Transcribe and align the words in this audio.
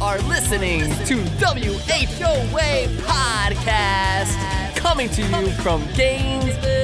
are 0.00 0.18
listening 0.22 0.80
to 1.06 1.16
WHOA 1.38 2.86
Podcast, 3.02 4.76
coming 4.76 5.08
to 5.10 5.22
you 5.22 5.50
from 5.62 5.86
Gainesville, 5.94 6.83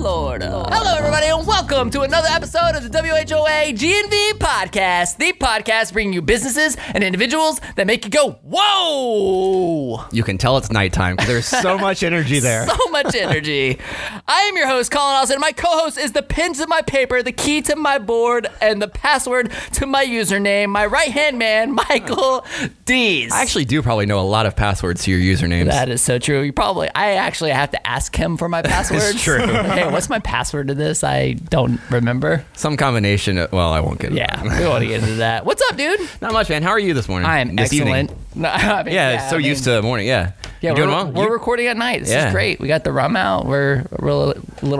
Florida. 0.00 0.64
Hello, 0.70 0.96
everybody, 0.96 1.26
and 1.26 1.46
welcome 1.46 1.90
to 1.90 2.00
another 2.00 2.28
episode 2.30 2.74
of 2.74 2.82
the 2.82 2.88
WHOA 2.88 3.74
GNV 3.76 4.38
Podcast, 4.38 5.18
the 5.18 5.34
podcast 5.34 5.92
bringing 5.92 6.14
you 6.14 6.22
businesses 6.22 6.74
and 6.94 7.04
individuals 7.04 7.60
that 7.76 7.86
make 7.86 8.06
you 8.06 8.10
go, 8.10 8.30
whoa! 8.42 10.02
You 10.10 10.22
can 10.22 10.38
tell 10.38 10.56
it's 10.56 10.70
nighttime 10.70 11.16
because 11.16 11.28
there's 11.28 11.46
so 11.46 11.76
much 11.86 12.02
energy 12.02 12.38
there. 12.38 12.66
So 12.66 12.90
much 12.90 13.14
energy. 13.14 13.78
I 14.26 14.40
am 14.44 14.56
your 14.56 14.68
host, 14.68 14.90
Colin 14.90 15.16
Austin. 15.16 15.38
My 15.38 15.52
co 15.52 15.68
host 15.68 15.98
is 15.98 16.12
the 16.12 16.22
pen 16.22 16.54
to 16.54 16.66
my 16.66 16.80
paper, 16.80 17.22
the 17.22 17.32
key 17.32 17.60
to 17.62 17.76
my 17.76 17.98
board, 17.98 18.46
and 18.62 18.80
the 18.80 18.88
password 18.88 19.52
to 19.74 19.84
my 19.84 20.06
username, 20.06 20.70
my 20.70 20.86
right 20.86 21.10
hand 21.10 21.38
man, 21.38 21.74
Michael 21.90 22.46
Dees. 22.86 23.32
I 23.32 23.42
actually 23.42 23.66
do 23.66 23.82
probably 23.82 24.06
know 24.06 24.18
a 24.18 24.22
lot 24.22 24.46
of 24.46 24.56
passwords 24.56 25.04
to 25.04 25.10
your 25.10 25.20
usernames. 25.20 25.66
That 25.66 25.90
is 25.90 26.00
so 26.00 26.18
true. 26.18 26.40
You 26.40 26.54
probably, 26.54 26.88
I 26.94 27.16
actually 27.16 27.50
have 27.50 27.72
to 27.72 27.86
ask 27.86 28.16
him 28.16 28.38
for 28.38 28.48
my 28.48 28.62
passwords. 28.62 29.22
true. 29.22 29.40
hey, 29.40 29.89
what's 29.94 30.08
my 30.08 30.18
password 30.20 30.68
to 30.68 30.74
this? 30.74 31.02
I 31.04 31.32
don't 31.32 31.80
remember. 31.90 32.44
Some 32.54 32.76
combination. 32.76 33.38
Of, 33.38 33.52
well, 33.52 33.72
I 33.72 33.80
won't 33.80 33.98
get. 34.00 34.12
Yeah, 34.12 34.42
we 34.42 34.48
don't 34.50 34.70
want 34.70 34.82
to 34.82 34.88
get 34.88 35.02
into 35.02 35.16
that. 35.16 35.44
What's 35.50 35.62
up, 35.70 35.76
dude? 35.76 36.00
Not 36.20 36.32
much, 36.32 36.48
man. 36.48 36.62
How 36.62 36.70
are 36.70 36.78
you 36.78 36.94
this 36.94 37.08
morning? 37.08 37.28
I 37.28 37.38
am 37.40 37.56
this 37.56 37.72
excellent. 37.72 38.12
No, 38.32 38.48
I 38.48 38.84
mean, 38.84 38.94
Yeah, 38.94 39.28
so 39.28 39.34
I 39.34 39.38
mean, 39.38 39.48
used 39.48 39.64
to 39.64 39.82
morning. 39.82 40.06
Yeah. 40.06 40.32
Yeah, 40.60 40.70
you 40.70 40.76
doing 40.76 40.88
we're, 40.88 40.94
well? 40.94 41.10
we're 41.12 41.24
You- 41.24 41.32
recording 41.32 41.66
at 41.66 41.76
night. 41.76 42.00
This 42.00 42.10
Yeah. 42.10 42.28
is 42.28 42.32
great. 42.32 42.60
We 42.60 42.68
got 42.68 42.84
the 42.84 42.92
rum 42.92 43.16
out. 43.16 43.44
We're 43.44 43.84
a 43.90 44.04
little, 44.04 44.34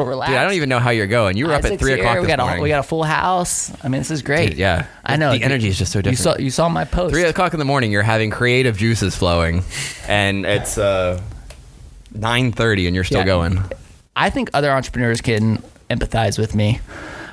relaxed. 0.07 0.31
Dude, 0.31 0.39
I 0.39 0.45
don't 0.45 0.53
even 0.53 0.69
know 0.69 0.79
how 0.79 0.91
you're 0.91 1.09
going. 1.09 1.37
You 1.37 1.49
were 1.49 1.55
up 1.55 1.65
at 1.65 1.77
three 1.81 1.91
here. 1.95 1.99
o'clock 1.99 2.21
We 2.21 2.29
got 2.29 2.39
a 2.59 2.61
we 2.61 2.69
got 2.69 2.79
a 2.79 2.85
full 2.85 3.03
house. 3.03 3.73
I 3.83 3.89
mean, 3.89 4.01
this 4.01 4.13
is 4.13 4.23
great. 4.23 4.51
Dude, 4.51 4.59
yeah. 4.59 4.87
I 5.05 5.17
know. 5.17 5.33
The 5.33 5.43
energy 5.43 5.67
is 5.67 5.77
just 5.77 5.91
so 5.91 5.99
You 5.99 6.03
different. 6.05 6.19
saw 6.21 6.37
you 6.39 6.51
saw 6.51 6.69
my 6.69 6.85
post. 6.85 7.13
Three 7.13 7.25
o'clock 7.25 7.53
in 7.55 7.59
the 7.59 7.65
morning, 7.65 7.91
you're 7.91 8.03
having 8.05 8.31
creative 8.31 8.77
juices 8.77 9.17
flowing, 9.17 9.65
and 10.07 10.47
it's 10.47 10.79
uh, 10.79 11.21
nine 12.15 12.52
thirty, 12.52 12.87
and 12.87 12.95
you're 12.95 13.02
still 13.05 13.21
Yeah. 13.21 13.27
going. 13.27 13.63
I 14.16 14.30
think 14.30 14.51
other 14.53 14.71
entrepreneurs 14.71 15.21
can 15.21 15.63
empathize 15.89 16.39
with 16.39 16.55
me 16.55 16.80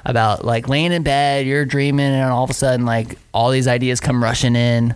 about 0.06 0.46
like 0.46 0.70
laying 0.70 0.92
in 0.94 1.04
bed, 1.04 1.46
you're 1.46 1.66
dreaming, 1.66 2.06
and 2.06 2.32
all 2.32 2.44
of 2.44 2.50
a 2.50 2.54
sudden, 2.54 2.86
like 2.86 3.18
all 3.34 3.50
these 3.52 3.68
ideas 3.68 4.00
come 4.00 4.24
rushing 4.24 4.56
in, 4.56 4.96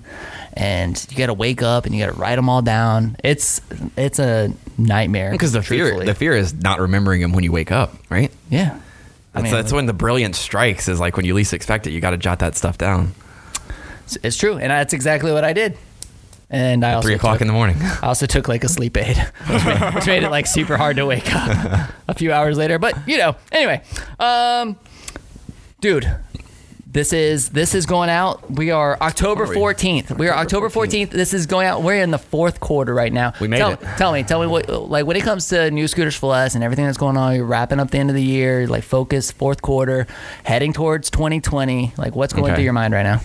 and 0.54 1.06
you 1.10 1.18
got 1.18 1.26
to 1.28 1.34
wake 1.34 1.62
up 1.62 1.86
and 1.86 1.94
you 1.96 2.06
got 2.06 2.14
to 2.14 2.20
write 2.20 2.36
them 2.36 2.48
all 2.50 2.62
down. 2.62 3.16
It's 3.24 3.62
it's 3.98 4.20
a 4.20 4.54
nightmare 4.78 5.32
Because 5.32 5.52
the 5.52 5.62
fear, 5.62 5.86
truthfully. 5.86 6.06
the 6.06 6.16
fear 6.16 6.34
is 6.34 6.54
not 6.54 6.80
remembering 6.80 7.22
them 7.22 7.34
when 7.34 7.44
you 7.44 7.52
wake 7.52 7.72
up, 7.72 7.94
right? 8.10 8.32
yeah. 8.50 8.80
I 9.34 9.40
That's, 9.42 9.44
mean, 9.44 9.54
that's 9.54 9.72
when 9.74 9.86
the 9.86 9.94
brilliance 9.94 10.38
strikes. 10.38 10.90
Is 10.90 11.00
like 11.00 11.16
when 11.16 11.26
you 11.26 11.34
least 11.34 11.54
expect 11.54 11.88
it. 11.88 11.92
You 11.92 12.02
got 12.02 12.10
to 12.12 12.18
jot 12.18 12.40
that 12.40 12.56
stuff 12.58 12.78
down. 12.78 13.14
it's, 14.06 14.18
it's 14.24 14.38
true, 14.38 14.58
and 14.58 14.70
that's 14.72 14.94
exactly 14.94 15.32
what 15.32 15.44
I 15.46 15.54
did. 15.54 15.78
And 16.54 16.84
I 16.86 16.94
also 16.94 17.06
Three 17.08 17.16
o'clock 17.16 17.36
took- 17.36 17.42
in 17.44 17.48
the 17.48 17.54
morning. 17.54 17.78
I 17.82 18.08
also 18.08 18.26
took 18.26 18.48
like 18.50 18.64
a 18.66 18.70
sleep 18.70 18.98
aid, 18.98 19.16
which 19.50 19.64
made, 19.66 19.96
which 19.96 20.06
made 20.06 20.24
it 20.24 20.30
like 20.30 20.46
super 20.46 20.76
hard 20.76 20.98
to 20.98 21.06
wake 21.06 21.34
up 21.34 21.90
a 22.10 22.14
few 22.14 22.34
hours 22.34 22.58
later. 22.58 22.78
But 22.78 23.08
you 23.08 23.18
know, 23.18 23.36
anyway, 23.54 23.82
um, 24.20 24.76
dude, 25.80 26.14
this 26.86 27.14
is 27.14 27.50
this 27.52 27.74
is 27.74 27.86
going 27.86 28.10
out. 28.10 28.52
We 28.52 28.70
are 28.70 28.98
October 29.00 29.44
Are 29.44 29.48
we? 29.48 29.56
fourteenth. 29.56 30.12
We 30.12 30.28
are 30.28 30.36
October 30.36 30.68
fourteenth. 30.70 31.12
This 31.12 31.34
is 31.34 31.46
going 31.46 31.68
out. 31.68 31.84
We're 31.84 32.02
in 32.04 32.12
the 32.12 32.18
fourth 32.18 32.60
quarter 32.60 32.94
right 32.94 33.14
now. 33.14 33.32
We 33.40 33.48
made 33.48 33.60
tell, 33.60 33.72
it. 33.72 33.80
Tell 33.98 34.12
me, 34.12 34.24
tell 34.24 34.42
me 34.42 34.48
what 34.48 34.68
like 34.68 35.06
when 35.06 35.16
it 35.16 35.24
comes 35.24 35.48
to 35.50 35.72
new 35.72 35.88
scooters 35.88 36.18
for 36.18 36.32
less 36.32 36.54
and 36.54 36.66
everything 36.66 36.86
that's 36.86 36.98
going 36.98 37.16
on. 37.16 37.34
You're 37.34 37.46
wrapping 37.46 37.80
up 37.80 37.92
the 37.92 37.98
end 37.98 38.10
of 38.10 38.16
the 38.18 38.22
year. 38.24 38.68
Like 38.68 38.84
focus 38.84 39.32
fourth 39.32 39.62
quarter, 39.62 40.06
heading 40.44 40.74
towards 40.74 41.10
2020. 41.12 41.94
Like 41.98 42.14
what's 42.14 42.34
going 42.34 42.48
Okay. 42.48 42.56
through 42.56 42.66
your 42.66 42.74
mind 42.74 42.94
right 42.94 43.04
now? 43.04 43.22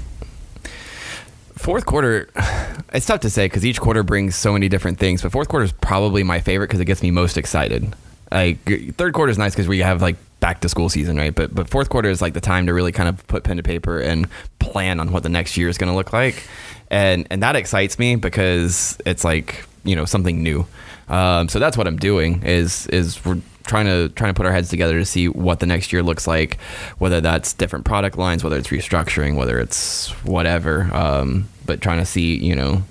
Fourth 1.67 1.85
quarter, 1.85 2.29
it's 2.95 3.07
tough 3.07 3.23
to 3.23 3.29
say 3.29 3.47
because 3.47 3.67
each 3.67 3.81
quarter 3.81 4.05
brings 4.05 4.37
so 4.37 4.53
many 4.53 4.69
different 4.69 5.01
things. 5.01 5.21
But 5.21 5.33
fourth 5.33 5.49
quarter 5.49 5.65
is 5.65 5.73
probably 5.73 6.23
my 6.23 6.39
favorite 6.39 6.69
because 6.69 6.79
it 6.79 6.85
gets 6.85 7.03
me 7.03 7.11
most 7.11 7.37
excited. 7.37 7.93
Like 8.31 8.61
third 8.95 9.15
quarter 9.15 9.33
is 9.33 9.37
nice 9.37 9.53
because 9.53 9.67
we 9.67 9.81
have 9.81 10.01
like 10.01 10.15
back 10.39 10.61
to 10.61 10.69
school 10.69 10.89
season, 10.89 11.17
right? 11.17 11.35
But 11.35 11.53
but 11.53 11.69
fourth 11.69 11.89
quarter 11.89 12.09
is 12.09 12.23
like 12.23 12.35
the 12.35 12.41
time 12.41 12.67
to 12.67 12.73
really 12.73 12.93
kind 12.93 13.09
of 13.09 13.27
put 13.27 13.43
pen 13.43 13.57
to 13.57 13.65
paper 13.65 13.99
and 13.99 14.29
plan 14.61 15.01
on 15.01 15.11
what 15.11 15.25
the 15.25 15.29
next 15.29 15.57
year 15.57 15.69
is 15.69 15.77
going 15.77 15.91
to 15.91 15.97
look 15.97 16.13
like, 16.13 16.45
and 16.89 17.27
and 17.33 17.43
that 17.43 17.57
excites 17.57 17.99
me 17.99 18.15
because 18.15 18.97
it's 19.05 19.25
like 19.25 19.65
you 19.83 19.97
know 19.97 20.05
something 20.05 20.41
new. 20.45 20.69
Um, 21.09 21.49
so 21.49 21.59
that's 21.59 21.77
what 21.77 21.89
I'm 21.89 21.99
doing 21.99 22.45
is 22.45 22.87
is 22.89 23.25
we're 23.25 23.41
trying 23.65 23.87
to 23.87 24.09
trying 24.11 24.33
to 24.33 24.39
put 24.39 24.47
our 24.47 24.53
heads 24.53 24.69
together 24.69 25.01
to 25.01 25.05
see 25.05 25.29
what 25.29 25.59
the 25.59 25.67
next 25.67 25.93
year 25.93 26.05
looks 26.05 26.29
like, 26.29 26.61
whether 26.99 27.21
that's 27.21 27.55
different 27.55 27.85
product 27.85 28.17
lines, 28.17 28.45
whether 28.45 28.57
it's 28.57 28.69
restructuring, 28.69 29.35
whether 29.35 29.59
it's 29.59 30.11
whatever. 30.23 30.89
Um, 30.95 31.49
but 31.67 31.81
trying 31.81 31.99
to 31.99 32.07
see, 32.07 32.37
you 32.37 32.55
know, 32.55 32.83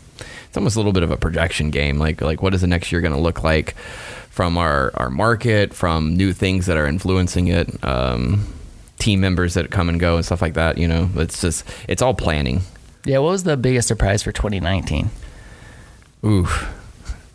it's 0.47 0.57
almost 0.57 0.75
a 0.75 0.79
little 0.79 0.93
bit 0.93 1.03
of 1.03 1.11
a 1.11 1.17
projection 1.17 1.69
game. 1.69 1.97
Like 1.97 2.21
like 2.21 2.41
what 2.41 2.53
is 2.53 2.61
the 2.61 2.67
next 2.67 2.91
year 2.91 3.01
going 3.01 3.13
to 3.13 3.19
look 3.19 3.43
like 3.43 3.75
from 4.29 4.57
our 4.57 4.91
our 4.95 5.09
market, 5.09 5.73
from 5.73 6.15
new 6.15 6.33
things 6.33 6.65
that 6.65 6.77
are 6.77 6.85
influencing 6.87 7.47
it, 7.47 7.83
um, 7.83 8.45
team 8.99 9.19
members 9.21 9.53
that 9.55 9.71
come 9.71 9.89
and 9.89 9.99
go 9.99 10.15
and 10.15 10.25
stuff 10.25 10.41
like 10.41 10.53
that. 10.53 10.77
You 10.77 10.87
know, 10.87 11.09
it's 11.15 11.41
just 11.41 11.65
it's 11.87 12.01
all 12.01 12.13
planning. 12.13 12.61
Yeah, 13.05 13.19
what 13.19 13.29
was 13.31 13.43
the 13.43 13.57
biggest 13.57 13.87
surprise 13.87 14.23
for 14.23 14.31
2019? 14.31 15.09
Oof. 16.25 16.71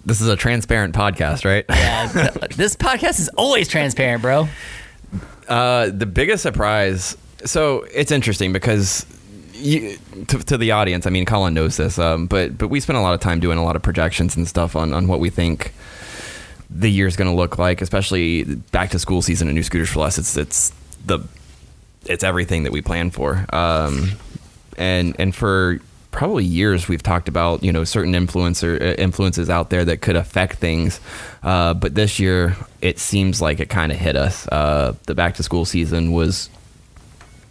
This 0.04 0.20
is 0.20 0.28
a 0.28 0.36
transparent 0.36 0.94
podcast, 0.94 1.44
right? 1.44 1.64
Yeah, 1.68 2.06
this 2.56 2.74
podcast 2.74 3.20
is 3.20 3.28
always 3.36 3.68
transparent, 3.68 4.22
bro. 4.22 4.48
Uh, 5.46 5.90
the 5.90 6.06
biggest 6.06 6.42
surprise. 6.42 7.16
So 7.44 7.86
it's 7.92 8.10
interesting 8.10 8.52
because 8.52 9.04
you, 9.60 9.98
to, 10.28 10.38
to 10.38 10.58
the 10.58 10.72
audience, 10.72 11.06
I 11.06 11.10
mean, 11.10 11.24
Colin 11.24 11.54
knows 11.54 11.76
this, 11.76 11.98
um, 11.98 12.26
but 12.26 12.58
but 12.58 12.68
we 12.68 12.80
spend 12.80 12.98
a 12.98 13.02
lot 13.02 13.14
of 13.14 13.20
time 13.20 13.40
doing 13.40 13.58
a 13.58 13.64
lot 13.64 13.76
of 13.76 13.82
projections 13.82 14.36
and 14.36 14.48
stuff 14.48 14.76
on 14.76 14.92
on 14.92 15.06
what 15.06 15.20
we 15.20 15.30
think 15.30 15.72
the 16.70 16.90
year's 16.90 17.16
going 17.16 17.30
to 17.30 17.36
look 17.36 17.58
like, 17.58 17.82
especially 17.82 18.44
back 18.44 18.90
to 18.90 18.98
school 18.98 19.22
season 19.22 19.48
and 19.48 19.56
new 19.56 19.62
scooters 19.62 19.90
for 19.90 20.00
less. 20.00 20.18
It's 20.18 20.36
it's 20.36 20.72
the 21.04 21.20
it's 22.06 22.24
everything 22.24 22.62
that 22.62 22.72
we 22.72 22.80
plan 22.80 23.10
for. 23.10 23.44
Um, 23.52 24.12
and 24.76 25.14
and 25.18 25.34
for 25.34 25.80
probably 26.10 26.44
years 26.44 26.88
we've 26.88 27.02
talked 27.02 27.28
about 27.28 27.62
you 27.62 27.72
know 27.72 27.84
certain 27.84 28.12
influencer 28.14 28.80
uh, 28.80 28.94
influences 28.94 29.48
out 29.48 29.70
there 29.70 29.84
that 29.84 30.00
could 30.00 30.16
affect 30.16 30.58
things 30.58 31.00
uh, 31.44 31.72
but 31.72 31.94
this 31.94 32.18
year 32.18 32.56
it 32.80 32.98
seems 32.98 33.40
like 33.40 33.60
it 33.60 33.68
kind 33.68 33.92
of 33.92 33.98
hit 33.98 34.16
us 34.16 34.48
uh, 34.48 34.92
the 35.06 35.14
back 35.14 35.36
to 35.36 35.42
school 35.44 35.64
season 35.64 36.10
was 36.10 36.50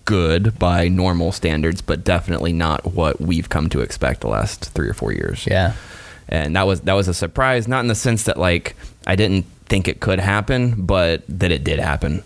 good 0.09 0.57
by 0.57 0.87
normal 0.87 1.31
standards 1.31 1.81
but 1.81 2.03
definitely 2.03 2.51
not 2.53 2.79
what 2.93 3.21
we've 3.21 3.49
come 3.49 3.69
to 3.69 3.79
expect 3.81 4.21
the 4.21 4.27
last 4.27 4.65
three 4.75 4.89
or 4.89 4.93
four 4.93 5.11
years 5.13 5.45
Yeah. 5.45 5.73
and 6.27 6.55
that 6.55 6.65
was 6.65 6.81
that 6.81 6.93
was 6.93 7.07
a 7.07 7.13
surprise 7.13 7.67
not 7.67 7.81
in 7.81 7.87
the 7.87 7.95
sense 7.95 8.23
that 8.23 8.37
like 8.37 8.75
i 9.05 9.15
didn't 9.15 9.45
think 9.71 9.87
it 9.87 9.99
could 9.99 10.19
happen 10.19 10.85
but 10.85 11.23
that 11.29 11.51
it 11.51 11.63
did 11.63 11.79
happen 11.79 12.23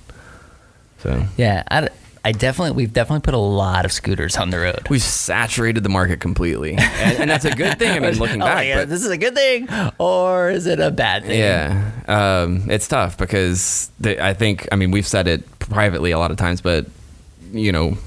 so 0.99 1.25
Yeah. 1.37 1.63
I, 1.69 1.89
I 2.25 2.31
definitely, 2.31 2.71
we've 2.77 2.93
definitely 2.93 3.19
put 3.23 3.33
a 3.33 3.37
lot 3.65 3.83
of 3.83 3.91
scooters 3.91 4.37
on 4.37 4.49
the 4.49 4.57
road. 4.59 4.87
We've 4.89 5.01
saturated 5.01 5.83
the 5.83 5.89
market 5.89 6.21
completely, 6.21 6.71
and, 6.77 7.17
and 7.19 7.29
that's 7.29 7.43
a 7.43 7.51
good 7.53 7.77
thing. 7.77 7.91
I 7.91 7.99
mean, 7.99 8.17
looking 8.23 8.41
Oh, 8.41 8.45
back, 8.45 8.65
yeah, 8.65 8.77
but 8.77 8.87
this 8.87 9.03
is 9.03 9.09
a 9.11 9.17
good 9.17 9.35
thing 9.35 9.67
or 9.99 10.49
is 10.49 10.65
it 10.65 10.79
a 10.79 10.89
bad 10.89 11.25
thing? 11.25 11.37
yeah, 11.37 11.91
um, 12.07 12.71
it's 12.71 12.87
tough 12.87 13.17
because 13.17 13.91
the, 13.99 14.23
I 14.25 14.33
think 14.33 14.69
I 14.71 14.77
mean 14.77 14.91
we've 14.91 15.05
said 15.05 15.27
it 15.27 15.43
privately 15.59 16.11
a 16.11 16.17
lot 16.17 16.31
of 16.31 16.37
times, 16.37 16.61
but 16.61 16.85
you 17.53 17.71
know, 17.71 17.97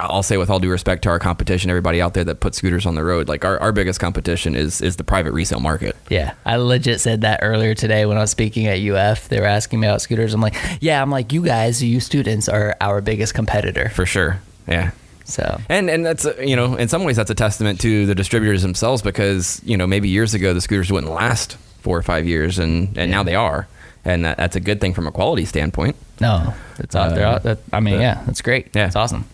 I'll 0.00 0.22
say 0.22 0.36
with 0.36 0.50
all 0.50 0.58
due 0.58 0.70
respect 0.70 1.02
to 1.02 1.08
our 1.10 1.18
competition, 1.18 1.70
everybody 1.70 2.00
out 2.00 2.14
there 2.14 2.24
that 2.24 2.40
puts 2.40 2.58
scooters 2.58 2.86
on 2.86 2.94
the 2.94 3.04
road, 3.04 3.28
like 3.28 3.44
our, 3.44 3.58
our 3.60 3.72
biggest 3.72 4.00
competition 4.00 4.54
is 4.54 4.80
is 4.80 4.96
the 4.96 5.04
private 5.04 5.32
resale 5.32 5.60
market. 5.60 5.96
Yeah, 6.08 6.34
I 6.44 6.56
legit 6.56 7.00
said 7.00 7.20
that 7.22 7.40
earlier 7.42 7.74
today 7.74 8.06
when 8.06 8.16
I 8.16 8.20
was 8.20 8.30
speaking 8.30 8.66
at 8.66 8.78
UF. 8.80 9.28
They 9.28 9.40
were 9.40 9.46
asking 9.46 9.80
me 9.80 9.86
about 9.86 10.02
scooters. 10.02 10.34
I'm 10.34 10.40
like, 10.40 10.56
yeah, 10.80 11.02
I'm 11.02 11.10
like, 11.10 11.32
you 11.32 11.44
guys, 11.44 11.82
you 11.82 12.00
students 12.00 12.48
are 12.48 12.76
our 12.80 13.00
biggest 13.00 13.34
competitor. 13.34 13.90
For 13.90 14.06
sure, 14.06 14.40
yeah. 14.66 14.92
So 15.24 15.60
And 15.68 15.88
and 15.88 16.04
that's 16.04 16.26
uh, 16.26 16.34
you 16.40 16.56
know 16.56 16.74
in 16.76 16.88
some 16.88 17.04
ways 17.04 17.16
that's 17.16 17.30
a 17.30 17.34
testament 17.34 17.80
to 17.82 18.06
the 18.06 18.14
distributors 18.14 18.62
themselves 18.62 19.02
because 19.02 19.60
you 19.64 19.76
know 19.76 19.86
maybe 19.86 20.08
years 20.08 20.34
ago 20.34 20.52
the 20.52 20.60
scooters 20.60 20.90
wouldn't 20.90 21.12
last 21.12 21.56
four 21.80 21.96
or 21.96 22.02
five 22.02 22.26
years 22.26 22.58
and 22.58 22.96
and 22.98 23.10
now 23.10 23.22
they 23.22 23.34
are 23.34 23.68
and 24.04 24.24
that, 24.24 24.36
that's 24.36 24.56
a 24.56 24.60
good 24.60 24.80
thing 24.80 24.94
from 24.94 25.06
a 25.06 25.12
quality 25.12 25.44
standpoint. 25.44 25.96
no, 26.20 26.54
it's 26.78 26.94
out 26.96 27.14
there. 27.14 27.26
Uh, 27.26 27.38
That, 27.38 27.58
I 27.72 27.80
mean, 27.80 28.00
yeah, 28.00 28.22
that's 28.26 28.42
great. 28.42 28.68
Yeah. 28.74 28.86
it's 28.86 28.96
awesome. 28.96 29.24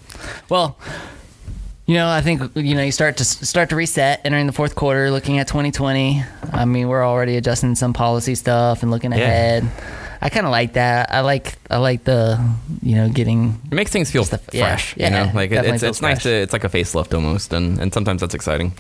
Well, 0.49 0.76
you 1.87 1.94
know, 1.94 2.09
I 2.09 2.20
think 2.20 2.43
you 2.55 2.75
know 2.75 2.82
you 2.82 2.93
start 2.93 3.17
to 3.17 3.25
start 3.25 3.70
to 3.70 3.76
reset 3.76 4.20
entering 4.25 4.47
the 4.47 4.53
fourth 4.53 4.75
quarter, 4.75 5.11
looking 5.11 5.38
at 5.38 5.49
2020. 5.49 6.23
I 6.53 6.65
mean, 6.67 6.88
we're 6.88 7.05
already 7.06 7.37
adjusting 7.37 7.75
some 7.76 7.93
policy 7.94 8.35
stuff 8.35 8.82
and 8.82 8.91
looking 8.91 9.12
Yeah. 9.12 9.19
ahead. 9.19 9.70
I 10.20 10.29
kind 10.31 10.44
of 10.47 10.50
like 10.50 10.73
that. 10.75 11.11
I 11.14 11.21
like 11.21 11.55
I 11.71 11.79
like 11.79 12.05
the 12.05 12.38
you 12.82 12.97
know 12.97 13.09
getting 13.09 13.59
It 13.71 13.75
makes 13.75 13.91
things 13.93 14.11
feel 14.11 14.25
yeah, 14.53 14.67
fresh, 14.76 14.97
yeah, 14.97 15.05
you 15.06 15.11
know. 15.26 15.32
Like 15.35 15.53
it, 15.53 15.64
it's 15.64 15.82
it's 15.82 16.03
nice 16.03 16.23
to 16.25 16.31
it's 16.31 16.53
like 16.53 16.64
a 16.64 16.69
facelift 16.69 17.14
almost, 17.14 17.53
and 17.53 17.79
and 17.79 17.94
sometimes 17.94 18.21
that's 18.21 18.35
exciting. 18.35 18.73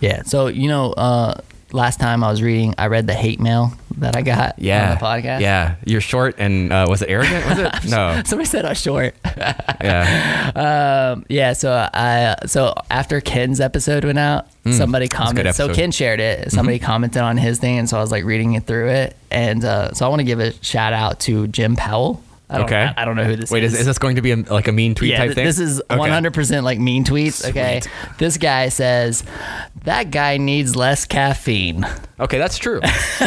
Yeah. 0.00 0.22
So 0.22 0.46
you 0.48 0.68
know, 0.68 0.92
uh, 0.94 1.34
last 1.76 2.00
time 2.00 2.24
I 2.24 2.30
was 2.30 2.42
reading, 2.42 2.74
I 2.78 2.86
read 2.88 3.06
the 3.06 3.14
hate 3.14 3.38
mail 3.40 3.72
that 3.98 4.16
I 4.16 4.22
got 4.22 4.58
Yeah. 4.58 4.90
on 4.90 4.98
the 4.98 5.04
podcast. 5.04 5.40
Yeah. 5.40 5.76
You're 5.84 6.00
short 6.00 6.34
and 6.38 6.72
uh, 6.72 6.86
was 6.88 7.02
it 7.02 7.08
arrogant? 7.08 7.46
Was 7.46 7.58
it? 7.58 7.72
No. 7.90 8.22
Somebody 8.26 8.46
said 8.46 8.64
I 8.64 8.70
was 8.70 8.80
short. 8.80 9.14
Yeah. 9.78 11.12
um, 11.14 11.26
yeah. 11.28 11.52
So 11.52 11.70
I 11.92 12.36
so 12.46 12.74
after 12.90 13.20
Ken's 13.20 13.60
episode 13.60 14.04
went 14.04 14.18
out, 14.18 14.46
somebody 14.72 15.06
commented. 15.06 15.54
So. 15.54 15.72
Ken 15.72 15.92
shared 15.92 16.18
it. 16.18 16.50
Somebody 16.50 16.78
commented 16.78 17.20
on 17.22 17.36
his 17.36 17.58
thing, 17.58 17.78
and 17.78 17.88
so 17.88 17.98
I 17.98 18.00
was 18.00 18.10
like 18.10 18.24
reading 18.24 18.54
it 18.54 18.64
through 18.66 18.88
it, 18.88 19.16
and 19.30 19.64
uh, 19.64 19.92
so 19.92 20.06
I 20.06 20.08
want 20.08 20.20
to 20.20 20.24
give 20.24 20.40
a 20.40 20.52
shout 20.64 20.92
out 20.94 21.20
to 21.20 21.46
Jim 21.48 21.76
Powell. 21.76 22.22
I 22.48 22.58
don't, 22.58 22.66
Okay. 22.66 22.80
I, 22.96 23.02
I 23.02 23.04
don't 23.04 23.16
know 23.16 23.24
who 23.24 23.34
this 23.36 23.50
Wait, 23.50 23.64
is. 23.64 23.74
is, 23.74 23.80
is 23.80 23.86
this 23.86 23.98
going 23.98 24.16
to 24.16 24.22
be 24.22 24.30
a, 24.30 24.36
like 24.36 24.68
a 24.68 24.72
mean 24.72 24.94
tweet 24.94 25.10
yeah, 25.10 25.18
type 25.18 25.26
th- 25.28 25.34
thing? 25.34 25.44
this 25.46 25.58
is 25.58 25.80
Okay. 25.90 25.98
100% 26.00 26.62
like 26.62 26.78
mean 26.78 27.04
tweets. 27.04 27.48
Okay. 27.48 27.80
This 28.18 28.38
guy 28.38 28.68
says, 28.68 29.24
that 29.84 30.10
guy 30.12 30.36
needs 30.36 30.76
less 30.76 31.06
caffeine. 31.06 31.84
Okay, 32.20 32.38
that's 32.38 32.56
true. 32.56 32.80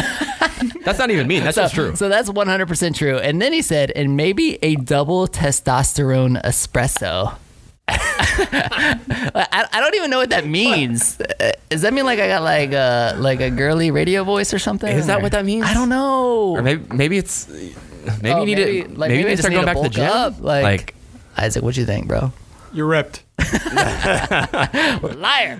that's 0.84 0.98
not 0.98 1.10
even 1.10 1.26
mean. 1.28 1.44
That's 1.44 1.54
So, 1.56 1.62
just 1.62 1.74
true. 1.74 1.96
so 1.96 2.08
that's 2.08 2.30
100% 2.30 2.94
true. 2.94 3.18
And 3.18 3.42
then 3.42 3.52
he 3.52 3.60
said, 3.62 3.90
and 3.94 4.16
maybe 4.16 4.58
a 4.64 4.76
double 4.76 5.28
testosterone 5.28 6.40
espresso. 6.42 7.36
I, 7.92 9.66
I 9.72 9.80
don't 9.80 9.94
even 9.96 10.10
know 10.10 10.18
what 10.18 10.30
that 10.30 10.46
means. 10.46 11.20
Uh, 11.20 11.52
Does 11.68 11.82
that 11.82 11.92
mean 11.92 12.04
like 12.04 12.18
I 12.20 12.28
got 12.28 12.42
like 12.42 12.72
a 12.72 13.14
like 13.18 13.40
a 13.40 13.50
girly 13.50 13.90
radio 13.90 14.22
voice 14.24 14.54
or 14.54 14.58
something? 14.60 14.90
Is 14.96 15.06
that 15.08 15.18
Or- 15.18 15.22
what 15.22 15.32
that 15.32 15.44
means? 15.44 15.66
I 15.66 15.74
don't 15.74 15.88
know. 15.88 16.56
or 16.56 16.62
maybe 16.62 16.84
maybe 16.94 17.18
it's 17.18 17.48
maybe 18.22 18.30
Oh, 18.30 18.40
you 18.40 18.46
need 18.46 18.58
maybe- 18.58 18.82
to 18.82 18.88
like, 18.98 19.08
maybe, 19.08 19.08
maybe 19.08 19.18
you 19.20 19.26
I 19.26 19.30
need 19.30 19.36
to 19.36 19.42
start 19.42 19.50
need 19.52 19.56
going 19.56 19.66
to 19.66 19.74
back 19.74 19.82
to 19.82 19.88
the 19.88 19.88
gym. 19.94 20.10
up, 20.10 20.40
like- 20.40 20.62
like 20.64 20.94
Isaac, 21.36 21.62
what 21.62 21.74
do 21.74 21.80
you 21.80 21.86
think, 21.86 22.06
bro? 22.08 22.32
You're 22.72 22.86
ripped. 22.86 23.24
Liar. 25.02 25.58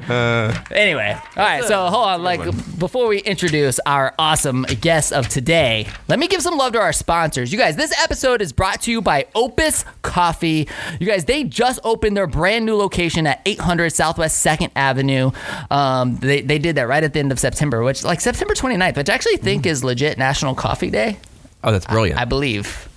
anyway, 0.70 1.16
all 1.36 1.42
right. 1.42 1.64
So 1.64 1.86
hold 1.88 2.06
on. 2.06 2.22
Like 2.22 2.40
before 2.78 3.08
we 3.08 3.18
introduce 3.18 3.80
our 3.86 4.14
awesome 4.18 4.62
guest 4.80 5.12
of 5.12 5.28
today, 5.28 5.86
let 6.08 6.18
me 6.18 6.28
give 6.28 6.40
some 6.42 6.56
love 6.56 6.72
to 6.74 6.78
our 6.80 6.92
sponsors. 6.92 7.52
You 7.52 7.58
guys, 7.58 7.76
this 7.76 7.92
episode 8.02 8.40
is 8.42 8.52
brought 8.52 8.82
to 8.82 8.90
you 8.92 9.02
by 9.02 9.26
Opus 9.34 9.84
Coffee. 10.02 10.68
You 11.00 11.06
guys, 11.06 11.24
they 11.24 11.42
just 11.44 11.80
opened 11.82 12.16
their 12.16 12.26
brand 12.28 12.64
new 12.66 12.76
location 12.76 13.26
at 13.26 13.40
800 13.44 13.90
Southwest 13.90 14.38
Second 14.38 14.70
Avenue. 14.76 15.30
Um, 15.70 16.16
they 16.16 16.42
they 16.42 16.58
did 16.58 16.76
that 16.76 16.86
right 16.88 17.02
at 17.02 17.12
the 17.12 17.18
end 17.20 17.32
of 17.32 17.38
September, 17.40 17.82
which 17.82 18.04
like 18.04 18.20
September 18.20 18.54
29th, 18.54 18.96
which 18.96 19.10
I 19.10 19.14
actually 19.14 19.38
think 19.38 19.66
is 19.66 19.82
legit 19.82 20.16
National 20.18 20.54
Coffee 20.54 20.90
Day. 20.90 21.18
Oh, 21.64 21.72
that's 21.72 21.86
brilliant. 21.86 22.20
I 22.20 22.24
believe. 22.24 22.89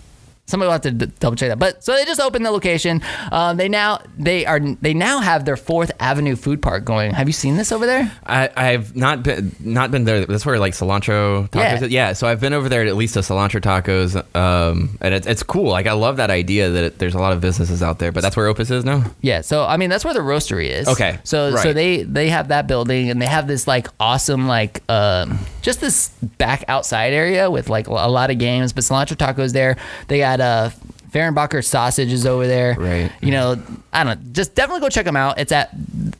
Somebody 0.46 0.68
will 0.68 0.74
have 0.74 0.82
to 0.82 0.92
d- 0.92 1.12
double 1.22 1.38
check 1.38 1.50
that. 1.50 1.58
But 1.60 1.84
so 1.86 1.96
they 1.96 2.04
just 2.04 2.20
opened 2.20 2.46
the 2.46 2.52
location. 2.52 3.02
Um, 3.32 3.56
they 3.56 3.70
now 3.70 4.02
they 4.18 4.46
are 4.46 4.60
they 4.60 4.94
now 4.94 5.20
have 5.22 5.46
their 5.46 5.56
Fourth 5.56 5.92
Avenue 6.02 6.36
food 6.36 6.62
park 6.62 6.84
going. 6.84 7.14
Have 7.14 7.28
you 7.30 7.34
seen 7.34 7.56
this 7.56 7.72
over 7.72 7.86
there? 7.86 8.12
I, 8.26 8.50
I've 8.56 8.94
not 8.94 9.24
been 9.24 9.56
not 9.62 9.90
been 9.92 10.04
there. 10.04 10.26
That's 10.26 10.46
where 10.46 10.60
like 10.60 10.74
cilantro 10.74 11.50
tacos. 11.50 11.56
Yeah. 11.56 11.84
is. 11.86 11.92
yeah. 11.92 12.14
So 12.14 12.28
I've 12.28 12.42
been 12.42 12.52
over 12.54 12.68
there 12.68 12.86
at 12.86 12.96
least 12.98 13.14
to 13.14 13.22
cilantro 13.22 13.62
tacos, 13.62 14.16
um, 14.36 14.98
and 15.00 15.14
it's, 15.14 15.26
it's 15.26 15.44
cool. 15.44 15.70
Like 15.70 15.88
I 15.88 15.94
love 15.94 16.18
that 16.18 16.30
idea 16.30 16.70
that 16.72 16.84
it, 16.84 17.00
there's 17.00 17.16
a 17.16 17.20
lot 17.20 17.32
of 17.32 17.40
businesses 17.40 17.82
out 17.82 18.00
there. 18.00 18.12
But 18.12 18.22
that's 18.22 18.36
where 18.36 18.48
Opus 18.48 18.70
is 18.70 18.84
now. 18.84 19.06
Yeah. 19.22 19.42
So 19.42 19.64
I 19.66 19.78
mean 19.78 19.90
that's 19.90 20.04
where 20.04 20.14
the 20.14 20.20
roastery 20.20 20.68
is. 20.68 20.90
Okay, 20.90 21.20
So 21.24 21.56
so 21.56 21.72
they 21.72 22.04
they 22.04 22.28
have 22.28 22.50
that 22.50 22.68
building 22.68 23.10
and 23.10 23.22
they 23.22 23.28
have 23.28 23.48
this 23.48 23.66
like 23.66 23.88
awesome 23.98 24.46
like 24.48 24.84
um 24.92 25.40
just 25.62 25.80
this 25.80 26.10
back 26.38 26.66
outside 26.68 27.14
area 27.14 27.50
with 27.50 27.70
like 27.70 27.88
a 27.88 27.94
lot 27.94 28.30
of 28.30 28.38
games. 28.40 28.74
But 28.74 28.84
cilantro 28.84 29.16
tacos 29.16 29.54
there. 29.54 29.78
They 30.10 30.18
got 30.20 30.33
uh. 30.42 30.70
Fehrenbacher 31.14 31.64
sausage 31.64 32.12
is 32.12 32.26
over 32.26 32.48
there. 32.48 32.76
Right. 32.78 33.12
You 33.22 33.32
know, 33.32 33.62
I 33.94 34.04
don't 34.04 34.20
know. 34.20 34.32
Just 34.32 34.56
definitely 34.56 34.82
go 34.82 34.90
check 34.90 35.06
them 35.06 35.16
out. 35.16 35.40
It's 35.40 35.52
at 35.52 35.70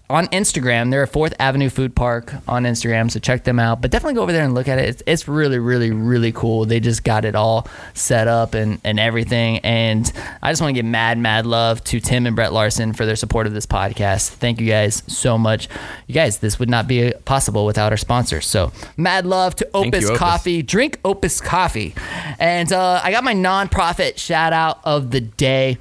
on 0.10 0.28
Instagram. 0.28 0.92
They're 0.92 1.04
a 1.04 1.08
Fourth 1.08 1.34
Avenue 1.40 1.70
Food 1.70 1.96
Park 1.96 2.34
on 2.48 2.64
Instagram, 2.64 3.10
so 3.10 3.20
check 3.20 3.44
them 3.44 3.58
out. 3.60 3.82
But 3.82 3.90
definitely 3.90 4.14
go 4.14 4.22
over 4.22 4.32
there 4.32 4.46
and 4.46 4.54
look 4.54 4.68
at 4.68 4.78
it. 4.78 4.90
It's, 4.90 5.04
it's 5.08 5.28
really, 5.28 5.58
really, 5.58 5.90
really 5.90 6.32
cool. 6.32 6.66
They 6.66 6.80
just 6.80 7.04
got 7.04 7.26
it 7.26 7.34
all 7.34 7.68
set 7.96 8.28
up 8.28 8.54
and, 8.54 8.80
and 8.84 9.00
everything. 9.00 9.58
And 9.60 10.12
I 10.44 10.52
just 10.52 10.62
want 10.62 10.76
to 10.76 10.80
give 10.80 10.86
mad, 10.86 11.18
mad 11.18 11.48
love 11.48 11.84
to 11.86 12.00
Tim 12.00 12.28
and 12.28 12.36
Brett 12.36 12.54
Larson 12.54 12.94
for 12.94 13.08
their 13.08 13.16
support 13.16 13.48
of 13.48 13.54
this 13.54 13.66
podcast. 13.66 14.30
Thank 14.30 14.62
you 14.62 14.68
guys 14.68 15.02
so 15.08 15.40
much. 15.40 15.68
You 16.06 16.14
guys, 16.14 16.38
this 16.38 16.60
would 16.60 16.70
not 16.70 16.88
be 16.88 17.12
possible 17.26 17.66
without 17.66 17.92
our 17.92 17.98
sponsors. 17.98 18.46
So 18.46 18.72
mad 18.98 19.26
love 19.26 19.56
to 19.56 19.70
Opus 19.74 20.04
you, 20.04 20.08
Opus. 20.10 20.20
Coffee. 20.20 20.62
Drink 20.62 21.00
Opus 21.04 21.42
Coffee. 21.42 21.96
And 22.38 22.72
uh, 22.72 23.02
I 23.04 23.10
got 23.10 23.24
my 23.24 23.34
nonprofit 23.34 24.18
shout 24.18 24.54
out 24.54 24.80
of 24.84 25.12
the 25.12 25.22
day. 25.22 25.78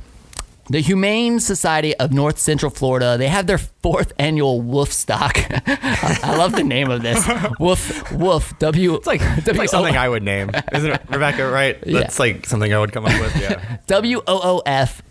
The 0.71 0.81
Humane 0.81 1.41
Society 1.41 1.95
of 1.97 2.13
North 2.13 2.39
Central 2.39 2.71
Florida, 2.71 3.19
they 3.19 3.27
have 3.27 3.49
their 3.49 3.59
fourth 3.59 4.13
annual 4.17 4.63
Woofstock. 4.63 5.63
I 6.25 6.37
love 6.37 6.53
the 6.53 6.63
name 6.63 6.89
of 6.89 7.03
this. 7.03 7.29
Wolf, 7.59 8.13
Wolf, 8.13 8.57
W. 8.61 8.95
It's 8.95 9.07
like, 9.07 9.21
it's 9.23 9.59
like 9.59 9.69
something 9.69 9.97
I 9.97 10.09
would 10.09 10.23
name, 10.23 10.51
isn't 10.73 10.91
it, 10.91 11.03
Rebecca? 11.11 11.51
Right? 11.51 11.79
Yeah. 11.85 12.01
That's 12.01 12.21
like 12.21 12.47
something 12.47 12.73
I 12.73 12.79
would 12.79 12.93
come 12.93 13.05
up 13.05 13.21
with. 13.21 13.37
Yeah. 13.37 13.79
W 13.89 14.23
O 14.27 14.41
O 14.43 14.63
F. 14.65 15.03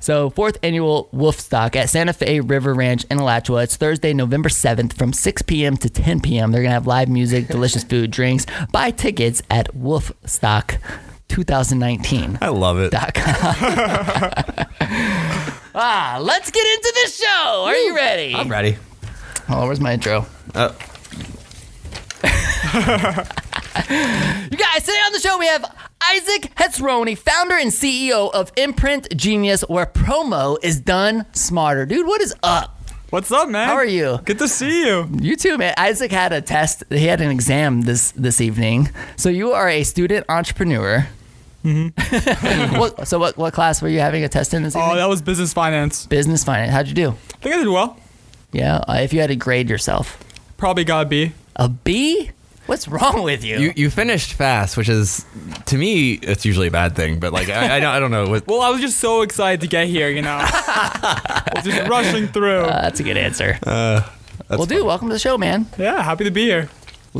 So, 0.00 0.28
fourth 0.30 0.58
annual 0.62 1.08
Woofstock 1.12 1.74
at 1.74 1.88
Santa 1.88 2.12
Fe 2.12 2.40
River 2.40 2.74
Ranch 2.74 3.04
in 3.10 3.18
Alachua. 3.18 3.62
It's 3.62 3.76
Thursday, 3.76 4.12
November 4.12 4.50
7th 4.50 4.92
from 4.92 5.14
6 5.14 5.42
p.m. 5.42 5.78
to 5.78 5.88
10 5.88 6.20
p.m. 6.20 6.52
They're 6.52 6.62
going 6.62 6.70
to 6.70 6.74
have 6.74 6.86
live 6.86 7.08
music, 7.08 7.48
delicious 7.48 7.82
food, 7.82 8.10
drinks. 8.10 8.44
Buy 8.72 8.90
tickets 8.90 9.42
at 9.50 9.74
Woofstock 9.74 10.78
2019. 11.32 12.38
I 12.42 12.48
love 12.48 12.78
it. 12.78 12.92
Ah, 15.74 16.18
let's 16.20 16.50
get 16.50 16.66
into 16.66 16.92
the 17.02 17.10
show. 17.10 17.64
Are 17.66 17.74
you 17.74 17.96
ready? 17.96 18.34
I'm 18.34 18.50
ready. 18.50 18.76
Oh, 19.48 19.64
where's 19.64 19.80
my 19.80 19.94
intro? 19.94 20.26
Uh, 20.54 20.68
You 24.50 24.58
guys, 24.58 24.82
today 24.82 25.00
on 25.06 25.12
the 25.14 25.20
show 25.22 25.38
we 25.38 25.46
have 25.46 25.64
Isaac 26.10 26.52
Hetzroni, 26.56 27.16
founder 27.16 27.54
and 27.56 27.70
CEO 27.70 28.30
of 28.34 28.52
Imprint 28.58 29.16
Genius, 29.16 29.62
where 29.62 29.86
promo 29.86 30.58
is 30.62 30.78
done 30.78 31.24
smarter. 31.32 31.86
Dude, 31.86 32.06
what 32.06 32.20
is 32.20 32.34
up? 32.42 32.78
What's 33.08 33.32
up, 33.32 33.48
man? 33.48 33.66
How 33.66 33.74
are 33.74 33.86
you? 33.86 34.18
Good 34.26 34.38
to 34.40 34.48
see 34.48 34.86
you. 34.86 35.08
You 35.20 35.36
too, 35.36 35.56
man. 35.56 35.72
Isaac 35.78 36.12
had 36.12 36.34
a 36.34 36.42
test. 36.42 36.84
He 36.90 37.06
had 37.06 37.22
an 37.22 37.30
exam 37.30 37.80
this 37.82 38.12
this 38.12 38.42
evening. 38.42 38.90
So 39.16 39.30
you 39.30 39.52
are 39.52 39.70
a 39.70 39.84
student 39.84 40.26
entrepreneur. 40.28 41.06
Mm-hmm. 41.64 42.76
what, 42.78 43.06
so 43.06 43.18
what 43.18 43.36
what 43.36 43.52
class 43.52 43.80
were 43.80 43.88
you 43.88 44.00
having 44.00 44.24
a 44.24 44.28
test 44.28 44.52
in 44.54 44.62
this 44.62 44.74
Oh, 44.76 44.94
that 44.96 45.08
was 45.08 45.22
business 45.22 45.52
finance. 45.52 46.06
Business 46.06 46.42
finance. 46.44 46.72
How'd 46.72 46.88
you 46.88 46.94
do? 46.94 47.08
I 47.10 47.36
think 47.38 47.54
I 47.54 47.58
did 47.58 47.68
well. 47.68 47.96
Yeah. 48.52 48.78
Uh, 48.88 48.98
if 49.00 49.12
you 49.12 49.20
had 49.20 49.28
to 49.28 49.36
grade 49.36 49.70
yourself, 49.70 50.18
Probably 50.56 50.84
got 50.84 51.06
a 51.06 51.08
B. 51.08 51.32
a 51.56 51.68
B. 51.68 52.30
What's 52.66 52.86
wrong 52.86 53.22
with 53.24 53.42
you? 53.44 53.58
you 53.58 53.72
you 53.76 53.90
finished 53.90 54.34
fast, 54.34 54.76
which 54.76 54.88
is 54.88 55.24
to 55.66 55.76
me 55.76 56.12
it's 56.12 56.44
usually 56.44 56.68
a 56.68 56.70
bad 56.70 56.94
thing. 56.94 57.18
But 57.18 57.32
like 57.32 57.48
I 57.48 57.76
I 57.76 57.80
don't, 57.80 57.90
I 57.94 57.98
don't 58.00 58.10
know. 58.12 58.26
What, 58.28 58.46
Well, 58.48 58.60
I 58.60 58.70
was 58.70 58.80
just 58.80 58.98
so 58.98 59.22
excited 59.22 59.60
to 59.62 59.66
get 59.66 59.88
here, 59.88 60.08
you 60.08 60.22
know. 60.22 60.38
Just 61.64 61.88
rushing 61.88 62.26
through. 62.28 62.60
Uh, 62.62 62.82
that's 62.82 62.98
a 63.00 63.02
good 63.04 63.16
answer. 63.16 63.58
that's 63.62 64.08
well, 64.50 64.66
dude, 64.66 64.84
welcome 64.84 65.08
to 65.08 65.14
the 65.14 65.18
show, 65.18 65.36
man. 65.38 65.66
yeah, 65.78 66.02
happy 66.02 66.24
to 66.24 66.30
be 66.30 66.42
here. 66.44 66.68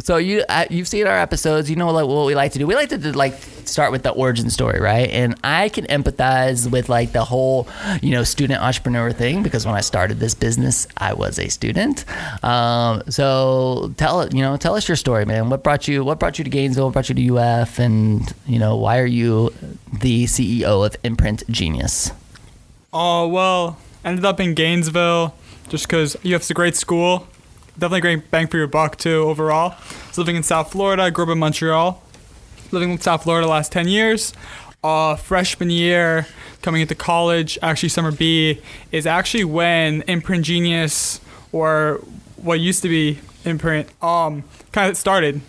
So 0.00 0.16
you 0.16 0.42
uh, 0.48 0.64
you've 0.70 0.88
seen 0.88 1.06
our 1.06 1.18
episodes. 1.18 1.68
You 1.68 1.76
know 1.76 1.90
like 1.90 2.06
what 2.06 2.24
we 2.24 2.34
like 2.34 2.52
to 2.52 2.58
do. 2.58 2.66
We 2.66 2.74
like 2.74 2.88
to 2.90 2.98
do, 2.98 3.12
like 3.12 3.34
start 3.66 3.92
with 3.92 4.02
the 4.02 4.10
origin 4.10 4.48
story, 4.48 4.80
right? 4.80 5.10
And 5.10 5.34
I 5.44 5.68
can 5.68 5.84
empathize 5.86 6.70
with 6.70 6.88
like 6.88 7.12
the 7.12 7.24
whole 7.24 7.68
you 8.00 8.10
know 8.10 8.24
student 8.24 8.62
entrepreneur 8.62 9.12
thing 9.12 9.42
because 9.42 9.66
when 9.66 9.74
I 9.74 9.80
started 9.82 10.18
this 10.18 10.34
business, 10.34 10.86
I 10.96 11.12
was 11.12 11.38
a 11.38 11.48
student. 11.48 12.06
Um, 12.42 13.02
so 13.10 13.92
tell 13.98 14.26
you 14.30 14.40
know 14.40 14.56
tell 14.56 14.74
us 14.76 14.88
your 14.88 14.96
story, 14.96 15.26
man. 15.26 15.50
What 15.50 15.62
brought 15.62 15.86
you 15.86 16.02
What 16.04 16.18
brought 16.18 16.38
you 16.38 16.44
to 16.44 16.50
Gainesville? 16.50 16.86
What 16.86 16.94
brought 16.94 17.10
you 17.10 17.14
to 17.14 17.36
UF? 17.36 17.78
And 17.78 18.32
you 18.46 18.58
know 18.58 18.76
why 18.76 18.98
are 18.98 19.06
you 19.06 19.52
the 19.92 20.24
CEO 20.24 20.86
of 20.86 20.96
Imprint 21.04 21.48
Genius? 21.50 22.12
Oh, 22.94 23.28
well, 23.28 23.78
ended 24.04 24.24
up 24.24 24.40
in 24.40 24.54
Gainesville 24.54 25.34
just 25.68 25.86
because 25.86 26.16
UF's 26.24 26.50
a 26.50 26.54
great 26.54 26.76
school. 26.76 27.26
Definitely 27.74 28.00
great 28.02 28.30
bang 28.30 28.46
for 28.46 28.58
your 28.58 28.66
buck, 28.66 28.96
too, 28.96 29.22
overall. 29.22 29.74
Living 30.16 30.36
in 30.36 30.42
South 30.42 30.70
Florida. 30.72 31.04
I 31.04 31.10
grew 31.10 31.24
up 31.24 31.30
in 31.30 31.38
Montreal. 31.38 32.02
Living 32.70 32.90
in 32.90 33.00
South 33.00 33.22
Florida 33.22 33.46
last 33.46 33.72
10 33.72 33.88
years. 33.88 34.32
Uh, 34.84 35.16
freshman 35.16 35.70
year, 35.70 36.26
coming 36.60 36.82
into 36.82 36.94
college, 36.94 37.58
actually, 37.62 37.88
summer 37.88 38.12
B, 38.12 38.60
is 38.90 39.06
actually 39.06 39.44
when 39.44 40.02
Imprint 40.02 40.44
Genius, 40.44 41.20
or 41.52 42.00
what 42.36 42.60
used 42.60 42.82
to 42.82 42.88
be 42.88 43.20
Imprint, 43.44 43.88
um, 44.02 44.44
kind 44.72 44.90
of 44.90 44.96
started. 44.96 45.40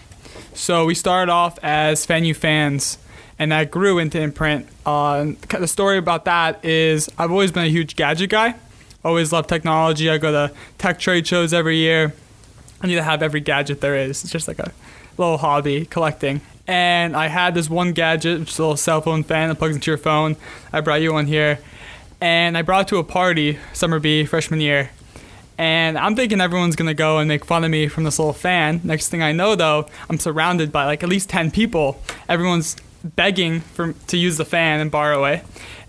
So 0.54 0.86
we 0.86 0.96
started 0.96 1.32
off 1.32 1.58
as 1.64 2.06
FANU 2.06 2.36
fans, 2.36 3.00
and 3.40 3.52
that 3.52 3.72
grew 3.72 3.98
into 4.00 4.22
Imprint. 4.22 4.68
Uh, 4.86 5.32
the 5.50 5.68
story 5.68 5.98
about 5.98 6.26
that 6.26 6.64
is 6.64 7.10
I've 7.18 7.32
always 7.32 7.52
been 7.52 7.66
a 7.66 7.70
huge 7.70 7.96
gadget 7.96 8.30
guy. 8.30 8.56
Always 9.04 9.32
love 9.32 9.48
technology. 9.48 10.10
I 10.10 10.18
go 10.18 10.32
to 10.32 10.54
tech 10.78 11.00
trade 11.00 11.28
shows 11.28 11.54
every 11.54 11.78
year. 11.78 12.14
I 12.82 12.88
need 12.88 12.96
to 12.96 13.04
have 13.04 13.22
every 13.22 13.40
gadget 13.40 13.82
there 13.82 13.96
is. 13.96 14.24
It's 14.24 14.32
just 14.32 14.48
like 14.48 14.60
a 14.60 14.72
little 15.18 15.38
hobby 15.38 15.86
collecting. 15.86 16.42
And 16.68 17.16
I 17.16 17.28
had 17.28 17.56
this 17.56 17.70
one 17.70 17.92
gadget, 17.92 18.40
which 18.40 18.52
is 18.52 18.60
a 18.60 18.62
little 18.62 18.78
cell 18.78 19.02
phone 19.02 19.24
fan 19.24 19.50
that 19.50 19.56
plugs 19.56 19.76
into 19.76 19.92
your 19.92 19.98
phone. 19.98 20.38
I 20.72 20.82
brought 20.82 21.02
you 21.02 21.14
one 21.14 21.28
here. 21.28 21.60
And 22.22 22.58
I 22.58 22.62
brought 22.62 22.82
it 22.82 22.88
to 22.90 22.98
a 22.98 23.04
party, 23.04 23.60
summer 23.74 24.00
B, 24.00 24.24
freshman 24.24 24.62
year. 24.62 24.92
And 25.58 25.98
I'm 25.98 26.16
thinking 26.16 26.40
everyone's 26.42 26.76
gonna 26.76 26.94
go 26.94 27.20
and 27.20 27.28
make 27.28 27.46
fun 27.46 27.64
of 27.64 27.70
me 27.70 27.88
from 27.88 28.06
this 28.06 28.18
little 28.18 28.34
fan. 28.34 28.82
Next 28.84 29.10
thing 29.10 29.22
I 29.22 29.34
know, 29.34 29.56
though, 29.56 29.88
I'm 30.10 30.18
surrounded 30.18 30.72
by 30.72 30.86
like 30.86 31.04
at 31.04 31.10
least 31.10 31.30
ten 31.30 31.52
people. 31.52 32.02
Everyone's 32.30 32.76
begging 33.04 33.60
for 33.60 33.94
to 34.08 34.18
use 34.18 34.38
the 34.38 34.46
fan 34.46 34.80
and 34.80 34.90
borrow 34.90 35.26
it, 35.26 35.46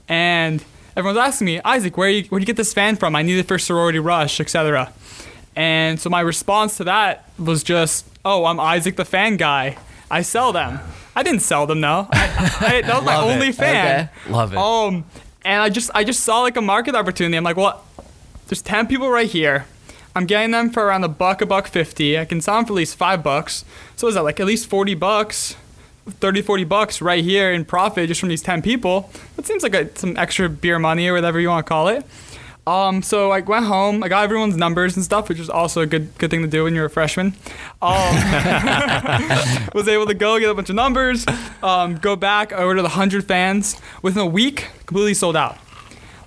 and 0.09 0.65
everyone's 0.97 1.19
asking 1.19 1.47
me, 1.47 1.61
Isaac, 1.65 1.97
where 1.97 2.09
you 2.11 2.25
where 2.25 2.39
do 2.39 2.43
you 2.43 2.47
get 2.47 2.57
this 2.57 2.73
fan 2.75 2.97
from? 2.97 3.15
I 3.17 3.23
need 3.23 3.39
it 3.39 3.47
for 3.47 3.59
sorority 3.59 3.99
rush, 3.99 4.41
etc. 4.41 4.93
And 5.57 6.01
so 6.01 6.11
my 6.11 6.21
response 6.21 6.77
to 6.79 6.85
that 6.85 7.29
was 7.39 7.63
just, 7.63 8.07
"Oh, 8.25 8.45
I'm 8.45 8.59
Isaac 8.59 8.97
the 8.97 9.05
fan 9.05 9.37
guy. 9.37 9.77
I 10.11 10.23
sell 10.23 10.53
them. 10.53 10.81
I 11.17 11.23
didn't 11.23 11.41
sell 11.41 11.67
them 11.67 11.81
though. 11.81 12.09
I, 12.11 12.57
I, 12.61 12.81
that 12.83 12.95
was 12.97 13.05
my 13.05 13.17
it. 13.23 13.35
only 13.35 13.53
fan. 13.53 14.11
Okay. 14.27 14.33
Love 14.33 14.53
it. 14.53 14.59
Um, 14.59 15.05
and 15.45 15.63
I 15.63 15.69
just 15.69 15.91
I 15.95 16.05
just 16.05 16.25
saw 16.25 16.41
like 16.43 16.57
a 16.57 16.63
market 16.63 16.95
opportunity. 16.95 17.37
I'm 17.37 17.45
like, 17.45 17.57
well, 17.57 17.85
there's 18.49 18.63
ten 18.63 18.87
people 18.87 19.09
right 19.11 19.29
here. 19.31 19.67
I'm 20.17 20.27
getting 20.27 20.53
them 20.53 20.71
for 20.71 20.85
around 20.85 21.03
a 21.05 21.09
buck, 21.09 21.41
a 21.41 21.47
buck 21.47 21.67
fifty. 21.69 22.19
I 22.19 22.25
can 22.25 22.41
sell 22.41 22.57
them 22.57 22.67
for 22.67 22.73
at 22.73 22.77
least 22.77 22.97
five 22.97 23.23
bucks. 23.23 23.65
So 23.97 24.07
is 24.09 24.15
that 24.15 24.23
like 24.23 24.41
at 24.41 24.47
least 24.47 24.69
forty 24.69 24.95
bucks, 24.95 25.57
30, 26.09 26.43
40 26.43 26.65
bucks 26.65 27.01
right 27.01 27.25
here 27.25 27.53
in 27.53 27.65
profit 27.65 28.09
just 28.09 28.21
from 28.21 28.29
these 28.29 28.43
ten 28.43 28.63
people? 28.63 29.11
That 29.37 29.47
seems 29.47 29.63
like 29.63 29.75
a, 29.75 29.97
some 29.99 30.17
extra 30.17 30.49
beer 30.49 30.79
money 30.79 31.09
or 31.09 31.15
whatever 31.15 31.41
you 31.41 31.49
want 31.49 31.67
to 31.67 31.69
call 31.69 31.89
it. 31.89 32.05
Um, 32.67 33.03
so 33.03 33.31
I 33.31 33.41
went 33.41 33.67
home. 33.67 34.03
I 34.03 34.09
got 34.09 34.25
everyone's 34.25 34.57
numbers 34.57 34.97
and 34.97 35.05
stuff, 35.05 35.29
which 35.29 35.39
is 35.39 35.51
also 35.51 35.83
a 35.83 35.87
good 35.87 36.17
good 36.19 36.31
thing 36.31 36.41
to 36.43 36.49
do 36.49 36.65
when 36.65 36.75
you're 36.75 36.87
a 36.87 36.91
freshman. 36.91 37.35
Um, 37.83 38.15
was 39.75 39.87
able 39.87 40.07
to 40.07 40.15
go 40.15 40.39
get 40.39 40.49
a 40.49 40.55
bunch 40.55 40.71
of 40.71 40.77
numbers, 40.77 41.27
um, 41.63 41.97
go 41.97 42.17
back. 42.17 42.53
I 42.53 42.65
ordered 42.65 42.83
100 42.83 43.25
fans. 43.25 43.81
Within 44.01 44.23
a 44.23 44.27
week, 44.27 44.69
completely 44.87 45.15
sold 45.15 45.37
out. 45.37 45.59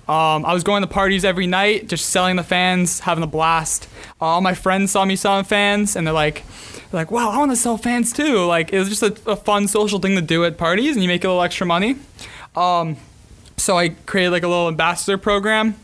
Um, 0.08 0.46
I 0.46 0.54
was 0.54 0.64
going 0.64 0.80
to 0.80 0.86
parties 0.86 1.22
every 1.22 1.46
night, 1.46 1.86
just 1.86 2.08
selling 2.08 2.36
the 2.36 2.42
fans, 2.42 3.00
having 3.00 3.22
a 3.22 3.26
blast. 3.26 3.88
All 4.22 4.40
my 4.40 4.54
friends 4.54 4.90
saw 4.92 5.04
me 5.04 5.16
selling 5.16 5.44
fans, 5.44 5.96
and 5.96 6.06
they're 6.06 6.14
like, 6.14 6.44
they're 6.90 7.00
like, 7.00 7.10
"Wow, 7.10 7.28
I 7.28 7.36
want 7.36 7.50
to 7.50 7.56
sell 7.56 7.76
fans 7.76 8.10
too!" 8.10 8.46
Like 8.46 8.72
it 8.72 8.78
was 8.78 8.88
just 8.88 9.02
a, 9.02 9.30
a 9.30 9.36
fun 9.36 9.68
social 9.68 9.98
thing 9.98 10.14
to 10.14 10.22
do 10.22 10.46
at 10.46 10.56
parties, 10.56 10.96
and 10.96 11.02
you 11.02 11.08
make 11.08 11.24
a 11.24 11.28
little 11.28 11.42
extra 11.42 11.66
money. 11.66 11.96
Um, 12.56 12.96
so 13.58 13.76
I 13.76 13.90
created 13.90 14.30
like 14.30 14.44
a 14.44 14.48
little 14.48 14.68
ambassador 14.68 15.18
program, 15.18 15.74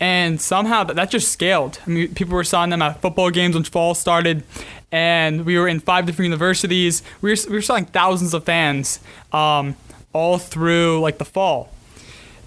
and 0.00 0.40
somehow 0.40 0.84
that, 0.84 0.96
that 0.96 1.10
just 1.10 1.30
scaled. 1.30 1.78
I 1.86 1.90
mean, 1.90 2.14
people 2.14 2.34
were 2.34 2.44
selling 2.44 2.70
them 2.70 2.80
at 2.80 3.02
football 3.02 3.30
games 3.30 3.54
when 3.54 3.64
fall 3.64 3.94
started, 3.94 4.42
and 4.90 5.44
we 5.44 5.58
were 5.58 5.68
in 5.68 5.80
five 5.80 6.06
different 6.06 6.26
universities. 6.26 7.02
We 7.20 7.30
were, 7.30 7.36
we 7.48 7.56
were 7.56 7.62
selling 7.62 7.84
thousands 7.84 8.32
of 8.32 8.44
fans 8.44 9.00
um, 9.32 9.76
all 10.14 10.38
through 10.38 11.00
like 11.00 11.18
the 11.18 11.26
fall. 11.26 11.70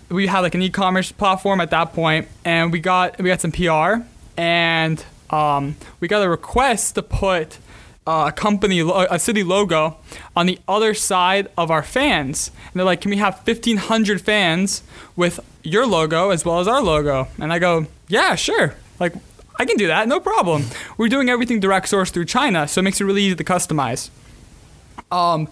We 0.09 0.27
had 0.27 0.39
like 0.39 0.55
an 0.55 0.61
e-commerce 0.61 1.11
platform 1.11 1.61
at 1.61 1.69
that 1.71 1.93
point, 1.93 2.27
and 2.43 2.71
we 2.71 2.79
got 2.79 3.21
we 3.21 3.29
got 3.29 3.41
some 3.41 3.51
PR, 3.51 4.03
and 4.37 5.03
um, 5.29 5.75
we 5.99 6.07
got 6.07 6.23
a 6.23 6.29
request 6.29 6.95
to 6.95 7.03
put 7.03 7.59
uh, 8.09 8.25
a 8.29 8.31
company, 8.31 8.79
a 8.79 9.19
city 9.19 9.43
logo 9.43 9.97
on 10.35 10.47
the 10.47 10.57
other 10.67 10.95
side 10.95 11.47
of 11.55 11.69
our 11.69 11.83
fans. 11.83 12.49
And 12.65 12.79
they're 12.79 12.85
like, 12.85 13.01
can 13.01 13.11
we 13.11 13.17
have 13.17 13.35
1,500 13.45 14.19
fans 14.19 14.81
with 15.15 15.39
your 15.61 15.85
logo 15.85 16.31
as 16.31 16.43
well 16.43 16.59
as 16.59 16.67
our 16.67 16.81
logo? 16.81 17.27
And 17.39 17.53
I 17.53 17.59
go, 17.59 17.85
yeah, 18.07 18.33
sure. 18.33 18.73
Like, 18.99 19.13
I 19.59 19.65
can 19.65 19.77
do 19.77 19.87
that, 19.87 20.07
no 20.07 20.19
problem. 20.19 20.65
We're 20.97 21.09
doing 21.09 21.29
everything 21.29 21.59
direct 21.59 21.87
source 21.87 22.09
through 22.09 22.25
China, 22.25 22.67
so 22.67 22.79
it 22.79 22.83
makes 22.83 22.99
it 22.99 23.03
really 23.03 23.21
easy 23.23 23.35
to 23.35 23.43
customize. 23.43 24.09
Um, 25.11 25.47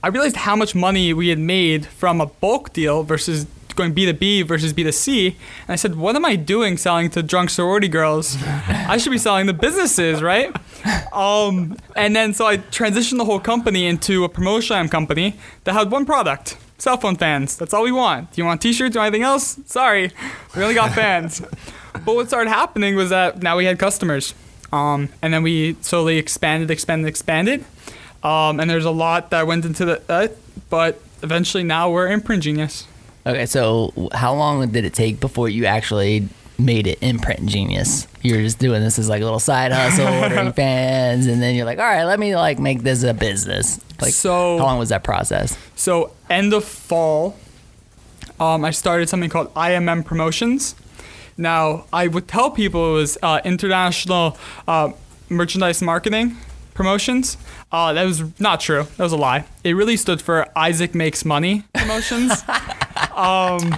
I 0.00 0.08
realized 0.08 0.36
how 0.36 0.54
much 0.54 0.76
money 0.76 1.12
we 1.12 1.28
had 1.28 1.38
made 1.40 1.86
from 1.86 2.20
a 2.20 2.26
bulk 2.26 2.72
deal 2.72 3.02
versus 3.02 3.46
going 3.76 3.94
B2B 3.94 4.44
versus 4.46 4.72
B2C. 4.72 5.28
And 5.28 5.36
I 5.68 5.76
said, 5.76 5.94
what 5.96 6.16
am 6.16 6.24
I 6.24 6.36
doing 6.36 6.76
selling 6.76 7.10
to 7.10 7.22
drunk 7.22 7.50
sorority 7.50 7.88
girls? 7.88 8.36
I 8.42 8.96
should 8.98 9.12
be 9.12 9.18
selling 9.18 9.46
to 9.46 9.52
businesses, 9.52 10.22
right? 10.22 10.54
Um, 11.12 11.76
and 11.94 12.14
then 12.14 12.34
so 12.34 12.46
I 12.46 12.58
transitioned 12.58 13.18
the 13.18 13.24
whole 13.24 13.40
company 13.40 13.86
into 13.86 14.24
a 14.24 14.28
promotion 14.28 14.88
company 14.88 15.36
that 15.64 15.74
had 15.74 15.90
one 15.90 16.04
product. 16.04 16.56
Cell 16.78 16.98
phone 16.98 17.16
fans. 17.16 17.56
That's 17.56 17.72
all 17.72 17.84
we 17.84 17.92
want. 17.92 18.32
Do 18.32 18.42
you 18.42 18.44
want 18.44 18.60
t-shirts 18.60 18.96
or 18.96 19.00
anything 19.00 19.22
else? 19.22 19.58
Sorry. 19.64 20.10
We 20.54 20.62
only 20.62 20.74
got 20.74 20.92
fans. 20.92 21.40
but 22.04 22.14
what 22.14 22.28
started 22.28 22.50
happening 22.50 22.96
was 22.96 23.10
that 23.10 23.42
now 23.42 23.56
we 23.56 23.64
had 23.64 23.78
customers. 23.78 24.34
Um, 24.72 25.08
and 25.22 25.32
then 25.32 25.42
we 25.42 25.76
slowly 25.80 26.18
expanded, 26.18 26.70
expanded, 26.70 27.08
expanded. 27.08 27.64
Um, 28.22 28.60
and 28.60 28.68
there's 28.68 28.84
a 28.84 28.90
lot 28.90 29.30
that 29.30 29.46
went 29.46 29.64
into 29.64 29.84
the, 29.84 30.02
uh, 30.08 30.28
but 30.68 31.00
eventually 31.22 31.62
now 31.62 31.90
we're 31.90 32.08
Imprint 32.08 32.42
Genius. 32.42 32.86
Okay, 33.26 33.46
so 33.46 33.92
how 34.14 34.34
long 34.34 34.68
did 34.70 34.84
it 34.84 34.94
take 34.94 35.18
before 35.18 35.48
you 35.48 35.66
actually 35.66 36.28
made 36.58 36.86
it 36.86 36.98
imprint 37.02 37.46
genius? 37.46 38.06
You're 38.22 38.40
just 38.40 38.58
doing 38.60 38.82
this 38.82 38.98
as 39.00 39.08
like 39.08 39.20
a 39.20 39.24
little 39.24 39.40
side 39.40 39.72
hustle, 39.72 40.06
ordering 40.22 40.52
fans, 40.52 41.26
and 41.26 41.42
then 41.42 41.56
you're 41.56 41.64
like, 41.64 41.78
all 41.78 41.84
right, 41.84 42.04
let 42.04 42.20
me 42.20 42.36
like 42.36 42.58
make 42.60 42.82
this 42.82 43.02
a 43.02 43.12
business. 43.12 43.80
Like, 44.00 44.12
So- 44.12 44.58
how 44.58 44.64
long 44.64 44.78
was 44.78 44.90
that 44.90 45.02
process? 45.02 45.58
So 45.74 46.12
end 46.30 46.52
of 46.52 46.64
fall, 46.64 47.36
um, 48.38 48.64
I 48.64 48.70
started 48.70 49.08
something 49.08 49.28
called 49.30 49.52
IMM 49.54 50.04
Promotions. 50.04 50.76
Now 51.36 51.84
I 51.92 52.06
would 52.06 52.28
tell 52.28 52.50
people 52.52 52.90
it 52.92 52.98
was 52.98 53.18
uh, 53.22 53.40
International 53.44 54.38
uh, 54.68 54.92
Merchandise 55.28 55.82
Marketing 55.82 56.36
Promotions. 56.74 57.36
Uh, 57.72 57.92
that 57.92 58.04
was 58.04 58.22
not 58.40 58.60
true. 58.60 58.84
That 58.96 59.02
was 59.02 59.12
a 59.12 59.16
lie. 59.16 59.46
It 59.64 59.72
really 59.72 59.96
stood 59.96 60.22
for 60.22 60.46
Isaac 60.56 60.94
Makes 60.94 61.24
Money 61.24 61.64
Promotions. 61.74 62.42
um, 63.16 63.74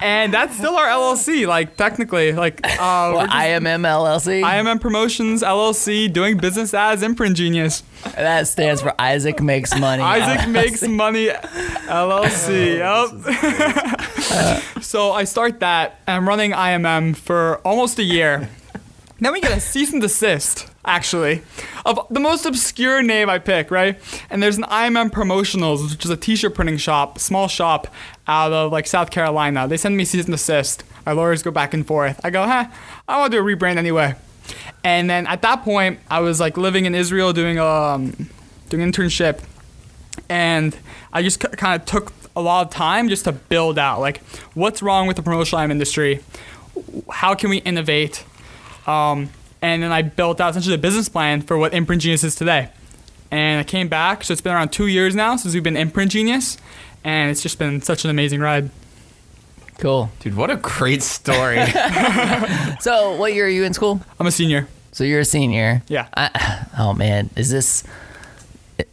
and 0.00 0.32
that's 0.32 0.56
still 0.56 0.76
our 0.76 0.86
LLC. 0.86 1.46
Like 1.46 1.76
technically, 1.76 2.32
like 2.32 2.60
uh, 2.64 2.68
we're 2.78 3.14
Well, 3.16 3.26
just- 3.26 3.36
IMM 3.36 3.82
LLC. 3.84 4.42
IMM 4.44 4.80
Promotions 4.80 5.42
LLC 5.42 6.12
doing 6.12 6.36
business 6.36 6.72
as 6.74 7.02
Imprint 7.02 7.36
Genius. 7.36 7.82
that 8.14 8.46
stands 8.46 8.80
for 8.80 8.94
Isaac 9.00 9.40
makes 9.42 9.76
money. 9.78 10.02
Isaac 10.16 10.48
makes 10.48 10.82
money 10.82 11.28
LLC. 11.28 12.78
Yep. 12.78 14.62
so 14.82 15.12
I 15.12 15.24
start 15.24 15.60
that 15.60 16.00
and 16.06 16.16
I'm 16.16 16.28
running 16.28 16.52
IMM 16.52 17.16
for 17.16 17.56
almost 17.64 17.98
a 17.98 18.04
year. 18.04 18.48
Then 19.20 19.32
we 19.32 19.40
get 19.40 19.50
a 19.56 19.60
cease 19.60 19.92
and 19.92 20.00
desist, 20.00 20.68
actually, 20.84 21.42
of 21.84 21.98
the 22.08 22.20
most 22.20 22.46
obscure 22.46 23.02
name 23.02 23.28
I 23.28 23.40
pick, 23.40 23.68
right? 23.72 23.98
And 24.30 24.40
there's 24.40 24.58
an 24.58 24.62
IMM 24.62 25.10
Promotionals, 25.10 25.90
which 25.90 26.04
is 26.04 26.10
a 26.12 26.16
t-shirt 26.16 26.54
printing 26.54 26.76
shop, 26.76 27.18
small 27.18 27.48
shop 27.48 27.88
out 28.28 28.52
of 28.52 28.70
like 28.70 28.86
South 28.86 29.10
Carolina. 29.10 29.66
They 29.66 29.78
send 29.78 29.96
me 29.96 30.04
cease 30.04 30.26
and 30.26 30.34
desist. 30.34 30.84
Our 31.06 31.14
lawyers 31.14 31.42
go 31.42 31.50
back 31.50 31.72
and 31.74 31.86
forth. 31.86 32.20
I 32.22 32.30
go, 32.30 32.46
huh, 32.46 32.66
I 33.08 33.18
want 33.18 33.32
to 33.32 33.38
do 33.38 33.42
a 33.42 33.56
rebrand 33.56 33.78
anyway. 33.78 34.14
And 34.84 35.08
then 35.08 35.26
at 35.26 35.42
that 35.42 35.64
point, 35.64 35.98
I 36.10 36.20
was 36.20 36.38
like 36.38 36.56
living 36.56 36.84
in 36.84 36.94
Israel 36.94 37.32
doing 37.32 37.58
um 37.58 38.28
doing 38.68 38.82
an 38.82 38.92
internship, 38.92 39.42
and 40.28 40.76
I 41.12 41.22
just 41.22 41.40
kind 41.40 41.80
of 41.80 41.86
took 41.86 42.12
a 42.36 42.40
lot 42.40 42.66
of 42.66 42.72
time 42.72 43.08
just 43.08 43.24
to 43.24 43.32
build 43.32 43.78
out 43.78 44.00
like 44.00 44.18
what's 44.54 44.82
wrong 44.82 45.06
with 45.06 45.16
the 45.16 45.22
promotional 45.22 45.70
industry, 45.70 46.22
how 47.10 47.34
can 47.34 47.50
we 47.50 47.58
innovate, 47.58 48.24
um, 48.86 49.30
and 49.60 49.82
then 49.82 49.90
I 49.90 50.02
built 50.02 50.40
out 50.40 50.50
essentially 50.50 50.74
a 50.74 50.78
business 50.78 51.08
plan 51.08 51.42
for 51.42 51.58
what 51.58 51.74
Imprint 51.74 52.02
Genius 52.02 52.24
is 52.24 52.34
today. 52.34 52.68
And 53.30 53.60
I 53.60 53.64
came 53.64 53.88
back, 53.88 54.24
so 54.24 54.32
it's 54.32 54.40
been 54.40 54.54
around 54.54 54.70
two 54.70 54.86
years 54.86 55.14
now 55.14 55.36
since 55.36 55.52
we've 55.52 55.62
been 55.62 55.76
Imprint 55.76 56.12
Genius, 56.12 56.56
and 57.08 57.30
it's 57.30 57.42
just 57.42 57.58
been 57.58 57.80
such 57.80 58.04
an 58.04 58.10
amazing 58.10 58.40
ride. 58.40 58.68
cool. 59.78 60.10
Dude, 60.20 60.36
what 60.36 60.50
a 60.50 60.56
great 60.56 61.02
story. 61.02 61.58
So, 62.80 63.16
what 63.16 63.32
year 63.34 63.46
are 63.46 63.48
you 63.48 63.64
in 63.64 63.72
school? 63.74 64.00
I'm 64.20 64.26
a 64.26 64.30
senior. 64.30 64.68
So 64.92 65.02
you're 65.04 65.20
a 65.20 65.24
senior. 65.24 65.82
Yeah. 65.88 66.06
I, 66.16 66.66
oh 66.78 66.92
man, 66.94 67.30
is 67.36 67.50
this? 67.50 67.82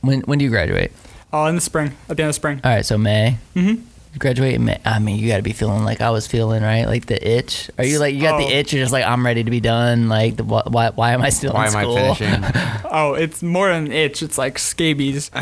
When 0.02 0.22
when 0.22 0.40
do 0.40 0.46
you 0.46 0.50
graduate? 0.52 0.92
Uh, 1.34 1.46
in 1.50 1.56
the 1.56 1.62
spring, 1.62 1.92
at 2.10 2.16
the 2.18 2.24
end 2.24 2.30
of 2.30 2.36
spring. 2.36 2.62
All 2.64 2.72
right, 2.72 2.86
so 2.86 2.98
May. 2.98 3.38
Mm-hmm. 3.56 3.70
You 3.70 3.84
graduate. 4.20 4.60
I 4.86 5.00
mean, 5.00 5.20
you 5.20 5.28
got 5.30 5.38
to 5.38 5.44
be 5.44 5.54
feeling 5.54 5.84
like 5.84 6.02
I 6.02 6.10
was 6.10 6.26
feeling, 6.28 6.64
right? 6.64 6.86
Like 6.86 7.06
the 7.08 7.26
itch. 7.28 7.70
Are 7.78 7.86
you 7.86 8.00
like 8.00 8.16
you 8.16 8.22
got 8.22 8.36
Oh. 8.42 8.46
the 8.48 8.54
itch? 8.54 8.74
You're 8.74 8.84
just 8.84 8.94
like 8.94 9.06
I'm 9.06 9.26
ready 9.26 9.44
to 9.44 9.52
be 9.52 9.60
done. 9.60 10.08
Like 10.10 10.38
the, 10.38 10.44
why 10.44 10.64
why, 10.66 10.90
why 10.92 11.12
am 11.12 11.22
I 11.22 11.30
still 11.30 11.54
Why 11.54 11.68
in 11.68 11.74
am 11.74 11.78
I 11.78 11.82
school? 11.84 12.16
finishing? 12.16 12.44
Oh, 12.98 13.14
it's 13.14 13.44
more 13.44 13.68
than 13.68 13.88
an 13.88 13.92
itch. 13.92 14.24
It's 14.24 14.38
like 14.38 14.58
scabies. 14.58 15.30
oh 15.36 15.42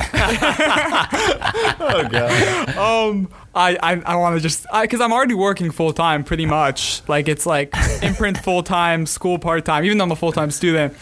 god. 2.11 2.69
Um, 2.77 3.29
I 3.55 3.77
I, 3.81 4.01
I 4.05 4.15
want 4.15 4.35
to 4.35 4.41
just 4.41 4.65
because 4.81 5.01
I'm 5.01 5.13
already 5.13 5.33
working 5.35 5.71
full 5.71 5.93
time 5.93 6.23
pretty 6.23 6.45
much. 6.45 7.01
Like 7.07 7.27
it's 7.27 7.45
like 7.45 7.73
imprint 8.01 8.37
full 8.39 8.63
time, 8.63 9.05
school 9.05 9.39
part 9.39 9.65
time. 9.65 9.85
Even 9.85 9.97
though 9.97 10.05
I'm 10.05 10.11
a 10.11 10.15
full 10.15 10.31
time 10.31 10.51
student, 10.51 10.95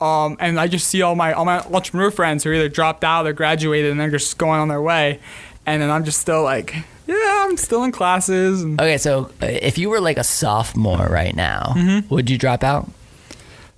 um, 0.00 0.36
and 0.40 0.58
I 0.58 0.66
just 0.66 0.88
see 0.88 1.02
all 1.02 1.14
my 1.14 1.32
all 1.32 1.44
my 1.44 1.60
entrepreneur 1.60 2.10
friends 2.10 2.44
who 2.44 2.50
are 2.50 2.54
either 2.54 2.68
dropped 2.68 3.04
out 3.04 3.26
or 3.26 3.32
graduated 3.32 3.90
and 3.90 4.00
they're 4.00 4.10
just 4.10 4.38
going 4.38 4.60
on 4.60 4.68
their 4.68 4.82
way, 4.82 5.20
and 5.66 5.82
then 5.82 5.90
I'm 5.90 6.04
just 6.04 6.20
still 6.20 6.42
like, 6.42 6.74
yeah, 7.08 7.46
I'm 7.48 7.56
still 7.56 7.82
in 7.84 7.90
classes. 7.92 8.62
And, 8.62 8.80
Okay, 8.80 8.98
so 8.98 9.30
uh, 9.42 9.46
if 9.46 9.78
you 9.78 9.88
were 9.90 10.00
like 10.00 10.18
a 10.18 10.24
sophomore 10.24 11.06
right 11.08 11.34
now, 11.34 11.72
Mm-hmm. 11.76 12.14
would 12.14 12.28
you 12.30 12.38
drop 12.38 12.62
out? 12.62 12.88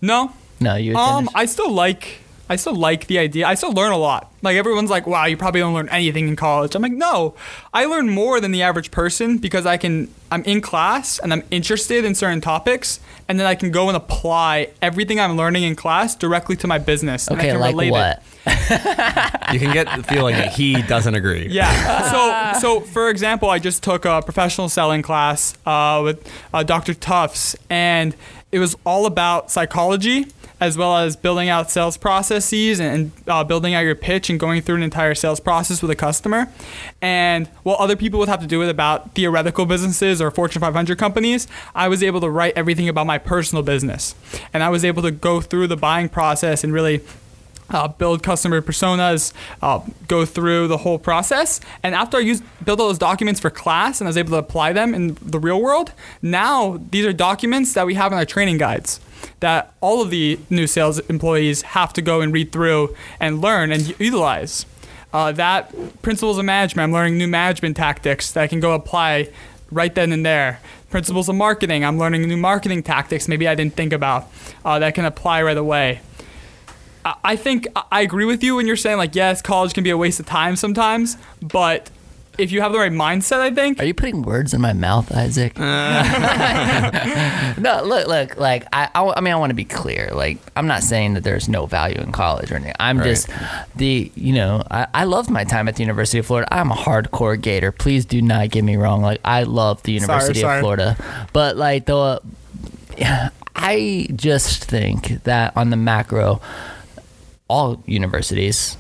no, 0.03 0.33
No, 0.61 0.77
you. 0.77 0.93
Would 0.93 0.99
um, 1.01 1.25
finish? 1.27 1.33
I 1.35 1.45
still 1.47 1.71
like 1.73 2.19
I 2.49 2.57
still 2.57 2.75
like 2.75 3.07
the 3.07 3.19
idea. 3.21 3.47
I 3.47 3.55
still 3.55 3.73
learn 3.73 3.93
a 3.93 3.97
lot. 3.97 4.29
Like 4.43 4.57
everyone's 4.57 4.91
like, 4.91 5.07
"Wow, 5.07 5.27
you 5.27 5.37
probably 5.37 5.61
don't 5.61 5.73
learn 5.73 5.89
anything 5.91 6.27
in 6.27 6.35
college." 6.35 6.75
I'm 6.75 6.83
like, 6.83 6.91
"No, 6.93 7.35
I 7.73 7.85
learn 7.85 8.11
more 8.11 8.41
than 8.41 8.51
the 8.51 8.63
average 8.63 8.91
person 8.91 9.39
because 9.39 9.67
I 9.67 9.77
can. 9.77 10.09
I'm 10.33 10.43
in 10.45 10.61
class 10.61 11.21
and 11.21 11.33
I'm 11.33 11.45
interested 11.53 12.05
in 12.05 12.15
certain 12.17 12.41
topics, 12.41 12.99
and 13.29 13.39
then 13.39 13.47
I 13.47 13.55
can 13.55 13.71
go 13.71 13.87
and 13.89 13.97
apply 13.97 14.71
everything 14.83 15.21
I'm 15.21 15.37
learning 15.37 15.63
in 15.63 15.77
class 15.77 16.17
directly 16.17 16.57
to 16.57 16.67
my 16.67 16.79
business. 16.79 17.29
and 17.29 17.37
I 17.37 17.41
Okay, 17.41 17.51
can 17.53 17.61
like 17.61 17.71
relate 17.77 17.93
it. 17.95 18.19
You 19.53 19.59
can 19.59 19.73
get 19.73 19.89
the 19.97 20.03
feeling 20.05 20.37
that 20.37 20.53
he 20.53 20.81
doesn't 20.83 21.15
agree. 21.15 21.49
Yeah. 21.49 22.55
So, 22.55 22.61
so 22.61 22.81
for 22.81 23.11
example, 23.11 23.51
I 23.51 23.59
just 23.59 23.83
took 23.83 24.05
a 24.05 24.23
professional 24.23 24.69
selling 24.69 25.03
class 25.03 25.55
uh, 25.67 26.01
with 26.05 26.31
uh, 26.55 26.63
Dr. 26.63 26.95
Tufts, 26.95 27.57
and 27.69 28.15
it 28.53 28.59
was 28.59 28.77
all 28.85 29.07
about 29.07 29.51
psychology 29.51 30.27
as 30.61 30.77
well 30.77 30.99
as 30.99 31.17
building 31.17 31.49
out 31.49 31.71
sales 31.71 31.97
processes 31.97 32.81
and 32.81 33.11
uh, 33.27 33.43
building 33.43 33.73
out 33.73 33.81
your 33.81 33.95
pitch 33.95 34.29
and 34.29 34.39
going 34.39 34.61
through 34.61 34.77
an 34.77 34.83
entire 34.83 35.15
sales 35.15 35.41
process 35.41 35.81
with 35.81 35.91
a 35.91 35.97
customer. 35.97 36.49
And 37.01 37.47
while 37.63 37.77
other 37.79 37.97
people 37.97 38.21
would 38.21 38.29
have 38.29 38.41
to 38.41 38.47
do 38.47 38.63
it 38.63 38.69
about 38.69 39.15
theoretical 39.15 39.65
businesses 39.65 40.21
or 40.21 40.31
Fortune 40.31 40.61
500 40.61 40.99
companies, 40.99 41.49
I 41.75 41.89
was 41.89 42.03
able 42.03 42.21
to 42.21 42.29
write 42.29 42.53
everything 42.57 42.89
about 42.91 43.07
my 43.07 43.17
personal 43.17 43.63
business, 43.63 44.15
and 44.53 44.63
I 44.63 44.69
was 44.69 44.85
able 44.85 45.03
to 45.03 45.11
go 45.11 45.41
through 45.41 45.69
the 45.69 45.79
buying 45.79 46.11
process 46.11 46.63
and 46.63 46.75
really 46.75 47.01
uh, 47.71 47.89
build 47.89 48.23
customer 48.23 48.61
personas, 48.61 49.33
uh, 49.63 49.81
go 50.09 50.25
through 50.25 50.69
the 50.69 50.79
whole 50.79 50.99
process. 50.99 51.61
And 51.83 51.95
after 51.95 52.17
I 52.17 52.21
used 52.21 52.43
built 52.65 52.81
all 52.81 52.89
those 52.89 52.99
documents 52.99 53.41
for 53.41 53.51
class 53.51 54.01
and 54.01 54.09
I 54.09 54.11
was 54.11 54.17
able 54.17 54.31
to 54.31 54.39
apply 54.39 54.73
them 54.73 54.95
in 54.95 55.17
the 55.23 55.39
real 55.39 55.61
world, 55.61 55.93
now 56.23 56.81
these 56.91 57.07
are 57.07 57.13
documents 57.13 57.75
that 57.75 57.87
we 57.87 57.95
have 57.95 58.13
in 58.13 58.19
our 58.19 58.25
training 58.25 58.59
guides 58.59 59.01
that 59.41 59.73
all 59.81 60.03
of 60.03 60.11
the 60.11 60.39
new 60.49 60.67
sales 60.67 60.99
employees 61.01 61.63
have 61.63 61.93
to 61.95 62.03
go 62.03 62.21
and 62.21 62.33
read 62.33 62.53
through 62.53 62.95
and 63.19 63.41
learn 63.41 63.73
and 63.73 63.99
utilize. 64.01 64.67
Uh, 65.13 65.33
that 65.33 65.75
principles 66.03 66.39
of 66.39 66.45
management, 66.45 66.85
I'm 66.85 66.93
learning 66.93 67.19
new 67.19 67.27
management 67.27 67.77
tactics 67.77 68.33
that 68.33 68.43
I 68.43 68.47
can 68.47 68.61
go 68.61 68.73
apply 68.73 69.29
right 69.71 69.95
then 69.95 70.13
and 70.13 70.25
there. 70.25 70.61
Principles 70.89 71.29
of 71.29 71.37
marketing, 71.37 71.85
I'm 71.85 71.99
learning 71.99 72.23
new 72.29 72.37
marketing 72.37 72.83
tactics 72.83 73.29
maybe 73.29 73.47
I 73.49 73.55
didn't 73.55 73.75
think 73.75 73.93
about 73.93 74.29
uh, 74.65 74.79
that 74.79 74.95
can 74.95 75.05
apply 75.05 75.43
right 75.43 75.57
away. 75.57 76.01
I- 77.05 77.15
I 77.25 77.37
think 77.37 77.67
I- 77.77 77.83
I 77.93 78.01
agree 78.03 78.25
with 78.25 78.43
you 78.43 78.57
when 78.57 78.67
you're 78.67 78.77
saying 78.77 78.99
like 78.99 79.15
yes, 79.15 79.41
college 79.43 79.75
can 79.75 79.85
be 79.85 79.91
a 79.91 79.97
waste 79.97 80.21
of 80.21 80.27
time 80.27 80.57
sometimes, 80.57 81.17
but 81.41 81.91
if 82.39 82.53
you 82.53 82.63
have 82.63 82.73
the 82.73 82.79
right 82.79 82.93
mindset, 82.93 83.41
I 83.41 83.51
think 83.51 83.79
Are 83.81 83.85
you 83.85 83.93
putting 83.93 84.23
words 84.23 84.55
in 84.55 84.63
my 84.63 84.73
mouth, 84.73 85.13
Isaac? 85.15 85.53
Uh. 85.61 87.55
no, 87.59 87.83
look, 87.85 88.07
look. 88.09 88.37
Like, 88.39 88.65
I, 88.73 88.89
I, 88.95 89.13
I 89.17 89.21
mean, 89.21 89.35
I 89.35 89.37
want 89.37 89.51
to 89.51 89.55
be 89.55 89.65
clear. 89.67 90.11
Like, 90.15 90.39
I'm 90.57 90.67
not 90.67 90.83
saying 90.83 91.15
that 91.15 91.25
there's 91.25 91.51
no 91.51 91.67
value 91.67 91.99
in 92.01 92.13
college 92.13 92.51
or 92.51 92.55
anything. 92.55 92.73
I'm 92.81 92.99
Right. 92.99 93.05
just 93.09 93.29
the, 93.77 94.11
you 94.15 94.33
know, 94.33 94.63
I, 94.71 94.87
I 94.95 95.05
loved 95.05 95.29
my 95.29 95.45
time 95.45 95.69
at 95.69 95.77
the 95.77 95.83
University 95.83 96.19
of 96.19 96.25
Florida. 96.27 96.49
I'm 96.55 96.71
a 96.71 96.75
hardcore 96.77 97.39
Gator. 97.39 97.73
Please 97.73 98.07
do 98.07 98.23
not 98.23 98.49
get 98.51 98.65
me 98.65 98.77
wrong. 98.77 99.03
Like, 99.03 99.21
I 99.23 99.43
love 99.43 99.83
the 99.83 99.93
University 99.93 100.41
sorry. 100.41 100.59
of 100.59 100.63
Florida, 100.63 100.97
but 101.35 101.57
like 101.59 101.85
the, 101.87 102.23
I 103.57 104.09
just 104.15 104.65
think 104.65 105.25
that 105.25 105.55
on 105.57 105.69
the 105.71 105.77
macro, 105.77 106.41
all 107.51 107.83
universities 107.87 108.77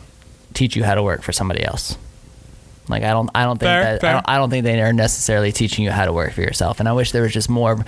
teach 0.54 0.76
you 0.76 0.84
how 0.84 0.94
to 0.94 1.02
work 1.02 1.22
for 1.22 1.32
somebody 1.32 1.62
else. 1.62 1.98
Like 2.88 3.02
I 3.02 3.10
don't, 3.10 3.30
I 3.34 3.44
don't 3.44 3.58
think 3.58 3.68
Fair, 3.68 3.98
that 3.98 4.04
I 4.04 4.12
don't, 4.12 4.28
I 4.28 4.36
don't 4.36 4.50
think 4.50 4.64
they 4.64 4.80
are 4.80 4.92
necessarily 4.92 5.52
teaching 5.52 5.84
you 5.84 5.90
how 5.90 6.04
to 6.04 6.12
work 6.12 6.32
for 6.32 6.40
yourself. 6.40 6.80
And 6.80 6.88
I 6.88 6.92
wish 6.92 7.12
there 7.12 7.22
was 7.22 7.32
just 7.32 7.48
more 7.48 7.84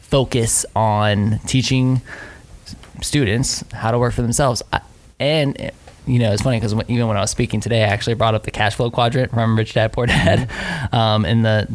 focus 0.00 0.66
on 0.74 1.38
teaching 1.46 2.00
students 3.02 3.64
how 3.72 3.90
to 3.90 3.98
work 3.98 4.12
for 4.14 4.22
themselves. 4.22 4.62
I, 4.72 4.80
and 5.18 5.72
you 6.06 6.18
know, 6.18 6.32
it's 6.32 6.42
funny 6.42 6.58
because 6.58 6.74
even 6.88 7.06
when 7.06 7.16
I 7.16 7.20
was 7.20 7.30
speaking 7.30 7.60
today, 7.60 7.84
I 7.84 7.88
actually 7.88 8.14
brought 8.14 8.34
up 8.34 8.42
the 8.42 8.50
cash 8.50 8.74
flow 8.74 8.90
quadrant 8.90 9.30
from 9.30 9.56
Rich 9.56 9.74
Dad 9.74 9.92
Poor 9.92 10.06
Dad, 10.06 10.50
um, 10.92 11.24
in 11.24 11.42
the 11.42 11.68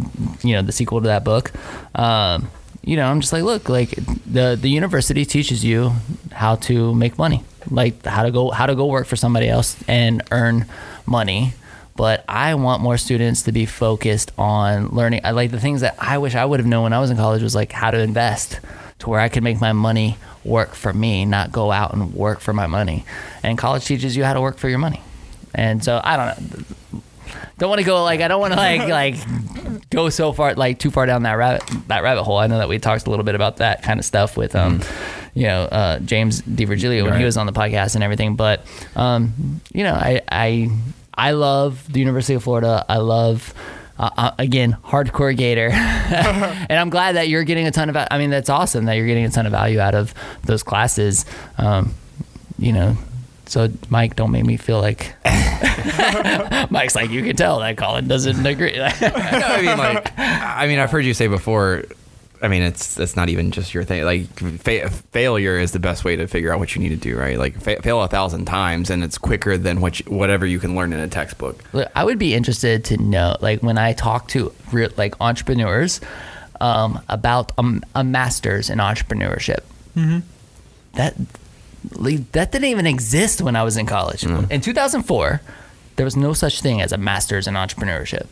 you 0.44 0.54
know 0.54 0.62
the 0.62 0.72
sequel 0.72 1.02
to 1.02 1.08
that 1.08 1.24
book. 1.24 1.52
Um, 1.94 2.50
you 2.86 2.96
know, 2.96 3.06
I'm 3.06 3.20
just 3.20 3.34
like, 3.34 3.44
look, 3.44 3.68
like 3.68 3.90
the 4.26 4.58
the 4.60 4.70
university 4.70 5.26
teaches 5.26 5.66
you 5.66 5.92
how 6.32 6.56
to 6.56 6.94
make 6.94 7.18
money, 7.18 7.44
like 7.70 8.06
how 8.06 8.24
to 8.24 8.32
go 8.32 8.52
how 8.52 8.68
to 8.68 8.76
go 8.76 8.86
work 8.86 9.08
for 9.08 9.16
somebody 9.16 9.50
else 9.50 9.76
and 9.88 10.22
earn 10.32 10.68
money. 11.08 11.54
But 11.96 12.24
I 12.28 12.54
want 12.56 12.84
more 12.84 12.98
students 12.98 13.44
to 13.44 13.52
be 13.52 13.66
focused 13.66 14.32
on 14.38 14.90
learning. 14.90 15.22
I 15.24 15.32
like 15.32 15.50
the 15.50 15.60
things 15.60 15.82
that 15.82 15.96
I 15.98 16.20
wish 16.20 16.36
I 16.36 16.46
would 16.46 16.60
have 16.60 16.68
known 16.68 16.84
when 16.84 16.94
I 16.94 17.00
was 17.00 17.10
in 17.10 17.18
college 17.18 17.42
was 17.42 17.56
like 17.56 17.72
how 17.72 17.90
to 17.90 17.98
invest 17.98 18.60
to 19.00 19.10
where 19.10 19.20
I 19.20 19.30
could 19.30 19.44
make 19.44 19.60
my 19.60 19.74
money 19.74 20.18
work 20.44 20.76
for 20.76 20.94
me, 20.94 21.26
not 21.26 21.52
go 21.52 21.72
out 21.72 21.94
and 21.94 22.14
work 22.14 22.40
for 22.40 22.54
my 22.54 22.68
money. 22.68 23.04
And 23.42 23.58
college 23.58 23.86
teaches 23.86 24.16
you 24.16 24.24
how 24.24 24.34
to 24.34 24.42
work 24.42 24.58
for 24.58 24.70
your 24.70 24.78
money. 24.78 25.02
And 25.56 25.84
so 25.84 26.02
I 26.04 26.18
don't 26.18 26.28
know. 26.60 26.66
Don't 27.58 27.70
want 27.70 27.80
to 27.80 27.86
go 27.86 28.04
like 28.04 28.22
I 28.22 28.28
don't 28.28 28.42
want 28.42 28.54
to 28.54 28.60
like 28.60 28.88
like 28.90 29.90
go 29.90 30.10
so 30.10 30.34
far 30.34 30.54
like 30.56 30.80
too 30.80 30.92
far 30.92 31.06
down 31.06 31.24
that 31.24 31.34
rabbit 31.34 31.64
that 31.88 32.04
rabbit 32.04 32.24
hole. 32.24 32.38
I 32.38 32.48
know 32.48 32.58
that 32.58 32.70
we 32.70 32.80
talked 32.80 33.08
a 33.08 33.10
little 33.10 33.26
bit 33.26 33.36
about 33.36 33.58
that 33.58 33.84
kind 33.84 34.00
of 34.00 34.06
stuff 34.06 34.38
with 34.38 34.56
um 34.56 34.82
you 35.34 35.44
know 35.44 35.64
uh, 35.64 36.00
James 36.00 36.42
DiVirgilio 36.42 37.04
when 37.04 37.20
he 37.20 37.26
was 37.26 37.38
on 37.38 37.46
the 37.46 37.54
podcast 37.54 37.96
and 37.96 38.04
everything. 38.04 38.36
But 38.36 38.66
um 38.96 39.62
you 39.74 39.84
know 39.84 39.94
I 39.94 40.22
I 40.32 40.70
I 41.14 41.32
love 41.32 41.92
the 41.92 42.00
University 42.00 42.34
of 42.34 42.44
Florida. 42.44 42.86
I 42.90 42.98
love. 42.98 43.54
Uh, 43.98 44.10
uh, 44.18 44.32
again, 44.38 44.76
hardcore 44.84 45.34
Gator, 45.38 45.70
and 45.72 46.74
I'm 46.74 46.90
glad 46.90 47.16
that 47.16 47.30
you're 47.30 47.46
getting 47.46 47.66
a 47.66 47.72
ton 47.72 47.90
of. 47.90 47.96
I 47.96 48.18
mean, 48.18 48.30
that's 48.30 48.50
awesome 48.50 48.84
that 48.86 48.96
you're 48.96 49.08
getting 49.08 49.24
a 49.24 49.30
ton 49.30 49.46
of 49.46 49.54
value 49.54 49.80
out 49.80 49.96
of 49.96 50.14
those 50.44 50.64
classes. 50.64 51.26
Um, 51.58 51.94
you 52.58 52.74
know, 52.74 52.98
so 53.48 53.70
Mike, 53.90 54.16
don't 54.16 54.32
make 54.32 54.46
me 54.46 54.58
feel 54.58 54.80
like 54.82 55.14
Mike's 56.70 56.96
like 56.96 57.10
you 57.10 57.24
can 57.24 57.36
tell 57.36 57.60
that 57.60 57.78
Colin 57.78 58.08
doesn't 58.08 58.46
agree. 58.46 58.74
No, 58.78 58.88
I 58.88 59.62
mean, 59.62 59.78
like, 59.78 60.12
I 60.18 60.68
mean, 60.68 60.80
I've 60.80 60.92
heard 60.92 61.06
you 61.06 61.14
say 61.14 61.28
before. 61.28 61.84
I 62.42 62.48
mean, 62.48 62.64
it's 62.64 63.00
it's 63.00 63.16
not 63.16 63.30
even 63.30 63.52
just 63.52 63.74
your 63.74 63.84
thing. 63.84 64.04
Like, 64.04 64.28
fa- 64.60 64.90
failure 64.90 65.58
is 65.58 65.72
the 65.72 65.80
best 65.80 66.04
way 66.04 66.16
to 66.18 66.28
figure 66.28 66.54
out 66.54 66.60
what 66.60 66.76
you 66.76 66.82
need 66.82 66.90
to 66.90 66.96
do, 66.98 67.18
right? 67.18 67.40
Like, 67.40 67.60
fa- 67.60 67.82
fail 67.82 68.02
a 68.04 68.08
thousand 68.08 68.46
times, 68.46 68.90
and 68.90 69.04
it's 69.04 69.18
quicker 69.18 69.58
than 69.58 69.80
what 69.82 70.00
you, 70.00 70.12
whatever 70.12 70.46
you 70.46 70.60
can 70.60 70.76
learn 70.76 70.92
in 70.94 71.00
a 71.00 71.08
textbook. 71.08 71.64
Look, 71.74 71.90
I 71.96 72.04
would 72.04 72.20
be 72.20 72.34
interested 72.34 72.84
to 72.86 72.98
know, 72.98 73.38
like 73.42 73.64
when 73.64 73.78
I 73.78 73.94
talk 73.94 74.28
to 74.30 74.54
real, 74.72 74.90
like 74.98 75.16
entrepreneurs 75.22 76.02
um, 76.62 77.02
about 77.10 77.52
um, 77.58 77.84
a 77.96 78.04
master's 78.04 78.70
in 78.70 78.80
entrepreneurship. 78.80 79.62
That 80.94 81.18
like, 81.20 81.28
that 81.90 82.52
didn't 82.52 82.66
even 82.66 82.86
exist 82.88 83.42
when 83.42 83.56
I 83.56 83.64
was 83.64 83.78
in 83.78 83.86
college. 83.86 84.24
In 84.24 84.62
2004, 84.62 85.42
there 85.96 86.04
was 86.06 86.16
no 86.18 86.34
such 86.34 86.62
thing 86.62 86.82
as 86.82 86.92
a 86.92 86.98
master's 86.98 87.48
in 87.48 87.54
entrepreneurship. 87.54 88.28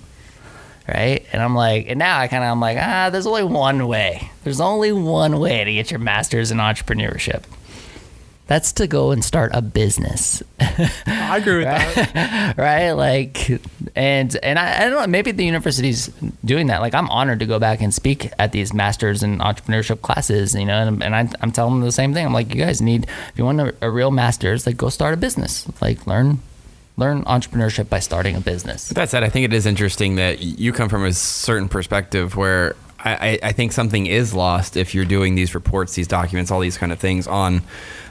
Right? 0.87 1.25
And 1.31 1.41
I'm 1.41 1.55
like, 1.55 1.87
and 1.87 1.97
now 1.97 2.19
I 2.19 2.27
kind 2.27 2.43
of 2.43 2.51
I'm 2.51 2.59
like, 2.59 2.77
ah, 2.77 3.09
there's 3.09 3.25
only 3.25 3.43
one 3.45 3.87
way. 3.87 4.29
There's 4.43 4.59
only 4.59 4.91
one 4.91 5.39
way 5.39 5.63
to 5.63 5.71
get 5.71 5.89
your 5.89 5.99
master's 6.01 6.51
in 6.51 6.57
entrepreneurship. 6.57 7.43
That's 8.53 8.71
to 8.73 8.85
go 8.85 9.09
and 9.09 9.25
start 9.25 9.49
a 9.55 9.63
business. 9.63 10.43
I 10.59 11.39
agree 11.41 11.57
with 11.57 11.65
that. 11.65 12.53
right? 12.55 12.91
Like, 12.91 13.49
and 13.95 14.37
and 14.43 14.59
I, 14.59 14.77
I 14.77 14.79
don't 14.81 14.91
know. 14.91 15.07
Maybe 15.07 15.31
the 15.31 15.43
university's 15.43 16.09
doing 16.45 16.67
that. 16.67 16.79
Like, 16.79 16.93
I'm 16.93 17.09
honored 17.09 17.39
to 17.39 17.47
go 17.47 17.57
back 17.57 17.81
and 17.81 17.91
speak 17.91 18.31
at 18.37 18.51
these 18.51 18.71
masters 18.71 19.23
in 19.23 19.39
entrepreneurship 19.39 20.03
classes. 20.03 20.53
You 20.53 20.65
know, 20.65 20.87
and, 20.87 21.01
and 21.01 21.15
I, 21.15 21.27
I'm 21.41 21.51
telling 21.51 21.73
them 21.73 21.83
the 21.83 21.91
same 21.91 22.13
thing. 22.13 22.27
I'm 22.27 22.31
like, 22.31 22.53
you 22.53 22.63
guys 22.63 22.79
need 22.79 23.05
if 23.05 23.33
you 23.37 23.43
want 23.43 23.59
a, 23.59 23.73
a 23.81 23.89
real 23.89 24.11
master's, 24.11 24.67
like, 24.67 24.77
go 24.77 24.89
start 24.89 25.15
a 25.15 25.17
business. 25.17 25.67
Like, 25.81 26.05
learn 26.05 26.37
learn 26.95 27.23
entrepreneurship 27.23 27.89
by 27.89 27.97
starting 27.97 28.35
a 28.35 28.39
business. 28.39 28.89
That 28.89 29.09
said, 29.09 29.23
I 29.23 29.29
think 29.29 29.45
it 29.45 29.53
is 29.53 29.65
interesting 29.65 30.17
that 30.17 30.41
you 30.41 30.71
come 30.73 30.89
from 30.89 31.05
a 31.05 31.13
certain 31.13 31.69
perspective 31.69 32.35
where 32.35 32.75
I, 33.05 33.39
I, 33.43 33.51
think 33.51 33.73
something 33.73 34.05
is 34.05 34.33
lost 34.33 34.77
if 34.77 34.95
you're 34.95 35.03
doing 35.03 35.35
these 35.35 35.53
reports, 35.53 35.93
these 35.95 36.07
documents, 36.07 36.51
all 36.51 36.61
these 36.61 36.77
kind 36.77 36.93
of 36.93 36.99
things 36.99 37.27
on 37.27 37.61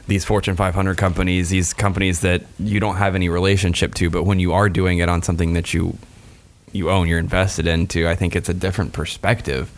these 0.06 0.24
Fortune 0.24 0.54
500 0.54 0.98
companies, 0.98 1.48
these 1.48 1.72
companies 1.72 2.20
that 2.20 2.42
you 2.58 2.78
don't 2.78 2.96
have 2.96 3.14
any 3.14 3.30
relationship 3.30 3.94
to, 3.94 4.10
but 4.10 4.24
when 4.24 4.38
you 4.38 4.52
are 4.52 4.68
doing 4.68 4.98
it 4.98 5.08
on 5.08 5.22
something 5.22 5.54
that 5.54 5.72
you 5.72 5.96
you 6.72 6.90
own, 6.90 7.06
you're 7.06 7.18
invested 7.18 7.66
into, 7.66 8.08
I 8.08 8.14
think 8.14 8.34
it's 8.34 8.48
a 8.48 8.54
different 8.54 8.92
perspective. 8.92 9.70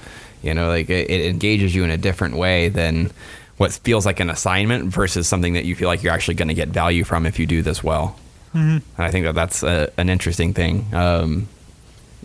You 0.42 0.54
know, 0.54 0.68
like 0.68 0.90
it, 0.90 1.10
it 1.10 1.26
engages 1.26 1.74
you 1.74 1.84
in 1.84 1.90
a 1.90 1.96
different 1.96 2.36
way 2.36 2.68
than 2.68 3.10
what 3.56 3.72
feels 3.72 4.06
like 4.06 4.20
an 4.20 4.30
assignment 4.30 4.86
versus 4.86 5.28
something 5.28 5.54
that 5.54 5.64
you 5.64 5.74
feel 5.74 5.88
like 5.88 6.02
you're 6.02 6.12
actually 6.12 6.34
going 6.34 6.48
to 6.48 6.54
get 6.54 6.68
value 6.68 7.04
from 7.04 7.26
if 7.26 7.38
you 7.38 7.46
do 7.46 7.62
this 7.62 7.82
well. 7.82 8.18
And 8.96 9.06
I 9.06 9.10
think 9.10 9.26
that 9.26 9.34
that's 9.34 9.62
a, 9.62 9.92
an 9.96 10.08
interesting 10.08 10.54
thing. 10.54 10.86
Um, 10.92 11.48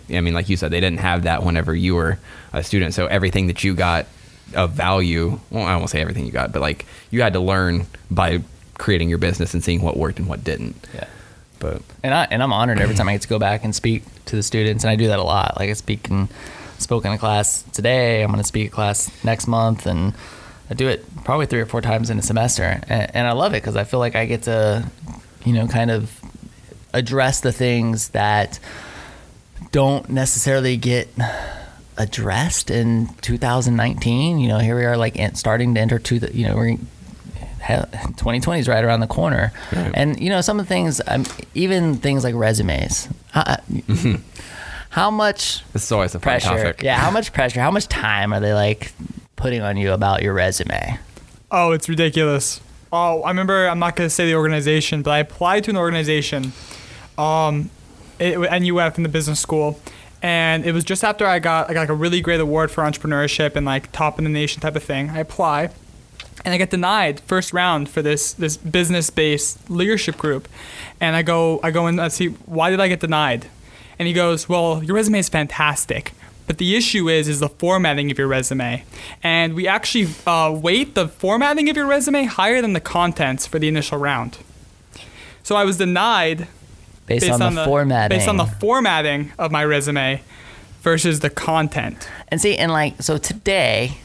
I 0.08 0.20
mean, 0.20 0.34
like 0.34 0.48
you 0.48 0.56
said, 0.56 0.70
they 0.70 0.80
didn't 0.80 1.00
have 1.00 1.24
that 1.24 1.42
whenever 1.42 1.74
you 1.74 1.94
were 1.94 2.18
a 2.52 2.62
student. 2.62 2.94
So 2.94 3.06
everything 3.06 3.46
that 3.48 3.64
you 3.64 3.74
got 3.74 4.06
of 4.54 4.72
value, 4.72 5.38
well, 5.50 5.64
I 5.64 5.76
won't 5.76 5.90
say 5.90 6.00
everything 6.00 6.26
you 6.26 6.32
got, 6.32 6.52
but 6.52 6.60
like 6.60 6.86
you 7.10 7.22
had 7.22 7.32
to 7.34 7.40
learn 7.40 7.86
by 8.10 8.42
creating 8.78 9.08
your 9.08 9.18
business 9.18 9.54
and 9.54 9.62
seeing 9.62 9.82
what 9.82 9.96
worked 9.96 10.18
and 10.18 10.28
what 10.28 10.42
didn't. 10.42 10.76
Yeah. 10.94 11.06
But 11.58 11.82
and 12.02 12.14
I 12.14 12.26
and 12.30 12.42
I'm 12.42 12.52
honored 12.52 12.80
every 12.80 12.94
time 12.94 13.08
I 13.08 13.12
get 13.12 13.22
to 13.22 13.28
go 13.28 13.38
back 13.38 13.64
and 13.64 13.74
speak 13.74 14.02
to 14.26 14.36
the 14.36 14.42
students, 14.42 14.82
and 14.84 14.90
I 14.90 14.96
do 14.96 15.08
that 15.08 15.18
a 15.18 15.22
lot. 15.22 15.58
Like 15.58 15.68
I 15.68 15.74
speak 15.74 16.08
in 16.08 16.28
spoke 16.78 17.04
in 17.04 17.12
a 17.12 17.18
class 17.18 17.62
today. 17.74 18.22
I'm 18.22 18.30
going 18.30 18.38
to 18.38 18.46
speak 18.46 18.68
a 18.68 18.70
class 18.70 19.10
next 19.22 19.46
month, 19.46 19.84
and 19.84 20.14
I 20.70 20.74
do 20.74 20.88
it 20.88 21.04
probably 21.24 21.44
three 21.44 21.60
or 21.60 21.66
four 21.66 21.82
times 21.82 22.08
in 22.08 22.18
a 22.18 22.22
semester, 22.22 22.80
and, 22.88 23.14
and 23.14 23.26
I 23.26 23.32
love 23.32 23.52
it 23.52 23.62
because 23.62 23.76
I 23.76 23.84
feel 23.84 24.00
like 24.00 24.16
I 24.16 24.24
get 24.24 24.44
to 24.44 24.90
you 25.44 25.52
know, 25.52 25.66
kind 25.66 25.90
of 25.90 26.20
address 26.92 27.40
the 27.40 27.52
things 27.52 28.10
that 28.10 28.58
don't 29.72 30.08
necessarily 30.10 30.76
get 30.76 31.08
addressed 31.96 32.70
in 32.70 33.08
2019. 33.20 34.38
You 34.38 34.48
know, 34.48 34.58
here 34.58 34.76
we 34.76 34.84
are, 34.84 34.96
like 34.96 35.16
starting 35.36 35.74
to 35.74 35.80
enter 35.80 35.98
to 35.98 36.18
the, 36.18 36.34
you 36.36 36.46
know, 36.46 36.56
we're 36.56 36.76
2020 37.66 38.60
is 38.60 38.68
right 38.68 38.82
around 38.84 39.00
the 39.00 39.06
corner, 39.06 39.52
Right. 39.72 39.90
and 39.94 40.18
you 40.18 40.30
know, 40.30 40.40
some 40.40 40.58
of 40.58 40.66
the 40.66 40.68
things, 40.68 41.00
um, 41.06 41.24
even 41.54 41.96
things 41.96 42.24
like 42.24 42.34
resumes. 42.34 43.08
Uh, 43.34 43.58
how 44.90 45.10
much 45.10 45.62
This 45.72 45.84
is 45.84 45.92
always 45.92 46.14
a 46.14 46.18
fun 46.18 46.22
pressure? 46.40 46.48
topic. 46.48 46.82
Yeah, 46.82 46.96
how 46.98 47.10
much 47.10 47.32
pressure? 47.32 47.60
How 47.60 47.70
much 47.70 47.86
time 47.86 48.32
are 48.32 48.40
they 48.40 48.54
like 48.54 48.92
putting 49.36 49.60
on 49.62 49.76
you 49.76 49.92
about 49.92 50.22
your 50.22 50.32
resume? 50.34 50.98
Oh, 51.50 51.72
it's 51.72 51.88
ridiculous. 51.88 52.60
Oh, 52.92 53.22
I 53.22 53.28
remember. 53.28 53.68
I'm 53.68 53.78
not 53.78 53.94
gonna 53.94 54.10
say 54.10 54.26
the 54.26 54.34
organization, 54.34 55.02
but 55.02 55.10
I 55.12 55.18
applied 55.18 55.64
to 55.64 55.70
an 55.70 55.76
organization, 55.76 56.52
um, 57.18 57.70
it, 58.20 58.62
NUF 58.62 58.96
in 58.96 59.02
the 59.02 59.08
business 59.08 59.40
school, 59.40 59.80
and 60.22 60.64
it 60.64 60.72
was 60.72 60.84
just 60.84 61.02
after 61.02 61.26
I 61.26 61.38
got 61.38 61.74
like 61.74 61.88
a 61.88 61.94
really 61.94 62.20
great 62.20 62.40
award 62.40 62.70
for 62.70 62.84
entrepreneurship 62.84 63.56
and 63.56 63.64
like 63.64 63.90
top 63.92 64.18
in 64.18 64.24
the 64.24 64.30
nation 64.30 64.60
type 64.60 64.76
of 64.76 64.82
thing. 64.82 65.10
I 65.10 65.20
apply, 65.20 65.70
and 66.44 66.54
I 66.54 66.58
get 66.58 66.70
denied 66.70 67.20
first 67.20 67.52
round 67.52 67.88
for 67.88 68.02
this 68.02 68.32
this 68.32 68.56
business 68.56 69.10
based 69.10 69.70
leadership 69.70 70.16
group, 70.16 70.48
and 71.00 71.16
I 71.16 71.22
go 71.22 71.60
I 71.62 71.70
go 71.70 71.86
in 71.86 71.94
and 71.94 72.02
I 72.02 72.08
see 72.08 72.28
why 72.28 72.70
did 72.70 72.80
I 72.80 72.88
get 72.88 73.00
denied, 73.00 73.46
and 73.98 74.06
he 74.06 74.14
goes, 74.14 74.48
well, 74.48 74.82
your 74.84 74.94
resume 74.94 75.18
is 75.18 75.28
fantastic. 75.28 76.12
But 76.46 76.58
the 76.58 76.74
issue 76.74 77.08
is, 77.08 77.28
is 77.28 77.38
the 77.38 77.48
formatting 77.48 78.10
of 78.10 78.18
your 78.18 78.26
resume, 78.26 78.84
and 79.22 79.54
we 79.54 79.68
actually 79.68 80.08
uh, 80.26 80.50
weight 80.52 80.96
the 80.96 81.06
formatting 81.06 81.70
of 81.70 81.76
your 81.76 81.86
resume 81.86 82.24
higher 82.24 82.60
than 82.60 82.72
the 82.72 82.80
contents 82.80 83.46
for 83.46 83.60
the 83.60 83.68
initial 83.68 83.98
round. 83.98 84.38
So 85.44 85.54
I 85.54 85.64
was 85.64 85.76
denied 85.76 86.48
Based, 87.18 87.30
on, 87.30 87.54
the, 87.54 87.64
formatting. 87.64 88.16
based 88.16 88.28
on 88.28 88.36
the 88.36 88.46
formatting 88.46 89.32
of 89.38 89.50
my 89.50 89.64
resume 89.64 90.22
versus 90.82 91.20
the 91.20 91.30
content. 91.30 92.08
And 92.28 92.40
see, 92.40 92.56
and 92.56 92.70
like, 92.70 93.02
so 93.02 93.18
today, 93.18 93.98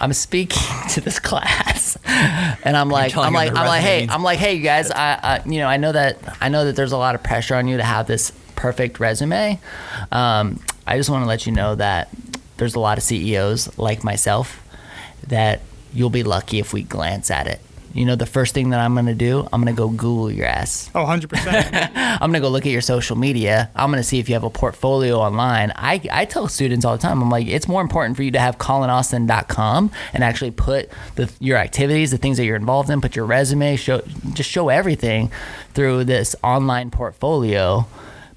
I'm 0.00 0.12
speaking 0.12 0.62
to 0.90 1.00
this 1.00 1.18
class, 1.18 1.96
and 2.06 2.76
I'm 2.76 2.88
like, 2.88 3.16
I'm 3.16 3.32
like, 3.32 3.50
I'm 3.54 3.66
like, 3.66 3.82
hey. 3.82 4.06
I'm 4.08 4.22
like, 4.22 4.38
hey, 4.38 4.54
you 4.54 4.62
guys, 4.62 4.90
I, 4.90 5.18
I, 5.22 5.42
you 5.44 5.58
know, 5.58 5.66
I 5.66 5.76
know 5.76 5.92
that, 5.92 6.18
I 6.40 6.48
know 6.48 6.64
that 6.66 6.76
there's 6.76 6.92
a 6.92 6.96
lot 6.96 7.14
of 7.14 7.22
pressure 7.22 7.54
on 7.54 7.68
you 7.68 7.76
to 7.76 7.84
have 7.84 8.06
this 8.06 8.32
perfect 8.54 9.00
resume. 9.00 9.60
Um, 10.12 10.60
I 10.86 10.96
just 10.96 11.10
want 11.10 11.22
to 11.22 11.28
let 11.28 11.46
you 11.46 11.52
know 11.52 11.74
that 11.74 12.08
there's 12.56 12.74
a 12.74 12.80
lot 12.80 12.98
of 12.98 13.04
CEOs 13.04 13.78
like 13.78 14.04
myself 14.04 14.60
that 15.26 15.60
you'll 15.92 16.10
be 16.10 16.22
lucky 16.22 16.58
if 16.58 16.72
we 16.72 16.82
glance 16.82 17.30
at 17.30 17.46
it. 17.46 17.60
You 17.94 18.04
know, 18.04 18.16
the 18.16 18.26
first 18.26 18.54
thing 18.54 18.70
that 18.70 18.80
I'm 18.80 18.94
gonna 18.94 19.14
do, 19.14 19.48
I'm 19.52 19.60
gonna 19.60 19.72
go 19.72 19.88
Google 19.88 20.30
your 20.30 20.46
ass. 20.46 20.90
Oh, 20.96 21.04
100%. 21.04 21.92
I'm 21.94 22.18
gonna 22.30 22.40
go 22.40 22.48
look 22.48 22.66
at 22.66 22.72
your 22.72 22.80
social 22.80 23.16
media. 23.16 23.70
I'm 23.76 23.90
gonna 23.90 24.02
see 24.02 24.18
if 24.18 24.28
you 24.28 24.34
have 24.34 24.42
a 24.42 24.50
portfolio 24.50 25.18
online. 25.18 25.72
I, 25.76 26.00
I 26.10 26.24
tell 26.24 26.48
students 26.48 26.84
all 26.84 26.96
the 26.96 27.02
time, 27.02 27.22
I'm 27.22 27.30
like, 27.30 27.46
it's 27.46 27.68
more 27.68 27.80
important 27.80 28.16
for 28.16 28.24
you 28.24 28.32
to 28.32 28.40
have 28.40 28.58
colinaustin.com 28.58 29.92
and 30.12 30.24
actually 30.24 30.50
put 30.50 30.90
the, 31.14 31.32
your 31.38 31.56
activities, 31.56 32.10
the 32.10 32.18
things 32.18 32.36
that 32.38 32.44
you're 32.44 32.56
involved 32.56 32.90
in, 32.90 33.00
put 33.00 33.14
your 33.14 33.26
resume, 33.26 33.76
show 33.76 34.02
just 34.32 34.50
show 34.50 34.70
everything 34.70 35.30
through 35.72 36.04
this 36.04 36.34
online 36.42 36.90
portfolio 36.90 37.86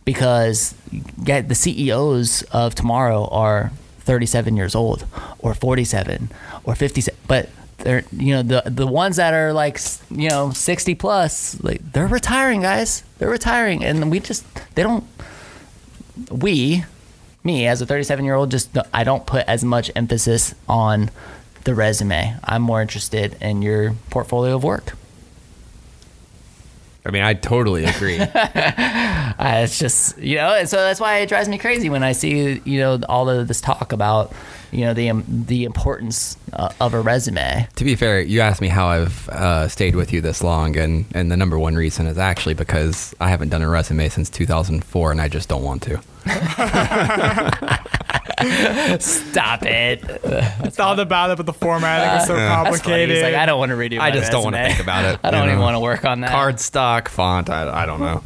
because 0.05 0.75
get 1.23 1.49
the 1.49 1.55
CEOs 1.55 2.43
of 2.43 2.75
tomorrow 2.75 3.27
are 3.27 3.71
37 4.01 4.55
years 4.55 4.75
old 4.75 5.05
or 5.39 5.53
47 5.53 6.29
or 6.63 6.75
57 6.75 7.19
but 7.27 7.49
they're 7.79 8.03
you 8.11 8.35
know 8.35 8.41
the 8.41 8.63
the 8.69 8.87
ones 8.87 9.17
that 9.17 9.33
are 9.33 9.53
like 9.53 9.79
you 10.09 10.29
know 10.29 10.51
60 10.51 10.95
plus 10.95 11.61
like 11.63 11.81
they're 11.93 12.07
retiring 12.07 12.61
guys. 12.61 13.03
They're 13.17 13.29
retiring. 13.29 13.83
And 13.83 14.11
we 14.11 14.19
just 14.19 14.45
they 14.75 14.83
don't 14.83 15.03
we 16.31 16.83
me 17.43 17.67
as 17.67 17.81
a 17.81 17.85
37 17.85 18.25
year 18.25 18.35
old 18.35 18.51
just 18.51 18.75
I 18.93 19.03
don't 19.03 19.25
put 19.25 19.45
as 19.47 19.63
much 19.63 19.91
emphasis 19.95 20.55
on 20.67 21.11
the 21.63 21.75
resume. 21.75 22.35
I'm 22.43 22.61
more 22.61 22.81
interested 22.81 23.37
in 23.41 23.61
your 23.61 23.93
portfolio 24.09 24.55
of 24.55 24.63
work 24.63 24.93
I 27.07 27.11
mean, 27.11 27.23
I 27.23 27.33
totally 27.33 27.85
agree. 27.85 28.19
Uh, 29.37 29.61
it's 29.63 29.77
just 29.77 30.17
you 30.17 30.35
know, 30.35 30.55
and 30.55 30.67
so 30.67 30.77
that's 30.77 30.99
why 30.99 31.19
it 31.19 31.29
drives 31.29 31.47
me 31.47 31.59
crazy 31.59 31.89
when 31.89 32.01
I 32.01 32.13
see 32.13 32.59
you 32.65 32.79
know 32.79 32.99
all 33.07 33.29
of 33.29 33.47
this 33.47 33.61
talk 33.61 33.91
about 33.91 34.33
you 34.71 34.81
know 34.81 34.95
the 34.95 35.11
um, 35.11 35.23
the 35.27 35.63
importance 35.63 36.37
uh, 36.53 36.69
of 36.81 36.95
a 36.95 37.01
resume. 37.01 37.67
to 37.75 37.83
be 37.83 37.95
fair, 37.95 38.19
you 38.19 38.41
asked 38.41 38.61
me 38.61 38.67
how 38.67 38.87
I've 38.87 39.29
uh, 39.29 39.67
stayed 39.67 39.95
with 39.95 40.11
you 40.11 40.21
this 40.21 40.43
long, 40.43 40.75
and, 40.75 41.05
and 41.13 41.31
the 41.31 41.37
number 41.37 41.59
one 41.59 41.75
reason 41.75 42.07
is 42.07 42.17
actually 42.17 42.55
because 42.55 43.13
I 43.19 43.29
haven't 43.29 43.49
done 43.49 43.61
a 43.61 43.69
resume 43.69 44.09
since 44.09 44.29
2004, 44.29 45.11
and 45.11 45.21
I 45.21 45.27
just 45.27 45.49
don't 45.49 45.63
want 45.63 45.83
to. 45.83 46.01
Stop 48.99 49.63
it! 49.63 49.99
Thought 50.73 50.99
about 50.99 51.31
it, 51.31 51.37
but 51.37 51.45
the 51.45 51.53
formatting 51.53 52.13
was 52.15 52.27
so 52.27 52.35
That's 52.35 52.53
funny. 52.53 52.65
complicated. 52.69 53.15
He's 53.15 53.23
like, 53.23 53.35
I 53.35 53.45
don't 53.45 53.57
want 53.59 53.71
to 53.71 53.75
redo. 53.75 53.95
I 53.99 54.09
my 54.09 54.11
just 54.11 54.31
don't 54.31 54.43
want 54.43 54.55
to 54.55 54.63
think 54.67 54.79
about 54.79 55.05
it. 55.05 55.19
I 55.23 55.31
don't 55.31 55.41
you 55.43 55.47
even 55.47 55.59
know? 55.59 55.63
want 55.65 55.75
to 55.75 55.79
work 55.79 56.05
on 56.05 56.21
that. 56.21 56.31
Cardstock 56.31 57.07
font, 57.07 57.49
I, 57.49 57.83
I 57.83 57.85
don't 57.85 57.99
know. 57.99 58.21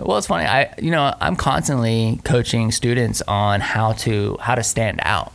Well, 0.00 0.18
it's 0.18 0.26
funny. 0.26 0.44
I 0.44 0.74
you 0.78 0.90
know 0.90 1.14
I'm 1.20 1.36
constantly 1.36 2.20
coaching 2.24 2.72
students 2.72 3.22
on 3.28 3.60
how 3.60 3.92
to 3.92 4.36
how 4.40 4.54
to 4.56 4.62
stand 4.62 5.00
out. 5.02 5.32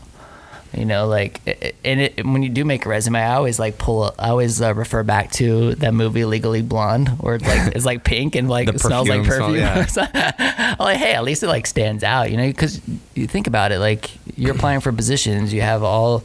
You 0.71 0.85
know, 0.85 1.07
like, 1.07 1.41
and 1.83 1.99
it, 1.99 2.23
when 2.23 2.43
you 2.43 2.49
do 2.49 2.63
make 2.63 2.85
a 2.85 2.89
resume, 2.89 3.19
I 3.19 3.33
always 3.35 3.57
like 3.57 3.79
pull. 3.79 4.03
up- 4.03 4.15
I 4.19 4.29
always 4.29 4.61
uh, 4.61 4.75
refer 4.75 5.01
back 5.01 5.31
to 5.33 5.73
that 5.75 5.95
movie 5.95 6.25
Legally 6.25 6.61
Blonde, 6.61 7.09
where 7.19 7.35
it's 7.35 7.47
like 7.47 7.75
it's 7.75 7.85
like 7.85 8.03
pink 8.03 8.35
and 8.35 8.47
like 8.47 8.67
it 8.75 8.79
smells 8.79 9.09
like 9.09 9.23
perfume 9.27 9.87
smell, 9.87 10.07
I'm 10.13 10.77
like, 10.77 10.97
hey, 10.97 11.13
at 11.13 11.23
least 11.23 11.41
it 11.41 11.47
like 11.47 11.65
stands 11.65 12.03
out. 12.03 12.29
You 12.29 12.37
know, 12.37 12.45
because 12.47 12.79
you 13.15 13.25
think 13.25 13.47
about 13.47 13.71
it, 13.71 13.79
like 13.79 14.11
you're 14.37 14.53
applying 14.55 14.79
for 14.81 14.91
positions, 14.91 15.51
you 15.53 15.61
have 15.61 15.81
all, 15.83 16.23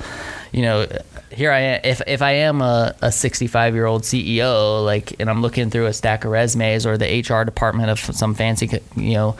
you 0.53 0.63
know. 0.63 0.87
Here 1.33 1.51
I 1.51 1.61
am. 1.61 1.81
If 1.83 2.01
if 2.07 2.23
I 2.23 2.33
am 2.33 2.61
a, 2.61 2.95
a 3.03 3.11
65 3.11 3.75
year 3.75 3.87
old 3.87 4.03
CEO, 4.03 4.85
like, 4.85 5.19
and 5.19 5.29
I'm 5.29 5.43
looking 5.43 5.69
through 5.69 5.87
a 5.87 5.93
stack 5.93 6.25
of 6.25 6.31
resumes, 6.31 6.87
or 6.87 6.97
the 6.97 7.07
HR 7.29 7.45
department 7.45 7.91
of 7.91 7.99
some 7.99 8.35
fancy, 8.37 8.71
you 8.95 9.15
know, 9.15 9.37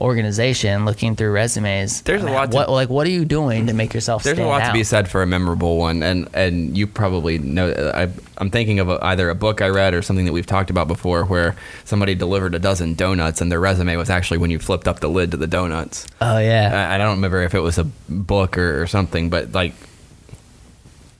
organization 0.00 0.84
looking 0.84 1.16
through 1.16 1.30
resumes. 1.32 2.02
There's 2.02 2.22
a 2.22 2.26
lot 2.30 2.50
to- 2.50 2.56
What 2.56 2.70
like 2.70 2.88
what 2.88 3.06
are 3.06 3.10
you 3.10 3.24
doing 3.24 3.66
to 3.66 3.72
make 3.72 3.94
yourself? 3.94 4.22
There's 4.22 4.38
a 4.38 4.44
lot 4.44 4.62
out? 4.62 4.66
to 4.68 4.72
be 4.72 4.84
said 4.84 5.08
for 5.08 5.22
a 5.22 5.26
memorable 5.26 5.76
one, 5.78 6.02
and 6.02 6.28
and 6.34 6.76
you 6.76 6.86
probably 6.86 7.38
know. 7.38 7.70
I, 7.94 8.08
I'm 8.38 8.50
thinking 8.50 8.78
of 8.78 8.88
a, 8.88 9.04
either 9.04 9.28
a 9.30 9.34
book 9.34 9.60
I 9.60 9.68
read 9.68 9.94
or 9.94 10.02
something 10.02 10.24
that 10.26 10.32
we've 10.32 10.46
talked 10.46 10.70
about 10.70 10.86
before, 10.88 11.24
where 11.24 11.56
somebody 11.84 12.14
delivered 12.14 12.54
a 12.54 12.58
dozen 12.58 12.94
donuts, 12.94 13.40
and 13.40 13.50
their 13.50 13.60
resume 13.60 13.96
was 13.96 14.10
actually 14.10 14.38
when 14.38 14.50
you 14.50 14.58
flipped 14.58 14.86
up 14.86 15.00
the 15.00 15.08
lid 15.08 15.32
to 15.32 15.36
the 15.36 15.46
donuts. 15.48 16.06
Oh 16.20 16.38
yeah. 16.38 16.88
I, 16.90 16.94
I 16.94 16.98
don't 16.98 17.16
remember 17.16 17.42
if 17.42 17.54
it 17.54 17.60
was 17.60 17.78
a 17.78 17.84
book 18.08 18.56
or, 18.56 18.82
or 18.82 18.86
something, 18.86 19.30
but 19.30 19.52
like 19.52 19.74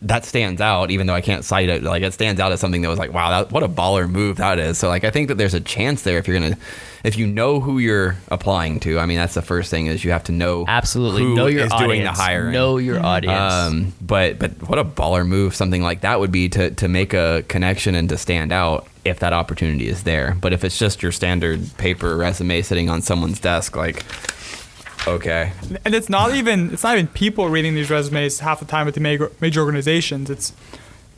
that 0.03 0.25
stands 0.25 0.61
out. 0.61 0.91
Even 0.91 1.07
though 1.07 1.15
I 1.15 1.21
can't 1.21 1.45
cite 1.45 1.69
it, 1.69 1.83
like 1.83 2.03
it 2.03 2.13
stands 2.13 2.41
out 2.41 2.53
as 2.53 2.61
something 2.61 2.83
that 2.83 2.89
was 2.89 2.99
like, 2.99 3.13
wow, 3.13 3.31
that, 3.31 3.53
what 3.53 3.63
a 3.63 3.69
baller 3.69 4.09
move 4.09 4.37
that 4.37 4.59
is. 4.59 4.79
So 4.79 4.89
like, 4.89 5.05
I 5.05 5.11
think 5.11 5.29
that 5.29 5.35
there's 5.35 5.55
a 5.55 5.61
chance 5.61 6.03
there 6.03 6.19
if 6.19 6.29
you're 6.29 6.39
gonna, 6.39 6.57
if 7.03 7.17
you 7.17 7.27
know 7.27 7.61
who 7.61 7.79
you're 7.79 8.17
applying 8.29 8.79
to. 8.81 8.99
I 8.99 9.07
mean, 9.07 9.17
that's 9.17 9.35
the 9.35 9.43
first 9.43 9.71
thing 9.71 9.87
is 9.87 10.05
you 10.05 10.13
have 10.13 10.25
to 10.25 10.33
know 10.33 10.65
Absolutely. 10.69 11.23
who 11.23 11.35
know 11.35 11.47
your 11.47 11.67
is 11.67 11.73
audience. 11.73 11.89
doing 11.89 12.03
the 12.05 12.13
hiring. 12.13 12.53
Know 12.53 12.77
your 12.77 13.05
audience. 13.05 13.53
Um, 13.53 13.93
but 14.01 14.39
but 14.39 14.53
what 14.69 14.79
a 14.79 14.85
baller 14.85 15.27
move 15.27 15.55
something 15.55 15.83
like 15.83 16.03
that 16.03 16.21
would 16.21 16.33
be 16.33 16.49
to 16.51 16.71
to 16.71 16.89
make 16.89 17.13
a 17.13 17.45
connection 17.49 17.95
and 17.95 18.09
to 18.09 18.17
stand 18.17 18.53
out 18.53 18.87
if 19.05 19.21
that 19.21 19.33
opportunity 19.33 19.89
is 19.89 20.05
there. 20.05 20.37
But 20.41 20.53
if 20.53 20.65
it's 20.65 20.79
just 20.79 21.03
your 21.03 21.13
standard 21.13 21.77
paper 21.79 22.17
resume 22.17 22.63
sitting 22.63 22.89
on 22.89 23.03
someone's 23.03 23.41
desk, 23.41 23.75
like 23.75 24.05
okay, 25.07 25.53
and 25.85 25.95
it's 25.95 26.09
not 26.09 26.35
even 26.35 26.73
it's 26.73 26.83
not 26.83 26.95
even 26.95 27.07
people 27.09 27.49
reading 27.49 27.75
these 27.75 27.91
resumes 27.91 28.41
half 28.41 28.61
the 28.61 28.67
time 28.67 28.89
at 28.89 28.95
the 28.95 29.01
major, 29.01 29.31
major 29.41 29.61
organizations. 29.61 30.31
It's 30.31 30.53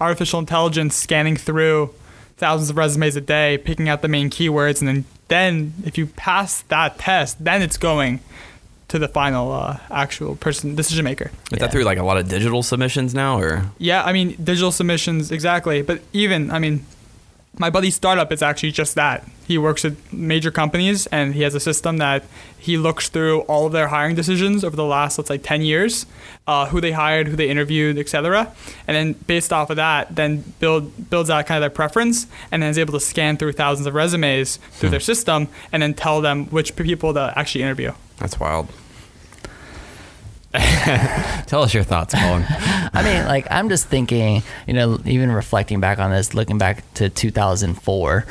artificial 0.00 0.38
intelligence 0.38 0.94
scanning 0.96 1.36
through 1.36 1.94
thousands 2.36 2.70
of 2.70 2.76
resumes 2.76 3.16
a 3.16 3.20
day, 3.20 3.58
picking 3.58 3.88
out 3.88 4.02
the 4.02 4.08
main 4.08 4.30
keywords, 4.30 4.80
and 4.80 4.88
then 4.88 5.04
then 5.28 5.72
if 5.84 5.96
you 5.98 6.06
pass 6.06 6.62
that 6.62 6.98
test, 6.98 7.42
then 7.44 7.62
it's 7.62 7.76
going 7.76 8.20
to 8.88 8.98
the 8.98 9.06
final 9.06 9.52
uh, 9.52 9.78
actual 9.90 10.34
person 10.34 10.74
decision 10.74 11.04
maker. 11.04 11.26
is 11.26 11.52
Yeah. 11.52 11.58
that 11.60 11.70
through 11.70 11.84
like 11.84 11.98
a 11.98 12.02
lot 12.02 12.16
of 12.16 12.28
digital 12.28 12.62
submissions 12.64 13.14
now, 13.14 13.38
or 13.38 13.66
Yeah, 13.78 14.02
I 14.02 14.12
mean 14.12 14.36
digital 14.42 14.72
submissions 14.72 15.30
exactly, 15.30 15.82
but 15.82 16.00
even 16.12 16.50
I 16.50 16.58
mean, 16.58 16.84
my 17.60 17.68
buddy's 17.68 17.94
startup 17.94 18.32
is 18.32 18.40
actually 18.40 18.72
just 18.72 18.94
that. 18.94 19.22
He 19.46 19.58
works 19.58 19.84
at 19.84 19.92
major 20.12 20.50
companies 20.50 21.06
and 21.08 21.34
he 21.34 21.42
has 21.42 21.54
a 21.54 21.60
system 21.60 21.98
that 21.98 22.24
he 22.58 22.78
looks 22.78 23.10
through 23.10 23.40
all 23.42 23.66
of 23.66 23.72
their 23.72 23.88
hiring 23.88 24.14
decisions 24.14 24.64
over 24.64 24.74
the 24.76 24.84
last 24.84 25.18
let's 25.18 25.28
say 25.28 25.36
ten 25.36 25.60
years, 25.60 26.06
uh, 26.46 26.66
who 26.68 26.80
they 26.80 26.92
hired, 26.92 27.28
who 27.28 27.36
they 27.36 27.50
interviewed, 27.50 27.98
etc. 27.98 28.50
And 28.88 28.96
then 28.96 29.12
based 29.12 29.52
off 29.52 29.68
of 29.68 29.76
that, 29.76 30.16
then 30.16 30.40
build 30.58 31.10
builds 31.10 31.28
out 31.28 31.44
kind 31.46 31.58
of 31.58 31.62
their 31.62 31.76
preference, 31.76 32.26
and 32.50 32.62
then 32.62 32.70
is 32.70 32.78
able 32.78 32.94
to 32.94 33.00
scan 33.00 33.36
through 33.36 33.52
thousands 33.52 33.86
of 33.86 33.94
resumes 33.94 34.56
through 34.72 34.90
their 34.90 35.00
system, 35.00 35.48
and 35.70 35.82
then 35.82 35.92
tell 35.92 36.22
them 36.22 36.46
which 36.46 36.74
people 36.76 37.12
to 37.12 37.32
actually 37.36 37.62
interview. 37.62 37.92
that's 38.18 38.40
wild. 38.40 38.68
Tell 41.46 41.62
us 41.62 41.72
your 41.72 41.84
thoughts, 41.84 42.12
Colin. 42.12 42.44
I 42.48 43.02
mean, 43.04 43.24
like 43.26 43.46
I'm 43.50 43.68
just 43.68 43.86
thinking, 43.86 44.42
you 44.66 44.74
know, 44.74 44.98
even 45.04 45.30
reflecting 45.30 45.78
back 45.78 46.00
on 46.00 46.10
this, 46.10 46.34
looking 46.34 46.58
back 46.58 46.82
to 46.94 47.08
2004, 47.08 48.26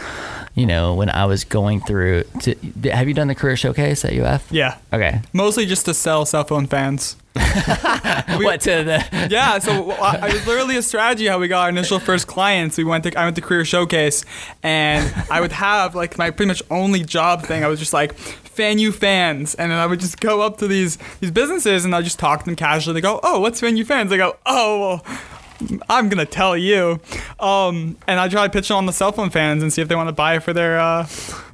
you 0.53 0.65
know, 0.65 0.95
when 0.95 1.09
I 1.09 1.25
was 1.25 1.45
going 1.45 1.79
through. 1.79 2.23
To, 2.41 2.55
have 2.91 3.07
you 3.07 3.13
done 3.13 3.29
the 3.29 3.35
career 3.35 3.55
showcase 3.55 4.03
at 4.03 4.13
UF? 4.13 4.51
Yeah. 4.51 4.77
Okay. 4.91 5.21
Mostly 5.31 5.65
just 5.65 5.85
to 5.85 5.93
sell 5.93 6.25
cell 6.25 6.43
phone 6.43 6.67
fans. 6.67 7.15
what 7.35 8.59
to 8.61 8.83
the? 8.83 9.27
Yeah, 9.29 9.59
so 9.59 9.91
I, 9.91 10.17
I 10.23 10.33
was 10.33 10.45
literally 10.45 10.75
a 10.75 10.81
strategy 10.81 11.27
how 11.27 11.39
we 11.39 11.47
got 11.47 11.63
our 11.63 11.69
initial 11.69 11.99
first 11.99 12.27
clients. 12.27 12.77
We 12.77 12.83
went 12.83 13.05
to 13.05 13.17
I 13.17 13.23
went 13.23 13.37
to 13.37 13.41
career 13.41 13.63
showcase, 13.63 14.25
and 14.61 15.13
I 15.31 15.39
would 15.39 15.53
have 15.53 15.95
like 15.95 16.17
my 16.17 16.31
pretty 16.31 16.47
much 16.47 16.63
only 16.69 17.03
job 17.03 17.43
thing. 17.43 17.63
I 17.63 17.67
was 17.67 17.79
just 17.79 17.93
like 17.93 18.13
fan 18.59 18.77
you 18.77 18.91
fans, 18.91 19.55
and 19.55 19.71
then 19.71 19.79
I 19.79 19.85
would 19.85 20.01
just 20.01 20.19
go 20.19 20.41
up 20.41 20.57
to 20.57 20.67
these 20.67 20.97
these 21.21 21.31
businesses 21.31 21.85
and 21.85 21.95
I 21.95 22.01
just 22.01 22.19
talk 22.19 22.39
to 22.39 22.45
them 22.45 22.57
casually. 22.57 22.93
They 22.93 23.01
go, 23.01 23.21
oh, 23.23 23.39
what's 23.39 23.61
fan 23.61 23.77
you 23.77 23.85
fans? 23.85 24.09
They 24.09 24.17
go, 24.17 24.35
oh, 24.45 24.79
well. 24.79 25.17
I'm 25.89 26.07
gonna 26.07 26.25
tell 26.25 26.55
you, 26.55 27.01
um, 27.37 27.97
and 28.07 28.17
I 28.17 28.29
try 28.29 28.47
to 28.47 28.49
pitch 28.49 28.71
it 28.71 28.73
on 28.73 28.85
the 28.85 28.93
cell 28.93 29.11
phone 29.11 29.29
fans 29.29 29.61
and 29.61 29.73
see 29.73 29.81
if 29.81 29.89
they 29.89 29.95
want 29.95 30.07
to 30.07 30.13
buy 30.13 30.37
it 30.37 30.39
for 30.39 30.53
their 30.53 30.79
uh, 30.79 31.05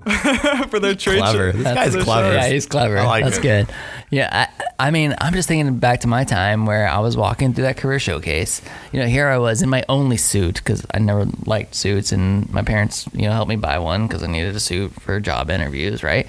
for 0.69 0.79
their 0.79 0.95
trade. 0.95 1.19
Clever. 1.19 1.51
show- 1.51 1.57
This 1.57 1.67
for 1.67 1.73
guy's 1.75 1.91
clever. 2.03 2.27
shows. 2.31 2.43
Yeah, 2.43 2.47
he's 2.49 2.65
clever. 2.65 2.97
I 2.97 3.05
like 3.05 3.23
That's 3.23 3.37
it. 3.37 3.41
good. 3.41 3.67
Yeah, 4.11 4.47
I, 4.59 4.63
I 4.87 4.91
mean, 4.91 5.15
I'm 5.19 5.33
just 5.33 5.47
thinking 5.47 5.77
back 5.79 6.01
to 6.01 6.07
my 6.07 6.23
time 6.23 6.65
where 6.67 6.87
I 6.87 6.99
was 6.99 7.17
walking 7.17 7.53
through 7.53 7.63
that 7.63 7.77
career 7.77 7.97
showcase. 7.99 8.61
You 8.91 8.99
know, 8.99 9.07
here 9.07 9.27
I 9.27 9.39
was 9.39 9.61
in 9.63 9.69
my 9.69 9.83
only 9.89 10.17
suit 10.17 10.55
because 10.55 10.85
I 10.93 10.99
never 10.99 11.25
liked 11.45 11.73
suits, 11.75 12.11
and 12.11 12.49
my 12.51 12.61
parents, 12.61 13.07
you 13.13 13.23
know, 13.23 13.31
helped 13.31 13.49
me 13.49 13.55
buy 13.55 13.79
one 13.79 14.07
because 14.07 14.21
I 14.21 14.27
needed 14.27 14.55
a 14.55 14.59
suit 14.59 14.93
for 15.01 15.19
job 15.19 15.49
interviews, 15.49 16.03
right? 16.03 16.27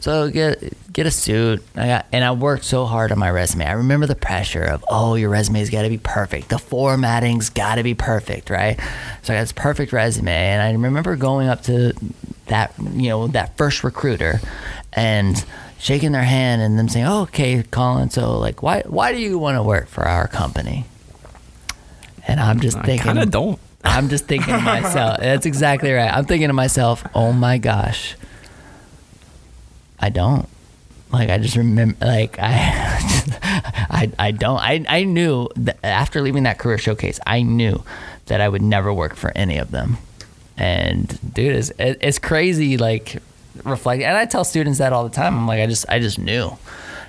So 0.00 0.30
get 0.30 0.72
get 0.92 1.06
a 1.06 1.10
suit. 1.10 1.62
I 1.76 1.86
got, 1.86 2.06
and 2.12 2.24
I 2.24 2.32
worked 2.32 2.64
so 2.64 2.86
hard 2.86 3.12
on 3.12 3.18
my 3.18 3.30
resume. 3.30 3.66
I 3.66 3.72
remember 3.72 4.06
the 4.06 4.16
pressure 4.16 4.64
of, 4.64 4.84
oh, 4.88 5.14
your 5.14 5.28
resume's 5.28 5.70
got 5.70 5.82
to 5.82 5.88
be 5.90 5.98
perfect. 5.98 6.48
The 6.48 6.58
formatting's 6.58 7.50
got 7.50 7.76
to 7.76 7.82
be 7.84 7.94
perfect, 7.94 8.48
right? 8.50 8.80
So 9.22 9.32
I 9.32 9.36
got 9.36 9.42
this 9.42 9.52
perfect 9.52 9.92
resume, 9.92 10.32
and 10.32 10.62
I 10.62 10.72
remember 10.72 11.14
going 11.14 11.48
up 11.48 11.62
to 11.64 11.92
that, 12.48 12.72
you 12.92 13.08
know, 13.08 13.26
that 13.28 13.56
first 13.56 13.84
recruiter, 13.84 14.40
and 14.92 15.44
shaking 15.78 16.12
their 16.12 16.24
hand 16.24 16.60
and 16.60 16.78
them 16.78 16.88
saying, 16.88 17.06
oh, 17.06 17.22
"Okay, 17.22 17.62
Colin, 17.70 18.10
so 18.10 18.38
like, 18.38 18.62
why 18.62 18.82
why 18.86 19.12
do 19.12 19.18
you 19.18 19.38
want 19.38 19.56
to 19.56 19.62
work 19.62 19.88
for 19.88 20.04
our 20.04 20.26
company?" 20.28 20.84
And 22.26 22.40
I'm 22.40 22.60
just 22.60 22.76
I 22.76 22.82
thinking, 22.82 23.06
kind 23.06 23.18
of 23.18 23.30
don't. 23.30 23.58
I'm 23.84 24.08
just 24.08 24.26
thinking 24.26 24.54
to 24.54 24.60
myself, 24.60 25.18
that's 25.20 25.46
exactly 25.46 25.92
right. 25.92 26.12
I'm 26.12 26.24
thinking 26.26 26.48
to 26.48 26.52
myself, 26.54 27.04
oh 27.14 27.32
my 27.32 27.58
gosh, 27.58 28.16
I 29.98 30.10
don't. 30.10 30.48
Like 31.10 31.30
I 31.30 31.38
just 31.38 31.56
remember, 31.56 32.04
like 32.04 32.38
I, 32.38 32.50
I, 33.90 34.12
I 34.18 34.30
don't. 34.32 34.58
I, 34.58 34.84
I 34.88 35.04
knew 35.04 35.48
that 35.56 35.78
after 35.82 36.20
leaving 36.20 36.42
that 36.42 36.58
career 36.58 36.76
showcase, 36.76 37.18
I 37.26 37.42
knew 37.42 37.82
that 38.26 38.42
I 38.42 38.48
would 38.48 38.60
never 38.62 38.92
work 38.92 39.16
for 39.16 39.32
any 39.34 39.56
of 39.56 39.70
them. 39.70 39.96
And 40.58 41.18
dude, 41.34 41.56
it's 41.56 41.72
it's 41.78 42.18
crazy. 42.18 42.76
Like 42.76 43.22
reflect, 43.64 44.02
and 44.02 44.16
I 44.16 44.26
tell 44.26 44.44
students 44.44 44.78
that 44.78 44.92
all 44.92 45.04
the 45.04 45.14
time. 45.14 45.34
I'm 45.36 45.46
like, 45.46 45.60
I 45.60 45.66
just 45.66 45.86
I 45.88 45.98
just 46.00 46.18
knew. 46.18 46.56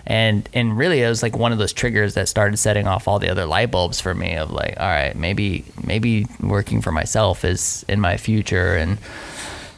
And 0.05 0.47
and 0.53 0.77
really, 0.77 1.01
it 1.01 1.09
was 1.09 1.21
like 1.21 1.35
one 1.37 1.51
of 1.51 1.57
those 1.57 1.73
triggers 1.73 2.13
that 2.13 2.27
started 2.29 2.57
setting 2.57 2.87
off 2.87 3.07
all 3.07 3.19
the 3.19 3.29
other 3.29 3.45
light 3.45 3.69
bulbs 3.71 3.99
for 3.99 4.13
me. 4.15 4.35
Of 4.35 4.51
like, 4.51 4.75
all 4.79 4.87
right, 4.87 5.15
maybe 5.15 5.65
maybe 5.83 6.25
working 6.41 6.81
for 6.81 6.91
myself 6.91 7.43
is 7.43 7.83
in 7.89 7.99
my 7.99 8.17
future. 8.17 8.75
And 8.75 8.97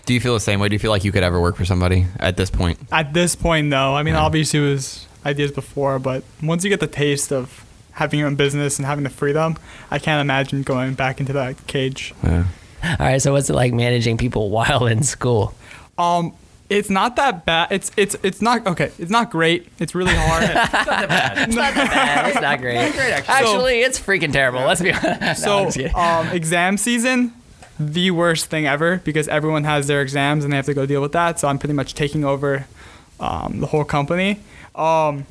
Do 0.06 0.14
you 0.14 0.20
feel 0.20 0.34
the 0.34 0.40
same 0.40 0.60
way? 0.60 0.70
Do 0.70 0.76
you 0.76 0.80
feel 0.80 0.92
like 0.92 1.04
you 1.04 1.12
could 1.12 1.24
ever 1.24 1.40
work 1.42 1.56
for 1.56 1.66
somebody 1.66 2.06
at 2.20 2.36
this 2.38 2.50
point? 2.50 2.78
At 2.92 3.14
this 3.14 3.36
point, 3.36 3.68
no. 3.68 3.96
I 3.96 4.04
mean, 4.04 4.14
Yeah. 4.16 4.22
obviously, 4.22 4.60
it 4.60 4.70
was 4.70 5.08
ideas 5.26 5.52
before, 5.52 6.00
but 6.00 6.24
once 6.42 6.64
you 6.64 6.70
get 6.70 6.80
the 6.80 6.88
taste 6.88 7.32
of 7.32 7.64
having 7.94 8.20
your 8.20 8.28
own 8.28 8.36
business 8.36 8.78
and 8.80 8.86
having 8.86 9.04
the 9.04 9.10
freedom, 9.10 9.58
I 9.92 10.00
can't 10.00 10.22
imagine 10.22 10.64
going 10.64 10.94
back 10.94 11.20
into 11.20 11.34
that 11.34 11.68
cage. 11.68 12.14
Yeah. 12.24 12.46
All 12.84 12.96
right, 13.00 13.22
so 13.22 13.34
what's 13.34 13.50
it 13.50 13.54
like 13.54 13.74
managing 13.74 14.18
people 14.18 14.50
while 14.52 14.86
in 14.86 15.04
school? 15.04 15.54
Um, 15.98 16.34
it's 16.70 16.90
not 16.90 17.18
that 17.18 17.46
bad. 17.46 17.68
It's 17.72 17.92
it's 17.98 18.16
it's 18.24 18.42
not 18.42 18.66
okay. 18.66 18.92
It's 18.98 19.12
not 19.12 19.30
great. 19.30 19.68
It's 19.80 19.94
really 19.94 20.14
hard. 20.16 20.44
It's 21.42 21.56
not 21.56 21.74
that 21.76 21.90
bad. 21.90 22.30
It's 22.30 22.42
not 22.42 22.60
great. 22.62 22.78
actually. 22.78 23.82
it's 23.82 24.00
freaking 24.00 24.32
terrible. 24.32 24.62
Let's 24.62 24.82
be 24.82 24.94
honest. 24.94 25.46
No, 25.46 25.70
so, 25.70 25.88
um, 25.96 26.28
exam 26.30 26.78
season, 26.78 27.34
the 27.80 28.12
worst 28.12 28.46
thing 28.46 28.68
ever 28.68 29.02
because 29.04 29.28
everyone 29.28 29.66
has 29.66 29.88
their 29.88 30.02
exams 30.02 30.44
and 30.44 30.54
they 30.54 30.58
have 30.58 30.66
to 30.68 30.74
go 30.74 30.86
deal 30.86 31.02
with 31.02 31.12
that. 31.12 31.40
So 31.40 31.48
I'm 31.50 31.60
pretty 31.60 31.74
much 31.74 31.94
taking 31.94 32.24
over 32.24 32.66
um, 33.20 33.60
the 33.60 33.68
whole 33.68 33.84
company. 33.84 34.40
Um, 34.74 35.26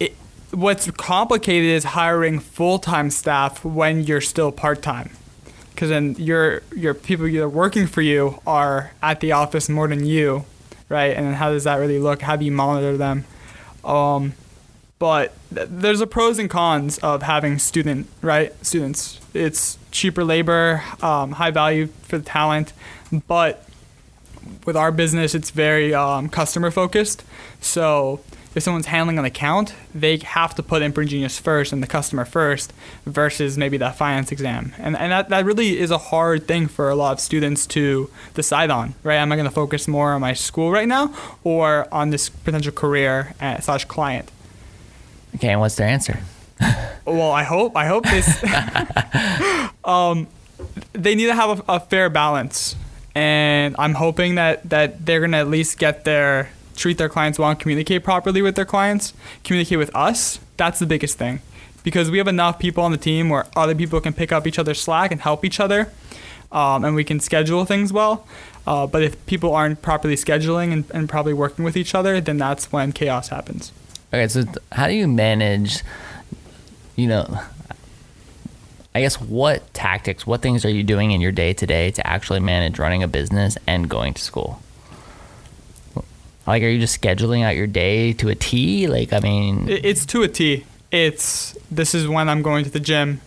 it, 0.00 0.14
what's 0.50 0.90
complicated 0.92 1.70
is 1.70 1.84
hiring 1.84 2.40
full 2.40 2.78
time 2.80 3.10
staff 3.10 3.64
when 3.64 4.02
you're 4.02 4.20
still 4.20 4.50
part 4.50 4.82
time. 4.82 5.10
Because 5.78 5.90
then 5.90 6.16
your 6.18 6.62
your 6.74 6.92
people 6.92 7.26
that 7.26 7.40
are 7.40 7.48
working 7.48 7.86
for 7.86 8.02
you 8.02 8.42
are 8.44 8.90
at 9.00 9.20
the 9.20 9.30
office 9.30 9.68
more 9.68 9.86
than 9.86 10.04
you, 10.04 10.44
right? 10.88 11.16
And 11.16 11.36
how 11.36 11.52
does 11.52 11.62
that 11.62 11.76
really 11.76 12.00
look? 12.00 12.20
How 12.20 12.34
do 12.34 12.44
you 12.44 12.50
monitor 12.50 12.96
them? 12.96 13.24
Um, 13.84 14.32
but 14.98 15.32
th- 15.54 15.68
there's 15.70 16.00
a 16.00 16.06
pros 16.08 16.40
and 16.40 16.50
cons 16.50 16.98
of 16.98 17.22
having 17.22 17.60
student 17.60 18.08
right 18.22 18.52
students 18.66 19.20
it's 19.34 19.78
cheaper 19.92 20.24
labor 20.24 20.82
um, 21.00 21.30
high 21.30 21.52
value 21.52 21.86
for 22.02 22.18
the 22.18 22.24
talent 22.24 22.72
but 23.28 23.64
with 24.66 24.76
our 24.76 24.90
business 24.90 25.32
it's 25.32 25.50
very 25.50 25.94
um, 25.94 26.28
customer 26.28 26.72
focused 26.72 27.22
so 27.60 28.18
if 28.58 28.62
someone's 28.62 28.86
handling 28.86 29.18
an 29.18 29.24
account 29.24 29.74
they 29.94 30.18
have 30.18 30.54
to 30.54 30.62
put 30.62 30.82
Imprint 30.82 31.10
Genius 31.10 31.38
first 31.38 31.72
and 31.72 31.82
the 31.82 31.86
customer 31.86 32.26
first 32.26 32.72
versus 33.06 33.56
maybe 33.56 33.78
that 33.78 33.96
finance 33.96 34.30
exam 34.30 34.74
and, 34.78 34.96
and 34.96 35.12
that, 35.12 35.30
that 35.30 35.44
really 35.46 35.78
is 35.78 35.90
a 35.90 35.98
hard 35.98 36.46
thing 36.46 36.66
for 36.66 36.90
a 36.90 36.94
lot 36.94 37.12
of 37.12 37.20
students 37.20 37.66
to 37.68 38.10
decide 38.34 38.70
on 38.70 38.94
right 39.02 39.16
am 39.16 39.32
i 39.32 39.36
going 39.36 39.48
to 39.48 39.54
focus 39.54 39.88
more 39.88 40.12
on 40.12 40.20
my 40.20 40.34
school 40.34 40.70
right 40.70 40.88
now 40.88 41.14
or 41.42 41.88
on 41.90 42.10
this 42.10 42.28
potential 42.28 42.72
career 42.72 43.34
uh, 43.40 43.58
slash 43.60 43.86
client 43.86 44.30
Okay, 45.34 45.48
and 45.48 45.60
what's 45.60 45.76
their 45.76 45.86
answer? 45.86 46.18
well, 47.04 47.30
I 47.30 47.42
hope. 47.42 47.76
I 47.76 47.86
hope 47.86 48.04
this. 48.04 48.42
um, 49.84 50.26
they 50.92 51.14
need 51.14 51.26
to 51.26 51.34
have 51.34 51.60
a, 51.60 51.74
a 51.74 51.80
fair 51.80 52.10
balance, 52.10 52.74
and 53.14 53.76
I'm 53.78 53.94
hoping 53.94 54.36
that 54.36 54.68
that 54.70 55.04
they're 55.04 55.20
gonna 55.20 55.36
at 55.38 55.48
least 55.48 55.78
get 55.78 56.04
their 56.04 56.50
treat 56.78 56.96
their 56.96 57.08
clients 57.08 57.38
well 57.38 57.50
and 57.50 57.58
communicate 57.58 58.04
properly 58.04 58.40
with 58.40 58.54
their 58.54 58.64
clients. 58.64 59.12
Communicate 59.44 59.78
with 59.78 59.94
us. 59.94 60.40
That's 60.56 60.78
the 60.78 60.86
biggest 60.86 61.18
thing, 61.18 61.40
because 61.84 62.10
we 62.10 62.18
have 62.18 62.28
enough 62.28 62.58
people 62.58 62.82
on 62.84 62.92
the 62.92 62.98
team 62.98 63.28
where 63.28 63.46
other 63.56 63.74
people 63.74 64.00
can 64.00 64.12
pick 64.12 64.32
up 64.32 64.46
each 64.46 64.58
other's 64.58 64.80
slack 64.80 65.12
and 65.12 65.20
help 65.20 65.44
each 65.44 65.60
other, 65.60 65.92
um, 66.50 66.84
and 66.84 66.94
we 66.94 67.04
can 67.04 67.20
schedule 67.20 67.64
things 67.64 67.92
well. 67.92 68.26
Uh, 68.66 68.86
but 68.86 69.02
if 69.02 69.24
people 69.26 69.54
aren't 69.54 69.80
properly 69.80 70.14
scheduling 70.14 70.72
and, 70.72 70.84
and 70.92 71.08
probably 71.08 71.32
working 71.32 71.64
with 71.64 71.76
each 71.76 71.94
other, 71.94 72.20
then 72.20 72.38
that's 72.38 72.70
when 72.70 72.92
chaos 72.92 73.28
happens. 73.28 73.72
Okay, 74.12 74.28
so 74.28 74.44
how 74.72 74.86
do 74.86 74.94
you 74.94 75.08
manage, 75.08 75.82
you 76.96 77.06
know, 77.06 77.40
I 78.94 79.00
guess 79.00 79.20
what 79.20 79.72
tactics, 79.74 80.26
what 80.26 80.42
things 80.42 80.64
are 80.64 80.70
you 80.70 80.82
doing 80.82 81.12
in 81.12 81.20
your 81.20 81.32
day 81.32 81.52
to 81.52 81.66
day 81.66 81.90
to 81.92 82.06
actually 82.06 82.40
manage 82.40 82.78
running 82.78 83.02
a 83.02 83.08
business 83.08 83.56
and 83.66 83.88
going 83.88 84.14
to 84.14 84.20
school? 84.20 84.60
Like, 86.48 86.62
are 86.62 86.68
you 86.68 86.80
just 86.80 87.00
scheduling 87.00 87.44
out 87.44 87.56
your 87.56 87.66
day 87.66 88.14
to 88.14 88.30
a 88.30 88.34
T? 88.34 88.86
Like, 88.86 89.12
I 89.12 89.20
mean, 89.20 89.68
It's 89.68 90.06
to 90.06 90.22
a 90.22 90.28
T. 90.28 90.64
It's 90.90 91.56
this 91.70 91.94
is 91.94 92.08
when 92.08 92.28
I'm 92.30 92.40
going 92.40 92.64
to 92.64 92.70
the 92.70 92.80
gym. 92.80 93.20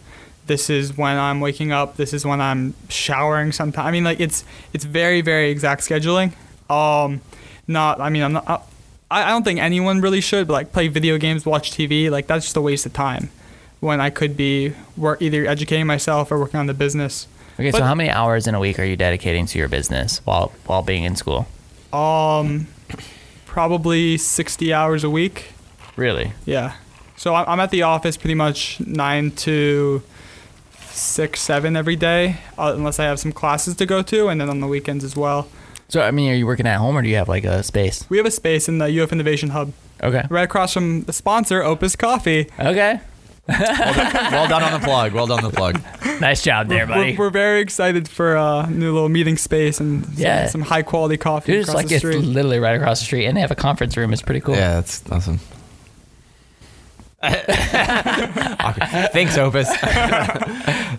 This 0.47 0.71
is 0.71 0.97
when 0.97 1.17
I'm 1.17 1.39
waking 1.39 1.71
up. 1.71 1.97
This 1.97 2.13
is 2.13 2.25
when 2.25 2.41
I'm 2.41 2.73
showering. 2.89 3.51
Sometimes 3.51 3.85
I 3.87 3.91
mean, 3.91 4.03
like 4.03 4.19
it's 4.19 4.43
it's 4.73 4.83
very 4.83 5.21
very 5.21 5.51
exact 5.51 5.81
scheduling. 5.81 6.33
Um, 6.67 7.21
not 7.67 8.01
I 8.01 8.09
mean 8.09 8.23
I'm 8.23 8.33
not. 8.33 8.67
I, 9.11 9.23
I 9.23 9.29
don't 9.29 9.43
think 9.43 9.59
anyone 9.59 10.01
really 10.01 10.21
should 10.21 10.47
but 10.47 10.53
like 10.53 10.73
play 10.73 10.87
video 10.87 11.19
games, 11.19 11.45
watch 11.45 11.71
TV. 11.71 12.09
Like 12.09 12.25
that's 12.25 12.45
just 12.45 12.57
a 12.57 12.61
waste 12.61 12.87
of 12.87 12.93
time. 12.93 13.29
When 13.81 14.01
I 14.01 14.09
could 14.09 14.35
be 14.35 14.73
work 14.97 15.21
either 15.21 15.45
educating 15.45 15.85
myself 15.85 16.31
or 16.31 16.39
working 16.39 16.59
on 16.59 16.65
the 16.65 16.73
business. 16.73 17.27
okay, 17.59 17.71
so 17.71 17.83
how 17.83 17.93
many 17.93 18.09
hours 18.09 18.47
in 18.47 18.55
a 18.55 18.59
week 18.59 18.79
are 18.79 18.83
you 18.83 18.95
dedicating 18.95 19.45
to 19.45 19.59
your 19.59 19.67
business 19.67 20.19
while 20.25 20.51
while 20.65 20.81
being 20.81 21.03
in 21.03 21.15
school? 21.15 21.47
Um, 21.93 22.67
probably 23.45 24.17
60 24.17 24.73
hours 24.73 25.03
a 25.03 25.09
week. 25.09 25.53
Really? 25.95 26.33
Yeah. 26.45 26.73
So 27.17 27.35
I'm 27.35 27.45
I'm 27.47 27.59
at 27.59 27.69
the 27.71 27.83
office 27.83 28.17
pretty 28.17 28.33
much 28.35 28.79
nine 28.79 29.31
to 29.31 30.01
six, 30.89 31.39
seven 31.41 31.75
every 31.75 31.95
day, 31.95 32.37
uh, 32.57 32.73
unless 32.75 32.99
I 32.99 33.05
have 33.05 33.19
some 33.19 33.31
classes 33.31 33.75
to 33.75 33.85
go 33.85 34.01
to, 34.01 34.27
and 34.27 34.39
then 34.41 34.49
on 34.49 34.59
the 34.59 34.67
weekends 34.67 35.03
as 35.03 35.15
well. 35.15 35.47
So, 35.87 36.01
I 36.01 36.11
mean, 36.11 36.31
are 36.31 36.35
you 36.35 36.45
working 36.47 36.65
at 36.67 36.77
home 36.77 36.97
or 36.97 37.01
do 37.01 37.09
you 37.09 37.15
have 37.17 37.27
like 37.29 37.43
a 37.43 37.63
space? 37.63 38.05
We 38.09 38.17
have 38.17 38.25
a 38.25 38.31
space 38.31 38.69
in 38.69 38.77
the 38.77 39.01
UF 39.01 39.11
Innovation 39.11 39.49
Hub 39.49 39.73
Okay. 40.01 40.23
right 40.29 40.43
across 40.43 40.73
from 40.73 41.03
the 41.03 41.13
sponsor, 41.13 41.61
Opus 41.61 41.95
Coffee. 41.95 42.47
Okay. 42.59 43.01
well 44.31 44.47
done 44.47 44.63
on 44.63 44.79
the 44.79 44.85
plug. 44.85 45.13
Well 45.13 45.27
done 45.27 45.43
on 45.43 45.51
the 45.51 45.55
plug. 45.55 45.81
Nice 46.21 46.41
job 46.43 46.67
there, 46.67 46.87
buddy. 46.87 47.11
We're, 47.17 47.25
we're 47.25 47.29
very 47.31 47.61
excited 47.61 48.07
for 48.07 48.35
a 48.35 48.67
new 48.69 48.91
little 48.93 49.09
meeting 49.09 49.37
space 49.37 49.79
and 49.79 50.05
some, 50.05 50.13
Yeah. 50.15 50.47
some 50.47 50.61
high 50.61 50.81
quality 50.83 51.17
coffee 51.17 51.51
Dude, 51.51 51.61
it's 51.61 51.69
across 51.69 51.83
like 51.83 52.01
the 52.01 52.07
it's 52.09 52.25
literally 52.25 52.59
right 52.59 52.75
across 52.75 52.99
the 52.99 53.05
street, 53.05 53.25
and 53.25 53.35
they 53.37 53.41
have 53.41 53.51
a 53.51 53.55
conference 53.55 53.97
room. 53.97 54.13
It's 54.13 54.21
pretty 54.21 54.41
cool. 54.41 54.55
Yeah, 54.55 54.75
that's 54.75 55.03
awesome. 55.11 55.39
Thanks, 59.13 59.37
Opus. 59.37 59.69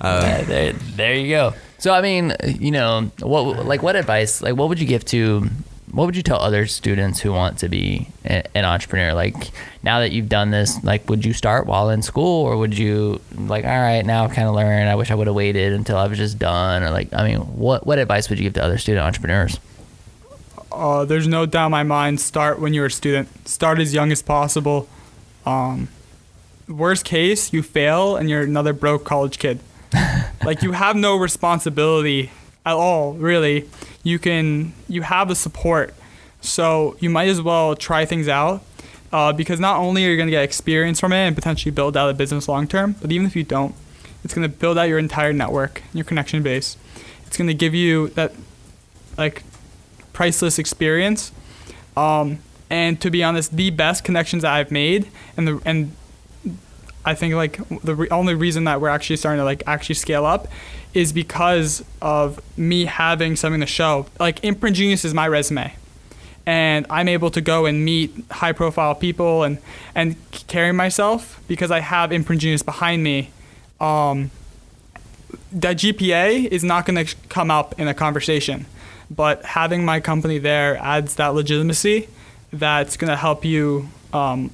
Uh, 0.02 0.42
there, 0.46 0.72
there 0.72 1.14
you 1.14 1.28
go. 1.28 1.54
So 1.78 1.92
I 1.94 2.00
mean, 2.00 2.34
you 2.44 2.72
know, 2.72 3.12
what 3.20 3.64
like 3.66 3.84
what 3.84 3.94
advice, 3.94 4.42
like 4.42 4.56
what 4.56 4.68
would 4.68 4.80
you 4.80 4.86
give 4.86 5.04
to 5.06 5.48
what 5.92 6.06
would 6.06 6.16
you 6.16 6.22
tell 6.22 6.40
other 6.40 6.66
students 6.66 7.20
who 7.20 7.32
want 7.32 7.58
to 7.58 7.68
be 7.68 8.08
an 8.24 8.64
entrepreneur? 8.64 9.12
Like 9.12 9.50
now 9.82 10.00
that 10.00 10.10
you've 10.10 10.28
done 10.28 10.50
this, 10.50 10.82
like 10.82 11.08
would 11.08 11.24
you 11.24 11.34
start 11.34 11.66
while 11.66 11.90
in 11.90 12.00
school 12.00 12.44
or 12.44 12.56
would 12.56 12.76
you 12.76 13.20
like 13.36 13.64
all 13.64 13.70
right, 13.70 14.04
now 14.04 14.26
kind 14.26 14.48
of 14.48 14.54
learned, 14.54 14.88
I 14.88 14.94
wish 14.94 15.10
I 15.10 15.14
would 15.14 15.26
have 15.26 15.36
waited 15.36 15.74
until 15.74 15.98
I 15.98 16.06
was 16.06 16.16
just 16.16 16.38
done 16.38 16.82
or 16.82 16.90
like 16.90 17.12
I 17.12 17.28
mean, 17.28 17.40
what 17.40 17.86
what 17.86 17.98
advice 17.98 18.30
would 18.30 18.38
you 18.38 18.44
give 18.44 18.54
to 18.54 18.64
other 18.64 18.78
student 18.78 19.04
entrepreneurs? 19.04 19.58
Uh, 20.72 21.04
there's 21.04 21.28
no 21.28 21.44
doubt 21.44 21.66
in 21.66 21.72
my 21.72 21.82
mind. 21.82 22.20
Start 22.20 22.58
when 22.58 22.72
you're 22.72 22.86
a 22.86 22.90
student. 22.90 23.46
Start 23.46 23.78
as 23.78 23.92
young 23.92 24.10
as 24.10 24.22
possible. 24.22 24.88
Um, 25.44 25.88
worst 26.66 27.04
case, 27.04 27.52
you 27.52 27.62
fail 27.62 28.16
and 28.16 28.30
you're 28.30 28.42
another 28.42 28.72
broke 28.72 29.04
college 29.04 29.38
kid. 29.38 29.60
like 30.44 30.62
you 30.62 30.72
have 30.72 30.96
no 30.96 31.16
responsibility 31.16 32.30
at 32.64 32.72
all, 32.72 33.12
really. 33.12 33.68
You 34.02 34.18
can 34.18 34.72
you 34.88 35.02
have 35.02 35.28
the 35.28 35.34
support, 35.34 35.94
so 36.40 36.96
you 37.00 37.10
might 37.10 37.28
as 37.28 37.40
well 37.40 37.76
try 37.76 38.04
things 38.04 38.28
out. 38.28 38.62
Uh, 39.12 39.30
because 39.30 39.60
not 39.60 39.78
only 39.78 40.06
are 40.06 40.08
you 40.08 40.16
going 40.16 40.26
to 40.26 40.30
get 40.30 40.42
experience 40.42 40.98
from 40.98 41.12
it 41.12 41.18
and 41.18 41.36
potentially 41.36 41.70
build 41.70 41.98
out 41.98 42.08
a 42.08 42.14
business 42.14 42.48
long 42.48 42.66
term, 42.66 42.96
but 43.02 43.12
even 43.12 43.26
if 43.26 43.36
you 43.36 43.42
don't, 43.44 43.74
it's 44.24 44.32
going 44.32 44.42
to 44.42 44.48
build 44.48 44.78
out 44.78 44.84
your 44.84 44.98
entire 44.98 45.34
network, 45.34 45.82
your 45.92 46.04
connection 46.04 46.42
base. 46.42 46.78
It's 47.26 47.36
going 47.36 47.48
to 47.48 47.54
give 47.54 47.74
you 47.74 48.08
that 48.08 48.32
like 49.18 49.42
priceless 50.14 50.58
experience. 50.58 51.30
Um, 51.94 52.38
and 52.70 52.98
to 53.02 53.10
be 53.10 53.22
honest, 53.22 53.54
the 53.54 53.68
best 53.68 54.02
connections 54.02 54.42
that 54.42 54.52
I've 54.52 54.70
made, 54.70 55.08
and 55.36 55.46
the 55.46 55.62
and 55.66 55.94
I 57.04 57.14
think 57.14 57.34
like 57.34 57.60
the 57.82 57.94
re- 57.94 58.08
only 58.10 58.34
reason 58.34 58.64
that 58.64 58.80
we're 58.80 58.88
actually 58.88 59.16
starting 59.16 59.40
to 59.40 59.44
like 59.44 59.62
actually 59.66 59.96
scale 59.96 60.24
up 60.24 60.48
is 60.94 61.12
because 61.12 61.84
of 62.00 62.40
me 62.56 62.84
having 62.84 63.36
something 63.36 63.60
to 63.60 63.66
show. 63.66 64.06
Like 64.20 64.44
Imprint 64.44 64.76
Genius 64.76 65.04
is 65.04 65.14
my 65.14 65.26
resume, 65.26 65.74
and 66.46 66.86
I'm 66.90 67.08
able 67.08 67.30
to 67.30 67.40
go 67.40 67.66
and 67.66 67.84
meet 67.84 68.12
high 68.30 68.52
profile 68.52 68.94
people 68.94 69.42
and 69.42 69.58
and 69.94 70.16
carry 70.30 70.72
myself 70.72 71.42
because 71.48 71.70
I 71.70 71.80
have 71.80 72.12
Imprint 72.12 72.42
Genius 72.42 72.62
behind 72.62 73.02
me. 73.02 73.30
Um, 73.80 74.30
that 75.50 75.76
GPA 75.76 76.46
is 76.46 76.62
not 76.62 76.86
going 76.86 77.04
to 77.04 77.16
come 77.28 77.50
up 77.50 77.78
in 77.78 77.88
a 77.88 77.94
conversation, 77.94 78.66
but 79.10 79.44
having 79.44 79.84
my 79.84 80.00
company 80.00 80.38
there 80.38 80.76
adds 80.78 81.16
that 81.16 81.34
legitimacy 81.34 82.08
that's 82.52 82.96
going 82.96 83.10
to 83.10 83.16
help 83.16 83.44
you 83.44 83.88
um, 84.12 84.50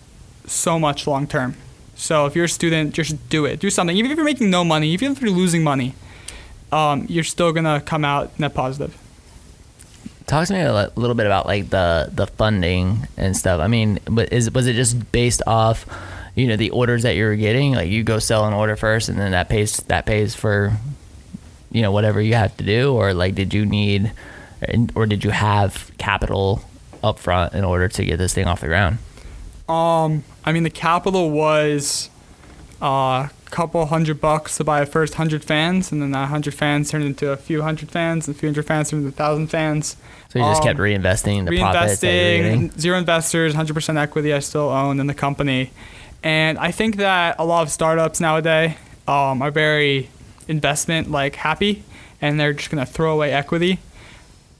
so 0.46 0.78
much 0.78 1.06
long 1.06 1.26
term. 1.26 1.56
So 1.98 2.26
if 2.26 2.36
you're 2.36 2.44
a 2.44 2.48
student, 2.48 2.94
just 2.94 3.28
do 3.28 3.44
it. 3.44 3.58
Do 3.58 3.70
something. 3.70 3.96
Even 3.96 4.12
if 4.12 4.16
you're 4.16 4.24
making 4.24 4.50
no 4.50 4.64
money, 4.64 4.88
even 4.90 5.12
if 5.12 5.20
you're 5.20 5.32
losing 5.32 5.64
money, 5.64 5.94
um, 6.70 7.06
you're 7.08 7.24
still 7.24 7.52
going 7.52 7.64
to 7.64 7.82
come 7.84 8.04
out 8.04 8.38
net 8.38 8.54
positive. 8.54 8.96
Talk 10.26 10.46
to 10.46 10.52
me 10.52 10.60
a 10.60 10.92
little 10.94 11.16
bit 11.16 11.26
about 11.26 11.46
like 11.46 11.70
the 11.70 12.10
the 12.12 12.26
funding 12.26 13.08
and 13.16 13.36
stuff. 13.36 13.60
I 13.60 13.66
mean, 13.66 13.98
but 14.04 14.32
is 14.32 14.50
was 14.52 14.66
it 14.66 14.74
just 14.74 15.10
based 15.10 15.42
off, 15.46 15.86
you 16.34 16.46
know, 16.46 16.56
the 16.56 16.70
orders 16.70 17.02
that 17.02 17.16
you 17.16 17.24
were 17.24 17.34
getting? 17.34 17.72
Like 17.72 17.88
you 17.88 18.04
go 18.04 18.18
sell 18.18 18.46
an 18.46 18.52
order 18.52 18.76
first, 18.76 19.08
and 19.08 19.18
then 19.18 19.32
that 19.32 19.48
pays 19.48 19.78
that 19.88 20.06
pays 20.06 20.34
for, 20.34 20.74
you 21.72 21.82
know, 21.82 21.90
whatever 21.90 22.20
you 22.20 22.34
have 22.34 22.56
to 22.58 22.64
do, 22.64 22.92
or 22.92 23.12
like 23.14 23.34
did 23.34 23.54
you 23.54 23.64
need, 23.64 24.12
or 24.94 25.06
did 25.06 25.24
you 25.24 25.30
have 25.30 25.90
capital 25.96 26.62
up 27.02 27.18
front 27.18 27.54
in 27.54 27.64
order 27.64 27.88
to 27.88 28.04
get 28.04 28.18
this 28.18 28.34
thing 28.34 28.46
off 28.46 28.60
the 28.60 28.66
ground? 28.66 28.98
Um, 29.66 30.24
I 30.48 30.52
mean, 30.52 30.62
the 30.62 30.70
capital 30.70 31.28
was 31.28 32.08
a 32.80 33.28
couple 33.50 33.84
hundred 33.84 34.18
bucks 34.18 34.56
to 34.56 34.64
buy 34.64 34.80
a 34.80 34.86
first 34.86 35.12
hundred 35.12 35.44
fans, 35.44 35.92
and 35.92 36.00
then 36.00 36.12
that 36.12 36.30
hundred 36.30 36.54
fans 36.54 36.90
turned 36.90 37.04
into 37.04 37.30
a 37.30 37.36
few 37.36 37.60
hundred 37.60 37.90
fans, 37.90 38.26
and 38.26 38.34
a 38.34 38.38
few 38.38 38.48
hundred 38.48 38.64
fans 38.64 38.88
turned 38.88 39.04
into 39.04 39.14
a 39.14 39.18
thousand 39.18 39.48
fans. 39.48 39.98
So 40.30 40.38
you 40.38 40.46
just 40.46 40.62
Um, 40.62 40.68
kept 40.68 40.78
reinvesting 40.78 41.44
the 41.44 41.58
profits. 41.58 42.02
Reinvesting, 42.02 42.80
zero 42.80 42.96
investors, 42.96 43.54
100% 43.54 43.98
equity 43.98 44.32
I 44.32 44.38
still 44.38 44.70
own 44.70 45.00
in 45.00 45.06
the 45.06 45.12
company. 45.12 45.70
And 46.22 46.56
I 46.56 46.70
think 46.70 46.96
that 46.96 47.36
a 47.38 47.44
lot 47.44 47.60
of 47.60 47.70
startups 47.70 48.18
nowadays 48.18 48.72
um, 49.06 49.42
are 49.42 49.50
very 49.50 50.08
investment 50.48 51.10
like 51.10 51.36
happy 51.36 51.84
and 52.22 52.40
they're 52.40 52.54
just 52.54 52.70
going 52.70 52.84
to 52.84 52.90
throw 52.90 53.12
away 53.12 53.32
equity. 53.32 53.80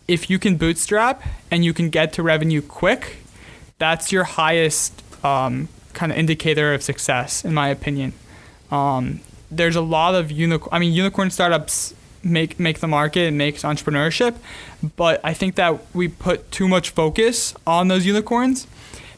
If 0.07 0.29
you 0.29 0.39
can 0.39 0.59
bootstrap 0.59 1.23
and 1.51 1.65
you 1.65 1.73
can 1.73 1.89
get 1.89 2.13
to 2.15 2.23
revenue 2.23 2.61
quick, 2.61 3.17
that's 3.79 4.13
your 4.13 4.25
highest 4.25 5.03
um, 5.25 5.69
kind 5.93 6.13
of 6.13 6.19
indicator 6.19 6.75
of 6.75 6.83
success, 6.83 7.45
in 7.45 7.55
my 7.55 7.69
opinion. 7.69 8.13
Um, 8.71 9.21
there's 9.51 9.77
a 9.77 9.81
lot 9.81 10.15
of 10.15 10.31
unicorn. 10.31 10.69
I 10.73 10.79
mean, 10.79 10.93
unicorn 10.93 11.31
startups 11.31 11.95
make 12.23 12.59
make 12.59 12.81
the 12.81 12.89
market 12.89 13.29
and 13.29 13.39
makes 13.39 13.63
entrepreneurship, 13.63 14.37
but 14.97 15.21
I 15.25 15.35
think 15.35 15.55
that 15.55 15.81
we 15.95 16.09
put 16.09 16.51
too 16.51 16.69
much 16.69 16.91
focus 16.91 17.55
on 17.67 17.89
those 17.89 18.05
unicorns, 18.05 18.67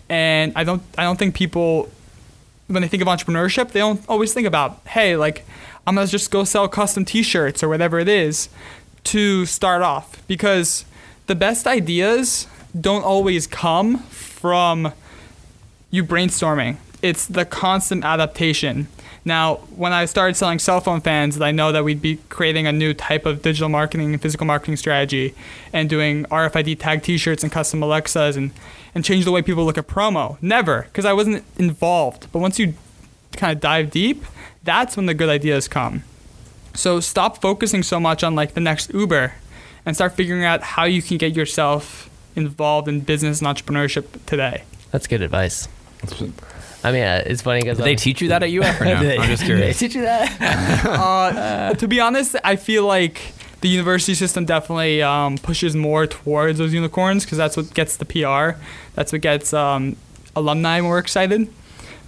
and 0.08 0.52
I 0.54 0.64
don't 0.64 0.82
I 0.96 1.04
don't 1.04 1.18
think 1.18 1.34
people 1.34 1.88
when 2.66 2.82
they 2.82 2.88
think 2.88 3.02
of 3.02 3.08
entrepreneurship 3.08 3.72
they 3.72 3.80
don't 3.80 4.00
always 4.08 4.32
think 4.32 4.46
about 4.46 4.80
hey 4.86 5.16
like 5.16 5.44
I'm 5.86 5.96
gonna 5.96 6.06
just 6.06 6.30
go 6.30 6.44
sell 6.44 6.68
custom 6.68 7.04
T-shirts 7.04 7.64
or 7.64 7.68
whatever 7.68 7.98
it 7.98 8.08
is 8.08 8.48
to 9.04 9.44
start 9.46 9.82
off 9.82 10.22
because 10.28 10.84
the 11.26 11.34
best 11.34 11.66
ideas 11.66 12.46
don't 12.78 13.02
always 13.02 13.46
come 13.46 13.98
from 13.98 14.92
you 15.90 16.04
brainstorming. 16.04 16.76
It's 17.02 17.26
the 17.26 17.44
constant 17.44 18.04
adaptation. 18.04 18.88
Now, 19.24 19.56
when 19.76 19.92
I 19.92 20.06
started 20.06 20.34
selling 20.34 20.58
cell 20.58 20.80
phone 20.80 21.00
fans, 21.00 21.40
I 21.40 21.50
know 21.50 21.72
that 21.72 21.84
we'd 21.84 22.00
be 22.00 22.16
creating 22.28 22.66
a 22.66 22.72
new 22.72 22.94
type 22.94 23.26
of 23.26 23.42
digital 23.42 23.68
marketing 23.68 24.12
and 24.12 24.22
physical 24.22 24.46
marketing 24.46 24.76
strategy 24.76 25.34
and 25.72 25.90
doing 25.90 26.24
RFID 26.26 26.78
tag 26.78 27.02
t-shirts 27.02 27.42
and 27.42 27.52
custom 27.52 27.82
Alexas 27.82 28.36
and, 28.36 28.52
and 28.94 29.04
change 29.04 29.24
the 29.24 29.30
way 29.30 29.42
people 29.42 29.64
look 29.64 29.76
at 29.76 29.86
promo. 29.86 30.38
Never, 30.42 30.82
because 30.82 31.04
I 31.04 31.12
wasn't 31.12 31.44
involved. 31.58 32.28
But 32.32 32.38
once 32.38 32.58
you 32.58 32.74
kind 33.32 33.52
of 33.52 33.60
dive 33.60 33.90
deep, 33.90 34.24
that's 34.62 34.96
when 34.96 35.06
the 35.06 35.14
good 35.14 35.28
ideas 35.28 35.68
come. 35.68 36.02
So 36.74 37.00
stop 37.00 37.40
focusing 37.42 37.82
so 37.82 38.00
much 38.00 38.22
on 38.22 38.34
like 38.34 38.54
the 38.54 38.60
next 38.60 38.92
Uber 38.94 39.34
and 39.84 39.96
start 39.96 40.12
figuring 40.12 40.44
out 40.44 40.62
how 40.62 40.84
you 40.84 41.02
can 41.02 41.18
get 41.18 41.34
yourself 41.34 42.08
involved 42.36 42.88
in 42.88 43.00
business 43.00 43.42
and 43.42 43.48
entrepreneurship 43.48 44.24
today. 44.24 44.62
That's 44.92 45.06
good 45.06 45.22
advice. 45.22 45.68
I 46.82 46.92
mean, 46.92 47.02
uh, 47.02 47.22
it's 47.26 47.42
funny 47.42 47.60
because 47.60 47.76
Did 47.76 47.84
they 47.84 47.94
teach 47.94 48.22
you 48.22 48.28
that 48.28 48.42
at 48.42 48.50
UF 48.50 48.80
or 48.80 48.84
no? 48.84 48.92
I'm 48.94 49.28
just 49.28 49.44
curious. 49.44 49.78
They 49.78 49.86
teach 49.86 49.96
you 49.96 50.02
that? 50.02 50.86
Uh, 51.00 51.74
to 51.74 51.86
be 51.86 52.00
honest, 52.00 52.36
I 52.42 52.56
feel 52.56 52.86
like 52.86 53.34
the 53.60 53.68
university 53.68 54.14
system 54.14 54.44
definitely 54.44 55.02
um, 55.02 55.36
pushes 55.38 55.76
more 55.76 56.06
towards 56.06 56.58
those 56.58 56.72
unicorns 56.72 57.24
because 57.24 57.38
that's 57.38 57.56
what 57.56 57.72
gets 57.74 57.96
the 57.96 58.04
PR. 58.06 58.58
That's 58.94 59.12
what 59.12 59.20
gets 59.20 59.52
um, 59.52 59.96
alumni 60.34 60.80
more 60.80 60.98
excited. 60.98 61.52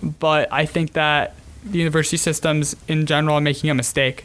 But 0.02 0.50
I 0.52 0.64
think 0.66 0.94
that 0.94 1.35
the 1.64 1.78
university 1.78 2.16
systems 2.16 2.74
in 2.88 3.07
general 3.07 3.37
are 3.37 3.40
making 3.40 3.70
a 3.70 3.74
mistake 3.74 4.24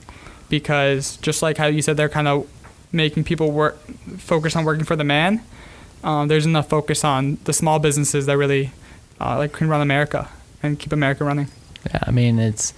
because 0.49 1.17
just 1.17 1.41
like 1.41 1.57
how 1.57 1.67
you 1.67 1.81
said, 1.81 1.97
they're 1.97 2.09
kind 2.09 2.27
of 2.27 2.49
making 2.91 3.25
people 3.25 3.51
work 3.51 3.77
focus 4.17 4.55
on 4.55 4.63
working 4.63 4.85
for 4.85 4.95
the 4.95 5.03
man. 5.03 5.41
Um, 6.03 6.29
there's 6.29 6.45
enough 6.45 6.69
focus 6.69 7.03
on 7.03 7.37
the 7.43 7.53
small 7.53 7.79
businesses 7.79 8.25
that 8.27 8.37
really 8.37 8.71
uh, 9.19 9.37
like 9.37 9.53
can 9.53 9.67
run 9.69 9.81
America 9.81 10.29
and 10.63 10.79
keep 10.79 10.91
America 10.91 11.23
running. 11.23 11.47
Yeah, 11.89 11.99
I 12.03 12.11
mean, 12.11 12.39
it's 12.39 12.73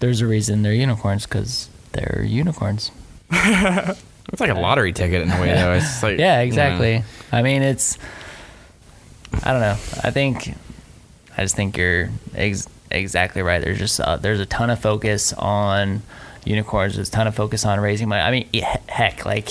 there's 0.00 0.20
a 0.20 0.26
reason 0.26 0.62
they're 0.62 0.72
unicorns 0.72 1.24
because 1.26 1.68
they're 1.92 2.22
unicorns. 2.26 2.90
It's 4.32 4.40
like 4.40 4.50
a 4.50 4.54
lottery 4.54 4.92
ticket 4.92 5.20
in 5.22 5.30
a 5.32 5.40
way, 5.40 5.52
though. 5.52 5.72
It's 5.72 6.02
like 6.02 6.16
Yeah, 6.18 6.40
you 6.40 6.44
know. 6.44 6.46
exactly. 6.46 7.02
I 7.32 7.42
mean, 7.42 7.62
it's 7.62 7.98
I 9.42 9.50
don't 9.52 9.60
know. 9.60 9.76
I 10.04 10.10
think 10.10 10.54
I 11.36 11.42
just 11.42 11.56
think 11.56 11.76
you're 11.76 12.08
ex- 12.34 12.68
exactly 12.90 13.42
right. 13.42 13.60
There's 13.60 13.78
just 13.78 14.00
uh, 14.00 14.16
there's 14.16 14.38
a 14.40 14.46
ton 14.46 14.70
of 14.70 14.78
focus 14.78 15.32
on 15.34 16.02
unicorns. 16.44 16.94
There's 16.94 17.08
a 17.08 17.12
ton 17.12 17.26
of 17.26 17.34
focus 17.34 17.66
on 17.66 17.80
raising 17.80 18.08
money. 18.08 18.22
I 18.22 18.30
mean, 18.30 18.48
he- 18.52 18.64
heck, 18.88 19.26
like 19.26 19.48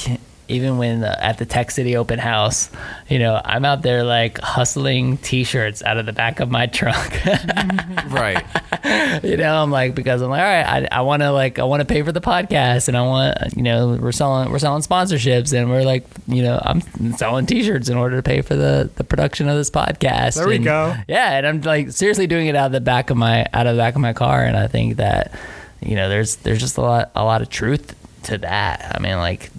even 0.52 0.78
when 0.78 1.04
uh, 1.04 1.16
at 1.20 1.38
the 1.38 1.46
Tech 1.46 1.72
City 1.72 1.96
open 1.96 2.20
house, 2.20 2.70
you 3.10 3.18
know, 3.20 3.42
I'm 3.44 3.66
out 3.66 3.82
there 3.82 4.04
like 4.04 4.38
hustling 4.40 5.18
T-shirts 5.18 5.82
out 5.84 5.98
of 5.98 6.06
the 6.06 6.14
back 6.14 6.40
of 6.40 6.52
my 6.52 6.68
trunk. 6.68 7.26
right. 8.10 8.44
you 9.24 9.38
know, 9.38 9.62
I'm 9.64 9.72
like 9.72 9.96
because 9.96 10.22
I'm 10.22 10.30
like, 10.30 10.42
all 10.42 10.46
right, 10.46 10.88
I, 10.92 11.00
I 11.00 11.02
want 11.02 11.22
to 11.24 11.32
like 11.32 11.60
I 11.60 11.64
want 11.64 11.82
to 11.82 11.86
pay 11.86 12.02
for 12.04 12.12
the 12.12 12.22
podcast, 12.22 12.88
and 12.88 12.98
I 12.98 13.02
want 13.02 13.38
you 13.56 13.64
know 13.64 13.98
we're 14.00 14.12
selling 14.12 14.52
we're 14.52 14.60
selling 14.60 14.82
sponsorships, 14.84 15.54
and 15.58 15.70
we're 15.70 15.84
like 15.84 16.06
you 16.28 16.44
know 16.44 16.60
I'm 16.64 16.82
selling 17.18 17.46
T-shirts 17.46 17.90
in 17.90 17.98
order 17.98 18.18
to 18.18 18.24
pay 18.24 18.42
for 18.42 18.56
the 18.56 18.90
the 18.96 19.04
production 19.04 19.48
of 19.48 19.56
this 19.58 19.70
podcast. 19.70 20.36
There 20.36 20.48
we 20.48 20.56
And- 20.58 20.66
go. 20.66 20.96
Yeah, 21.08 21.38
and 21.38 21.48
I'm 21.48 21.62
like 21.62 21.92
seriously 21.92 22.28
doing 22.28 22.48
it 22.48 22.56
out 22.56 22.68
of 22.68 22.72
the 22.72 22.82
back 22.82 23.10
of 23.10 23.18
my 23.18 23.46
out 23.54 23.68
of 23.68 23.76
the 23.76 23.82
back 23.82 23.96
of 23.96 24.02
my 24.02 24.14
car, 24.14 24.44
and 24.44 24.58
I 24.58 24.68
think 24.68 24.98
that 24.98 25.34
you 25.82 25.96
know 25.96 26.10
there's 26.10 26.38
there's 26.38 26.60
just 26.60 26.78
a 26.78 26.82
lot 26.82 27.12
a 27.16 27.24
lot 27.24 27.42
of 27.42 27.50
truth 27.50 27.96
to 28.24 28.38
that. 28.40 28.92
I 28.96 29.00
mean, 29.00 29.18
like 29.18 29.51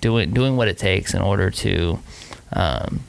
doing 0.00 0.32
doing 0.32 0.56
what 0.56 0.68
it 0.68 0.78
takes 0.78 1.14
in 1.14 1.22
order 1.22 1.50
to. 1.50 1.98
Um, 2.52 3.00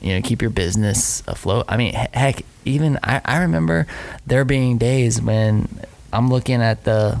you 0.00 0.14
know, 0.14 0.22
keep 0.22 0.40
your 0.40 0.50
business 0.50 1.24
afloat. 1.26 1.64
I 1.68 1.76
mean, 1.76 1.92
heck, 1.92 2.42
even 2.64 2.98
I, 3.02 3.20
I 3.24 3.38
remember 3.38 3.86
there 4.26 4.44
being 4.44 4.78
days 4.78 5.20
when 5.20 5.68
I'm 6.12 6.28
looking 6.30 6.62
at 6.62 6.84
the, 6.84 7.18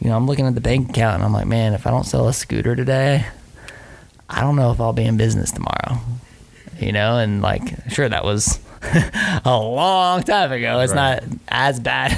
you 0.00 0.10
know, 0.10 0.16
I'm 0.16 0.26
looking 0.26 0.46
at 0.46 0.54
the 0.54 0.60
bank 0.60 0.90
account 0.90 1.16
and 1.16 1.24
I'm 1.24 1.32
like, 1.32 1.46
man, 1.46 1.74
if 1.74 1.86
I 1.86 1.90
don't 1.90 2.04
sell 2.04 2.28
a 2.28 2.32
scooter 2.32 2.74
today, 2.74 3.26
I 4.28 4.40
don't 4.40 4.56
know 4.56 4.72
if 4.72 4.80
I'll 4.80 4.92
be 4.92 5.04
in 5.04 5.16
business 5.16 5.52
tomorrow. 5.52 6.00
You 6.80 6.90
know, 6.90 7.18
and 7.18 7.40
like, 7.40 7.88
sure, 7.90 8.08
that 8.08 8.24
was 8.24 8.58
a 9.44 9.56
long 9.58 10.22
time 10.22 10.50
ago. 10.52 10.80
It's 10.80 10.92
Right. 10.92 11.20
not 11.22 11.38
as 11.48 11.78
bad 11.80 12.12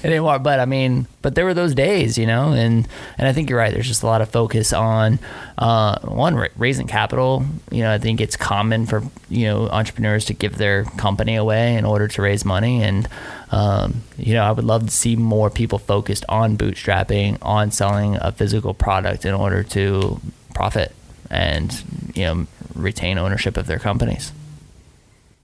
anymore, 0.04 0.38
but 0.38 0.60
I 0.60 0.64
mean, 0.66 1.06
but 1.22 1.34
there 1.34 1.44
were 1.44 1.54
those 1.54 1.74
days, 1.74 2.18
you 2.18 2.26
know, 2.26 2.52
and 2.52 2.86
and 3.18 3.28
I 3.28 3.32
think 3.32 3.48
you're 3.48 3.58
right. 3.58 3.72
There's 3.72 3.86
just 3.88 4.02
a 4.02 4.06
lot 4.06 4.20
of 4.22 4.28
focus 4.28 4.72
on 4.72 5.18
uh, 5.58 5.98
one 6.00 6.34
raising 6.56 6.86
capital. 6.86 7.44
You 7.70 7.82
know, 7.82 7.92
I 7.92 7.98
think 7.98 8.20
it's 8.20 8.36
common 8.36 8.86
for 8.86 9.02
you 9.28 9.46
know 9.46 9.68
entrepreneurs 9.68 10.24
to 10.26 10.34
give 10.34 10.58
their 10.58 10.84
company 10.84 11.36
away 11.36 11.76
in 11.76 11.84
order 11.84 12.08
to 12.08 12.22
raise 12.22 12.44
money, 12.44 12.82
and 12.82 13.08
um, 13.50 14.02
you 14.18 14.34
know, 14.34 14.42
I 14.42 14.52
would 14.52 14.64
love 14.64 14.84
to 14.84 14.90
see 14.90 15.16
more 15.16 15.50
people 15.50 15.78
focused 15.78 16.24
on 16.28 16.56
bootstrapping, 16.56 17.38
on 17.42 17.70
selling 17.70 18.16
a 18.16 18.32
physical 18.32 18.74
product 18.74 19.24
in 19.24 19.34
order 19.34 19.62
to 19.64 20.20
profit 20.54 20.94
and 21.30 21.82
you 22.14 22.24
know 22.24 22.46
retain 22.74 23.16
ownership 23.18 23.56
of 23.56 23.66
their 23.66 23.78
companies. 23.78 24.32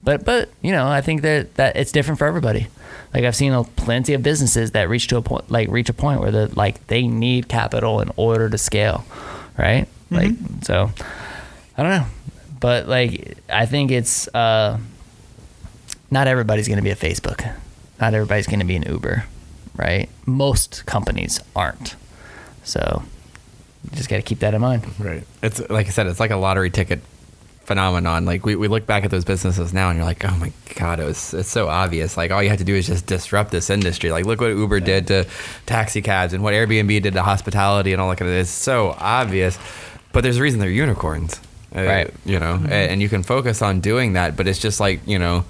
But 0.03 0.25
but 0.25 0.51
you 0.63 0.73
know, 0.73 0.87
I 0.87 1.01
think 1.01 1.23
that 1.23 1.55
that 1.55 1.77
it's 1.77 1.93
different 1.93 2.19
for 2.19 2.27
everybody. 2.27 2.69
Like 3.13 3.25
I've 3.25 3.37
seen 3.37 3.53
a, 3.53 3.65
plenty 3.65 4.15
of 4.15 4.23
businesses 4.23 4.73
that 4.73 4.89
reach 4.89 5.09
to 5.09 5.17
a 5.17 5.23
point, 5.23 5.51
like 5.51 5.69
reach 5.69 5.89
a 5.89 5.95
point 5.95 6.21
where 6.21 6.31
the 6.31 6.47
like 6.55 6.87
they 6.87 7.07
need 7.07 7.49
capital 7.49 8.01
in 8.01 8.11
order 8.17 8.49
to 8.49 8.59
scale, 8.59 9.05
right? 9.57 9.89
Like 10.11 10.33
so, 10.63 10.91
I 11.77 11.83
don't 11.83 11.91
know, 11.93 12.07
but 12.61 12.89
like 12.89 13.37
I 13.49 13.67
think 13.67 13.91
it's 13.91 14.29
uh, 14.29 14.79
not 16.11 16.27
everybody's 16.27 16.69
going 16.69 16.79
to 16.79 16.83
be 16.83 16.91
a 16.91 16.97
Facebook, 16.97 17.45
not 18.01 18.15
everybody's 18.15 18.47
going 18.47 18.61
to 18.61 18.67
be 18.67 18.77
an 18.77 18.85
Uber, 18.85 19.25
right? 19.77 20.09
Most 20.25 20.87
companies 20.87 21.41
aren't, 21.55 21.97
so 22.63 23.03
you 23.85 23.97
just 23.97 24.09
got 24.09 24.17
to 24.17 24.23
keep 24.23 24.39
that 24.39 24.55
in 24.55 24.61
mind. 24.61 24.87
Right. 24.99 25.25
It's 25.43 25.61
like 25.69 25.87
I 25.87 25.91
said, 25.91 26.07
it's 26.07 26.21
like 26.21 26.31
a 26.31 26.37
lottery 26.37 26.71
ticket 26.71 27.01
phenomenon. 27.69 28.25
Like 28.25 28.45
we, 28.45 28.57
we 28.57 28.67
look 28.67 28.85
back 28.87 29.05
at 29.05 29.13
those 29.13 29.25
businesses 29.25 29.73
now 29.73 29.91
and 29.91 29.97
you're 29.97 30.05
like, 30.05 30.25
oh 30.25 30.37
my 30.39 30.51
God, 30.75 30.99
it 30.99 31.05
was 31.05 31.33
it's 31.35 31.49
so 31.49 31.69
obvious. 31.69 32.17
Like 32.17 32.33
all 32.33 32.43
you 32.43 32.49
have 32.49 32.59
to 32.59 32.65
do 32.65 32.75
is 32.75 32.89
just 32.89 33.07
disrupt 33.07 33.53
this 33.53 33.71
industry. 33.71 34.11
Like 34.11 34.25
look 34.27 34.41
what 34.41 34.49
Uber 34.49 34.81
did 34.81 35.07
to 35.07 35.27
taxi 35.67 36.03
cabs 36.03 36.33
and 36.33 36.43
what 36.43 36.55
Airbnb 36.55 37.01
did 37.03 37.15
to 37.15 37.23
hospitality 37.23 37.93
and 37.93 38.03
all 38.03 38.11
that 38.11 38.17
kind 38.19 38.29
of 38.29 38.37
it's 38.37 38.51
so 38.51 38.97
obvious. 38.99 39.57
But 40.13 40.23
there's 40.23 40.39
a 40.39 40.43
reason 40.43 40.59
they're 40.59 40.69
unicorns. 40.71 41.41
Uh, 41.77 41.83
Right. 41.83 42.15
You 42.25 42.41
know, 42.41 42.59
a- 42.67 42.73
and 42.91 43.01
you 43.01 43.09
can 43.09 43.23
focus 43.23 43.61
on 43.63 43.81
doing 43.81 44.15
that, 44.15 44.37
but 44.37 44.49
it's 44.49 44.59
just 44.59 44.81
like, 44.81 45.07
you 45.07 45.19
know, 45.19 45.45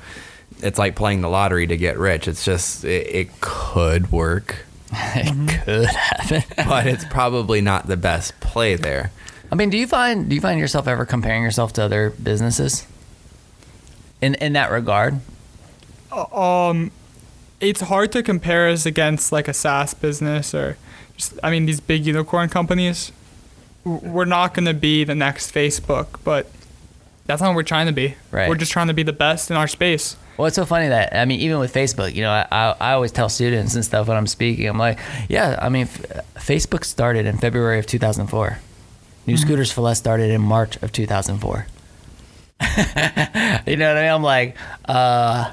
it's 0.60 0.78
like 0.78 0.96
playing 0.96 1.20
the 1.20 1.28
lottery 1.28 1.66
to 1.68 1.76
get 1.76 1.96
rich. 1.96 2.26
It's 2.26 2.44
just 2.44 2.84
it, 2.84 3.06
it 3.06 3.40
could 3.40 4.10
work, 4.10 4.64
it 4.92 5.64
could 5.64 5.86
happen. 5.86 6.42
but 6.68 6.86
it's 6.88 7.04
probably 7.04 7.60
not 7.60 7.86
the 7.86 7.96
best 7.96 8.38
play 8.40 8.74
there. 8.74 9.12
I 9.50 9.54
mean, 9.54 9.70
do 9.70 9.78
you 9.78 9.86
find 9.86 10.28
do 10.28 10.34
you 10.34 10.40
find 10.40 10.60
yourself 10.60 10.86
ever 10.86 11.04
comparing 11.06 11.42
yourself 11.42 11.72
to 11.74 11.82
other 11.82 12.10
businesses? 12.10 12.86
In 14.20 14.34
in 14.36 14.52
that 14.54 14.70
regard, 14.70 15.20
um, 16.32 16.90
it's 17.60 17.80
hard 17.82 18.12
to 18.12 18.22
compare 18.22 18.68
us 18.68 18.84
against 18.86 19.32
like 19.32 19.48
a 19.48 19.54
SaaS 19.54 19.94
business 19.94 20.54
or 20.54 20.76
just 21.16 21.38
I 21.42 21.50
mean 21.50 21.66
these 21.66 21.80
big 21.80 22.04
unicorn 22.06 22.48
companies. 22.48 23.12
We're 23.84 24.26
not 24.26 24.54
gonna 24.54 24.74
be 24.74 25.04
the 25.04 25.14
next 25.14 25.54
Facebook, 25.54 26.20
but 26.24 26.50
that's 27.26 27.40
not 27.40 27.48
what 27.48 27.56
we're 27.56 27.62
trying 27.62 27.86
to 27.86 27.92
be. 27.92 28.16
Right. 28.30 28.48
We're 28.48 28.56
just 28.56 28.72
trying 28.72 28.88
to 28.88 28.94
be 28.94 29.02
the 29.02 29.12
best 29.12 29.50
in 29.50 29.56
our 29.56 29.68
space. 29.68 30.16
well, 30.36 30.46
it's 30.46 30.56
so 30.56 30.66
funny 30.66 30.88
that 30.88 31.14
I 31.16 31.24
mean, 31.24 31.40
even 31.40 31.58
with 31.58 31.72
Facebook, 31.72 32.14
you 32.14 32.22
know, 32.22 32.30
I 32.30 32.46
I, 32.50 32.76
I 32.80 32.92
always 32.92 33.12
tell 33.12 33.28
students 33.30 33.74
and 33.76 33.84
stuff 33.84 34.08
when 34.08 34.16
I'm 34.16 34.26
speaking, 34.26 34.66
I'm 34.66 34.78
like, 34.78 34.98
yeah, 35.28 35.58
I 35.62 35.68
mean, 35.70 35.82
f- 35.84 36.24
Facebook 36.34 36.84
started 36.84 37.24
in 37.24 37.38
February 37.38 37.78
of 37.78 37.86
2004. 37.86 38.58
New 39.28 39.36
Scooters 39.36 39.70
for 39.70 39.82
Less 39.82 39.98
started 39.98 40.30
in 40.30 40.40
March 40.40 40.82
of 40.82 40.90
2004. 40.90 41.66
you 43.66 43.76
know 43.76 43.88
what 43.88 43.98
I 43.98 44.02
mean? 44.02 44.10
I'm 44.10 44.22
like, 44.22 44.56
uh, 44.86 45.52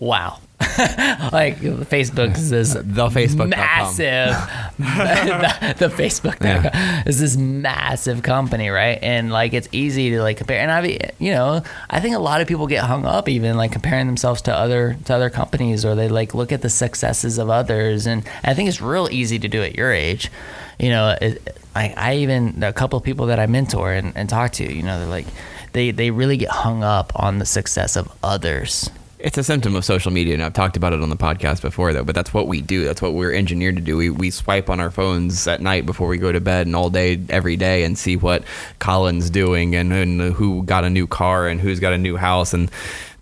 wow. 0.00 0.38
like 0.60 1.58
Facebook 1.58 2.34
is 2.34 2.48
this 2.48 2.72
The 2.74 3.08
Facebook 3.08 3.50
massive 3.50 4.30
the, 4.78 5.74
the 5.78 5.88
Facebook 5.88 6.42
Yeah. 6.42 7.02
is 7.04 7.20
this 7.20 7.36
massive 7.36 8.22
company, 8.22 8.70
right? 8.70 8.98
And 9.02 9.30
like 9.30 9.52
it's 9.52 9.68
easy 9.72 10.10
to 10.12 10.22
like 10.22 10.38
compare. 10.38 10.60
And 10.60 10.70
I, 10.70 11.12
you 11.18 11.32
know, 11.32 11.62
I 11.90 12.00
think 12.00 12.16
a 12.16 12.18
lot 12.18 12.40
of 12.40 12.48
people 12.48 12.66
get 12.66 12.84
hung 12.84 13.04
up 13.04 13.28
even 13.28 13.58
like 13.58 13.72
comparing 13.72 14.06
themselves 14.06 14.40
to 14.42 14.54
other 14.54 14.96
to 15.04 15.14
other 15.14 15.28
companies, 15.28 15.84
or 15.84 15.94
they 15.94 16.08
like 16.08 16.34
look 16.34 16.52
at 16.52 16.62
the 16.62 16.70
successes 16.70 17.36
of 17.36 17.50
others. 17.50 18.06
And 18.06 18.26
I 18.42 18.54
think 18.54 18.70
it's 18.70 18.80
real 18.80 19.08
easy 19.10 19.38
to 19.38 19.48
do 19.48 19.62
at 19.62 19.76
your 19.76 19.92
age. 19.92 20.30
You 20.78 20.88
know, 20.88 21.16
it, 21.20 21.58
I, 21.76 21.94
I 21.96 22.14
even 22.16 22.62
a 22.62 22.72
couple 22.72 22.96
of 22.96 23.04
people 23.04 23.26
that 23.26 23.38
I 23.38 23.46
mentor 23.46 23.92
and, 23.92 24.16
and 24.16 24.28
talk 24.28 24.52
to, 24.52 24.64
you 24.64 24.82
know, 24.82 24.98
they're 24.98 25.08
like 25.08 25.26
they 25.72 25.90
they 25.90 26.10
really 26.10 26.38
get 26.38 26.48
hung 26.48 26.82
up 26.82 27.12
on 27.14 27.38
the 27.38 27.46
success 27.46 27.96
of 27.96 28.10
others. 28.22 28.90
It's 29.18 29.38
a 29.38 29.42
symptom 29.42 29.74
of 29.74 29.84
social 29.84 30.10
media, 30.12 30.34
and 30.34 30.42
I've 30.42 30.52
talked 30.52 30.76
about 30.76 30.92
it 30.92 31.02
on 31.02 31.08
the 31.08 31.16
podcast 31.16 31.62
before, 31.62 31.92
though. 31.92 32.04
But 32.04 32.14
that's 32.14 32.34
what 32.34 32.48
we 32.48 32.60
do. 32.60 32.84
That's 32.84 33.00
what 33.00 33.14
we're 33.14 33.32
engineered 33.32 33.76
to 33.76 33.82
do. 33.82 33.96
We, 33.96 34.10
we 34.10 34.30
swipe 34.30 34.68
on 34.68 34.78
our 34.78 34.90
phones 34.90 35.46
at 35.48 35.62
night 35.62 35.86
before 35.86 36.08
we 36.08 36.18
go 36.18 36.30
to 36.30 36.40
bed, 36.40 36.66
and 36.66 36.76
all 36.76 36.90
day, 36.90 37.20
every 37.30 37.56
day, 37.56 37.84
and 37.84 37.98
see 37.98 38.16
what 38.16 38.44
Colin's 38.78 39.30
doing, 39.30 39.74
and, 39.74 39.90
and 39.92 40.20
who 40.34 40.62
got 40.64 40.84
a 40.84 40.90
new 40.90 41.06
car, 41.06 41.48
and 41.48 41.60
who's 41.60 41.80
got 41.80 41.94
a 41.94 41.98
new 41.98 42.16
house, 42.16 42.52
and 42.52 42.70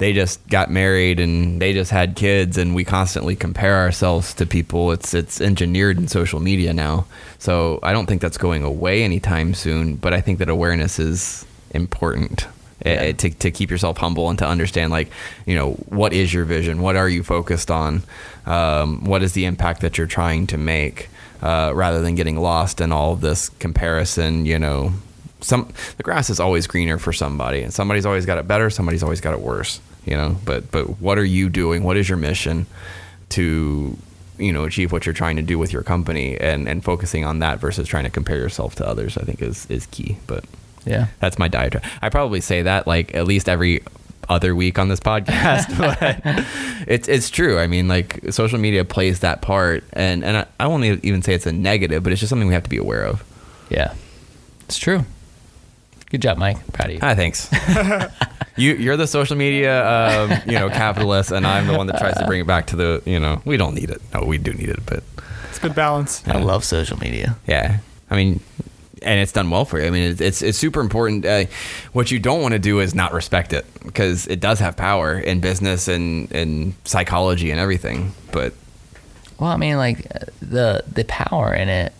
they 0.05 0.13
just 0.13 0.47
got 0.49 0.71
married, 0.71 1.19
and 1.19 1.63
they 1.63 1.73
just 1.73 1.91
had 1.91 2.15
kids, 2.15 2.59
and 2.59 2.75
we 2.75 2.85
constantly 2.85 3.35
compare 3.35 3.77
ourselves 3.79 4.35
to 4.35 4.45
people. 4.45 4.93
It's 4.93 5.15
it's 5.15 5.41
engineered 5.41 5.97
in 5.97 6.09
social 6.09 6.41
media 6.41 6.75
now, 6.75 7.07
so 7.39 7.79
I 7.83 7.95
don't 7.95 8.05
think 8.05 8.21
that's 8.21 8.37
going 8.37 8.65
away 8.65 9.03
anytime 9.03 9.55
soon. 9.55 9.97
But 9.97 10.13
I 10.13 10.21
think 10.21 10.41
that 10.41 10.51
awareness 10.51 10.99
is 10.99 11.47
important 11.71 12.47
eh, 12.85 13.13
to, 13.13 13.31
to 13.31 13.51
keep 13.51 13.71
yourself 13.71 13.97
humble 13.97 14.29
and 14.29 14.39
to 14.41 14.47
understand 14.47 14.93
like 14.93 15.09
you 15.47 15.55
know 15.55 15.71
what 15.89 16.13
is 16.13 16.35
your 16.35 16.45
vision? 16.45 16.83
What 16.83 16.97
are 16.97 17.09
you 17.09 17.23
focused 17.23 17.71
on? 17.71 18.03
Um, 18.45 19.07
what 19.07 19.23
is 19.23 19.33
the 19.33 19.47
impact 19.47 19.81
that 19.81 19.97
you're 19.97 20.07
trying 20.07 20.47
to 20.49 20.59
make? 20.59 21.09
Uh, 21.43 21.73
rather 21.75 22.03
than 22.03 22.15
getting 22.15 22.39
lost 22.39 22.81
in 22.81 22.93
all 22.93 23.13
of 23.13 23.21
this 23.21 23.51
comparison 23.59 24.47
you 24.47 24.59
know 24.59 24.95
some 25.43 25.69
the 25.99 26.03
grass 26.03 26.31
is 26.31 26.41
always 26.41 26.67
greener 26.67 26.97
for 26.97 27.13
somebody 27.13 27.61
and 27.61 27.75
somebody's 27.75 28.07
always 28.07 28.25
got 28.25 28.39
it 28.39 28.49
better 28.49 28.71
somebody's 28.71 29.03
always 29.03 29.21
got 29.21 29.35
it 29.35 29.41
worse 29.41 29.79
you 30.07 30.17
know 30.17 30.37
but 30.45 30.71
but 30.71 31.01
what 31.01 31.19
are 31.19 31.25
you 31.25 31.49
doing 31.49 31.83
what 31.83 31.97
is 31.97 32.09
your 32.09 32.19
mission 32.19 32.67
to 33.31 33.97
you 34.39 34.53
know 34.53 34.65
achieve 34.65 34.93
what 34.93 35.07
you're 35.07 35.13
trying 35.13 35.37
to 35.37 35.43
do 35.43 35.59
with 35.59 35.73
your 35.73 35.83
company 35.83 36.37
and 36.39 36.69
and 36.69 36.83
focusing 36.85 37.25
on 37.25 37.39
that 37.39 37.59
versus 37.59 37.87
trying 37.89 38.05
to 38.05 38.11
compare 38.11 38.37
yourself 38.37 38.75
to 38.75 38.87
others 38.87 39.17
i 39.17 39.23
think 39.23 39.41
is 39.43 39.67
is 39.71 39.87
key 39.87 40.17
but 40.27 40.45
Yeah. 40.85 41.07
that's 41.21 41.39
my 41.39 41.49
diatribe. 41.49 41.85
I 42.03 42.09
probably 42.11 42.41
say 42.43 42.63
that 42.63 42.87
like 42.87 43.15
at 43.15 43.27
least 43.27 43.49
every 43.49 43.81
other 44.29 44.55
week 44.55 44.79
on 44.79 44.89
this 44.89 45.01
podcast, 45.01 45.69
but 45.79 45.99
it's 46.89 47.09
it's 47.09 47.29
true. 47.31 47.59
I 47.59 47.67
mean, 47.67 47.89
like 47.89 48.21
social 48.33 48.59
media 48.59 48.85
plays 48.85 49.21
that 49.21 49.41
part, 49.43 49.85
and 49.93 50.25
and 50.25 50.37
I, 50.39 50.47
I 50.59 50.67
won't 50.67 50.85
even 51.05 51.21
say 51.23 51.35
it's 51.35 51.47
a 51.47 51.53
negative, 51.53 52.03
but 52.03 52.11
it's 52.13 52.21
just 52.21 52.31
something 52.31 52.49
we 52.49 52.55
have 52.55 52.63
to 52.65 52.71
be 52.71 52.79
aware 52.79 53.05
of. 53.05 53.23
Yeah. 53.71 53.93
It's 54.67 54.79
true. 54.79 55.05
Good 56.15 56.23
job, 56.23 56.39
Mike. 56.39 56.65
Proud 56.73 56.91
of 56.91 56.95
you. 56.95 57.01
Ah, 57.03 57.17
thanks. 57.17 57.51
you 58.57 58.75
you're 58.77 58.97
the 58.97 59.09
social 59.09 59.35
media 59.35 59.85
um, 59.85 60.31
you 60.47 60.53
know 60.53 60.69
capitalist, 60.69 61.33
and 61.33 61.45
I'm 61.45 61.67
the 61.67 61.77
one 61.77 61.89
that 61.89 61.99
tries 61.99 62.17
to 62.19 62.25
bring 62.25 62.41
it 62.41 62.47
back 62.47 62.69
to 62.69 62.77
the 62.77 63.03
you 63.05 63.19
know 63.19 63.43
we 63.45 63.57
don't 63.57 63.75
need 63.75 63.91
it. 63.91 64.01
No, 64.15 64.23
we 64.25 64.39
do 64.39 64.53
need 64.53 64.69
it, 64.69 64.79
but 64.87 65.03
It's 65.49 65.59
good 65.59 65.75
balance. 65.75 66.23
I 66.29 66.39
love 66.39 66.63
social 66.65 66.97
media. 67.01 67.37
Yeah, 67.49 67.79
I 68.13 68.15
mean, 68.15 68.39
and 69.03 69.19
it's 69.19 69.33
done 69.33 69.51
well 69.51 69.65
for 69.65 69.81
you. 69.81 69.89
I 69.89 69.91
mean, 69.91 70.09
it's 70.13 70.21
it's, 70.21 70.41
it's 70.41 70.57
super 70.57 70.81
important. 70.81 71.27
Uh, 71.27 71.47
what 71.95 72.13
you 72.13 72.21
don't 72.21 72.41
want 72.43 72.53
to 72.53 72.61
do 72.61 72.79
is 72.79 72.95
not 72.95 73.13
respect 73.13 73.53
it 73.53 73.67
because 73.85 74.29
it 74.29 74.39
does 74.39 74.61
have 74.61 74.77
power 74.77 75.19
in 75.19 75.41
business 75.41 75.89
and 75.89 76.31
and 76.31 76.75
psychology 76.85 77.51
and 77.51 77.59
everything. 77.59 78.13
But 78.31 78.53
Well, 79.41 79.51
I 79.51 79.57
mean, 79.57 79.79
like 79.79 80.07
uh, 80.15 80.27
the 80.41 80.85
the 80.87 81.03
power 81.07 81.53
in 81.53 81.69
it, 81.69 81.93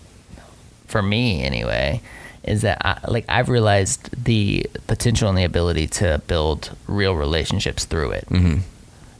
for 0.87 1.03
me 1.03 1.43
anyway, 1.43 2.01
is 2.45 2.63
that 2.63 2.79
I, 2.85 2.99
like 3.11 3.25
I've 3.29 3.49
realized 3.49 4.11
the 4.25 4.67
potential 4.87 5.29
and 5.29 5.37
the 5.37 5.45
ability 5.45 5.87
to 5.89 6.21
build 6.27 6.77
real 6.87 7.15
relationships 7.15 7.85
through 7.85 8.13
it, 8.13 8.27
mm-hmm. 8.29 8.61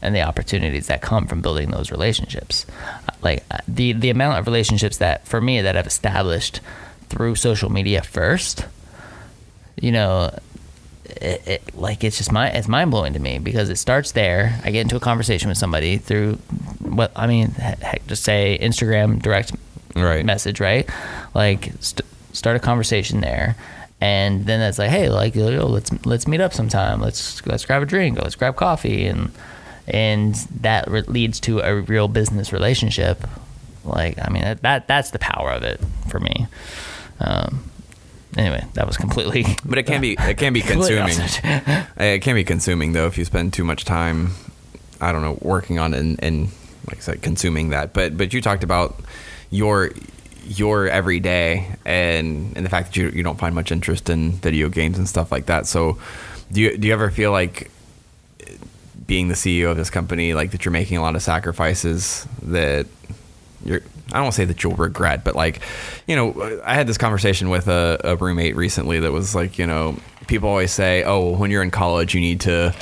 and 0.01 0.15
the 0.15 0.21
opportunities 0.21 0.87
that 0.87 1.01
come 1.01 1.27
from 1.27 1.41
building 1.41 1.71
those 1.71 1.91
relationships. 1.91 2.65
Like 3.21 3.43
uh, 3.51 3.57
the 3.67 3.93
the 3.93 4.09
amount 4.09 4.39
of 4.39 4.45
relationships 4.45 4.97
that 4.97 5.27
for 5.27 5.41
me 5.41 5.61
that 5.61 5.75
I've 5.75 5.87
established 5.87 6.61
through 7.09 7.35
social 7.35 7.71
media 7.71 8.01
first, 8.01 8.65
you 9.75 9.91
know, 9.91 10.37
it, 11.05 11.47
it 11.47 11.75
like 11.75 12.03
it's 12.03 12.17
just 12.17 12.31
my 12.31 12.49
it's 12.49 12.67
mind 12.67 12.91
blowing 12.91 13.13
to 13.13 13.19
me 13.19 13.39
because 13.39 13.69
it 13.69 13.77
starts 13.77 14.11
there. 14.11 14.59
I 14.63 14.71
get 14.71 14.81
into 14.81 14.95
a 14.95 14.99
conversation 14.99 15.49
with 15.49 15.57
somebody 15.57 15.97
through 15.97 16.35
what 16.79 17.11
I 17.15 17.27
mean, 17.27 17.49
heck, 17.51 18.05
just 18.07 18.23
say 18.23 18.57
Instagram 18.61 19.21
direct 19.21 19.51
Right. 19.95 20.25
message, 20.25 20.59
right? 20.59 20.89
Like 21.33 21.71
st- 21.79 22.05
start 22.35 22.55
a 22.55 22.59
conversation 22.59 23.21
there, 23.21 23.55
and 24.01 24.45
then 24.45 24.61
it's 24.61 24.77
like, 24.77 24.89
hey, 24.89 25.09
like 25.09 25.35
yo, 25.35 25.65
let's 25.67 25.91
let's 26.05 26.27
meet 26.27 26.41
up 26.41 26.53
sometime. 26.53 27.01
Let's 27.01 27.45
let's 27.45 27.65
grab 27.65 27.81
a 27.81 27.85
drink. 27.85 28.19
Or 28.19 28.21
let's 28.21 28.35
grab 28.35 28.55
coffee, 28.55 29.05
and 29.05 29.31
and 29.87 30.35
that 30.61 30.89
re- 30.89 31.01
leads 31.01 31.39
to 31.41 31.59
a 31.59 31.81
real 31.81 32.07
business 32.07 32.51
relationship. 32.51 33.27
Like, 33.83 34.17
I 34.19 34.29
mean, 34.29 34.43
that, 34.43 34.61
that 34.63 34.87
that's 34.87 35.11
the 35.11 35.19
power 35.19 35.51
of 35.51 35.63
it 35.63 35.79
for 36.09 36.19
me. 36.19 36.47
Um, 37.19 37.69
anyway, 38.35 38.65
that 38.73 38.87
was 38.87 38.97
completely. 38.97 39.45
But 39.65 39.77
it 39.77 39.83
can 39.83 40.01
be 40.01 40.13
it 40.19 40.37
can 40.37 40.53
be 40.53 40.61
consuming. 40.61 41.17
it 41.97 42.21
can 42.21 42.35
be 42.35 42.43
consuming 42.43 42.93
though 42.93 43.07
if 43.07 43.17
you 43.17 43.25
spend 43.25 43.53
too 43.53 43.63
much 43.63 43.85
time. 43.85 44.31
I 45.01 45.11
don't 45.11 45.21
know 45.21 45.37
working 45.41 45.77
on 45.77 45.93
it 45.93 45.99
and, 45.99 46.23
and 46.23 46.49
like 46.87 46.97
I 46.97 47.01
said, 47.01 47.21
consuming 47.21 47.69
that. 47.69 47.93
But 47.93 48.17
but 48.17 48.33
you 48.33 48.41
talked 48.41 48.63
about 48.63 48.99
your 49.49 49.91
your 50.45 50.87
everyday 50.87 51.75
and 51.85 52.55
and 52.55 52.65
the 52.65 52.69
fact 52.69 52.87
that 52.87 52.97
you 52.97 53.09
you 53.09 53.23
don't 53.23 53.39
find 53.39 53.55
much 53.55 53.71
interest 53.71 54.09
in 54.09 54.31
video 54.31 54.69
games 54.69 54.97
and 54.97 55.07
stuff 55.07 55.31
like 55.31 55.47
that. 55.47 55.65
So 55.67 55.97
do 56.51 56.61
you 56.61 56.77
do 56.77 56.87
you 56.87 56.93
ever 56.93 57.11
feel 57.11 57.31
like 57.31 57.71
being 59.07 59.27
the 59.27 59.35
CEO 59.35 59.71
of 59.71 59.77
this 59.77 59.89
company, 59.89 60.33
like 60.33 60.51
that 60.51 60.65
you're 60.65 60.71
making 60.71 60.97
a 60.97 61.01
lot 61.01 61.15
of 61.15 61.21
sacrifices 61.21 62.27
that 62.43 62.87
you're 63.63 63.81
I 64.13 64.21
don't 64.21 64.33
say 64.33 64.45
that 64.45 64.63
you'll 64.63 64.75
regret, 64.75 65.23
but 65.23 65.35
like, 65.35 65.61
you 66.07 66.15
know, 66.15 66.61
I 66.63 66.75
had 66.75 66.85
this 66.85 66.97
conversation 66.97 67.49
with 67.49 67.67
a, 67.67 67.99
a 68.03 68.15
roommate 68.15 68.55
recently 68.55 68.99
that 68.99 69.11
was 69.11 69.33
like, 69.33 69.57
you 69.57 69.65
know, 69.65 69.97
people 70.27 70.47
always 70.47 70.71
say, 70.71 71.03
oh, 71.03 71.31
well, 71.31 71.35
when 71.39 71.49
you're 71.49 71.63
in 71.63 71.71
college, 71.71 72.13
you 72.13 72.21
need 72.21 72.41
to 72.41 72.73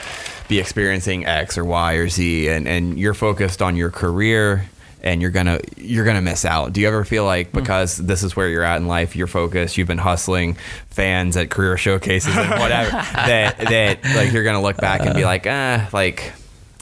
be 0.49 0.59
experiencing 0.59 1.26
X 1.26 1.57
or 1.57 1.64
Y 1.64 1.93
or 1.93 2.09
Z, 2.09 2.49
and, 2.49 2.68
and 2.68 2.99
you're 2.99 3.14
focused 3.14 3.61
on 3.61 3.78
your 3.78 3.89
career 3.89 4.70
and 5.04 5.22
you're 5.22 5.32
gonna 5.32 5.60
you're 5.78 6.06
gonna 6.06 6.22
miss 6.22 6.45
out. 6.45 6.74
Do 6.74 6.82
you 6.82 6.88
ever 6.88 7.04
feel 7.04 7.26
like 7.26 7.51
because 7.51 7.97
this 7.97 8.24
is 8.24 8.36
where 8.36 8.47
you're 8.49 8.64
at 8.64 8.78
in 8.78 8.88
life, 8.88 9.16
you're 9.16 9.28
focused, 9.28 9.78
you've 9.78 9.88
been 9.88 9.97
hustling 9.97 10.56
fans 10.89 11.36
at 11.36 11.49
career 11.49 11.78
showcases 11.78 12.36
and 12.36 12.49
whatever, 12.60 12.91
that 13.14 13.58
that 13.58 14.04
like 14.16 14.32
you're 14.32 14.43
gonna 14.43 14.62
look 14.62 14.78
back 14.78 15.01
and 15.01 15.14
be 15.14 15.26
like, 15.26 15.45
ah, 15.47 15.89
like 15.91 16.32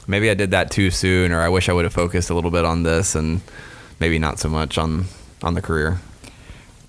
maybe 0.06 0.30
I 0.30 0.34
did 0.34 0.52
that 0.52 0.70
too 0.70 0.90
soon, 0.90 1.32
or 1.32 1.40
I 1.40 1.48
wish 1.48 1.68
I 1.68 1.72
would 1.72 1.84
have 1.84 1.94
focused 1.94 2.30
a 2.30 2.34
little 2.34 2.50
bit 2.50 2.64
on 2.64 2.84
this 2.84 3.14
and 3.14 3.40
maybe 3.98 4.18
not 4.18 4.38
so 4.38 4.48
much 4.48 4.78
on 4.78 5.06
on 5.42 5.54
the 5.54 5.62
career. 5.62 5.98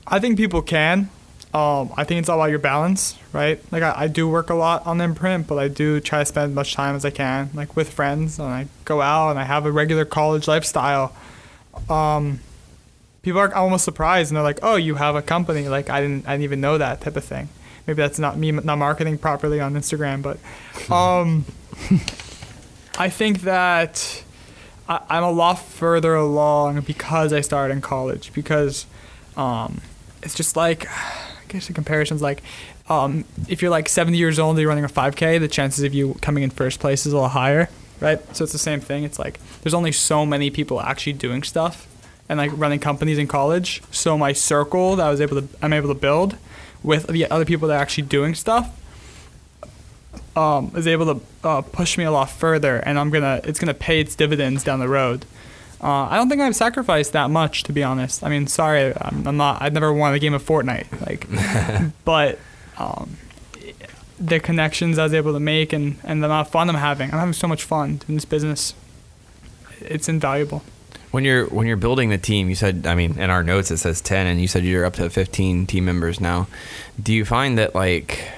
I 0.06 0.20
think 0.20 0.38
people 0.38 0.62
can. 0.62 1.10
Um, 1.54 1.94
I 1.96 2.04
think 2.04 2.20
it's 2.20 2.30
all 2.30 2.40
about 2.40 2.50
your 2.50 2.60
balance, 2.60 3.16
right? 3.32 3.62
Like 3.72 3.84
I, 3.84 3.94
I 3.96 4.08
do 4.08 4.28
work 4.28 4.50
a 4.50 4.56
lot 4.56 4.88
on 4.88 4.98
the 4.98 5.04
imprint, 5.04 5.46
but 5.46 5.60
I 5.60 5.68
do 5.68 6.00
try 6.00 6.20
to 6.20 6.26
spend 6.26 6.50
as 6.50 6.56
much 6.56 6.74
time 6.74 6.96
as 6.96 7.06
I 7.06 7.12
can, 7.12 7.52
like 7.54 7.76
with 7.76 7.92
friends, 7.94 8.40
and 8.40 8.48
I 8.48 8.68
go 8.86 9.02
out 9.02 9.30
and 9.30 9.40
I 9.40 9.44
have 9.44 9.68
a 9.68 9.72
regular 9.72 10.04
college 10.04 10.48
lifestyle. 10.48 11.16
Um, 11.90 12.40
people 13.22 13.40
are 13.40 13.54
almost 13.54 13.86
surprised 13.86 14.32
and 14.32 14.38
they're 14.38 14.44
like, 14.44 14.60
"Oh, 14.64 14.78
you 14.78 14.96
have 14.96 15.16
a 15.16 15.22
company?" 15.22 15.68
Like 15.68 15.92
I 15.92 16.02
didn't, 16.02 16.28
I 16.28 16.32
didn't 16.32 16.44
even 16.46 16.60
know 16.60 16.80
that 16.80 17.02
type 17.02 17.16
of 17.16 17.24
thing. 17.24 17.50
Maybe 17.86 17.98
that's 17.98 18.18
not 18.18 18.36
me 18.36 18.52
not 18.52 18.78
marketing 18.78 19.20
properly 19.20 19.60
on 19.60 19.76
Instagram, 19.76 20.24
but 20.24 20.40
um, 20.92 21.46
I 22.98 23.10
think 23.10 23.42
that 23.42 24.24
I, 24.90 25.02
I'm 25.08 25.24
a 25.24 25.32
lot 25.32 25.60
further 25.60 26.16
along 26.16 26.82
because 26.82 27.32
I 27.32 27.42
started 27.42 27.76
in 27.76 27.82
college 27.82 28.34
because 28.34 28.88
um, 29.38 29.82
it's 30.24 30.34
just 30.34 30.56
like 30.56 30.88
The 31.60 31.74
comparison's 31.74 32.22
like 32.22 32.42
um, 32.90 33.26
if 33.48 33.62
you're 33.62 33.72
like 33.72 33.88
70 33.88 34.18
years 34.18 34.40
old 34.40 34.56
and 34.56 34.62
you're 34.62 34.70
running 34.70 34.84
a 34.84 34.90
5K, 34.90 35.40
the 35.40 35.48
chances 35.48 35.84
of 35.84 35.94
you 35.94 36.16
coming 36.22 36.44
in 36.44 36.50
first 36.50 36.80
place 36.80 37.06
is 37.06 37.14
a 37.14 37.16
little 37.16 37.30
higher, 37.30 37.70
right? 38.00 38.20
So 38.36 38.44
it's 38.44 38.54
the 38.54 38.60
same 38.60 38.80
thing. 38.80 39.04
It's 39.04 39.20
like 39.20 39.40
there's 39.62 39.74
only 39.74 39.92
so 39.92 40.26
many 40.26 40.50
people 40.50 40.82
actually 40.82 41.14
doing 41.14 41.44
stuff 41.44 41.88
and 42.28 42.38
like 42.38 42.52
running 42.56 42.80
companies 42.80 43.18
in 43.18 43.28
college. 43.28 43.82
So 43.92 44.18
my 44.18 44.34
circle 44.34 44.96
that 44.96 45.06
I 45.06 45.10
was 45.10 45.22
able 45.22 45.42
to 45.42 45.48
I'm 45.62 45.74
able 45.74 45.90
to 45.90 46.00
build 46.00 46.38
with 46.82 47.08
the 47.08 47.30
other 47.30 47.46
people 47.46 47.68
that 47.70 47.76
are 47.76 47.82
actually 47.82 48.08
doing 48.08 48.36
stuff 48.36 48.80
um, 50.36 50.72
is 50.76 50.88
able 50.88 51.16
to 51.16 51.26
uh, 51.44 51.62
push 51.62 51.98
me 51.98 52.04
a 52.04 52.12
lot 52.12 52.30
further, 52.30 52.78
and 52.78 53.00
I'm 53.00 53.10
gonna 53.10 53.42
it's 53.44 53.60
gonna 53.60 53.74
pay 53.74 54.00
its 54.00 54.16
dividends 54.16 54.64
down 54.64 54.80
the 54.80 54.90
road. 54.90 55.26
Uh, 55.84 56.08
I 56.10 56.16
don't 56.16 56.30
think 56.30 56.40
I've 56.40 56.56
sacrificed 56.56 57.12
that 57.12 57.30
much, 57.30 57.64
to 57.64 57.74
be 57.74 57.84
honest. 57.84 58.24
I 58.24 58.30
mean, 58.30 58.48
sorry, 58.48 58.94
I'm, 59.02 59.28
I'm 59.28 59.36
not. 59.36 59.62
I've 59.62 59.74
never 59.74 59.92
won 59.92 60.14
a 60.14 60.20
game 60.20 60.34
of 60.34 60.42
Fortnite, 60.42 61.06
like, 61.06 61.28
but 62.06 62.40
um, 62.78 63.18
the 64.18 64.40
connections 64.40 64.98
I 64.98 65.04
was 65.04 65.14
able 65.14 65.34
to 65.34 65.42
make 65.42 65.74
and 65.74 65.98
and 66.06 66.24
the 66.24 66.28
amount 66.28 66.48
of 66.48 66.52
fun 66.54 66.70
I'm 66.70 66.76
having. 66.76 67.12
I'm 67.12 67.20
having 67.20 67.34
so 67.34 67.50
much 67.50 67.64
fun 67.66 68.00
in 68.08 68.16
this 68.16 68.24
business. 68.24 68.74
It's 69.82 70.08
invaluable. 70.08 70.64
When 71.12 71.26
you're 71.26 71.48
when 71.48 71.68
you're 71.68 71.76
building 71.76 72.10
the 72.10 72.18
team, 72.18 72.48
you 72.48 72.56
said 72.56 72.88
I 72.88 72.96
mean 72.96 73.20
in 73.20 73.30
our 73.30 73.44
notes 73.44 73.70
it 73.70 73.78
says 73.78 74.00
ten, 74.00 74.26
and 74.26 74.40
you 74.40 74.48
said 74.48 74.64
you're 74.64 74.86
up 74.86 74.94
to 74.94 75.10
fifteen 75.10 75.68
team 75.68 75.84
members 75.84 76.22
now. 76.22 76.48
Do 77.02 77.14
you 77.14 77.26
find 77.26 77.58
that 77.58 77.76
like 77.76 78.32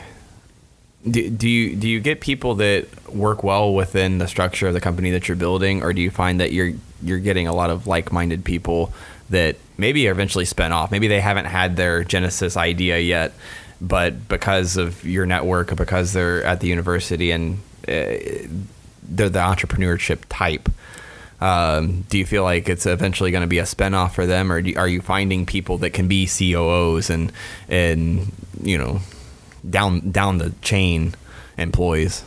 do, 1.09 1.29
do 1.29 1.47
you 1.47 1.75
do 1.75 1.87
you 1.87 1.99
get 1.99 2.19
people 2.19 2.55
that 2.55 2.87
work 3.13 3.43
well 3.43 3.73
within 3.73 4.17
the 4.17 4.27
structure 4.27 4.67
of 4.67 4.73
the 4.73 4.81
company 4.81 5.11
that 5.11 5.27
you're 5.27 5.37
building, 5.37 5.83
or 5.83 5.93
do 5.93 6.01
you 6.01 6.09
find 6.09 6.39
that 6.39 6.51
you're 6.51 6.73
you're 7.03 7.19
getting 7.19 7.47
a 7.47 7.53
lot 7.53 7.69
of 7.69 7.85
like-minded 7.85 8.43
people 8.43 8.91
that 9.29 9.55
maybe 9.77 10.07
are 10.07 10.11
eventually 10.11 10.45
spin 10.45 10.71
off? 10.71 10.91
Maybe 10.91 11.07
they 11.07 11.21
haven't 11.21 11.45
had 11.45 11.75
their 11.75 12.03
genesis 12.03 12.57
idea 12.57 12.99
yet, 12.99 13.33
but 13.79 14.27
because 14.27 14.77
of 14.77 15.05
your 15.05 15.25
network, 15.25 15.71
or 15.71 15.75
because 15.75 16.13
they're 16.13 16.43
at 16.43 16.59
the 16.59 16.67
university 16.67 17.29
and 17.31 17.59
uh, 17.87 18.17
they're 19.03 19.29
the 19.29 19.39
entrepreneurship 19.39 20.23
type. 20.29 20.69
Um, 21.39 22.01
do 22.09 22.17
you 22.17 22.25
feel 22.25 22.43
like 22.43 22.67
it's 22.69 22.85
eventually 22.85 23.29
going 23.29 23.41
to 23.41 23.47
be 23.47 23.59
a 23.59 23.63
spinoff 23.63 24.13
for 24.13 24.25
them, 24.25 24.51
or 24.51 24.61
do, 24.61 24.73
are 24.75 24.87
you 24.87 25.01
finding 25.01 25.45
people 25.45 25.77
that 25.79 25.91
can 25.91 26.07
be 26.07 26.25
COOs 26.25 27.11
and 27.11 27.31
and 27.69 28.31
you 28.63 28.79
know 28.79 29.01
down 29.69 30.11
down 30.11 30.37
the 30.37 30.51
chain 30.61 31.15
employees? 31.57 32.23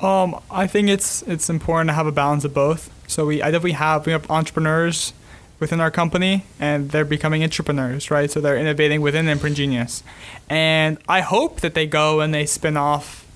Um, 0.00 0.40
I 0.50 0.66
think 0.66 0.88
it's 0.88 1.22
it's 1.22 1.50
important 1.50 1.88
to 1.88 1.94
have 1.94 2.06
a 2.06 2.12
balance 2.12 2.44
of 2.44 2.54
both. 2.54 2.90
So 3.06 3.26
we 3.26 3.42
I 3.42 3.50
definitely 3.50 3.72
have 3.72 4.06
we 4.06 4.12
have 4.12 4.30
entrepreneurs 4.30 5.12
within 5.58 5.80
our 5.80 5.90
company 5.90 6.44
and 6.58 6.90
they're 6.90 7.04
becoming 7.04 7.42
entrepreneurs, 7.42 8.10
right? 8.10 8.30
So 8.30 8.40
they're 8.40 8.56
innovating 8.56 9.02
within 9.02 9.28
Imprint 9.28 9.56
Genius. 9.56 10.02
And 10.48 10.96
I 11.06 11.20
hope 11.20 11.60
that 11.60 11.74
they 11.74 11.86
go 11.86 12.20
and 12.20 12.32
they 12.32 12.46
spin 12.46 12.78
off 12.78 13.26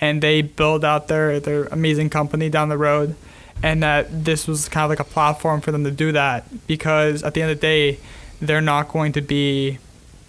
and 0.00 0.20
they 0.20 0.42
build 0.42 0.84
out 0.84 1.08
their 1.08 1.38
their 1.40 1.64
amazing 1.66 2.10
company 2.10 2.50
down 2.50 2.68
the 2.68 2.78
road 2.78 3.14
and 3.62 3.82
that 3.82 4.24
this 4.24 4.46
was 4.46 4.68
kind 4.68 4.84
of 4.84 4.90
like 4.90 5.00
a 5.00 5.10
platform 5.10 5.60
for 5.60 5.72
them 5.72 5.84
to 5.84 5.90
do 5.90 6.12
that 6.12 6.66
because 6.66 7.22
at 7.22 7.34
the 7.34 7.42
end 7.42 7.50
of 7.50 7.58
the 7.58 7.60
day 7.60 7.98
they're 8.40 8.60
not 8.60 8.88
going 8.88 9.12
to 9.12 9.20
be 9.20 9.78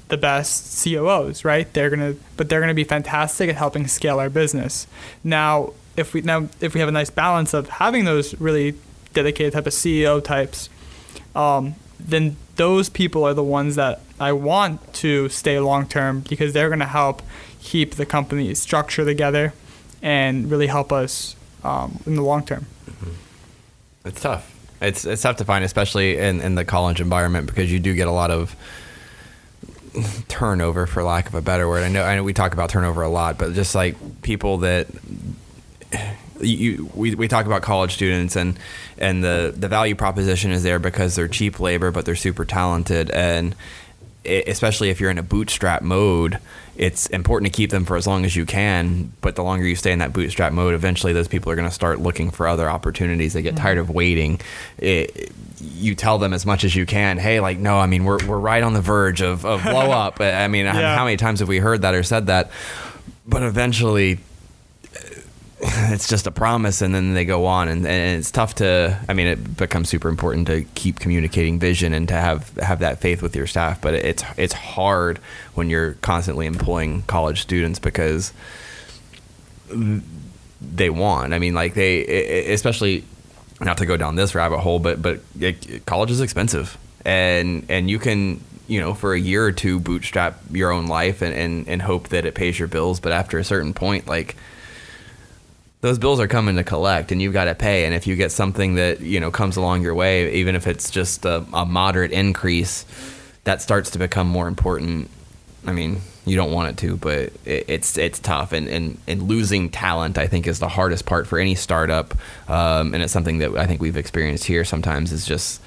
the 0.10 0.18
best 0.18 0.84
COOs, 0.84 1.46
right? 1.46 1.72
They're 1.74 1.90
gonna, 1.90 2.16
but 2.36 2.50
they're 2.50 2.60
gonna 2.60 2.74
be 2.74 2.84
fantastic 2.84 3.50
at 3.50 3.56
helping 3.56 3.88
scale 3.88 4.20
our 4.20 4.30
business. 4.30 4.86
Now, 5.24 5.74
if 5.96 6.14
we 6.14 6.22
now 6.22 6.50
if 6.60 6.74
we 6.74 6.80
have 6.80 6.90
a 6.90 6.94
nice 6.94 7.10
balance 7.10 7.54
of 7.54 7.70
having 7.70 8.06
those 8.06 8.40
really 8.40 8.76
dedicated 9.14 9.54
type 9.54 9.68
of 9.68 9.74
CEO 9.74 10.24
types, 10.24 10.70
um, 11.36 11.76
then 12.00 12.36
those 12.56 12.90
people 12.90 13.24
are 13.24 13.34
the 13.34 13.44
ones 13.44 13.76
that 13.76 14.02
I 14.20 14.34
want 14.34 14.94
to 14.96 15.30
stay 15.30 15.60
long 15.60 15.88
term 15.88 16.22
because 16.22 16.54
they're 16.54 16.70
gonna 16.70 16.86
help 16.86 17.22
keep 17.62 17.96
the 17.96 18.06
company 18.06 18.54
structure 18.56 19.06
together 19.06 19.54
and 20.02 20.50
really 20.50 20.68
help 20.68 20.92
us 20.92 21.36
um, 21.64 22.00
in 22.06 22.16
the 22.16 22.24
long 22.24 22.46
term. 22.46 22.66
It's 24.06 24.22
tough. 24.22 24.56
It's 24.82 25.06
it's 25.06 25.22
tough 25.22 25.38
to 25.38 25.46
find, 25.46 25.64
especially 25.64 26.18
in, 26.18 26.42
in 26.42 26.56
the 26.56 26.66
college 26.66 27.02
environment, 27.02 27.48
because 27.48 27.72
you 27.72 27.80
do 27.80 27.94
get 27.94 28.08
a 28.08 28.12
lot 28.12 28.32
of 28.32 28.56
turnover, 30.28 30.86
for 30.88 31.04
lack 31.04 31.28
of 31.28 31.36
a 31.36 31.42
better 31.42 31.68
word. 31.68 31.84
I 31.84 31.90
know 31.90 32.04
I 32.04 32.16
know 32.16 32.24
we 32.24 32.34
talk 32.34 32.54
about 32.54 32.70
turnover 32.70 33.02
a 33.02 33.10
lot, 33.10 33.38
but 33.38 33.54
just 33.54 33.76
like 33.76 34.22
people 34.22 34.58
that 34.60 34.88
you, 36.42 36.90
we, 36.94 37.16
we 37.16 37.28
talk 37.28 37.46
about 37.46 37.62
college 37.62 37.94
students 37.94 38.36
and 38.36 38.58
and 38.98 39.24
the 39.24 39.54
the 39.56 39.68
value 39.68 39.96
proposition 39.96 40.52
is 40.52 40.64
there 40.64 40.80
because 40.80 41.16
they're 41.16 41.28
cheap 41.28 41.60
labor, 41.60 41.92
but 41.92 42.06
they're 42.06 42.16
super 42.16 42.46
talented 42.46 43.10
and 43.12 43.56
especially 44.26 44.90
if 44.90 45.00
you're 45.00 45.10
in 45.10 45.18
a 45.18 45.24
bootstrap 45.24 45.82
mode, 45.82 46.40
it's 46.80 47.08
important 47.08 47.52
to 47.52 47.56
keep 47.56 47.72
them 47.72 47.84
for 47.84 47.98
as 47.98 48.08
long 48.08 48.24
as 48.24 48.38
you 48.38 48.46
can. 48.46 49.12
But 49.20 49.36
the 49.36 49.44
longer 49.44 49.68
you 49.68 49.76
stay 49.76 49.92
in 49.92 50.00
that 50.00 50.14
bootstrap 50.14 50.54
mode, 50.54 50.74
eventually 50.74 51.12
those 51.12 51.28
people 51.28 51.52
are 51.52 51.56
going 51.56 51.68
to 51.68 51.74
start 51.74 52.00
looking 52.00 52.32
for 52.32 52.48
other 52.48 52.70
opportunities. 52.70 53.34
They 53.34 53.42
get 53.42 53.56
mm-hmm. 53.56 53.64
tired 53.64 53.78
of 53.80 53.90
waiting. 53.90 54.40
It, 54.78 55.34
you 55.60 55.94
tell 55.94 56.20
them 56.20 56.32
as 56.34 56.46
much 56.46 56.64
as 56.64 56.74
you 56.74 56.86
can. 56.86 57.18
Hey, 57.18 57.42
like 57.42 57.58
no, 57.58 57.78
I 57.78 57.86
mean 57.86 58.06
we're 58.06 58.26
we're 58.26 58.40
right 58.40 58.64
on 58.64 58.72
the 58.74 58.82
verge 58.82 59.22
of, 59.22 59.46
of 59.46 59.62
blow 59.62 59.92
up. 59.92 60.22
I 60.22 60.48
mean, 60.48 60.66
Yeah. 60.66 60.96
how 60.96 61.04
many 61.04 61.18
times 61.18 61.42
have 61.42 61.50
we 61.50 61.60
heard 61.60 61.82
that 61.82 61.94
or 61.94 62.02
said 62.02 62.28
that? 62.28 62.50
But 63.28 63.44
eventually, 63.44 64.20
it's 65.92 66.08
just 66.08 66.26
a 66.26 66.32
promise 66.32 66.82
and 66.82 66.96
then 66.96 67.14
they 67.14 67.26
go 67.26 67.46
on 67.46 67.68
and, 67.68 67.86
and 67.86 68.20
it's 68.20 68.32
tough 68.32 68.56
to 68.56 68.98
i 69.10 69.14
mean 69.14 69.28
it 69.28 69.58
becomes 69.58 69.90
super 69.90 70.08
important 70.08 70.48
to 70.48 70.64
keep 70.76 71.00
communicating 71.00 71.60
vision 71.60 71.94
and 71.94 72.08
to 72.08 72.14
have 72.14 72.56
have 72.58 72.80
that 72.80 73.00
faith 73.00 73.22
with 73.22 73.36
your 73.36 73.46
staff 73.46 73.82
but 73.82 73.94
it's 73.94 74.24
it's 74.38 74.54
hard 74.54 75.20
when 75.56 75.70
you're 75.70 75.96
constantly 75.96 76.46
employing 76.46 77.02
college 77.04 77.42
students 77.42 77.78
because 77.78 78.32
they 80.62 80.90
want. 80.90 81.34
I 81.34 81.40
mean 81.40 81.54
like 81.54 81.74
they 81.74 82.46
especially 82.52 83.04
not 83.62 83.78
to 83.78 83.86
go 83.86 83.98
down 83.98 84.16
this 84.16 84.36
rabbit 84.36 84.60
hole 84.60 84.80
but 84.80 85.02
but 85.02 85.20
it, 85.40 85.86
college 85.86 86.12
is 86.12 86.22
expensive. 86.22 86.78
And 87.06 87.66
and 87.70 87.90
you 87.90 88.00
can 88.00 88.42
you 88.68 88.80
know 88.80 88.94
for 88.94 89.14
a 89.14 89.20
year 89.20 89.46
or 89.46 89.52
two 89.52 89.80
bootstrap 89.80 90.40
your 90.52 90.72
own 90.72 90.88
life 90.88 91.22
and, 91.22 91.34
and 91.34 91.68
and 91.68 91.82
hope 91.82 92.10
that 92.10 92.26
it 92.26 92.36
pays 92.36 92.60
your 92.60 92.68
bills 92.68 93.00
but 93.00 93.12
after 93.12 93.40
a 93.40 93.44
certain 93.44 93.74
point 93.74 94.08
like 94.08 94.36
those 95.82 95.98
bills 95.98 96.20
are 96.20 96.28
coming 96.28 96.58
to 96.58 96.64
collect 96.64 97.12
and 97.12 97.22
you've 97.22 97.34
got 97.34 97.46
to 97.46 97.56
pay. 97.56 97.86
And 97.86 97.96
if 97.96 98.06
you 98.06 98.16
get 98.16 98.32
something 98.32 98.76
that 98.76 99.02
you 99.02 99.20
know 99.20 99.32
comes 99.32 99.58
along 99.58 99.82
your 99.82 99.96
way 99.96 100.34
even 100.36 100.56
if 100.56 100.68
it's 100.68 100.90
just 100.92 101.26
a, 101.26 101.46
a 101.54 101.66
moderate 101.66 102.12
increase 102.12 102.86
that 103.46 103.62
starts 103.62 103.92
to 103.92 104.00
become 104.00 104.28
more 104.28 104.48
important. 104.48 105.10
I 105.66 105.74
mean 105.74 106.02
you 106.26 106.36
don't 106.36 106.52
want 106.52 106.70
it 106.70 106.78
to 106.78 106.98
but 106.98 107.34
it, 107.46 107.66
it's 107.68 107.98
it's 107.98 108.20
tough. 108.20 108.52
And, 108.52 108.68
and 108.68 108.98
and 109.08 109.24
losing 109.24 109.70
talent 109.70 110.18
i 110.18 110.28
think 110.28 110.48
is 110.48 110.60
the 110.60 110.70
hardest 110.70 111.06
part 111.06 111.28
for 111.28 111.40
any 111.40 111.56
startup. 111.56 112.14
Um, 112.50 112.94
and 112.94 113.02
it's 113.02 113.14
something 113.14 113.38
that 113.40 113.56
i 113.56 113.66
think 113.66 113.82
we've 113.82 113.98
experienced 113.98 114.46
here 114.46 114.66
sometimes 114.66 115.12
is 115.12 115.26
just 115.26 115.62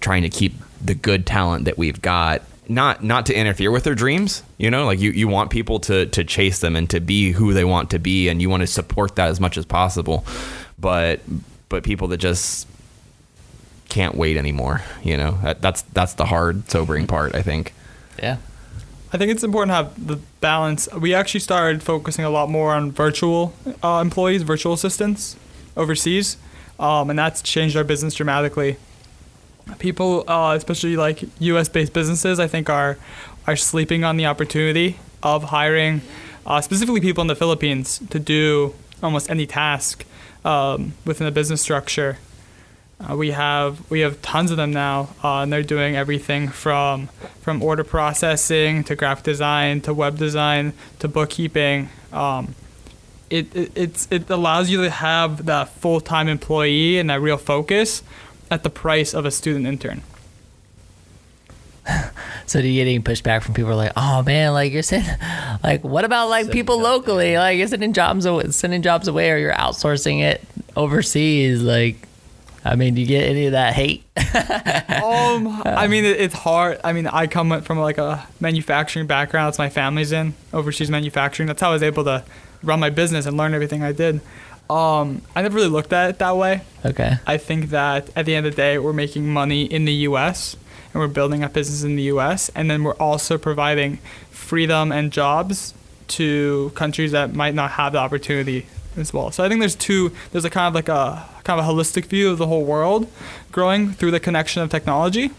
trying 0.00 0.22
to 0.22 0.28
keep 0.28 0.54
the 0.84 0.94
good 0.94 1.26
talent 1.26 1.64
that 1.64 1.78
we've 1.78 2.00
got 2.02 2.42
not 2.68 3.02
not 3.02 3.26
to 3.26 3.34
interfere 3.34 3.70
with 3.70 3.84
their 3.84 3.94
dreams 3.94 4.42
you 4.58 4.70
know 4.70 4.84
like 4.86 4.98
you, 4.98 5.10
you 5.10 5.28
want 5.28 5.50
people 5.50 5.78
to 5.80 6.06
to 6.06 6.24
chase 6.24 6.60
them 6.60 6.76
and 6.76 6.90
to 6.90 7.00
be 7.00 7.32
who 7.32 7.52
they 7.52 7.64
want 7.64 7.90
to 7.90 7.98
be 7.98 8.28
and 8.28 8.42
you 8.42 8.50
want 8.50 8.60
to 8.60 8.66
support 8.66 9.16
that 9.16 9.28
as 9.28 9.40
much 9.40 9.56
as 9.56 9.64
possible 9.64 10.24
but 10.78 11.20
but 11.68 11.84
people 11.84 12.08
that 12.08 12.18
just 12.18 12.66
can't 13.88 14.14
wait 14.16 14.36
anymore 14.36 14.82
you 15.02 15.16
know 15.16 15.38
that, 15.42 15.62
that's 15.62 15.82
that's 15.82 16.14
the 16.14 16.26
hard 16.26 16.68
sobering 16.70 17.06
part 17.06 17.34
i 17.34 17.42
think 17.42 17.72
Yeah. 18.22 18.38
I 19.12 19.18
think 19.18 19.30
it's 19.30 19.44
important 19.44 19.70
to 19.70 19.74
have 19.76 20.06
the 20.06 20.16
balance. 20.40 20.88
We 20.92 21.14
actually 21.14 21.40
started 21.40 21.80
focusing 21.82 22.24
a 22.24 22.28
lot 22.28 22.50
more 22.50 22.74
on 22.74 22.90
virtual 22.90 23.54
uh, 23.82 24.00
employees, 24.02 24.42
virtual 24.42 24.72
assistants 24.74 25.36
overseas, 25.76 26.36
um, 26.80 27.08
and 27.08 27.18
that's 27.18 27.40
changed 27.40 27.76
our 27.76 27.84
business 27.84 28.14
dramatically. 28.14 28.76
People, 29.78 30.24
uh, 30.28 30.54
especially 30.56 30.96
like 30.96 31.24
U.S.-based 31.40 31.92
businesses, 31.92 32.38
I 32.38 32.46
think 32.46 32.70
are 32.70 32.98
are 33.46 33.56
sleeping 33.56 34.04
on 34.04 34.16
the 34.16 34.26
opportunity 34.26 34.98
of 35.22 35.44
hiring 35.44 36.02
uh, 36.46 36.60
specifically 36.60 37.00
people 37.00 37.22
in 37.22 37.28
the 37.28 37.34
Philippines 37.34 38.00
to 38.10 38.18
do 38.18 38.74
almost 39.02 39.30
any 39.30 39.46
task 39.46 40.04
um, 40.44 40.94
within 41.04 41.26
a 41.26 41.30
business 41.30 41.60
structure. 41.60 42.18
Uh, 42.98 43.14
we 43.14 43.32
have 43.32 43.90
we 43.90 44.00
have 44.00 44.22
tons 44.22 44.50
of 44.50 44.56
them 44.56 44.72
now, 44.72 45.10
uh, 45.22 45.42
and 45.42 45.52
they're 45.52 45.62
doing 45.62 45.96
everything 45.96 46.48
from 46.48 47.08
from 47.42 47.62
order 47.62 47.84
processing 47.84 48.84
to 48.84 48.96
graphic 48.96 49.24
design 49.24 49.80
to 49.82 49.92
web 49.92 50.16
design 50.16 50.72
to 50.98 51.08
bookkeeping. 51.08 51.90
Um, 52.12 52.54
it, 53.28 53.54
it 53.54 53.72
it's 53.74 54.08
it 54.10 54.30
allows 54.30 54.70
you 54.70 54.82
to 54.82 54.90
have 54.90 55.44
that 55.46 55.68
full 55.68 56.00
time 56.00 56.28
employee 56.28 56.98
and 56.98 57.10
that 57.10 57.20
real 57.20 57.36
focus 57.36 58.02
at 58.50 58.62
the 58.62 58.70
price 58.70 59.14
of 59.14 59.24
a 59.24 59.30
student 59.30 59.66
intern. 59.66 60.02
So 62.48 62.62
do 62.62 62.68
you 62.68 62.84
get 62.84 62.88
any 62.88 63.00
pushback 63.00 63.42
from 63.42 63.54
people 63.54 63.74
like, 63.74 63.90
oh 63.96 64.22
man, 64.22 64.52
like 64.52 64.72
you're 64.72 64.84
saying, 64.84 65.04
like 65.64 65.82
what 65.82 66.04
about 66.04 66.28
like 66.28 66.52
people 66.52 66.80
locally, 66.80 67.36
like 67.36 67.58
you're 67.58 67.66
sending 67.66 67.92
jobs 67.92 68.24
away, 68.24 68.50
sending 68.50 68.82
jobs 68.82 69.08
away, 69.08 69.32
or 69.32 69.36
you're 69.36 69.52
outsourcing 69.52 70.22
it 70.22 70.42
overseas, 70.76 71.62
like. 71.62 71.96
I 72.64 72.74
mean, 72.74 72.96
do 72.96 73.00
you 73.00 73.06
get 73.06 73.28
any 73.28 73.46
of 73.46 73.52
that 73.52 73.74
hate? 73.74 74.02
um, 74.16 75.62
I 75.64 75.86
mean, 75.88 76.04
it, 76.04 76.20
it's 76.20 76.34
hard. 76.34 76.80
I 76.82 76.92
mean, 76.92 77.06
I 77.06 77.28
come 77.28 77.62
from 77.62 77.78
like 77.78 77.96
a 77.96 78.26
manufacturing 78.40 79.06
background. 79.06 79.46
That's 79.46 79.58
my 79.58 79.68
family's 79.68 80.10
in 80.10 80.34
overseas 80.52 80.90
manufacturing. 80.90 81.46
That's 81.46 81.60
how 81.60 81.70
I 81.70 81.74
was 81.74 81.84
able 81.84 82.02
to 82.02 82.24
run 82.64 82.80
my 82.80 82.90
business 82.90 83.24
and 83.24 83.36
learn 83.36 83.54
everything 83.54 83.84
I 83.84 83.92
did. 83.92 84.20
Um, 84.68 85.22
I 85.34 85.42
never 85.42 85.56
really 85.56 85.68
looked 85.68 85.92
at 85.92 86.10
it 86.10 86.18
that 86.18 86.36
way. 86.36 86.62
Okay. 86.84 87.18
I 87.26 87.36
think 87.36 87.70
that 87.70 88.10
at 88.16 88.26
the 88.26 88.34
end 88.34 88.46
of 88.46 88.52
the 88.52 88.56
day, 88.56 88.78
we're 88.78 88.92
making 88.92 89.28
money 89.28 89.64
in 89.64 89.84
the 89.84 89.92
U.S. 89.92 90.56
and 90.92 91.00
we're 91.00 91.08
building 91.08 91.44
up 91.44 91.52
business 91.52 91.82
in 91.82 91.96
the 91.96 92.02
U.S. 92.04 92.50
and 92.54 92.70
then 92.70 92.82
we're 92.82 92.94
also 92.94 93.38
providing 93.38 93.98
freedom 94.30 94.92
and 94.92 95.12
jobs 95.12 95.74
to 96.08 96.72
countries 96.74 97.12
that 97.12 97.34
might 97.34 97.54
not 97.54 97.72
have 97.72 97.92
the 97.92 97.98
opportunity 97.98 98.66
as 98.96 99.12
well. 99.12 99.30
So 99.30 99.44
I 99.44 99.48
think 99.48 99.60
there's 99.60 99.74
two. 99.74 100.12
There's 100.32 100.44
a 100.44 100.50
kind 100.50 100.68
of 100.68 100.74
like 100.74 100.88
a 100.88 101.28
kind 101.44 101.60
of 101.60 101.66
a 101.66 101.68
holistic 101.68 102.06
view 102.06 102.30
of 102.30 102.38
the 102.38 102.46
whole 102.46 102.64
world 102.64 103.10
growing 103.52 103.92
through 103.92 104.10
the 104.10 104.20
connection 104.20 104.62
of 104.62 104.70
technology, 104.70 105.30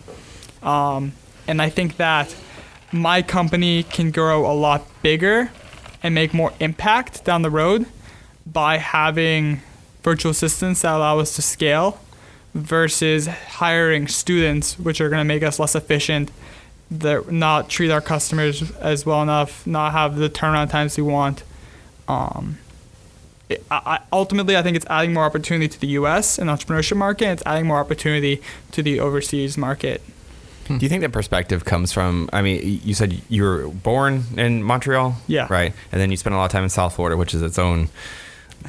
um, 0.61 1.13
and 1.47 1.61
I 1.61 1.69
think 1.69 1.97
that 1.97 2.35
my 2.91 3.21
company 3.21 3.83
can 3.83 4.11
grow 4.11 4.49
a 4.49 4.53
lot 4.53 4.85
bigger 5.01 5.51
and 6.03 6.13
make 6.15 6.33
more 6.33 6.53
impact 6.59 7.25
down 7.25 7.41
the 7.41 7.49
road 7.49 7.85
by 8.53 8.77
having 8.77 9.61
virtual 10.03 10.31
assistants 10.31 10.81
that 10.81 10.95
allow 10.95 11.19
us 11.19 11.35
to 11.35 11.41
scale 11.41 11.99
versus 12.53 13.27
hiring 13.27 14.07
students 14.07 14.79
which 14.79 15.01
are 15.01 15.09
going 15.09 15.19
to 15.19 15.25
make 15.25 15.43
us 15.43 15.59
less 15.59 15.75
efficient 15.75 16.31
that 16.89 17.29
not 17.31 17.69
treat 17.69 17.91
our 17.91 18.01
customers 18.01 18.71
as 18.77 19.05
well 19.05 19.21
enough 19.21 19.67
not 19.67 19.91
have 19.91 20.15
the 20.15 20.29
turnaround 20.29 20.69
times 20.69 20.95
we 20.97 21.03
want 21.03 21.43
um, 22.07 22.57
it, 23.49 23.63
I, 23.69 23.99
ultimately 24.13 24.55
i 24.57 24.61
think 24.63 24.75
it's 24.77 24.85
adding 24.89 25.13
more 25.13 25.25
opportunity 25.25 25.67
to 25.67 25.79
the 25.79 25.87
us 25.89 26.39
and 26.39 26.49
entrepreneurship 26.49 26.95
market 26.97 27.25
and 27.25 27.33
it's 27.33 27.43
adding 27.45 27.67
more 27.67 27.77
opportunity 27.79 28.41
to 28.71 28.81
the 28.81 28.99
overseas 29.01 29.57
market 29.57 30.01
Do 30.67 30.77
you 30.79 30.89
think 30.89 31.01
that 31.01 31.11
perspective 31.13 31.63
comes 31.63 31.93
from? 31.93 32.29
I 32.33 32.41
mean, 32.41 32.81
you 32.83 32.93
said 32.93 33.21
you 33.29 33.43
were 33.43 33.67
born 33.69 34.23
in 34.35 34.61
Montreal, 34.63 35.15
Yeah. 35.27 35.47
right, 35.49 35.71
and 35.93 36.01
then 36.01 36.11
you 36.11 36.17
spent 36.17 36.33
a 36.33 36.37
lot 36.37 36.43
of 36.45 36.51
time 36.51 36.63
in 36.63 36.69
South 36.69 36.93
Florida, 36.95 37.15
which 37.15 37.33
is 37.33 37.41
its 37.41 37.57
own 37.57 37.87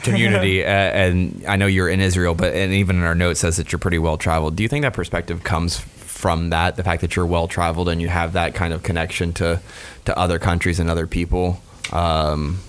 community. 0.02 0.64
uh, 0.66 0.68
and 0.68 1.44
I 1.46 1.56
know 1.56 1.66
you're 1.66 1.88
in 1.88 2.00
Israel, 2.00 2.34
but 2.34 2.54
and 2.54 2.72
even 2.72 2.96
in 2.96 3.02
our 3.02 3.14
note 3.14 3.36
says 3.36 3.56
that 3.56 3.72
you're 3.72 3.78
pretty 3.78 3.98
well 3.98 4.16
traveled. 4.16 4.56
Do 4.56 4.62
you 4.62 4.68
think 4.68 4.82
that 4.82 4.94
perspective 4.94 5.44
comes 5.44 5.78
from 5.78 6.50
that, 6.50 6.76
the 6.76 6.82
fact 6.82 7.00
that 7.02 7.14
you're 7.14 7.26
well 7.26 7.46
traveled 7.46 7.88
and 7.88 8.02
you 8.02 8.08
have 8.08 8.32
that 8.32 8.54
kind 8.54 8.72
of 8.72 8.82
connection 8.82 9.32
to 9.34 9.60
to 10.04 10.18
other 10.18 10.38
countries 10.38 10.80
and 10.80 10.90
other 10.90 11.06
people? 11.06 11.60
Um, 11.92 12.60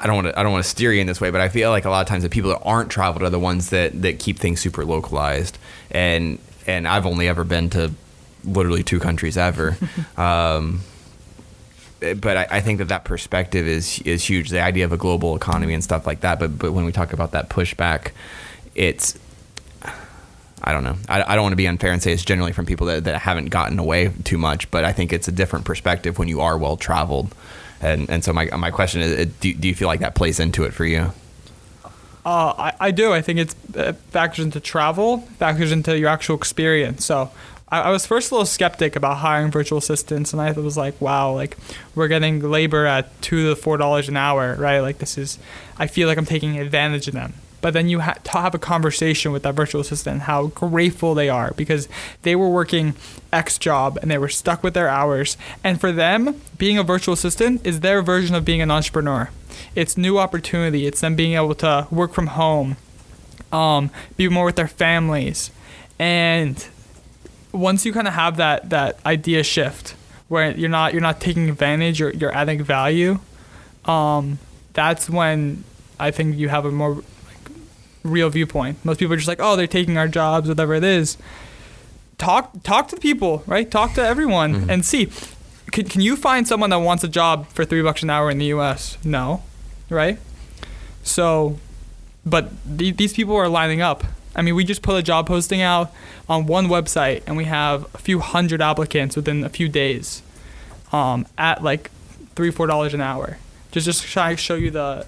I 0.00 0.06
don't 0.06 0.14
want 0.14 0.26
to 0.28 0.38
I 0.38 0.42
don't 0.42 0.52
want 0.52 0.64
to 0.64 0.70
steer 0.70 0.92
you 0.92 1.00
in 1.00 1.06
this 1.06 1.20
way, 1.20 1.30
but 1.30 1.40
I 1.40 1.48
feel 1.48 1.70
like 1.70 1.84
a 1.84 1.90
lot 1.90 2.00
of 2.02 2.06
times 2.06 2.22
the 2.22 2.28
people 2.28 2.50
that 2.50 2.62
aren't 2.62 2.90
traveled 2.90 3.22
are 3.22 3.30
the 3.30 3.38
ones 3.38 3.70
that 3.70 4.00
that 4.02 4.18
keep 4.18 4.38
things 4.38 4.60
super 4.60 4.84
localized. 4.84 5.58
And 5.90 6.38
and 6.66 6.86
I've 6.86 7.06
only 7.06 7.28
ever 7.28 7.44
been 7.44 7.70
to 7.70 7.92
literally 8.44 8.82
two 8.82 9.00
countries 9.00 9.36
ever. 9.36 9.76
um, 10.16 10.80
but 12.00 12.36
I, 12.36 12.46
I 12.50 12.60
think 12.60 12.78
that 12.78 12.88
that 12.88 13.04
perspective 13.04 13.66
is 13.66 14.00
is 14.02 14.28
huge. 14.28 14.50
The 14.50 14.60
idea 14.60 14.84
of 14.84 14.92
a 14.92 14.96
global 14.96 15.36
economy 15.36 15.74
and 15.74 15.82
stuff 15.82 16.06
like 16.06 16.20
that. 16.20 16.38
But 16.38 16.58
but 16.58 16.72
when 16.72 16.84
we 16.84 16.92
talk 16.92 17.12
about 17.12 17.32
that 17.32 17.48
pushback, 17.48 18.12
it's 18.74 19.18
I 20.62 20.72
don't 20.72 20.84
know. 20.84 20.96
I, 21.08 21.22
I 21.22 21.34
don't 21.34 21.42
want 21.42 21.52
to 21.52 21.56
be 21.56 21.68
unfair 21.68 21.92
and 21.92 22.02
say 22.02 22.12
it's 22.12 22.24
generally 22.24 22.52
from 22.52 22.66
people 22.66 22.86
that, 22.88 23.04
that 23.04 23.20
haven't 23.20 23.46
gotten 23.46 23.78
away 23.78 24.12
too 24.24 24.38
much, 24.38 24.70
but 24.70 24.84
I 24.84 24.92
think 24.92 25.12
it's 25.12 25.28
a 25.28 25.32
different 25.32 25.64
perspective 25.64 26.18
when 26.18 26.28
you 26.28 26.40
are 26.40 26.58
well 26.58 26.76
traveled. 26.76 27.34
And 27.80 28.10
and 28.10 28.24
so 28.24 28.32
my 28.32 28.46
my 28.56 28.70
question 28.70 29.00
is, 29.00 29.26
uh, 29.26 29.30
do, 29.40 29.54
do 29.54 29.68
you 29.68 29.74
feel 29.74 29.88
like 29.88 30.00
that 30.00 30.14
plays 30.14 30.40
into 30.40 30.64
it 30.64 30.74
for 30.74 30.84
you? 30.84 31.12
Uh, 32.24 32.52
I, 32.58 32.72
I 32.80 32.90
do. 32.90 33.12
I 33.12 33.22
think 33.22 33.38
it's 33.38 33.54
it 33.74 33.96
factors 34.10 34.44
into 34.44 34.60
travel, 34.60 35.18
factors 35.38 35.72
into 35.72 35.96
your 35.96 36.08
actual 36.08 36.36
experience. 36.36 37.04
So 37.04 37.30
I, 37.70 37.82
I 37.82 37.90
was 37.90 38.06
first 38.06 38.30
a 38.30 38.34
little 38.34 38.46
skeptic 38.46 38.96
about 38.96 39.18
hiring 39.18 39.50
virtual 39.50 39.78
assistants, 39.78 40.32
and 40.32 40.40
I 40.40 40.52
was 40.52 40.76
like, 40.76 41.00
wow, 41.00 41.32
like 41.32 41.56
we're 41.94 42.08
getting 42.08 42.40
labor 42.40 42.86
at 42.86 43.20
two 43.22 43.48
to 43.48 43.56
four 43.56 43.76
dollars 43.76 44.08
an 44.08 44.16
hour, 44.16 44.54
right? 44.56 44.80
Like 44.80 44.98
this 44.98 45.18
is, 45.18 45.38
I 45.78 45.86
feel 45.86 46.08
like 46.08 46.18
I'm 46.18 46.24
taking 46.26 46.58
advantage 46.58 47.08
of 47.08 47.14
them. 47.14 47.34
But 47.60 47.74
then 47.74 47.88
you 47.88 48.00
ha- 48.00 48.14
to 48.22 48.30
have 48.30 48.54
a 48.54 48.58
conversation 48.58 49.32
with 49.32 49.42
that 49.42 49.54
virtual 49.54 49.80
assistant, 49.80 50.22
how 50.22 50.46
grateful 50.46 51.14
they 51.14 51.28
are 51.28 51.52
because 51.56 51.88
they 52.22 52.36
were 52.36 52.48
working 52.48 52.94
X 53.32 53.58
job 53.58 53.98
and 54.00 54.08
they 54.10 54.18
were 54.18 54.28
stuck 54.28 54.62
with 54.62 54.74
their 54.74 54.88
hours. 54.88 55.36
And 55.64 55.80
for 55.80 55.90
them, 55.90 56.40
being 56.56 56.78
a 56.78 56.84
virtual 56.84 57.14
assistant 57.14 57.66
is 57.66 57.80
their 57.80 58.00
version 58.00 58.36
of 58.36 58.44
being 58.44 58.62
an 58.62 58.70
entrepreneur. 58.70 59.30
It's 59.74 59.96
new 59.96 60.18
opportunity. 60.18 60.86
It's 60.86 61.00
them 61.00 61.16
being 61.16 61.34
able 61.34 61.56
to 61.56 61.88
work 61.90 62.12
from 62.12 62.28
home, 62.28 62.76
um, 63.50 63.90
be 64.16 64.28
more 64.28 64.44
with 64.44 64.56
their 64.56 64.68
families, 64.68 65.50
and 65.98 66.64
once 67.52 67.84
you 67.84 67.92
kind 67.92 68.08
of 68.08 68.14
have 68.14 68.36
that 68.36 68.70
that 68.70 68.98
idea 69.06 69.42
shift 69.42 69.94
where 70.28 70.50
you're 70.50 70.68
not 70.68 70.92
you're 70.92 71.02
not 71.02 71.20
taking 71.20 71.48
advantage, 71.48 72.00
you're 72.00 72.12
you're 72.12 72.34
adding 72.34 72.62
value. 72.62 73.18
Um, 73.84 74.38
that's 74.74 75.08
when 75.08 75.64
I 75.98 76.10
think 76.10 76.36
you 76.36 76.48
have 76.48 76.64
a 76.64 76.70
more 76.70 76.94
like, 76.94 77.50
real 78.02 78.30
viewpoint. 78.30 78.84
Most 78.84 78.98
people 79.00 79.14
are 79.14 79.16
just 79.16 79.28
like, 79.28 79.40
oh, 79.40 79.56
they're 79.56 79.66
taking 79.66 79.96
our 79.96 80.08
jobs, 80.08 80.48
whatever 80.48 80.74
it 80.74 80.84
is. 80.84 81.16
Talk 82.18 82.62
talk 82.62 82.88
to 82.88 82.96
the 82.96 83.00
people, 83.00 83.42
right? 83.46 83.70
Talk 83.70 83.94
to 83.94 84.02
everyone 84.02 84.68
and 84.70 84.84
see. 84.84 85.10
Can, 85.70 85.84
can 85.86 86.00
you 86.00 86.16
find 86.16 86.48
someone 86.48 86.70
that 86.70 86.78
wants 86.78 87.04
a 87.04 87.08
job 87.08 87.46
for 87.48 87.64
three 87.64 87.82
bucks 87.82 88.02
an 88.02 88.10
hour 88.10 88.30
in 88.30 88.38
the 88.38 88.46
U.S.? 88.46 88.96
No, 89.04 89.42
right? 89.90 90.18
So, 91.02 91.58
but 92.24 92.50
the, 92.64 92.90
these 92.90 93.12
people 93.12 93.36
are 93.36 93.48
lining 93.48 93.80
up. 93.80 94.04
I 94.38 94.42
mean, 94.42 94.54
we 94.54 94.64
just 94.64 94.82
put 94.82 94.96
a 94.96 95.02
job 95.02 95.26
posting 95.26 95.60
out 95.60 95.92
on 96.28 96.46
one 96.46 96.68
website, 96.68 97.22
and 97.26 97.36
we 97.36 97.44
have 97.44 97.92
a 97.92 97.98
few 97.98 98.20
hundred 98.20 98.62
applicants 98.62 99.16
within 99.16 99.42
a 99.42 99.48
few 99.48 99.68
days, 99.68 100.22
um, 100.92 101.26
at 101.36 101.62
like 101.62 101.90
three, 102.36 102.52
four 102.52 102.68
dollars 102.68 102.94
an 102.94 103.00
hour. 103.00 103.38
Just 103.72 103.84
just 103.84 104.04
trying 104.04 104.36
to 104.36 104.40
show 104.42 104.54
you 104.54 104.70
the, 104.70 105.06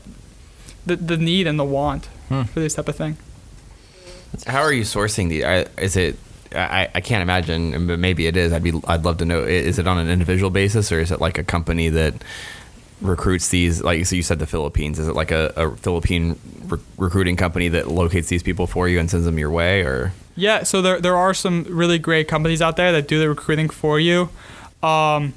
the 0.85 0.97
the 0.97 1.17
need 1.17 1.47
and 1.47 1.59
the 1.61 1.65
want 1.65 2.09
for 2.29 2.61
this 2.61 2.75
type 2.75 2.89
of 2.89 2.97
thing. 2.97 3.17
How 4.47 4.63
are 4.63 4.73
you 4.73 4.83
sourcing 4.83 5.29
the? 5.29 5.43
Is 5.81 5.97
it? 5.97 6.17
I, 6.53 6.89
I 6.93 7.01
can't 7.01 7.23
imagine, 7.23 7.87
but 7.87 8.01
maybe 8.01 8.27
it 8.27 8.37
is. 8.37 8.53
I'd 8.53 8.65
be. 8.65 8.73
I'd 8.89 9.05
love 9.05 9.19
to 9.19 9.25
know. 9.25 9.45
Is 9.45 9.79
it 9.79 9.87
on 9.87 9.99
an 9.99 10.11
individual 10.11 10.51
basis, 10.51 10.91
or 10.91 10.99
is 10.99 11.13
it 11.13 11.21
like 11.21 11.39
a 11.39 11.45
company 11.45 11.89
that 11.89 12.15
recruits 13.01 13.49
these? 13.49 13.83
Like, 13.83 14.07
so 14.07 14.17
you 14.17 14.23
said 14.23 14.39
the 14.39 14.47
Philippines. 14.47 14.99
Is 14.99 15.09
it 15.09 15.15
like 15.15 15.31
a, 15.31 15.53
a 15.57 15.77
Philippine 15.77 16.39
re- 16.65 16.79
recruiting 16.97 17.37
company 17.37 17.69
that 17.69 17.89
locates 17.89 18.29
these 18.29 18.43
people 18.43 18.67
for 18.67 18.89
you 18.89 18.99
and 18.99 19.11
sends 19.11 19.27
them 19.27 19.39
your 19.39 19.51
way, 19.51 19.83
or? 19.83 20.13
Yeah, 20.37 20.63
so 20.63 20.81
there, 20.83 21.01
there 21.01 21.17
are 21.17 21.35
some 21.35 21.65
really 21.69 21.99
great 21.99 22.29
companies 22.29 22.63
out 22.63 22.77
there 22.77 22.93
that 22.93 23.09
do 23.09 23.19
the 23.19 23.29
recruiting 23.29 23.69
for 23.69 24.01
you. 24.01 24.31
Um, 24.83 25.35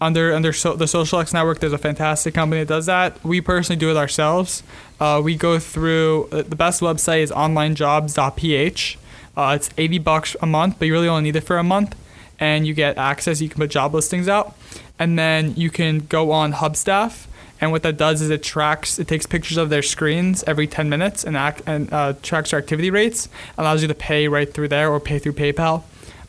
under 0.00 0.34
under 0.34 0.52
so, 0.52 0.74
the 0.74 0.84
SocialX 0.84 1.32
network, 1.32 1.60
there's 1.60 1.72
a 1.72 1.78
fantastic 1.78 2.34
company 2.34 2.62
that 2.62 2.68
does 2.68 2.86
that. 2.86 3.22
We 3.24 3.40
personally 3.40 3.78
do 3.78 3.90
it 3.90 3.96
ourselves. 3.96 4.62
Uh, 5.00 5.20
we 5.24 5.36
go 5.36 5.58
through 5.58 6.28
uh, 6.32 6.42
the 6.42 6.56
best 6.56 6.80
website 6.80 7.20
is 7.20 7.30
onlinejobs.ph. 7.30 8.98
Uh, 9.36 9.52
it's 9.54 9.70
80 9.76 9.98
bucks 9.98 10.36
a 10.40 10.46
month, 10.46 10.78
but 10.78 10.86
you 10.86 10.92
really 10.92 11.08
only 11.08 11.22
need 11.22 11.36
it 11.36 11.42
for 11.42 11.58
a 11.58 11.62
month, 11.62 11.94
and 12.38 12.66
you 12.66 12.74
get 12.74 12.96
access. 12.96 13.40
You 13.40 13.48
can 13.48 13.58
put 13.58 13.70
job 13.70 13.94
listings 13.94 14.28
out, 14.28 14.56
and 14.98 15.18
then 15.18 15.54
you 15.56 15.70
can 15.70 16.00
go 16.00 16.30
on 16.32 16.52
Hubstaff. 16.52 17.26
And 17.60 17.72
what 17.72 17.82
that 17.84 17.96
does 17.96 18.20
is 18.20 18.28
it 18.28 18.42
tracks, 18.42 18.98
it 18.98 19.08
takes 19.08 19.24
pictures 19.24 19.56
of 19.56 19.70
their 19.70 19.82
screens 19.82 20.44
every 20.46 20.66
10 20.66 20.88
minutes 20.90 21.24
and, 21.24 21.36
act, 21.36 21.62
and 21.66 21.90
uh, 21.92 22.12
tracks 22.22 22.50
their 22.50 22.60
activity 22.60 22.90
rates, 22.90 23.30
allows 23.56 23.80
you 23.80 23.88
to 23.88 23.94
pay 23.94 24.28
right 24.28 24.52
through 24.52 24.68
there 24.68 24.90
or 24.90 25.00
pay 25.00 25.18
through 25.18 25.32
PayPal 25.32 25.82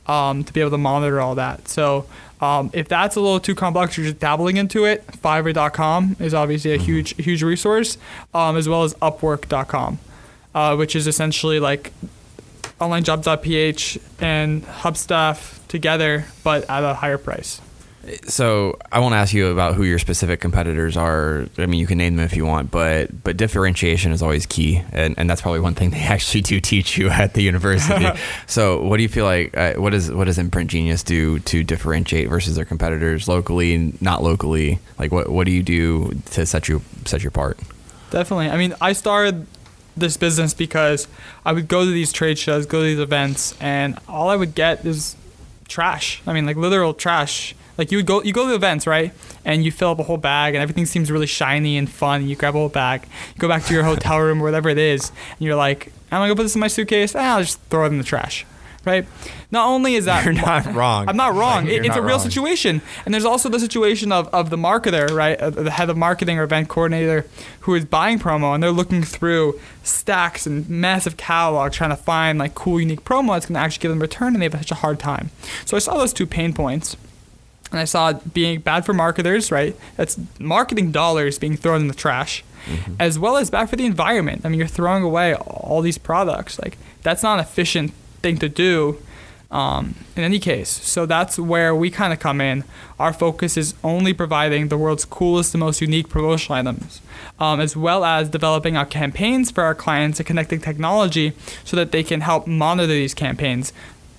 um, 0.07 0.43
to 0.43 0.53
be 0.53 0.61
able 0.61 0.71
to 0.71 0.77
monitor 0.77 1.19
all 1.19 1.35
that. 1.35 1.67
So 1.67 2.05
um, 2.39 2.69
if 2.73 2.87
that's 2.87 3.15
a 3.15 3.21
little 3.21 3.39
too 3.39 3.55
complex, 3.55 3.97
you're 3.97 4.05
just 4.05 4.19
dabbling 4.19 4.57
into 4.57 4.85
it. 4.85 5.05
Fiverr.com 5.07 6.17
is 6.19 6.33
obviously 6.33 6.73
a 6.73 6.77
huge, 6.77 7.15
huge 7.21 7.43
resource, 7.43 7.97
um, 8.33 8.55
as 8.55 8.69
well 8.69 8.83
as 8.83 8.93
Upwork.com, 8.95 9.99
uh, 10.55 10.75
which 10.75 10.95
is 10.95 11.07
essentially 11.07 11.59
like 11.59 11.91
onlinejobs.ph 12.79 13.99
and 14.19 14.63
Hubstaff 14.65 15.65
together, 15.67 16.25
but 16.43 16.69
at 16.69 16.83
a 16.83 16.93
higher 16.93 17.17
price. 17.17 17.59
So 18.27 18.77
I 18.91 18.99
won't 18.99 19.15
ask 19.15 19.33
you 19.33 19.47
about 19.47 19.75
who 19.75 19.83
your 19.83 19.99
specific 19.99 20.39
competitors 20.39 20.95
are. 20.95 21.47
I 21.57 21.65
mean, 21.65 21.79
you 21.79 21.87
can 21.87 21.97
name 21.97 22.15
them 22.15 22.25
if 22.25 22.35
you 22.35 22.45
want, 22.45 22.71
but 22.71 23.23
but 23.23 23.37
differentiation 23.37 24.11
is 24.11 24.21
always 24.21 24.45
key, 24.45 24.83
and, 24.91 25.15
and 25.17 25.29
that's 25.29 25.41
probably 25.41 25.59
one 25.59 25.73
thing 25.73 25.89
they 25.91 25.99
actually 25.99 26.41
do 26.41 26.59
teach 26.59 26.97
you 26.97 27.09
at 27.09 27.33
the 27.33 27.41
university. 27.41 28.07
so, 28.47 28.81
what 28.83 28.97
do 28.97 29.03
you 29.03 29.09
feel 29.09 29.25
like? 29.25 29.55
Uh, 29.55 29.73
what 29.73 29.91
does 29.91 30.11
what 30.11 30.25
does 30.25 30.37
Imprint 30.37 30.69
Genius 30.69 31.03
do 31.03 31.39
to 31.39 31.63
differentiate 31.63 32.29
versus 32.29 32.55
their 32.55 32.65
competitors 32.65 33.27
locally 33.27 33.73
and 33.73 34.01
not 34.01 34.23
locally? 34.23 34.79
Like, 34.97 35.11
what 35.11 35.29
what 35.29 35.45
do 35.45 35.51
you 35.51 35.63
do 35.63 36.13
to 36.31 36.45
set 36.45 36.67
you 36.67 36.81
set 37.05 37.23
you 37.23 37.29
apart? 37.29 37.59
Definitely. 38.11 38.49
I 38.49 38.57
mean, 38.57 38.73
I 38.79 38.93
started 38.93 39.47
this 39.97 40.15
business 40.17 40.53
because 40.53 41.07
I 41.45 41.53
would 41.53 41.67
go 41.67 41.83
to 41.83 41.91
these 41.91 42.13
trade 42.13 42.37
shows, 42.37 42.65
go 42.65 42.79
to 42.79 42.85
these 42.85 42.99
events, 42.99 43.55
and 43.59 43.99
all 44.07 44.29
I 44.29 44.35
would 44.35 44.55
get 44.55 44.85
is 44.85 45.15
trash. 45.67 46.21
I 46.25 46.33
mean, 46.33 46.45
like 46.45 46.57
literal 46.57 46.93
trash. 46.93 47.55
Like 47.77 47.91
you 47.91 47.99
would 47.99 48.07
go, 48.07 48.23
you 48.23 48.33
go 48.33 48.47
to 48.47 48.55
events, 48.55 48.87
right? 48.87 49.13
And 49.45 49.63
you 49.63 49.71
fill 49.71 49.91
up 49.91 49.99
a 49.99 50.03
whole 50.03 50.17
bag, 50.17 50.55
and 50.55 50.61
everything 50.63 50.87
seems 50.87 51.11
really 51.11 51.27
shiny 51.27 51.77
and 51.77 51.89
fun. 51.89 52.21
And 52.21 52.29
you 52.29 52.35
grab 52.35 52.55
a 52.55 52.57
whole 52.57 52.69
bag, 52.69 53.03
you 53.35 53.39
go 53.39 53.47
back 53.47 53.63
to 53.65 53.73
your 53.73 53.83
hotel 53.91 54.19
room 54.19 54.41
or 54.41 54.45
whatever 54.45 54.69
it 54.69 54.79
is, 54.79 55.09
and 55.09 55.41
you're 55.41 55.55
like, 55.55 55.91
"I'm 56.11 56.19
gonna 56.19 56.29
go 56.29 56.35
put 56.35 56.43
this 56.43 56.55
in 56.55 56.59
my 56.61 56.67
suitcase. 56.67 57.15
Ah, 57.15 57.35
I'll 57.35 57.41
just 57.41 57.61
throw 57.69 57.85
it 57.85 57.89
in 57.89 57.99
the 57.99 58.03
trash." 58.03 58.45
Right? 58.87 59.05
Not 59.51 59.67
only 59.67 59.95
is 59.95 60.05
that 60.05 60.23
You're 60.25 60.33
not 60.51 60.65
wrong. 60.73 61.07
I'm 61.09 61.17
not 61.17 61.33
wrong. 61.35 61.67
It- 61.67 61.85
it's 61.85 61.95
a 61.95 62.01
real 62.01 62.17
wrong. 62.17 62.19
situation. 62.27 62.81
And 63.05 63.13
there's 63.13 63.25
also 63.25 63.49
the 63.49 63.59
situation 63.59 64.11
of, 64.11 64.27
of 64.33 64.49
the 64.49 64.57
marketer, 64.57 65.11
right? 65.11 65.37
Uh, 65.39 65.49
the 65.49 65.71
head 65.71 65.89
of 65.89 65.97
marketing 65.97 66.39
or 66.39 66.43
event 66.43 66.69
coordinator 66.69 67.25
who 67.61 67.75
is 67.75 67.85
buying 67.85 68.17
promo 68.17 68.53
and 68.53 68.63
they're 68.63 68.71
looking 68.71 69.03
through 69.03 69.59
stacks 69.83 70.47
and 70.47 70.67
massive 70.69 71.17
catalog 71.17 71.71
trying 71.73 71.89
to 71.91 71.95
find 71.97 72.39
like 72.39 72.55
cool, 72.55 72.79
unique 72.79 73.03
promo 73.03 73.33
that's 73.33 73.45
going 73.45 73.55
to 73.55 73.59
actually 73.59 73.81
give 73.81 73.91
them 73.91 73.99
return 73.99 74.33
and 74.33 74.41
they 74.41 74.45
have 74.45 74.53
such 74.57 74.71
a 74.71 74.75
hard 74.75 74.99
time. 74.99 75.29
So 75.65 75.75
I 75.77 75.79
saw 75.81 75.97
those 75.97 76.13
two 76.13 76.25
pain 76.25 76.53
points. 76.53 76.95
And 77.69 77.81
I 77.81 77.83
saw 77.83 78.11
it 78.11 78.33
being 78.33 78.61
bad 78.61 78.85
for 78.85 78.93
marketers, 78.93 79.51
right? 79.51 79.75
That's 79.97 80.17
marketing 80.39 80.91
dollars 80.93 81.37
being 81.37 81.57
thrown 81.57 81.81
in 81.81 81.87
the 81.89 81.93
trash, 81.93 82.41
as 82.97 83.19
well 83.19 83.35
as 83.35 83.49
bad 83.49 83.69
for 83.69 83.75
the 83.75 83.85
environment. 83.85 84.43
I 84.45 84.47
mean, 84.47 84.57
you're 84.57 84.69
throwing 84.69 85.03
away 85.03 85.35
all 85.35 85.81
these 85.81 85.97
products. 85.97 86.57
Like, 86.59 86.77
that's 87.03 87.23
not 87.23 87.39
an 87.39 87.39
efficient 87.41 87.91
thing 88.27 88.37
to 88.37 88.49
do 88.49 88.97
um, 89.49 89.95
in 90.15 90.23
any 90.23 90.39
case. 90.39 90.69
So 90.69 91.05
that's 91.05 91.39
where 91.39 91.73
we 91.73 91.89
kind 91.89 92.11
of 92.11 92.19
come 92.19 92.41
in. 92.41 92.65
Our 92.99 93.13
focus 93.13 93.55
is 93.55 93.73
only 93.83 94.13
providing 94.13 94.67
the 94.67 94.77
world's 94.77 95.05
coolest 95.05 95.53
and 95.53 95.61
most 95.61 95.79
unique 95.79 96.09
promotional 96.09 96.59
items, 96.59 97.01
um, 97.39 97.61
as 97.61 97.77
well 97.77 98.03
as 98.03 98.29
developing 98.29 98.75
our 98.75 98.85
campaigns 98.85 99.49
for 99.51 99.63
our 99.63 99.75
clients 99.75 100.19
and 100.19 100.27
connecting 100.27 100.59
technology 100.59 101.31
so 101.63 101.77
that 101.77 101.91
they 101.91 102.03
can 102.03 102.21
help 102.21 102.45
monitor 102.45 102.87
these 102.87 103.13
campaigns, 103.13 103.71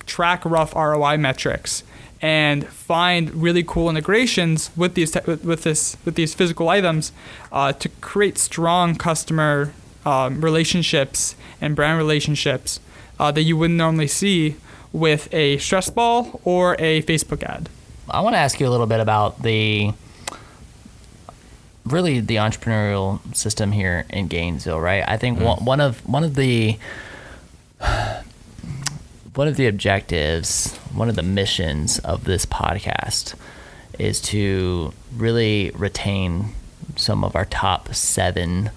track 0.07 0.43
rough 0.45 0.73
ROI 0.75 1.17
metrics, 1.17 1.83
and 2.21 2.67
find 2.67 3.33
really 3.35 3.63
cool 3.63 3.89
integrations 3.89 4.71
with 4.75 4.95
these 4.95 5.11
te- 5.11 5.21
with 5.25 5.63
this 5.63 5.95
with 6.03 6.15
these 6.15 6.33
physical 6.33 6.67
items 6.67 7.13
uh, 7.51 7.71
to 7.71 7.87
create 8.01 8.37
strong 8.37 8.95
customer 8.95 9.73
um, 10.05 10.41
relationships 10.41 11.35
and 11.61 11.77
brand 11.77 11.97
relationships 11.97 12.81
uh, 13.19 13.31
that 13.31 13.43
you 13.43 13.57
wouldn't 13.57 13.77
normally 13.77 14.07
see 14.07 14.55
with 14.91 15.31
a 15.33 15.57
stress 15.57 15.89
ball 15.89 16.39
or 16.43 16.75
a 16.79 17.01
Facebook 17.03 17.43
ad. 17.43 17.69
I 18.09 18.21
want 18.21 18.33
to 18.33 18.39
ask 18.39 18.59
you 18.59 18.67
a 18.67 18.71
little 18.71 18.87
bit 18.87 18.99
about 18.99 19.43
the 19.43 19.93
really 21.85 22.19
the 22.19 22.35
entrepreneurial 22.35 23.19
system 23.35 23.71
here 23.71 24.05
in 24.09 24.27
Gainesville, 24.27 24.79
right? 24.79 25.03
I 25.07 25.17
think 25.17 25.39
one, 25.39 25.63
one 25.65 25.79
of 25.79 26.07
one 26.07 26.23
of 26.23 26.35
the 26.35 26.77
one 29.35 29.47
of 29.47 29.55
the 29.55 29.67
objectives, 29.67 30.75
one 30.93 31.09
of 31.09 31.15
the 31.15 31.23
missions 31.23 31.99
of 31.99 32.23
this 32.23 32.45
podcast 32.45 33.35
is 33.97 34.21
to 34.21 34.93
really 35.15 35.71
retain 35.75 36.53
some 36.95 37.23
of 37.23 37.35
our 37.35 37.45
top 37.45 37.93
seven 37.93 38.71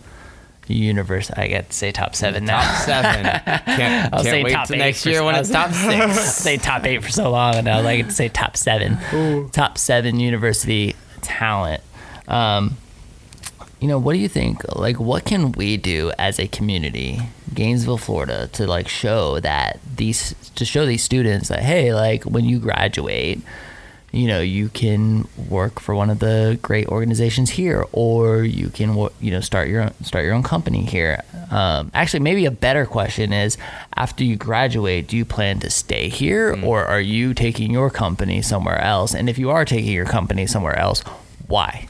universe. 0.75 1.31
I 1.31 1.47
get 1.49 1.70
to 1.70 1.77
say 1.77 1.93
top 1.93 2.14
seven 2.14 2.45
now. 2.45 2.61
Top 2.61 2.85
seven. 2.85 3.25
Can't, 3.77 4.12
I'll 4.12 4.23
can't 4.23 4.35
say 4.35 4.45
wait 4.45 4.53
top 4.53 4.70
eight 4.70 4.79
next 4.79 5.03
for- 5.03 5.11
year 5.11 5.25
when 5.25 5.35
it's 5.35 5.51
top 5.51 5.73
six. 5.73 6.20
say 6.35 6.57
top 6.57 6.85
eight 6.85 7.03
for 7.03 7.11
so 7.11 7.31
long, 7.31 7.55
and 7.57 7.68
I 7.68 7.81
like 7.81 8.07
to 8.07 8.12
say 8.12 8.29
top 8.29 8.57
seven, 8.57 8.99
top 9.51 9.79
seven 9.79 10.20
university 10.20 10.95
talent. 11.23 11.83
Um, 12.29 12.77
you 13.81 13.89
know, 13.89 13.99
what 13.99 14.12
do 14.12 14.20
you 14.20 14.29
think? 14.29 14.62
Like, 14.77 15.01
what 15.01 15.25
can 15.25 15.53
we 15.53 15.77
do 15.77 16.12
as 16.18 16.39
a 16.39 16.47
community, 16.47 17.18
Gainesville, 17.53 17.99
Florida, 17.99 18.49
to 18.53 18.66
like 18.66 18.87
show 18.89 19.41
that 19.41 19.81
these 19.97 20.35
to 20.55 20.64
show 20.64 20.87
these 20.87 21.03
students 21.03 21.49
that 21.49 21.61
hey, 21.61 21.93
like 21.93 22.23
when 22.25 22.45
you 22.45 22.59
graduate, 22.61 23.41
you 24.12 24.26
know, 24.26 24.40
you 24.40 24.68
can 24.68 25.26
work 25.48 25.80
for 25.80 25.94
one 25.94 26.10
of 26.10 26.18
the 26.18 26.58
great 26.60 26.86
organizations 26.88 27.50
here, 27.50 27.86
or 27.92 28.44
you 28.44 28.68
can, 28.68 29.08
you 29.20 29.30
know, 29.30 29.40
start 29.40 29.68
your 29.68 29.82
own, 29.82 30.04
start 30.04 30.24
your 30.24 30.34
own 30.34 30.42
company 30.42 30.84
here. 30.84 31.22
Um, 31.50 31.90
actually, 31.94 32.20
maybe 32.20 32.44
a 32.44 32.50
better 32.50 32.84
question 32.84 33.32
is: 33.32 33.56
after 33.96 34.22
you 34.22 34.36
graduate, 34.36 35.08
do 35.08 35.16
you 35.16 35.24
plan 35.24 35.60
to 35.60 35.70
stay 35.70 36.10
here, 36.10 36.54
or 36.62 36.84
are 36.84 37.00
you 37.00 37.32
taking 37.32 37.70
your 37.70 37.88
company 37.88 38.42
somewhere 38.42 38.80
else? 38.80 39.14
And 39.14 39.30
if 39.30 39.38
you 39.38 39.50
are 39.50 39.64
taking 39.64 39.92
your 39.92 40.04
company 40.04 40.46
somewhere 40.46 40.78
else, 40.78 41.00
why? 41.48 41.88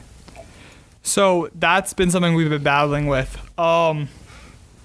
So 1.03 1.49
that's 1.53 1.93
been 1.93 2.09
something 2.09 2.33
we've 2.33 2.49
been 2.49 2.63
battling 2.63 3.07
with. 3.07 3.37
Um, 3.59 4.07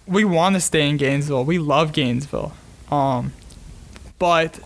we 0.09 0.25
want 0.25 0.57
to 0.57 0.61
stay 0.61 0.89
in 0.89 0.97
Gainesville. 0.97 1.45
We 1.45 1.59
love 1.59 1.93
Gainesville. 1.93 2.53
Um, 2.91 3.33
but 4.19 4.59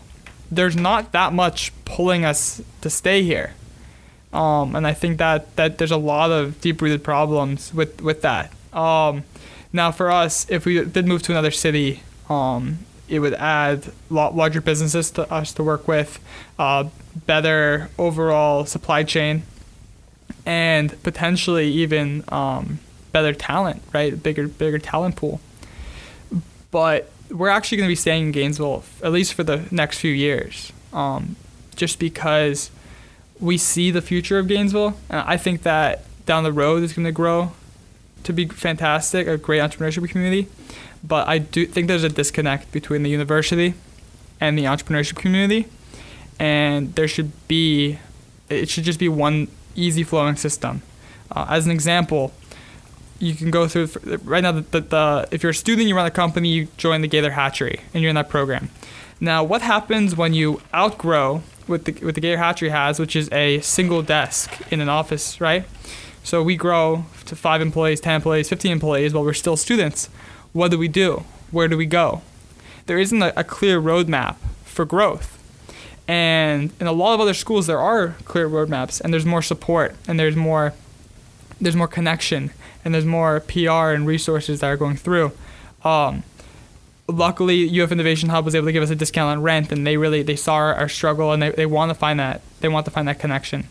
there's 0.52 0.76
not 0.76 1.12
that 1.12 1.32
much 1.32 1.72
pulling 1.86 2.24
us 2.24 2.60
to 2.82 2.90
stay 2.90 3.22
here. 3.22 3.54
Um, 4.34 4.76
and 4.76 4.86
I 4.86 4.92
think 4.92 5.18
that, 5.18 5.56
that 5.56 5.78
there's 5.78 5.90
a 5.90 5.96
lot 5.96 6.30
of 6.30 6.60
deep 6.60 6.82
rooted 6.82 7.02
problems 7.02 7.72
with, 7.72 8.02
with 8.02 8.22
that. 8.22 8.52
Um, 8.72 9.24
now, 9.72 9.90
for 9.90 10.10
us, 10.10 10.46
if 10.50 10.66
we 10.66 10.84
did 10.84 11.06
move 11.06 11.22
to 11.22 11.32
another 11.32 11.50
city, 11.50 12.02
um, 12.28 12.80
it 13.08 13.20
would 13.20 13.34
add 13.34 13.92
lot 14.10 14.36
larger 14.36 14.60
businesses 14.60 15.10
to 15.12 15.30
us 15.32 15.52
to 15.54 15.62
work 15.62 15.88
with, 15.88 16.18
uh, 16.58 16.84
better 17.26 17.90
overall 17.98 18.66
supply 18.66 19.04
chain, 19.04 19.42
and 20.44 21.02
potentially 21.02 21.68
even 21.68 22.24
um, 22.28 22.78
better 23.12 23.32
talent, 23.32 23.82
right? 23.92 24.22
Bigger, 24.22 24.48
bigger 24.48 24.78
talent 24.78 25.16
pool. 25.16 25.40
But 26.70 27.10
we're 27.32 27.48
actually 27.48 27.78
going 27.78 27.88
to 27.88 27.92
be 27.92 27.96
staying 27.96 28.26
in 28.26 28.32
Gainesville 28.32 28.84
at 29.02 29.12
least 29.12 29.34
for 29.34 29.42
the 29.42 29.64
next 29.70 29.98
few 29.98 30.12
years, 30.12 30.72
um, 30.92 31.36
just 31.74 31.98
because 31.98 32.70
we 33.40 33.58
see 33.58 33.90
the 33.90 34.02
future 34.02 34.38
of 34.38 34.46
Gainesville, 34.46 34.96
and 35.08 35.20
I 35.26 35.36
think 35.36 35.62
that 35.62 36.04
down 36.26 36.44
the 36.44 36.52
road 36.52 36.82
it's 36.82 36.92
going 36.92 37.06
to 37.06 37.12
grow 37.12 37.52
to 38.24 38.32
be 38.32 38.46
fantastic, 38.46 39.26
a 39.26 39.36
great 39.36 39.60
entrepreneurship 39.60 40.08
community. 40.08 40.48
But 41.02 41.26
I 41.26 41.38
do 41.38 41.66
think 41.66 41.88
there's 41.88 42.04
a 42.04 42.08
disconnect 42.08 42.70
between 42.70 43.02
the 43.02 43.10
university 43.10 43.74
and 44.40 44.56
the 44.56 44.64
entrepreneurship 44.64 45.16
community, 45.16 45.66
and 46.38 46.94
there 46.94 47.08
should 47.08 47.32
be, 47.48 47.98
it 48.48 48.68
should 48.68 48.84
just 48.84 49.00
be 49.00 49.08
one 49.08 49.48
easy 49.74 50.04
flowing 50.04 50.36
system. 50.36 50.82
Uh, 51.30 51.46
as 51.48 51.66
an 51.66 51.72
example, 51.72 52.32
you 53.22 53.34
can 53.36 53.52
go 53.52 53.68
through 53.68 53.88
right 54.24 54.42
now. 54.42 54.50
The, 54.50 55.28
if 55.30 55.42
you're 55.44 55.50
a 55.50 55.54
student, 55.54 55.86
you 55.86 55.94
run 55.94 56.06
a 56.06 56.10
company, 56.10 56.48
you 56.48 56.68
join 56.76 57.02
the 57.02 57.08
Gator 57.08 57.30
Hatchery, 57.30 57.80
and 57.94 58.02
you're 58.02 58.10
in 58.10 58.16
that 58.16 58.28
program. 58.28 58.68
Now, 59.20 59.44
what 59.44 59.62
happens 59.62 60.16
when 60.16 60.34
you 60.34 60.60
outgrow 60.74 61.42
what 61.68 61.84
the 61.84 61.92
what 62.04 62.16
the 62.16 62.20
Gator 62.20 62.38
Hatchery 62.38 62.70
has, 62.70 62.98
which 62.98 63.14
is 63.14 63.30
a 63.30 63.60
single 63.60 64.02
desk 64.02 64.60
in 64.72 64.80
an 64.80 64.88
office, 64.88 65.40
right? 65.40 65.64
So 66.24 66.42
we 66.42 66.56
grow 66.56 67.04
to 67.26 67.36
five 67.36 67.60
employees, 67.60 68.00
10 68.00 68.16
employees, 68.16 68.48
15 68.48 68.72
employees 68.72 69.14
while 69.14 69.24
we're 69.24 69.32
still 69.32 69.56
students. 69.56 70.08
What 70.52 70.72
do 70.72 70.78
we 70.78 70.88
do? 70.88 71.24
Where 71.52 71.68
do 71.68 71.76
we 71.76 71.86
go? 71.86 72.22
There 72.86 72.98
isn't 72.98 73.22
a, 73.22 73.32
a 73.38 73.44
clear 73.44 73.80
roadmap 73.80 74.36
for 74.64 74.84
growth. 74.84 75.38
And 76.08 76.72
in 76.80 76.86
a 76.88 76.92
lot 76.92 77.14
of 77.14 77.20
other 77.20 77.34
schools, 77.34 77.66
there 77.68 77.78
are 77.78 78.16
clear 78.24 78.48
roadmaps, 78.48 79.00
and 79.00 79.12
there's 79.12 79.24
more 79.24 79.42
support, 79.42 79.94
and 80.08 80.18
there's 80.18 80.36
more, 80.36 80.74
there's 81.60 81.76
more 81.76 81.88
connection, 81.88 82.50
and 82.84 82.94
there's 82.94 83.04
more 83.04 83.40
PR 83.40 83.90
and 83.90 84.06
resources 84.06 84.60
that 84.60 84.68
are 84.68 84.76
going 84.76 84.96
through. 84.96 85.32
Um, 85.84 86.22
luckily 87.08 87.80
UF 87.80 87.92
Innovation 87.92 88.28
Hub 88.28 88.44
was 88.44 88.54
able 88.54 88.66
to 88.66 88.72
give 88.72 88.82
us 88.82 88.90
a 88.90 88.96
discount 88.96 89.30
on 89.30 89.42
rent 89.42 89.72
and 89.72 89.86
they 89.86 89.96
really 89.96 90.22
they 90.22 90.36
saw 90.36 90.54
our, 90.54 90.88
struggle 90.88 91.32
and 91.32 91.42
they, 91.42 91.50
they 91.50 91.66
want 91.66 91.90
to 91.90 91.94
find 91.94 92.18
that 92.20 92.40
they 92.60 92.68
want 92.68 92.84
to 92.86 92.90
find 92.90 93.08
that 93.08 93.18
connection. 93.18 93.66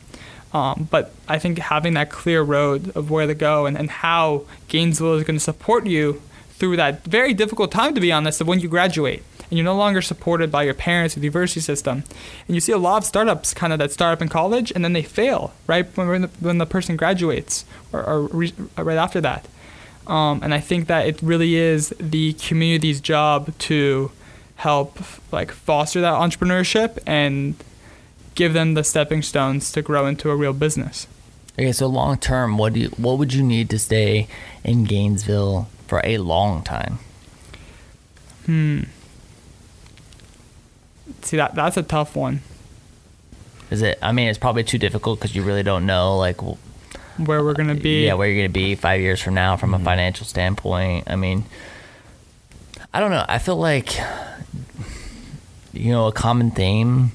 Um, 0.54 0.90
but 0.92 1.14
I 1.28 1.40
think 1.40 1.60
having 1.60 1.94
that 1.94 2.10
clear 2.10 2.42
road 2.42 2.92
of 2.96 3.10
where 3.10 3.26
to 3.26 3.34
go 3.34 3.66
and, 3.66 3.78
and 3.78 3.90
how 3.90 4.46
Gainesville 4.68 5.16
is 5.16 5.24
going 5.24 5.38
to 5.38 5.44
support 5.44 5.88
you 5.88 6.22
through 6.50 6.76
that 6.76 7.06
very 7.06 7.34
difficult 7.34 7.72
time, 7.72 7.96
to 7.96 8.02
be 8.02 8.12
honest, 8.12 8.42
of 8.42 8.48
when 8.48 8.60
you 8.60 8.68
graduate 8.68 9.24
and 9.52 9.58
you're 9.58 9.66
no 9.66 9.76
longer 9.76 10.02
supported 10.02 10.50
by 10.50 10.64
your 10.64 10.74
parents 10.74 11.16
or 11.16 11.20
the 11.20 11.26
university 11.26 11.60
system. 11.60 12.06
And 12.48 12.56
you 12.56 12.62
see 12.62 12.72
a 12.72 12.78
lot 12.78 13.00
of 13.00 13.06
startups 13.06 13.54
kind 13.54 13.74
of 13.74 13.80
that 13.80 13.92
start 13.92 14.14
up 14.14 14.22
in 14.22 14.30
college 14.30 14.72
and 14.74 14.84
then 14.84 14.94
they 14.94 15.04
fail 15.04 15.54
right 15.68 15.86
when, 15.98 16.22
the, 16.22 16.28
when 16.40 16.58
the 16.58 16.66
person 16.66 16.96
graduates 16.96 17.66
or, 17.92 18.02
or 18.02 18.22
re- 18.28 18.54
right 18.78 18.98
after 18.98 19.20
that. 19.20 19.46
Um, 20.08 20.42
and 20.42 20.54
I 20.54 20.62
think 20.62 20.88
that 20.88 21.06
it 21.06 21.22
really 21.22 21.56
is 21.56 21.90
the 22.00 22.34
community's 22.34 23.02
job 23.02 23.54
to 23.60 24.12
help 24.56 25.00
like 25.34 25.52
foster 25.52 26.00
that 26.00 26.14
entrepreneurship 26.14 26.98
and 27.06 27.56
give 28.36 28.54
them 28.54 28.74
the 28.76 28.86
stepping 28.86 29.22
stones 29.22 29.70
to 29.74 29.82
grow 29.82 30.08
into 30.08 30.30
a 30.30 30.36
real 30.36 30.54
business. 30.54 31.08
Okay, 31.60 31.74
so 31.74 31.88
long 31.88 32.18
term, 32.18 32.58
what 32.58 32.74
do 32.74 32.80
you, 32.80 32.88
what 32.90 33.18
would 33.18 33.34
you 33.34 33.44
need 33.44 33.70
to 33.70 33.78
stay 33.78 34.28
in 34.64 34.86
Gainesville 34.86 35.68
for 35.88 36.00
a 36.06 36.18
long 36.20 36.64
time? 36.64 37.00
Hmm. 38.46 38.84
See 41.22 41.38
that 41.38 41.56
that's 41.56 41.78
a 41.78 41.84
tough 41.84 42.16
one. 42.16 42.42
Is 43.70 43.82
it? 43.82 43.98
I 44.02 44.12
mean, 44.12 44.28
it's 44.28 44.40
probably 44.40 44.64
too 44.64 44.78
difficult 44.78 45.20
because 45.20 45.36
you 45.36 45.44
really 45.44 45.64
don't 45.64 45.86
know 45.86 46.18
like 46.18 46.42
Where 46.42 47.44
we're 47.44 47.54
gonna 47.54 47.74
uh, 47.74 47.80
be. 47.80 48.06
yeah 48.06 48.16
where 48.16 48.28
you're 48.28 48.44
gonna 48.44 48.54
be 48.54 48.76
five 48.76 49.02
years 49.02 49.22
from 49.22 49.34
now 49.34 49.56
from 49.58 49.74
a 49.74 49.78
mm-hmm. 49.78 49.86
financial 49.86 50.26
standpoint. 50.26 51.10
I 51.10 51.16
mean, 51.16 51.46
I 52.94 53.00
don't 53.00 53.12
know. 53.12 53.26
I 53.28 53.40
feel 53.40 53.56
like 53.56 53.98
you 55.74 55.92
know 55.92 56.08
a 56.08 56.12
common 56.12 56.52
theme. 56.52 57.12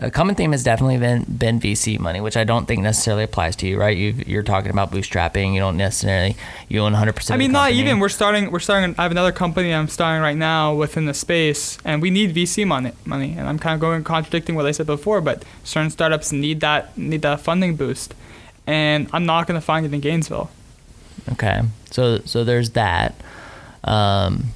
A 0.00 0.10
common 0.10 0.34
theme 0.34 0.52
has 0.52 0.62
definitely 0.62 0.98
been 0.98 1.24
been 1.24 1.58
VC 1.60 1.98
money, 1.98 2.20
which 2.20 2.36
I 2.36 2.44
don't 2.44 2.66
think 2.66 2.82
necessarily 2.82 3.24
applies 3.24 3.56
to 3.56 3.66
you, 3.66 3.78
right? 3.78 3.96
you 3.96 4.12
you're 4.26 4.42
talking 4.42 4.70
about 4.70 4.92
bootstrapping. 4.92 5.54
You 5.54 5.60
don't 5.60 5.76
necessarily 5.76 6.36
you 6.68 6.80
own 6.80 6.92
100. 6.92 7.16
percent 7.16 7.34
I 7.34 7.38
mean, 7.38 7.52
not 7.52 7.72
even. 7.72 7.98
We're 7.98 8.08
starting. 8.08 8.50
We're 8.50 8.60
starting. 8.60 8.94
I 8.98 9.02
have 9.02 9.10
another 9.10 9.32
company 9.32 9.74
I'm 9.74 9.88
starting 9.88 10.22
right 10.22 10.36
now 10.36 10.74
within 10.74 11.06
the 11.06 11.14
space, 11.14 11.78
and 11.84 12.00
we 12.00 12.10
need 12.10 12.34
VC 12.34 12.66
money. 12.66 12.92
Money, 13.04 13.34
and 13.36 13.48
I'm 13.48 13.58
kind 13.58 13.74
of 13.74 13.80
going 13.80 14.04
contradicting 14.04 14.54
what 14.54 14.66
I 14.66 14.70
said 14.70 14.86
before, 14.86 15.20
but 15.20 15.42
certain 15.64 15.90
startups 15.90 16.32
need 16.32 16.60
that 16.60 16.96
need 16.96 17.22
that 17.22 17.40
funding 17.40 17.74
boost, 17.74 18.14
and 18.66 19.08
I'm 19.12 19.26
not 19.26 19.46
going 19.46 19.60
to 19.60 19.64
find 19.64 19.84
it 19.84 19.92
in 19.92 20.00
Gainesville. 20.00 20.50
Okay, 21.32 21.62
so 21.90 22.20
so 22.20 22.44
there's 22.44 22.70
that. 22.70 23.14
Um, 23.84 24.52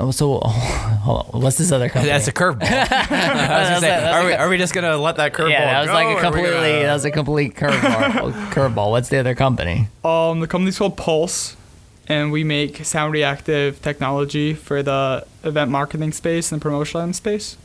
oh, 0.00 0.10
so 0.10 0.38
hold 0.40 1.26
on, 1.34 1.40
what's 1.42 1.56
this 1.58 1.72
other 1.72 1.88
company? 1.88 2.12
That's 2.12 2.28
a 2.28 2.32
curveball. 2.32 2.62
I 2.70 2.80
was 3.60 3.68
gonna 3.68 3.80
say, 3.80 3.88
That's 3.88 4.14
are, 4.16 4.26
we, 4.26 4.32
are 4.32 4.48
we 4.48 4.58
just 4.58 4.74
gonna 4.74 4.96
let 4.96 5.16
that 5.16 5.32
curveball 5.32 5.50
yeah, 5.50 5.66
that 5.66 5.80
was 5.80 5.88
go, 5.88 5.94
like 5.94 6.16
a 6.18 6.20
completely 6.20 6.50
gonna- 6.50 6.82
that 6.84 6.92
was 6.94 7.04
a 7.04 7.10
complete 7.10 7.54
curveball. 7.54 8.32
curveball. 8.52 8.90
What's 8.90 9.08
the 9.08 9.18
other 9.18 9.34
company? 9.34 9.88
Um, 10.04 10.40
the 10.40 10.46
company's 10.46 10.78
called 10.78 10.96
Pulse, 10.96 11.56
and 12.08 12.32
we 12.32 12.44
make 12.44 12.84
sound 12.84 13.12
reactive 13.12 13.80
technology 13.82 14.54
for 14.54 14.82
the 14.82 15.26
event 15.42 15.70
marketing 15.70 16.12
space 16.12 16.52
and 16.52 16.60
promotional 16.60 17.12
space. 17.12 17.56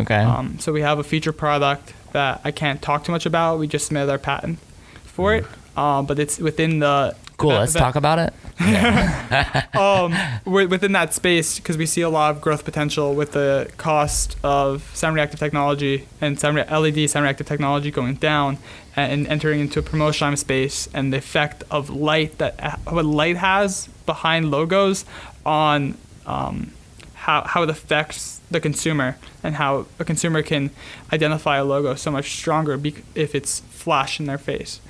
Okay. 0.00 0.14
Um, 0.14 0.58
so 0.58 0.72
we 0.72 0.82
have 0.82 0.98
a 0.98 1.04
feature 1.04 1.32
product 1.32 1.94
that 2.12 2.40
I 2.44 2.50
can't 2.50 2.82
talk 2.82 3.04
too 3.04 3.12
much 3.12 3.24
about. 3.26 3.58
We 3.58 3.66
just 3.66 3.86
submitted 3.86 4.10
our 4.10 4.18
patent 4.18 4.58
for 5.04 5.34
it, 5.34 5.46
um, 5.76 6.04
but 6.06 6.18
it's 6.18 6.38
within 6.38 6.80
the 6.80 7.16
cool. 7.36 7.50
event- 7.50 7.60
Let's 7.60 7.72
event- 7.72 7.84
talk 7.84 7.96
about 7.96 8.18
it. 8.18 8.34
um, 9.76 10.14
within 10.44 10.92
that 10.92 11.12
space 11.12 11.56
because 11.56 11.76
we 11.76 11.84
see 11.86 12.00
a 12.00 12.08
lot 12.08 12.30
of 12.34 12.40
growth 12.40 12.64
potential 12.64 13.14
with 13.14 13.32
the 13.32 13.70
cost 13.76 14.36
of 14.42 14.90
sound 14.94 15.14
reactive 15.14 15.38
technology 15.38 16.06
and 16.20 16.40
sound 16.40 16.56
re- 16.56 16.64
LED 16.64 17.10
sound 17.10 17.24
reactive 17.24 17.46
technology 17.46 17.90
going 17.90 18.14
down 18.14 18.56
and 18.96 19.26
entering 19.26 19.60
into 19.60 19.78
a 19.78 19.82
promotion 19.82 20.34
space 20.36 20.88
and 20.94 21.12
the 21.12 21.18
effect 21.18 21.62
of 21.70 21.90
light 21.90 22.38
that 22.38 22.78
what 22.88 23.04
light 23.04 23.36
has 23.36 23.88
behind 24.06 24.50
logos 24.50 25.04
on 25.44 25.96
um, 26.24 26.72
how, 27.14 27.42
how 27.42 27.62
it 27.62 27.68
affects 27.68 28.40
the 28.50 28.60
consumer 28.60 29.16
and 29.42 29.56
how 29.56 29.84
a 29.98 30.04
consumer 30.04 30.42
can 30.42 30.70
identify 31.12 31.56
a 31.58 31.64
logo 31.64 31.94
so 31.94 32.10
much 32.10 32.36
stronger 32.36 32.80
if 33.14 33.34
it's 33.34 33.60
flash 33.60 34.20
in 34.20 34.26
their 34.26 34.38
face. 34.38 34.80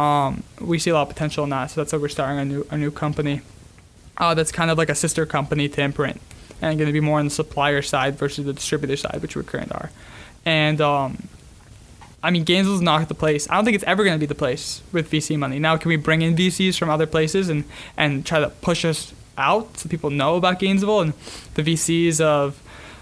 Um, 0.00 0.44
we 0.58 0.78
see 0.78 0.88
a 0.88 0.94
lot 0.94 1.02
of 1.02 1.08
potential 1.08 1.44
in 1.44 1.50
that, 1.50 1.70
so 1.70 1.80
that's 1.80 1.92
why 1.92 1.98
we're 1.98 2.08
starting 2.08 2.38
a 2.38 2.44
new 2.46 2.66
a 2.70 2.78
new 2.78 2.90
company. 2.90 3.42
Uh, 4.16 4.32
that's 4.32 4.50
kind 4.50 4.70
of 4.70 4.78
like 4.78 4.88
a 4.88 4.94
sister 4.94 5.26
company 5.26 5.68
to 5.68 5.82
Imprint, 5.82 6.20
and 6.62 6.78
going 6.78 6.86
to 6.86 6.92
be 6.92 7.00
more 7.00 7.18
on 7.18 7.26
the 7.26 7.30
supplier 7.30 7.82
side 7.82 8.16
versus 8.16 8.46
the 8.46 8.54
distributor 8.54 8.96
side, 8.96 9.20
which 9.20 9.36
we 9.36 9.42
currently 9.42 9.74
are. 9.74 9.90
And 10.46 10.80
um, 10.80 11.28
I 12.22 12.30
mean, 12.30 12.44
Gainesville's 12.44 12.80
not 12.80 13.08
the 13.08 13.14
place. 13.14 13.46
I 13.50 13.56
don't 13.56 13.66
think 13.66 13.74
it's 13.74 13.84
ever 13.84 14.02
going 14.02 14.16
to 14.16 14.20
be 14.20 14.24
the 14.26 14.34
place 14.34 14.82
with 14.90 15.10
VC 15.10 15.38
money. 15.38 15.58
Now, 15.58 15.76
can 15.76 15.90
we 15.90 15.96
bring 15.96 16.22
in 16.22 16.34
VCs 16.34 16.78
from 16.78 16.88
other 16.88 17.06
places 17.06 17.50
and 17.50 17.64
and 17.98 18.24
try 18.24 18.40
to 18.40 18.48
push 18.48 18.86
us 18.86 19.12
out 19.36 19.76
so 19.76 19.88
people 19.90 20.08
know 20.08 20.36
about 20.36 20.58
Gainesville 20.58 21.02
and 21.02 21.12
the 21.54 21.62
VCs 21.62 22.22
of 22.22 22.58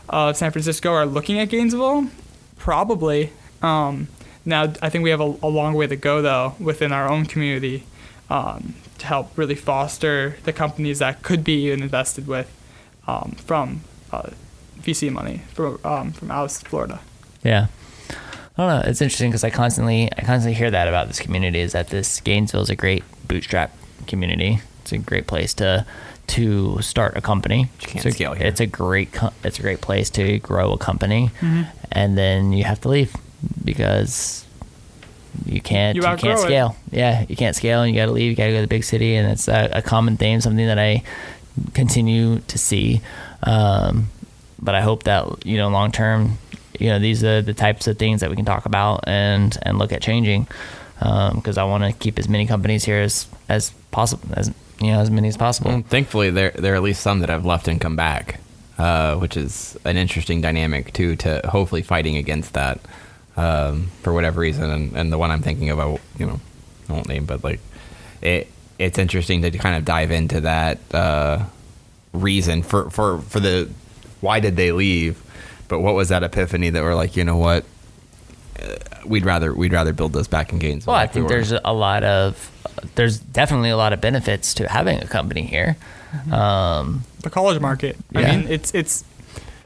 of 0.09 0.36
San 0.36 0.51
Francisco 0.51 0.90
are 0.90 1.07
looking 1.07 1.38
at 1.38 1.49
Gainesville? 1.49 2.09
Probably. 2.57 3.30
Um, 3.62 4.09
now, 4.45 4.72
I 4.82 4.89
think 4.89 5.05
we 5.05 5.11
have 5.11 5.20
a, 5.20 5.34
a 5.43 5.49
long 5.49 5.74
way 5.74 5.86
to 5.86 5.97
go 5.97 6.22
though 6.22 6.55
within 6.59 6.93
our 6.93 7.09
own 7.09 7.26
community 7.26 7.84
um, 8.30 8.74
to 8.99 9.07
help 9.07 9.36
really 9.36 9.55
foster 9.55 10.36
the 10.45 10.53
companies 10.53 10.99
that 11.01 11.22
could 11.22 11.45
be 11.45 11.70
invested 11.70 12.26
with 12.26 12.51
um, 13.07 13.32
from 13.39 13.82
uh, 14.12 14.30
VC 14.80 15.11
money 15.12 15.43
from 15.55 15.78
um, 15.84 16.12
from 16.12 16.30
out 16.30 16.45
of 16.45 16.53
Florida. 16.68 17.01
Yeah. 17.43 17.66
I 18.57 18.66
don't 18.66 18.82
know. 18.84 18.91
It's 18.91 19.01
interesting 19.01 19.30
because 19.30 19.45
I 19.45 19.51
constantly 19.51 20.09
I 20.18 20.22
constantly 20.22 20.55
hear 20.55 20.70
that 20.70 20.89
about 20.89 21.07
this 21.09 21.20
community 21.20 21.61
is 21.61 21.72
that 21.72 21.89
this 21.89 22.20
Gainesville 22.20 22.62
is 22.62 22.70
a 22.70 22.76
great 22.76 23.05
bootstrap 23.28 23.72
community. 24.07 24.61
It's 24.82 24.93
a 24.93 24.99
great 24.99 25.26
place 25.26 25.55
to 25.55 25.86
to 26.28 26.82
start 26.82 27.16
a 27.16 27.20
company. 27.20 27.70
You 27.80 27.86
can't 27.86 27.97
it's 27.97 28.07
a, 28.07 28.11
scale 28.11 28.34
here. 28.34 28.47
It's 28.47 28.61
a 28.61 28.66
great 28.66 29.11
it's 29.45 29.59
a 29.59 29.62
great 29.62 29.80
place 29.80 30.11
to 30.11 30.39
grow 30.41 30.72
a 30.72 30.78
company, 30.78 31.30
Mm-hmm. 31.41 31.62
and 31.93 32.18
then 32.18 32.53
you 32.53 32.64
have 32.64 32.80
to 32.82 32.89
leave 32.89 33.14
because 33.64 34.45
you 35.47 35.61
can't 35.61 35.97
You 35.97 36.03
you, 36.03 36.16
can't 36.16 36.39
it. 36.39 36.43
scale. 36.43 36.76
Yeah, 36.91 37.24
you 37.28 37.36
can't 37.36 37.55
scale, 37.57 37.82
and 37.82 37.93
you 37.95 38.01
got 38.01 38.07
to 38.07 38.12
leave. 38.12 38.30
You 38.30 38.36
got 38.36 38.47
to 38.47 38.51
go 38.53 38.57
to 38.57 38.62
the 38.62 38.66
big 38.68 38.84
city, 38.84 39.14
and 39.14 39.30
it's 39.30 39.49
a, 39.49 39.70
a 39.74 39.82
common 39.82 40.16
theme, 40.16 40.41
something 40.41 40.66
that 40.66 40.78
I 40.78 41.03
continue 41.74 42.41
to 42.41 42.59
see. 42.59 43.01
Um, 43.43 44.09
but 44.61 44.74
I 44.74 44.80
hope 44.80 45.05
that 45.05 45.47
you 45.47 45.57
know 45.57 45.68
long 45.68 45.93
term, 45.93 46.39
you 46.78 46.89
know 46.89 46.99
these 46.99 47.22
are 47.24 47.43
the 47.43 47.55
types 47.55 47.86
of 47.86 47.99
things 47.99 48.20
that 48.20 48.30
we 48.30 48.36
can 48.36 48.45
talk 48.45 48.66
about 48.66 49.05
and 49.07 49.57
and 49.62 49.78
look 49.78 49.93
at 49.93 50.03
changing. 50.03 50.47
Because 50.99 51.59
I 51.59 51.62
want 51.62 51.84
to 51.84 51.93
keep 51.93 52.18
as 52.18 52.28
many 52.28 52.47
companies 52.47 52.84
here 52.84 53.01
as 53.01 53.28
as 53.49 53.70
possible, 53.93 54.28
as 54.32 54.53
you 54.80 54.89
know, 54.89 54.99
as 55.01 55.11
many 55.11 55.28
as 55.28 55.36
possible. 55.36 55.70
Well, 55.70 55.82
thankfully, 55.82 56.30
there 56.30 56.51
there 56.51 56.72
are 56.72 56.76
at 56.76 56.82
least 56.82 57.03
some 57.03 57.20
that 57.20 57.28
have 57.28 57.47
left 57.47 57.68
and 57.68 57.80
come 57.80 57.95
back, 57.95 58.41
uh, 58.78 59.14
which 59.16 59.36
is 59.36 59.78
an 59.84 59.97
interesting 59.97 60.41
dynamic 60.41 60.93
too. 60.93 61.14
To 61.16 61.41
hopefully 61.49 61.82
fighting 61.82 62.16
against 62.16 62.55
that 62.55 62.80
um, 63.39 63.86
for 64.03 64.12
whatever 64.12 64.41
reason, 64.41 64.68
and, 64.68 64.97
and 64.97 65.12
the 65.12 65.18
one 65.18 65.30
I'm 65.30 65.43
thinking 65.43 65.70
of, 65.70 65.78
I 65.78 65.82
w- 65.82 66.01
you 66.18 66.26
know, 66.26 66.41
I 66.89 66.93
won't 66.93 67.09
name, 67.09 67.24
but 67.24 67.45
like 67.45 67.61
it, 68.20 68.49
it's 68.78 68.99
interesting 68.99 69.43
to 69.43 69.51
kind 69.53 69.76
of 69.76 69.84
dive 69.84 70.11
into 70.11 70.41
that 70.41 70.78
uh, 70.93 71.45
reason 72.12 72.62
for 72.62 72.91
for 72.91 73.18
for 73.20 73.39
the 73.39 73.70
why 74.20 74.41
did 74.41 74.57
they 74.57 74.72
leave, 74.72 75.22
but 75.68 75.78
what 75.78 75.95
was 75.95 76.09
that 76.09 76.24
epiphany 76.24 76.70
that 76.70 76.82
we're 76.82 76.97
like, 76.97 77.16
you 77.16 77.22
know 77.22 77.36
what, 77.36 77.64
uh, 78.61 78.74
we'd 79.07 79.24
rather 79.24 79.55
we'd 79.55 79.72
rather 79.72 79.93
build 79.93 80.12
this 80.12 80.26
back 80.26 80.53
in 80.53 80.59
Gainesville. 80.59 80.93
Well, 80.95 81.01
I 81.01 81.05
if 81.05 81.11
we 81.11 81.20
think 81.20 81.28
there's 81.28 81.53
a 81.53 81.72
lot 81.72 82.03
of 82.03 82.51
there's 82.97 83.18
definitely 83.20 83.70
a 83.70 83.76
lot 83.76 83.93
of 83.93 84.01
benefits 84.01 84.55
to 84.55 84.68
having 84.68 84.99
a 85.01 85.07
company 85.07 85.43
here. 85.43 85.76
Um, 86.32 87.05
the 87.20 87.30
college 87.30 87.61
market. 87.61 87.97
I 88.14 88.22
mean, 88.36 88.49
it's 88.49 88.74
it's 88.74 89.05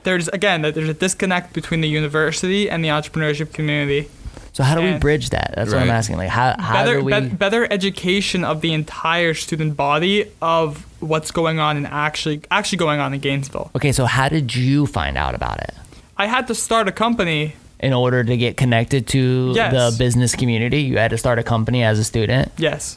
there's 0.05 0.29
again 0.29 0.63
that 0.63 0.75
there's 0.75 0.89
a 0.89 0.95
disconnect 0.95 1.53
between 1.53 1.81
the 1.81 1.89
university 1.89 2.69
and 2.71 2.85
the 2.85 2.89
entrepreneurship 2.89 3.53
community. 3.53 4.09
so 4.53 4.63
how 4.65 4.75
do 4.75 4.83
we 4.83 4.97
bridge 4.99 5.31
that? 5.31 5.55
That's 5.57 5.73
what 5.73 5.83
I'm 5.83 5.91
asking. 5.91 6.17
Like 6.19 6.29
how 6.31 6.55
how 6.59 6.75
better, 6.85 6.99
do 6.99 7.05
we? 7.05 7.11
bet- 7.13 7.39
better 7.39 7.67
education 7.73 8.45
of 8.45 8.61
the 8.61 8.73
entire 8.73 9.35
student 9.35 9.77
body 9.77 10.27
of 10.41 10.87
what's 11.01 11.31
going 11.31 11.59
on 11.59 11.77
and 11.77 11.87
actually 11.87 12.43
actually 12.51 12.79
going 12.79 13.01
on 13.01 13.13
in 13.15 13.21
Gainesville. 13.21 13.71
okay, 13.77 13.93
so 13.93 14.05
how 14.07 14.29
did 14.29 14.55
you 14.55 14.87
find 14.87 15.17
out 15.17 15.35
about 15.35 15.59
it? 15.61 15.75
I 16.17 16.27
had 16.27 16.47
to 16.49 16.55
start 16.55 16.87
a 16.89 16.93
company 16.93 17.55
in 17.81 17.93
order 17.93 18.23
to 18.23 18.37
get 18.37 18.57
connected 18.57 19.09
to 19.09 19.53
Yes. 19.57 19.73
the 19.73 19.99
business 19.99 20.37
community, 20.37 20.83
you 20.83 20.99
had 20.99 21.11
to 21.11 21.19
start 21.19 21.39
a 21.41 21.43
company 21.43 21.83
as 21.83 21.99
a 21.99 22.05
student. 22.05 22.53
Yes. 22.57 22.97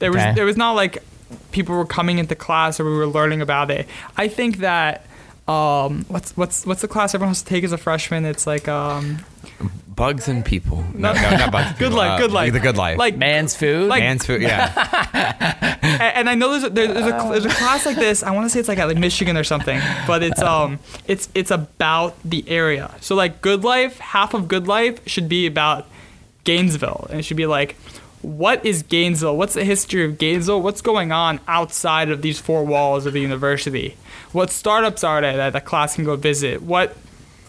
There 0.00 0.10
Okay. 0.10 0.26
was 0.28 0.34
there 0.36 0.44
was 0.44 0.56
not 0.56 0.72
like 0.72 1.02
people 1.52 1.74
were 1.76 1.86
coming 1.86 2.18
into 2.18 2.34
class 2.34 2.80
or 2.80 2.84
we 2.84 2.90
were 2.96 3.06
learning 3.06 3.40
about 3.40 3.70
it. 3.70 3.86
I 4.16 4.26
think 4.28 4.58
that 4.58 5.06
um 5.48 6.04
what's 6.08 6.36
what's 6.36 6.66
what's 6.66 6.80
the 6.82 6.88
class 6.88 7.14
everyone 7.14 7.30
has 7.30 7.42
to 7.42 7.48
take 7.48 7.62
as 7.64 7.72
a 7.72 7.78
freshman? 7.78 8.24
It's 8.24 8.46
like 8.46 8.66
um 8.68 9.18
Bugs 9.94 10.28
and 10.28 10.44
people. 10.44 10.84
No, 10.92 11.14
no, 11.14 11.30
not 11.30 11.50
bugs. 11.52 11.68
and 11.68 11.78
Good 11.78 11.84
people. 11.86 11.96
life, 11.96 12.10
Uh, 12.10 12.18
good 12.18 12.32
life. 12.32 12.52
The 12.52 12.60
good 12.60 12.76
life. 12.76 12.98
like 12.98 13.16
Man's 13.16 13.56
food. 13.56 13.88
Like- 13.88 14.02
Man's 14.02 14.26
food. 14.26 14.42
Yeah. 14.42 14.70
and, 15.82 16.02
and 16.02 16.28
I 16.28 16.34
know 16.34 16.50
there's 16.50 16.64
a, 16.64 16.68
there- 16.70 16.92
there's 16.92 17.06
a 17.06 17.28
there's 17.30 17.44
a 17.46 17.48
class 17.48 17.86
like 17.86 17.96
this. 17.96 18.22
I 18.22 18.30
want 18.32 18.44
to 18.44 18.50
say 18.50 18.60
it's 18.60 18.68
like 18.68 18.78
at 18.78 18.88
like 18.88 18.98
Michigan 18.98 19.36
or 19.38 19.44
something, 19.44 19.80
but 20.06 20.22
it's 20.22 20.42
um 20.42 20.80
it's 21.06 21.28
it's 21.34 21.50
about 21.50 22.14
the 22.24 22.44
area. 22.48 22.90
So 23.00 23.14
like 23.14 23.40
Good 23.40 23.64
Life, 23.64 23.98
half 23.98 24.34
of 24.34 24.48
Good 24.48 24.66
Life 24.66 25.00
should 25.08 25.28
be 25.30 25.46
about 25.46 25.86
Gainesville, 26.44 27.06
and 27.10 27.18
it 27.20 27.22
should 27.22 27.36
be 27.38 27.46
like, 27.46 27.76
what 28.22 28.64
is 28.64 28.82
Gainesville? 28.82 29.36
What's 29.36 29.54
the 29.54 29.64
history 29.64 30.04
of 30.04 30.18
Gainesville? 30.18 30.62
What's 30.62 30.80
going 30.80 31.12
on 31.12 31.40
outside 31.46 32.10
of 32.10 32.22
these 32.22 32.40
four 32.40 32.64
walls 32.64 33.06
of 33.06 33.12
the 33.12 33.20
university? 33.20 33.96
What 34.32 34.50
startups 34.50 35.04
are 35.04 35.20
there 35.20 35.36
that 35.36 35.52
the 35.52 35.60
class 35.60 35.94
can 35.94 36.04
go 36.04 36.16
visit? 36.16 36.62
What 36.62 36.96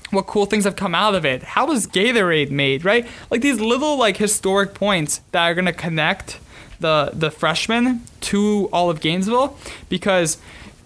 what 0.10 0.26
cool 0.26 0.46
things 0.46 0.64
have 0.64 0.78
come 0.78 0.96
out 0.96 1.16
of 1.16 1.26
it? 1.26 1.44
How 1.44 1.68
was 1.68 1.86
Gatorade 1.86 2.50
made? 2.52 2.86
Right, 2.86 3.08
like 3.30 3.42
these 3.42 3.60
little 3.60 3.98
like 3.98 4.18
historic 4.18 4.74
points 4.74 5.22
that 5.32 5.44
are 5.44 5.54
gonna 5.54 5.74
connect 5.74 6.40
the 6.80 7.12
the 7.14 7.32
freshmen 7.32 8.02
to 8.22 8.70
all 8.72 8.90
of 8.90 9.02
Gainesville, 9.02 9.58
because 9.90 10.38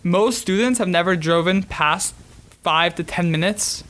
most 0.03 0.41
students 0.41 0.79
have 0.79 0.87
never 0.87 1.15
driven 1.15 1.63
past 1.63 2.15
five 2.63 2.95
to 2.95 3.03
ten 3.03 3.31
minutes 3.31 3.83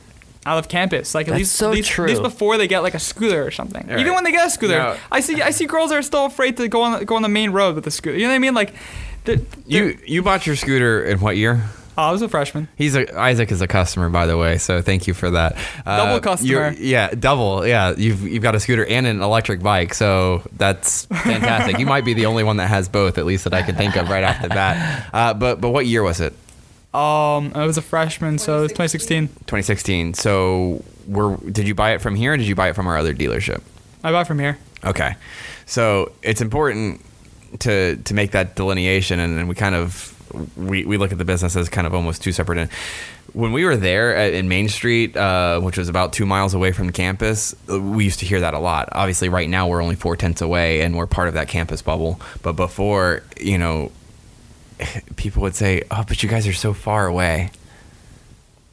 out 0.46 0.58
of 0.58 0.68
campus. 0.68 1.14
Like 1.14 1.26
at 1.28 1.30
That's 1.30 1.38
least 1.40 1.52
so 1.54 1.68
at 1.70 1.74
least, 1.74 1.98
at 1.98 2.06
least 2.06 2.22
before 2.22 2.56
they 2.58 2.66
get 2.66 2.80
like 2.82 2.94
a 2.94 2.98
scooter 2.98 3.44
or 3.46 3.50
something. 3.50 3.90
All 3.90 3.98
Even 3.98 4.14
when 4.14 4.24
they 4.24 4.32
get 4.32 4.46
a 4.46 4.50
scooter, 4.50 4.76
Now- 4.78 4.96
I 5.10 5.20
see 5.20 5.40
I 5.42 5.50
see 5.50 5.66
girls 5.66 5.90
that 5.90 5.98
are 5.98 6.02
still 6.02 6.26
afraid 6.26 6.56
to 6.56 6.68
go 6.68 6.82
on 6.82 7.04
go 7.04 7.14
on 7.16 7.22
the 7.22 7.28
main 7.28 7.50
road 7.50 7.74
with 7.74 7.84
the 7.84 7.90
scooter. 7.90 8.16
You 8.16 8.24
know 8.24 8.30
what 8.30 8.36
I 8.36 8.38
mean? 8.40 8.54
Like, 8.54 8.74
they're- 9.24 9.40
You 9.66 9.98
you 10.06 10.22
bought 10.22 10.46
your 10.46 10.56
scooter 10.56 11.04
in 11.04 11.20
what 11.20 11.36
year? 11.36 11.62
oh, 11.98 12.02
I 12.04 12.10
was 12.10 12.22
a 12.22 12.28
freshman. 12.28 12.68
He's 12.74 12.96
a 12.96 13.14
Isaac 13.18 13.52
is 13.52 13.60
a 13.60 13.68
customer, 13.68 14.08
by 14.08 14.24
the 14.26 14.36
way. 14.38 14.56
So 14.58 14.80
thank 14.82 15.06
you 15.06 15.12
for 15.14 15.30
that. 15.30 15.56
Uh, 15.86 15.96
Double 16.06 16.20
customer. 16.20 16.74
Yeah, 16.78 17.10
double. 17.10 17.66
Yeah, 17.66 17.94
you've 17.96 18.22
you've 18.22 18.42
got 18.42 18.54
a 18.54 18.60
scooter 18.60 18.84
and 18.86 19.06
an 19.06 19.20
electric 19.22 19.62
bike, 19.62 19.92
so 19.94 20.42
that's 20.56 21.04
fantastic. 21.04 21.78
you 21.78 21.86
might 21.86 22.04
be 22.04 22.14
the 22.14 22.26
only 22.26 22.44
one 22.44 22.56
that 22.56 22.68
has 22.68 22.88
both, 22.88 23.18
at 23.18 23.26
least 23.26 23.44
that 23.44 23.52
I 23.54 23.62
can 23.62 23.74
think 23.76 23.94
of 23.96 24.08
right 24.08 24.24
off 24.24 24.40
the 24.42 24.48
bat. 24.48 25.06
Uh, 25.12 25.34
but 25.34 25.60
but 25.60 25.68
what 25.70 25.86
year 25.86 26.02
was 26.02 26.20
it? 26.20 26.32
Um, 26.94 27.52
I 27.54 27.64
was 27.64 27.78
a 27.78 27.82
freshman, 27.82 28.38
so 28.38 28.58
it 28.58 28.62
was 28.62 28.72
2016. 28.72 29.28
2016. 29.28 30.14
So 30.14 30.84
were 31.06 31.36
did 31.36 31.66
you 31.66 31.74
buy 31.74 31.92
it 31.92 32.02
from 32.02 32.14
here, 32.14 32.34
or 32.34 32.36
did 32.36 32.46
you 32.46 32.54
buy 32.54 32.68
it 32.68 32.74
from 32.74 32.86
our 32.86 32.98
other 32.98 33.14
dealership? 33.14 33.62
I 34.04 34.12
bought 34.12 34.26
from 34.26 34.38
here. 34.38 34.58
Okay, 34.84 35.14
so 35.64 36.12
it's 36.22 36.40
important 36.40 37.00
to 37.60 37.96
to 37.96 38.14
make 38.14 38.32
that 38.32 38.56
delineation, 38.56 39.20
and, 39.20 39.38
and 39.38 39.48
we 39.48 39.54
kind 39.54 39.74
of 39.74 40.12
we, 40.56 40.84
we 40.84 40.96
look 40.96 41.12
at 41.12 41.18
the 41.18 41.24
business 41.24 41.56
as 41.56 41.68
kind 41.68 41.86
of 41.86 41.94
almost 41.94 42.22
two 42.22 42.32
separate. 42.32 42.68
When 43.32 43.52
we 43.52 43.64
were 43.64 43.76
there 43.76 44.14
at, 44.14 44.34
in 44.34 44.48
Main 44.48 44.68
Street, 44.68 45.16
uh, 45.16 45.60
which 45.60 45.78
was 45.78 45.88
about 45.88 46.12
two 46.12 46.26
miles 46.26 46.52
away 46.52 46.72
from 46.72 46.90
campus, 46.90 47.54
uh, 47.70 47.80
we 47.80 48.04
used 48.04 48.18
to 48.20 48.26
hear 48.26 48.40
that 48.40 48.52
a 48.52 48.58
lot. 48.58 48.90
Obviously, 48.92 49.30
right 49.30 49.48
now 49.48 49.68
we're 49.68 49.82
only 49.82 49.94
four 49.94 50.16
tenths 50.16 50.42
away, 50.42 50.82
and 50.82 50.96
we're 50.96 51.06
part 51.06 51.28
of 51.28 51.34
that 51.34 51.48
campus 51.48 51.80
bubble. 51.80 52.20
But 52.42 52.52
before, 52.52 53.22
you 53.40 53.56
know, 53.56 53.90
people 55.16 55.42
would 55.42 55.56
say, 55.56 55.82
"Oh, 55.90 56.04
but 56.06 56.22
you 56.22 56.28
guys 56.28 56.46
are 56.46 56.52
so 56.52 56.72
far 56.72 57.06
away." 57.06 57.50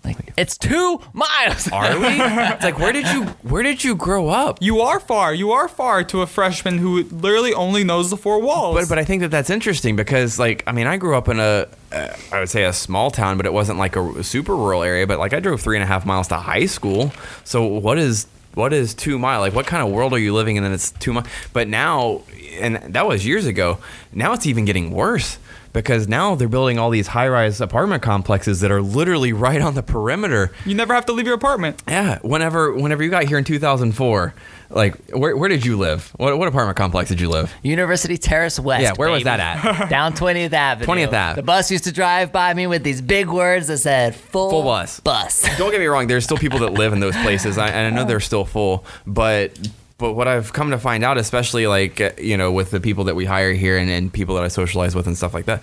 like 0.03 0.33
it's 0.37 0.57
two 0.57 1.01
miles. 1.13 1.67
Are 1.71 1.99
we? 1.99 2.07
it's 2.09 2.63
like 2.63 2.79
where 2.79 2.93
did 2.93 3.07
you 3.07 3.23
where 3.43 3.63
did 3.63 3.83
you 3.83 3.95
grow 3.95 4.29
up? 4.29 4.59
You 4.61 4.81
are 4.81 4.99
far. 4.99 5.33
You 5.33 5.51
are 5.51 5.67
far 5.67 6.03
to 6.05 6.21
a 6.21 6.27
freshman 6.27 6.77
who 6.77 7.03
literally 7.03 7.53
only 7.53 7.83
knows 7.83 8.09
the 8.09 8.17
four 8.17 8.41
walls. 8.41 8.75
But 8.75 8.89
but 8.89 8.99
I 8.99 9.03
think 9.03 9.21
that 9.21 9.31
that's 9.31 9.49
interesting 9.49 9.95
because 9.95 10.39
like 10.39 10.63
I 10.67 10.71
mean 10.71 10.87
I 10.87 10.97
grew 10.97 11.15
up 11.15 11.27
in 11.27 11.39
a 11.39 11.67
uh, 11.91 12.15
I 12.31 12.39
would 12.39 12.49
say 12.49 12.65
a 12.65 12.73
small 12.73 13.11
town, 13.11 13.37
but 13.37 13.45
it 13.45 13.53
wasn't 13.53 13.79
like 13.79 13.95
a 13.95 14.23
super 14.23 14.55
rural 14.55 14.83
area. 14.83 15.07
But 15.07 15.19
like 15.19 15.33
I 15.33 15.39
drove 15.39 15.61
three 15.61 15.77
and 15.77 15.83
a 15.83 15.87
half 15.87 16.05
miles 16.05 16.27
to 16.29 16.35
high 16.35 16.65
school. 16.65 17.11
So 17.43 17.65
what 17.65 17.97
is 17.97 18.27
what 18.53 18.73
is 18.73 18.93
two 18.93 19.19
mile? 19.19 19.41
Like 19.41 19.53
what 19.53 19.65
kind 19.65 19.83
of 19.83 19.91
world 19.91 20.13
are 20.13 20.19
you 20.19 20.33
living 20.33 20.55
in? 20.55 20.63
And 20.63 20.73
it's 20.73 20.91
two 20.91 21.13
miles. 21.13 21.27
But 21.53 21.67
now, 21.67 22.21
and 22.59 22.77
that 22.93 23.07
was 23.07 23.25
years 23.25 23.45
ago. 23.45 23.79
Now 24.13 24.33
it's 24.33 24.45
even 24.45 24.65
getting 24.65 24.91
worse 24.91 25.37
because 25.79 26.07
now 26.07 26.35
they're 26.35 26.47
building 26.47 26.77
all 26.77 26.89
these 26.89 27.07
high 27.07 27.27
rise 27.27 27.61
apartment 27.61 28.03
complexes 28.03 28.59
that 28.61 28.71
are 28.71 28.81
literally 28.81 29.33
right 29.47 29.61
on 29.61 29.75
the 29.75 29.83
perimeter. 29.83 30.51
you 30.65 30.75
never 30.75 30.93
have 30.93 31.05
to 31.07 31.13
leave 31.13 31.25
your 31.25 31.35
apartment. 31.35 31.81
Yeah. 31.87 32.19
Whenever 32.21 32.73
whenever 32.73 33.03
you 33.03 33.09
got 33.09 33.23
here 33.23 33.37
in 33.37 33.43
2004. 33.43 34.33
Like 34.71 35.09
where, 35.09 35.35
where 35.35 35.49
did 35.49 35.65
you 35.65 35.77
live? 35.77 36.09
What, 36.17 36.37
what 36.37 36.47
apartment 36.47 36.77
complex 36.77 37.09
did 37.09 37.19
you 37.19 37.27
live? 37.29 37.51
University 37.63 38.17
Terrace 38.19 38.59
West. 38.59 38.83
Yeah, 38.83 38.93
where 38.97 39.09
was 39.09 39.23
that 39.23 39.39
at? 39.39 39.89
Down 39.89 40.13
20th 40.13 40.53
Avenue. 40.53 40.85
20th 40.85 41.07
Ave. 41.13 41.35
The 41.41 41.43
bus 41.43 41.71
used 41.71 41.85
to 41.85 41.91
drive 41.91 42.31
by 42.31 42.53
me 42.53 42.67
with 42.67 42.83
these 42.83 43.01
big 43.01 43.29
words 43.29 43.65
that 43.65 43.79
said 43.79 44.13
full, 44.15 44.51
Full 44.51 44.63
bus. 44.63 44.99
Bus. 44.99 45.41
don't 45.57 45.71
get 45.71 45.79
me 45.79 45.87
wrong. 45.87 46.05
There's 46.05 46.23
still 46.23 46.37
people 46.37 46.59
that 46.59 46.73
live 46.73 46.93
in 46.93 46.99
those 46.99 47.15
places, 47.17 47.57
I, 47.57 47.69
and 47.69 47.87
I 47.87 47.97
know 47.99 48.05
they're 48.05 48.19
still 48.19 48.45
full. 48.45 48.85
But 49.07 49.57
but 49.99 50.13
what 50.13 50.27
I've 50.27 50.53
come 50.53 50.71
to 50.71 50.79
find 50.79 51.03
out, 51.03 51.19
especially 51.19 51.67
like 51.67 52.01
uh, 52.01 52.11
you 52.17 52.35
know 52.35 52.51
with 52.51 52.71
the 52.71 52.79
people 52.79 53.03
that 53.03 53.15
we 53.15 53.25
hire 53.25 53.53
here 53.53 53.77
and, 53.77 53.91
and 53.91 54.11
people 54.11 54.33
that 54.35 54.43
I 54.43 54.47
socialize 54.47 54.95
with 54.95 55.05
and 55.05 55.15
stuff 55.15 55.35
like 55.35 55.45
that, 55.45 55.61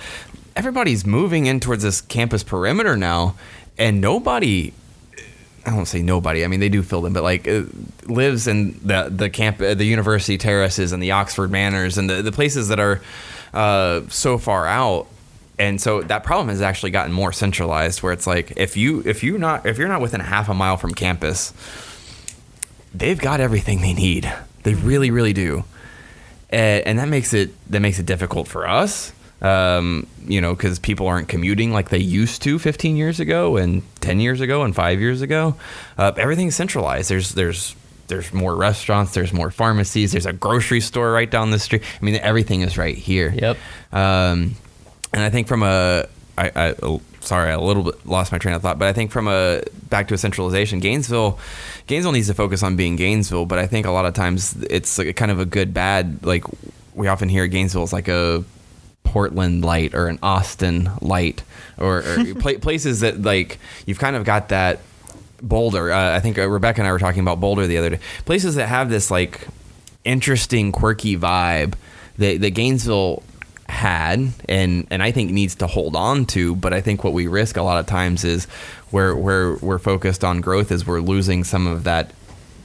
everybody's 0.54 1.04
moving 1.04 1.46
in 1.46 1.58
towards 1.58 1.82
this 1.82 2.00
campus 2.00 2.44
perimeter 2.44 2.96
now, 2.96 3.34
and 3.76 4.00
nobody. 4.00 4.72
I 5.64 5.70
don't 5.70 5.86
say 5.86 6.00
nobody. 6.00 6.44
I 6.44 6.46
mean, 6.46 6.60
they 6.60 6.68
do 6.68 6.80
fill 6.84 7.02
them, 7.02 7.12
but 7.12 7.24
like 7.24 7.48
uh, 7.48 7.64
lives 8.04 8.46
in 8.46 8.78
the 8.84 9.08
the 9.10 9.28
camp, 9.28 9.60
uh, 9.60 9.74
the 9.74 9.86
university 9.86 10.38
terraces 10.38 10.92
and 10.92 11.02
the 11.02 11.10
Oxford 11.10 11.50
Manors 11.50 11.98
and 11.98 12.08
the, 12.08 12.22
the 12.22 12.30
places 12.30 12.68
that 12.68 12.78
are 12.78 13.00
uh, 13.52 14.02
so 14.08 14.38
far 14.38 14.66
out. 14.66 15.08
And 15.58 15.80
so 15.80 16.02
that 16.02 16.22
problem 16.22 16.50
has 16.50 16.60
actually 16.60 16.90
gotten 16.90 17.12
more 17.12 17.32
centralized, 17.32 18.02
where 18.02 18.12
it's 18.12 18.26
like 18.26 18.52
if 18.58 18.76
you 18.76 19.02
if 19.06 19.24
you 19.24 19.38
not 19.38 19.64
if 19.64 19.78
you're 19.78 19.88
not 19.88 20.02
within 20.02 20.20
half 20.20 20.50
a 20.50 20.54
mile 20.54 20.76
from 20.76 20.92
campus, 20.92 21.54
they've 22.94 23.18
got 23.18 23.40
everything 23.40 23.80
they 23.80 23.94
need. 23.94 24.32
They 24.62 24.74
really, 24.74 25.10
really 25.10 25.32
do, 25.32 25.64
and, 26.50 26.86
and 26.86 26.98
that 26.98 27.08
makes 27.08 27.32
it 27.32 27.50
that 27.70 27.80
makes 27.80 27.98
it 27.98 28.06
difficult 28.06 28.48
for 28.48 28.68
us. 28.68 29.12
Um, 29.42 30.06
you 30.26 30.40
know, 30.40 30.54
because 30.54 30.78
people 30.78 31.06
aren't 31.06 31.28
commuting 31.28 31.70
like 31.70 31.90
they 31.90 31.98
used 31.98 32.40
to 32.42 32.58
15 32.58 32.96
years 32.96 33.20
ago, 33.20 33.56
and 33.56 33.82
10 34.00 34.18
years 34.18 34.40
ago, 34.40 34.62
and 34.62 34.74
five 34.74 34.98
years 34.98 35.20
ago. 35.20 35.56
Uh, 35.98 36.12
everything's 36.16 36.56
centralized. 36.56 37.10
There's 37.10 37.34
there's 37.34 37.76
there's 38.08 38.32
more 38.32 38.54
restaurants. 38.54 39.12
There's 39.14 39.32
more 39.32 39.50
pharmacies. 39.50 40.12
There's 40.12 40.26
a 40.26 40.32
grocery 40.32 40.80
store 40.80 41.12
right 41.12 41.30
down 41.30 41.50
the 41.50 41.58
street. 41.58 41.82
I 42.00 42.04
mean, 42.04 42.16
everything 42.16 42.62
is 42.62 42.78
right 42.78 42.96
here. 42.96 43.32
Yep. 43.36 43.56
Um, 43.92 44.54
and 45.12 45.22
I 45.22 45.30
think 45.30 45.48
from 45.48 45.62
a, 45.62 46.06
I, 46.36 46.50
I, 46.54 46.98
sorry, 47.26 47.50
I 47.50 47.54
a 47.54 47.60
little 47.60 47.82
bit 47.82 48.06
lost 48.06 48.32
my 48.32 48.38
train 48.38 48.54
of 48.54 48.62
thought, 48.62 48.78
but 48.78 48.88
I 48.88 48.92
think 48.92 49.10
from 49.10 49.28
a 49.28 49.62
back 49.88 50.08
to 50.08 50.14
a 50.14 50.18
centralization, 50.18 50.80
Gainesville, 50.80 51.38
Gainesville 51.86 52.12
needs 52.12 52.28
to 52.28 52.34
focus 52.34 52.62
on 52.62 52.76
being 52.76 52.96
Gainesville. 52.96 53.46
But 53.46 53.58
I 53.58 53.66
think 53.66 53.86
a 53.86 53.90
lot 53.90 54.06
of 54.06 54.14
times 54.14 54.56
it's 54.70 54.98
like 54.98 55.08
a 55.08 55.12
kind 55.12 55.30
of 55.30 55.40
a 55.40 55.44
good 55.44 55.74
bad. 55.74 56.24
Like 56.24 56.44
we 56.94 57.08
often 57.08 57.28
hear 57.28 57.46
Gainesville 57.46 57.84
is 57.84 57.92
like 57.92 58.08
a 58.08 58.44
Portland 59.04 59.64
light 59.64 59.94
or 59.94 60.08
an 60.08 60.18
Austin 60.22 60.90
light 61.00 61.42
or, 61.78 61.98
or 61.98 62.34
pla- 62.38 62.58
places 62.58 63.00
that 63.00 63.22
like 63.22 63.58
you've 63.86 63.98
kind 63.98 64.16
of 64.16 64.24
got 64.24 64.48
that 64.48 64.80
Boulder. 65.42 65.92
Uh, 65.92 66.16
I 66.16 66.20
think 66.20 66.38
uh, 66.38 66.48
Rebecca 66.48 66.80
and 66.80 66.88
I 66.88 66.92
were 66.92 66.98
talking 66.98 67.20
about 67.20 67.40
Boulder 67.40 67.66
the 67.66 67.78
other 67.78 67.90
day. 67.90 68.00
Places 68.24 68.54
that 68.54 68.68
have 68.68 68.88
this 68.88 69.10
like 69.10 69.46
interesting, 70.04 70.72
quirky 70.72 71.16
vibe 71.16 71.74
that, 72.16 72.40
that 72.40 72.50
Gainesville 72.50 73.22
had 73.68 74.32
and 74.48 74.86
and 74.90 75.02
I 75.02 75.10
think 75.10 75.30
needs 75.30 75.54
to 75.56 75.66
hold 75.66 75.96
on 75.96 76.26
to. 76.26 76.54
But 76.54 76.72
I 76.72 76.80
think 76.80 77.04
what 77.04 77.12
we 77.12 77.26
risk 77.26 77.56
a 77.56 77.62
lot 77.62 77.78
of 77.78 77.86
times 77.86 78.24
is 78.24 78.46
where 78.90 79.14
where 79.14 79.56
we're 79.56 79.78
focused 79.78 80.24
on 80.24 80.40
growth 80.40 80.70
is 80.70 80.86
we're 80.86 81.00
losing 81.00 81.44
some 81.44 81.66
of 81.66 81.84
that 81.84 82.12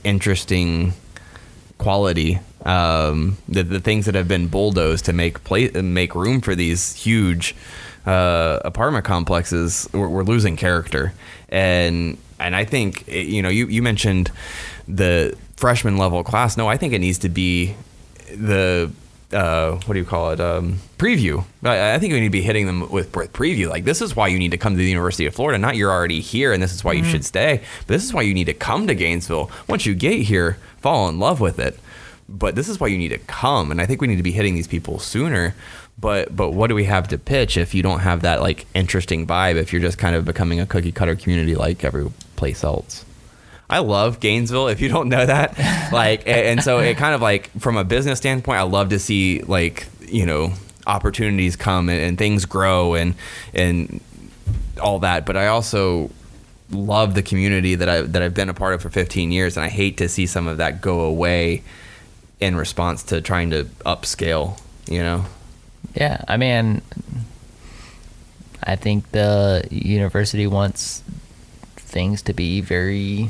interesting 0.04 0.94
quality. 1.78 2.40
Um, 2.64 3.38
the, 3.50 3.64
the 3.64 3.80
things 3.80 4.06
that 4.06 4.14
have 4.14 4.28
been 4.28 4.48
bulldozed 4.48 5.06
to 5.06 5.14
make 5.14 5.44
play 5.44 5.70
make 5.70 6.14
room 6.14 6.42
for 6.42 6.54
these 6.54 6.94
huge 6.94 7.56
uh, 8.06 8.60
apartment 8.64 9.06
complexes, 9.06 9.90
we're, 9.94 10.08
we're 10.08 10.24
losing 10.24 10.56
character. 10.56 11.14
And 11.50 12.18
and 12.40 12.56
I 12.56 12.66
think 12.66 13.06
eh, 13.08 13.22
you 13.22 13.42
know 13.42 13.50
you 13.50 13.68
you 13.68 13.82
mentioned 13.82 14.32
the 14.88 15.36
freshman 15.58 15.98
level 15.98 16.24
class. 16.24 16.58
No, 16.58 16.68
I 16.68 16.78
think 16.78 16.94
it 16.94 17.00
needs 17.00 17.20
to 17.20 17.30
be 17.30 17.76
the 18.36 18.92
uh, 19.34 19.76
what 19.86 19.94
do 19.94 20.00
you 20.00 20.06
call 20.06 20.32
it? 20.32 20.40
Um, 20.40 20.80
preview. 20.98 21.44
I, 21.64 21.96
I 21.96 22.00
think 22.00 22.14
we 22.14 22.20
need 22.20 22.28
to 22.28 22.32
be 22.32 22.42
hitting 22.42 22.66
them 22.66 22.90
with 22.90 23.16
with 23.16 23.34
preview. 23.34 23.70
Like 23.70 23.86
this 23.86 24.02
is 24.02 24.16
why 24.16 24.28
you 24.28 24.40
need 24.40 24.52
to 24.52 24.58
come 24.58 24.74
to 24.74 24.78
the 24.78 24.90
University 24.90 25.26
of 25.26 25.36
Florida. 25.36 25.58
Not 25.58 25.76
you're 25.76 25.92
already 25.92 26.22
here, 26.22 26.54
and 26.54 26.62
this 26.62 26.74
is 26.74 26.84
why 26.84 26.94
you 26.94 27.04
should 27.04 27.26
stay. 27.26 27.62
But 27.80 27.88
this 27.88 28.04
is 28.04 28.14
why 28.14 28.22
you 28.22 28.34
need 28.34 28.46
to 28.46 28.54
come 28.54 28.88
to 28.88 28.96
Gainesville. 28.96 29.52
Once 29.68 29.86
you 29.86 29.96
get 29.96 30.22
here, 30.22 30.58
fall 30.78 31.10
in 31.10 31.20
love 31.20 31.40
with 31.40 31.60
it. 31.60 31.80
But 32.30 32.56
this 32.56 32.70
is 32.70 32.80
why 32.80 32.88
you 32.88 32.98
need 32.98 33.10
to 33.10 33.18
come, 33.18 33.72
and 33.72 33.82
I 33.82 33.86
think 33.86 34.00
we 34.00 34.08
need 34.08 34.18
to 34.18 34.24
be 34.24 34.32
hitting 34.32 34.56
these 34.56 34.68
people 34.68 35.00
sooner. 35.00 35.54
But 36.00 36.36
but 36.36 36.52
what 36.52 36.68
do 36.68 36.76
we 36.76 36.86
have 36.86 37.08
to 37.10 37.18
pitch 37.18 37.58
if 37.58 37.74
you 37.74 37.84
don't 37.84 38.00
have 38.00 38.22
that 38.22 38.42
like 38.42 38.66
interesting 38.74 39.28
vibe? 39.28 39.56
If 39.56 39.74
you're 39.74 39.82
just 39.82 39.98
kind 39.98 40.16
of 40.16 40.26
becoming 40.26 40.60
a 40.60 40.66
cookie 40.66 40.92
cutter 40.92 41.16
community 41.16 41.56
like 41.56 41.84
every 41.84 42.10
place 42.36 42.64
else. 42.64 43.06
I 43.72 43.80
love 43.80 44.20
Gainesville. 44.20 44.68
If 44.68 44.82
you 44.82 44.90
don't 44.90 45.08
know 45.08 45.26
that, 45.26 45.58
like, 45.94 46.28
and 46.28 46.62
so 46.62 46.80
it 46.80 46.98
kind 46.98 47.16
of 47.16 47.22
like 47.22 47.50
from 47.60 47.78
a 47.78 47.86
business 47.86 48.20
standpoint, 48.20 48.60
I 48.60 48.64
love 48.64 48.90
to 48.90 49.00
see 49.00 49.42
like 49.42 49.88
you 50.02 50.26
know 50.26 50.54
opportunities 50.86 51.56
come 51.56 51.88
and, 51.88 52.02
and 52.02 52.18
things 52.18 52.46
grow 52.46 52.96
and 52.96 53.16
and 53.54 54.02
all 54.82 55.00
that. 55.00 55.26
But 55.26 55.38
I 55.38 55.48
also 55.48 56.12
love 56.70 57.16
the 57.16 57.24
community 57.24 57.76
that 57.76 57.88
I 57.88 58.02
that 58.02 58.22
I've 58.22 58.34
been 58.34 58.50
a 58.50 58.54
part 58.54 58.74
of 58.74 58.82
for 58.82 58.90
15 58.90 59.32
years, 59.32 59.56
and 59.56 59.64
I 59.64 59.70
hate 59.70 59.98
to 59.98 60.10
see 60.10 60.26
some 60.26 60.48
of 60.48 60.58
that 60.58 60.82
go 60.82 61.02
away 61.02 61.64
in 62.42 62.58
response 62.58 63.04
to 63.04 63.22
trying 63.22 63.52
to 63.52 63.66
upscale. 63.86 64.60
You 64.88 65.04
know, 65.04 65.26
Yeah, 65.96 66.22
I 66.28 66.36
mean, 66.36 66.82
I 68.64 68.76
think 68.76 69.12
the 69.12 69.66
university 69.72 70.48
wants 70.48 71.04
things 71.78 72.22
to 72.24 72.34
be 72.34 72.62
very 72.62 73.30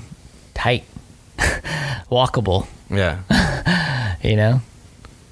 tight, 0.54 0.84
walkable. 2.12 2.68
yeah, 2.90 4.18
You 4.24 4.36
know, 4.36 4.62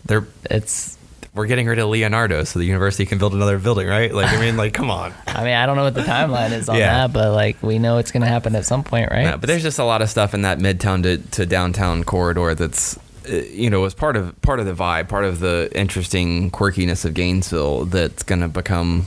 they're 0.06 0.28
it's. 0.50 0.98
we're 1.36 1.46
getting 1.46 1.68
rid 1.68 1.78
of 1.80 1.90
Leonardo, 1.90 2.44
so 2.44 2.58
the 2.60 2.66
university 2.66 3.06
can 3.06 3.18
build 3.20 3.34
another 3.34 3.60
building, 3.60 3.88
right? 3.88 4.12
Like, 4.14 4.32
I 4.34 4.40
mean, 4.40 4.58
like, 4.58 4.74
come 4.74 4.90
on. 4.90 5.14
I 5.28 5.44
mean, 5.44 5.54
I 5.54 5.66
don't 5.66 5.76
know 5.78 5.84
what 5.84 5.94
the 5.94 6.02
timeline 6.02 6.52
is 6.52 6.68
on 6.70 6.76
Yeah. 6.78 7.08
that, 7.08 7.14
but 7.14 7.34
like 7.34 7.62
we 7.62 7.78
know 7.80 7.98
it's 8.00 8.12
gonna 8.12 8.26
happen 8.28 8.56
at 8.56 8.66
some 8.66 8.84
point, 8.84 9.12
right? 9.12 9.24
Yeah, 9.24 9.38
but 9.38 9.48
there's 9.48 9.62
just 9.64 9.78
a 9.80 9.84
lot 9.84 10.02
of 10.02 10.10
stuff 10.10 10.34
in 10.34 10.42
that 10.42 10.58
midtown 10.60 11.04
to, 11.04 11.18
to 11.18 11.46
downtown 11.46 12.04
corridor 12.04 12.56
that's 12.56 12.98
uh, 13.30 13.34
you 13.36 13.70
know 13.70 13.82
was 13.82 13.94
part 13.94 14.16
of 14.18 14.42
part 14.42 14.60
of 14.60 14.66
the 14.66 14.74
vibe, 14.74 15.08
part 15.08 15.26
of 15.26 15.40
the 15.40 15.70
interesting 15.76 16.50
quirkiness 16.50 17.06
of 17.06 17.14
Gainesville 17.14 17.86
that's 17.86 18.24
going 18.24 18.42
to 18.42 18.48
become 18.48 19.06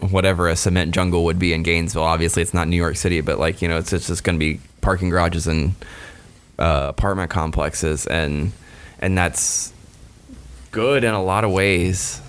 whatever 0.00 0.48
a 0.48 0.56
cement 0.56 0.94
jungle 0.94 1.24
would 1.24 1.38
be 1.38 1.52
in 1.52 1.62
Gainesville. 1.62 2.02
Obviously, 2.02 2.42
it's 2.42 2.54
not 2.54 2.68
New 2.68 2.76
York 2.76 2.96
City, 2.96 3.20
but 3.20 3.38
like 3.38 3.62
you 3.62 3.68
know, 3.68 3.78
it's, 3.78 3.92
it's 3.92 4.06
just 4.06 4.24
going 4.24 4.36
to 4.36 4.40
be 4.40 4.60
parking 4.80 5.10
garages 5.10 5.46
and 5.46 5.74
uh, 6.58 6.86
apartment 6.88 7.30
complexes, 7.30 8.06
and 8.06 8.52
and 9.00 9.16
that's 9.16 9.72
good 10.70 11.04
in 11.04 11.14
a 11.14 11.22
lot 11.22 11.44
of 11.44 11.52
ways, 11.52 12.20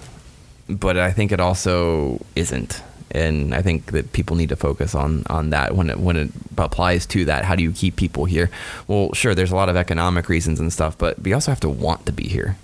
but 0.67 0.97
I 0.97 1.11
think 1.11 1.31
it 1.31 1.39
also 1.39 2.23
isn't. 2.35 2.83
And 3.11 3.55
I 3.55 3.63
think 3.63 3.87
that 3.87 4.13
people 4.13 4.35
need 4.35 4.49
to 4.49 4.55
focus 4.55 4.93
on 4.93 5.23
on 5.29 5.49
that 5.49 5.75
when 5.75 5.89
it 5.89 5.99
when 5.99 6.15
it 6.15 6.29
applies 6.57 7.05
to 7.07 7.25
that. 7.25 7.43
How 7.43 7.55
do 7.55 7.63
you 7.63 7.71
keep 7.71 7.95
people 7.95 8.25
here? 8.25 8.51
Well, 8.87 9.13
sure, 9.13 9.33
there's 9.33 9.51
a 9.51 9.55
lot 9.55 9.69
of 9.69 9.75
economic 9.75 10.29
reasons 10.29 10.59
and 10.59 10.71
stuff, 10.71 10.97
but 10.97 11.19
we 11.19 11.33
also 11.33 11.51
have 11.51 11.59
to 11.61 11.69
want 11.69 12.05
to 12.05 12.11
be 12.11 12.27
here. 12.27 12.57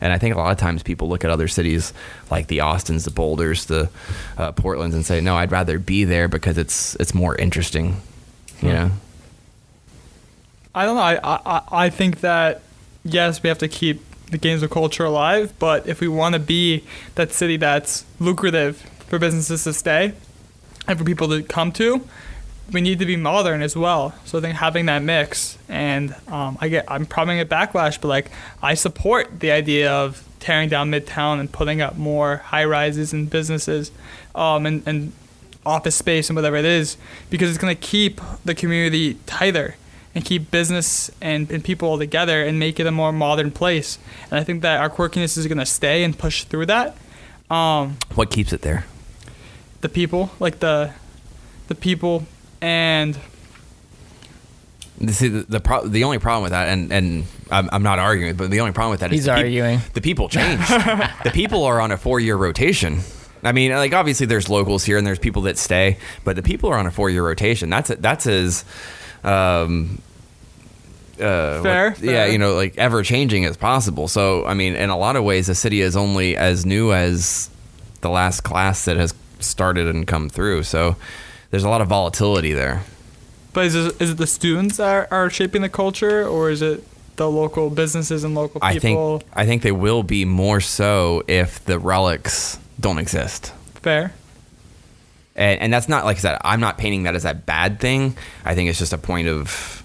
And 0.00 0.12
I 0.12 0.18
think 0.18 0.34
a 0.34 0.38
lot 0.38 0.52
of 0.52 0.58
times 0.58 0.82
people 0.82 1.08
look 1.08 1.24
at 1.24 1.30
other 1.30 1.48
cities 1.48 1.92
like 2.30 2.46
the 2.46 2.60
Austins, 2.60 3.04
the 3.04 3.10
Boulders, 3.10 3.66
the 3.66 3.90
uh, 4.36 4.52
Portlands, 4.52 4.94
and 4.94 5.04
say, 5.04 5.20
"No, 5.20 5.36
I'd 5.36 5.50
rather 5.50 5.78
be 5.78 6.04
there 6.04 6.28
because 6.28 6.56
it's 6.56 6.94
it's 6.96 7.14
more 7.14 7.34
interesting." 7.34 8.00
You 8.62 8.72
know, 8.72 8.90
I 10.74 10.84
don't 10.84 10.96
know. 10.96 11.02
I, 11.02 11.18
I 11.24 11.62
I 11.86 11.90
think 11.90 12.20
that 12.20 12.62
yes, 13.04 13.42
we 13.42 13.48
have 13.48 13.58
to 13.58 13.68
keep 13.68 14.02
the 14.30 14.38
Gainesville 14.38 14.68
culture 14.68 15.04
alive, 15.04 15.52
but 15.58 15.86
if 15.86 16.00
we 16.00 16.08
want 16.08 16.34
to 16.34 16.38
be 16.38 16.84
that 17.14 17.32
city 17.32 17.56
that's 17.56 18.04
lucrative 18.20 18.76
for 19.06 19.18
businesses 19.18 19.64
to 19.64 19.72
stay 19.72 20.12
and 20.86 20.98
for 20.98 21.04
people 21.04 21.28
to 21.28 21.42
come 21.42 21.72
to, 21.72 22.06
we 22.72 22.80
need 22.80 22.98
to 22.98 23.06
be 23.06 23.16
modern 23.16 23.62
as 23.62 23.76
well. 23.76 24.14
So 24.24 24.38
I 24.38 24.40
think 24.40 24.56
having 24.56 24.86
that 24.86 25.02
mix, 25.02 25.58
and 25.68 26.14
um, 26.28 26.58
I 26.60 26.68
get 26.68 26.84
I'm 26.88 27.06
probably 27.06 27.34
gonna 27.34 27.44
get 27.44 27.72
backlash, 27.72 28.00
but 28.00 28.08
like 28.08 28.30
I 28.62 28.74
support 28.74 29.40
the 29.40 29.50
idea 29.50 29.90
of 29.90 30.24
tearing 30.40 30.68
down 30.68 30.90
Midtown 30.90 31.40
and 31.40 31.50
putting 31.50 31.80
up 31.80 31.96
more 31.96 32.38
high 32.38 32.64
rises 32.64 33.12
and 33.12 33.28
businesses, 33.28 33.90
um, 34.34 34.66
and 34.66 34.82
and 34.86 35.12
office 35.66 35.96
space 35.96 36.30
and 36.30 36.36
whatever 36.36 36.56
it 36.56 36.64
is, 36.64 36.96
because 37.30 37.50
it's 37.50 37.58
gonna 37.58 37.74
keep 37.74 38.20
the 38.44 38.54
community 38.54 39.14
tighter 39.26 39.76
and 40.14 40.24
keep 40.24 40.50
business 40.50 41.10
and, 41.20 41.50
and 41.50 41.62
people 41.62 41.88
all 41.88 41.98
together 41.98 42.42
and 42.42 42.58
make 42.58 42.80
it 42.80 42.86
a 42.86 42.90
more 42.90 43.12
modern 43.12 43.50
place. 43.50 43.98
And 44.30 44.40
I 44.40 44.44
think 44.44 44.62
that 44.62 44.80
our 44.80 44.88
quirkiness 44.88 45.36
is 45.36 45.46
gonna 45.46 45.66
stay 45.66 46.02
and 46.02 46.18
push 46.18 46.44
through 46.44 46.66
that. 46.66 46.96
Um, 47.50 47.98
what 48.14 48.30
keeps 48.30 48.52
it 48.52 48.62
there? 48.62 48.84
the 49.80 49.88
people, 49.88 50.30
like 50.40 50.60
the 50.60 50.92
the 51.68 51.74
people 51.74 52.26
and 52.60 53.18
See, 55.10 55.28
the 55.28 55.42
the, 55.48 55.60
pro- 55.60 55.86
the 55.86 56.02
only 56.02 56.18
problem 56.18 56.42
with 56.42 56.50
that, 56.50 56.68
and, 56.70 56.92
and 56.92 57.24
I'm, 57.52 57.68
I'm 57.70 57.82
not 57.84 58.00
arguing, 58.00 58.34
but 58.34 58.50
the 58.50 58.58
only 58.58 58.72
problem 58.72 58.90
with 58.90 59.00
that 59.00 59.12
is 59.12 59.18
He's 59.18 59.24
the 59.26 59.30
peop- 59.34 59.44
arguing. 59.44 59.80
the 59.94 60.00
people 60.00 60.28
change. 60.28 60.58
the 60.68 61.30
people 61.32 61.62
are 61.64 61.80
on 61.80 61.92
a 61.92 61.96
four 61.96 62.18
year 62.18 62.36
rotation. 62.36 62.98
I 63.44 63.52
mean, 63.52 63.70
like 63.70 63.92
obviously 63.92 64.26
there's 64.26 64.48
locals 64.48 64.84
here 64.84 64.98
and 64.98 65.06
there's 65.06 65.20
people 65.20 65.42
that 65.42 65.56
stay, 65.56 65.98
but 66.24 66.34
the 66.34 66.42
people 66.42 66.68
are 66.70 66.76
on 66.76 66.86
a 66.86 66.90
four 66.90 67.10
year 67.10 67.24
rotation. 67.24 67.70
That's 67.70 67.90
that's 67.90 68.26
as 68.26 68.64
um, 69.22 70.02
uh, 71.20 71.62
Fair, 71.62 71.90
what- 71.90 72.00
yeah, 72.00 72.10
fair. 72.24 72.28
you 72.32 72.38
know, 72.38 72.54
like 72.54 72.76
ever 72.76 73.04
changing 73.04 73.44
as 73.44 73.56
possible. 73.56 74.08
So 74.08 74.44
I 74.46 74.54
mean, 74.54 74.74
in 74.74 74.90
a 74.90 74.96
lot 74.98 75.14
of 75.14 75.22
ways, 75.22 75.46
the 75.46 75.54
city 75.54 75.80
is 75.80 75.96
only 75.96 76.36
as 76.36 76.66
new 76.66 76.92
as 76.92 77.50
the 78.00 78.10
last 78.10 78.40
class 78.40 78.84
that 78.86 78.96
has 78.96 79.14
started 79.38 79.86
and 79.86 80.08
come 80.08 80.28
through. 80.28 80.64
So 80.64 80.96
there's 81.50 81.64
a 81.64 81.68
lot 81.68 81.80
of 81.80 81.88
volatility 81.88 82.52
there. 82.52 82.82
but 83.52 83.66
is 83.66 83.74
it, 83.74 84.00
is 84.00 84.10
it 84.10 84.16
the 84.18 84.26
students 84.26 84.76
that 84.76 84.88
are, 84.88 85.08
are 85.10 85.30
shaping 85.30 85.62
the 85.62 85.68
culture 85.68 86.26
or 86.26 86.50
is 86.50 86.62
it 86.62 86.84
the 87.16 87.28
local 87.30 87.70
businesses 87.70 88.22
and 88.24 88.34
local 88.34 88.60
people? 88.60 88.66
I 88.66 88.78
think 88.78 89.22
I 89.34 89.46
think 89.46 89.62
they 89.62 89.72
will 89.72 90.02
be 90.02 90.24
more 90.24 90.60
so 90.60 91.22
if 91.26 91.64
the 91.64 91.78
relics 91.78 92.58
don't 92.78 92.98
exist. 92.98 93.52
Fair. 93.82 94.12
And, 95.34 95.60
and 95.60 95.72
that's 95.72 95.88
not 95.88 96.04
like 96.04 96.16
I 96.18 96.20
said. 96.20 96.38
I'm 96.42 96.60
not 96.60 96.78
painting 96.78 97.04
that 97.04 97.14
as 97.14 97.24
a 97.24 97.34
bad 97.34 97.80
thing. 97.80 98.16
I 98.44 98.54
think 98.54 98.70
it's 98.70 98.78
just 98.78 98.92
a 98.92 98.98
point 98.98 99.28
of 99.28 99.82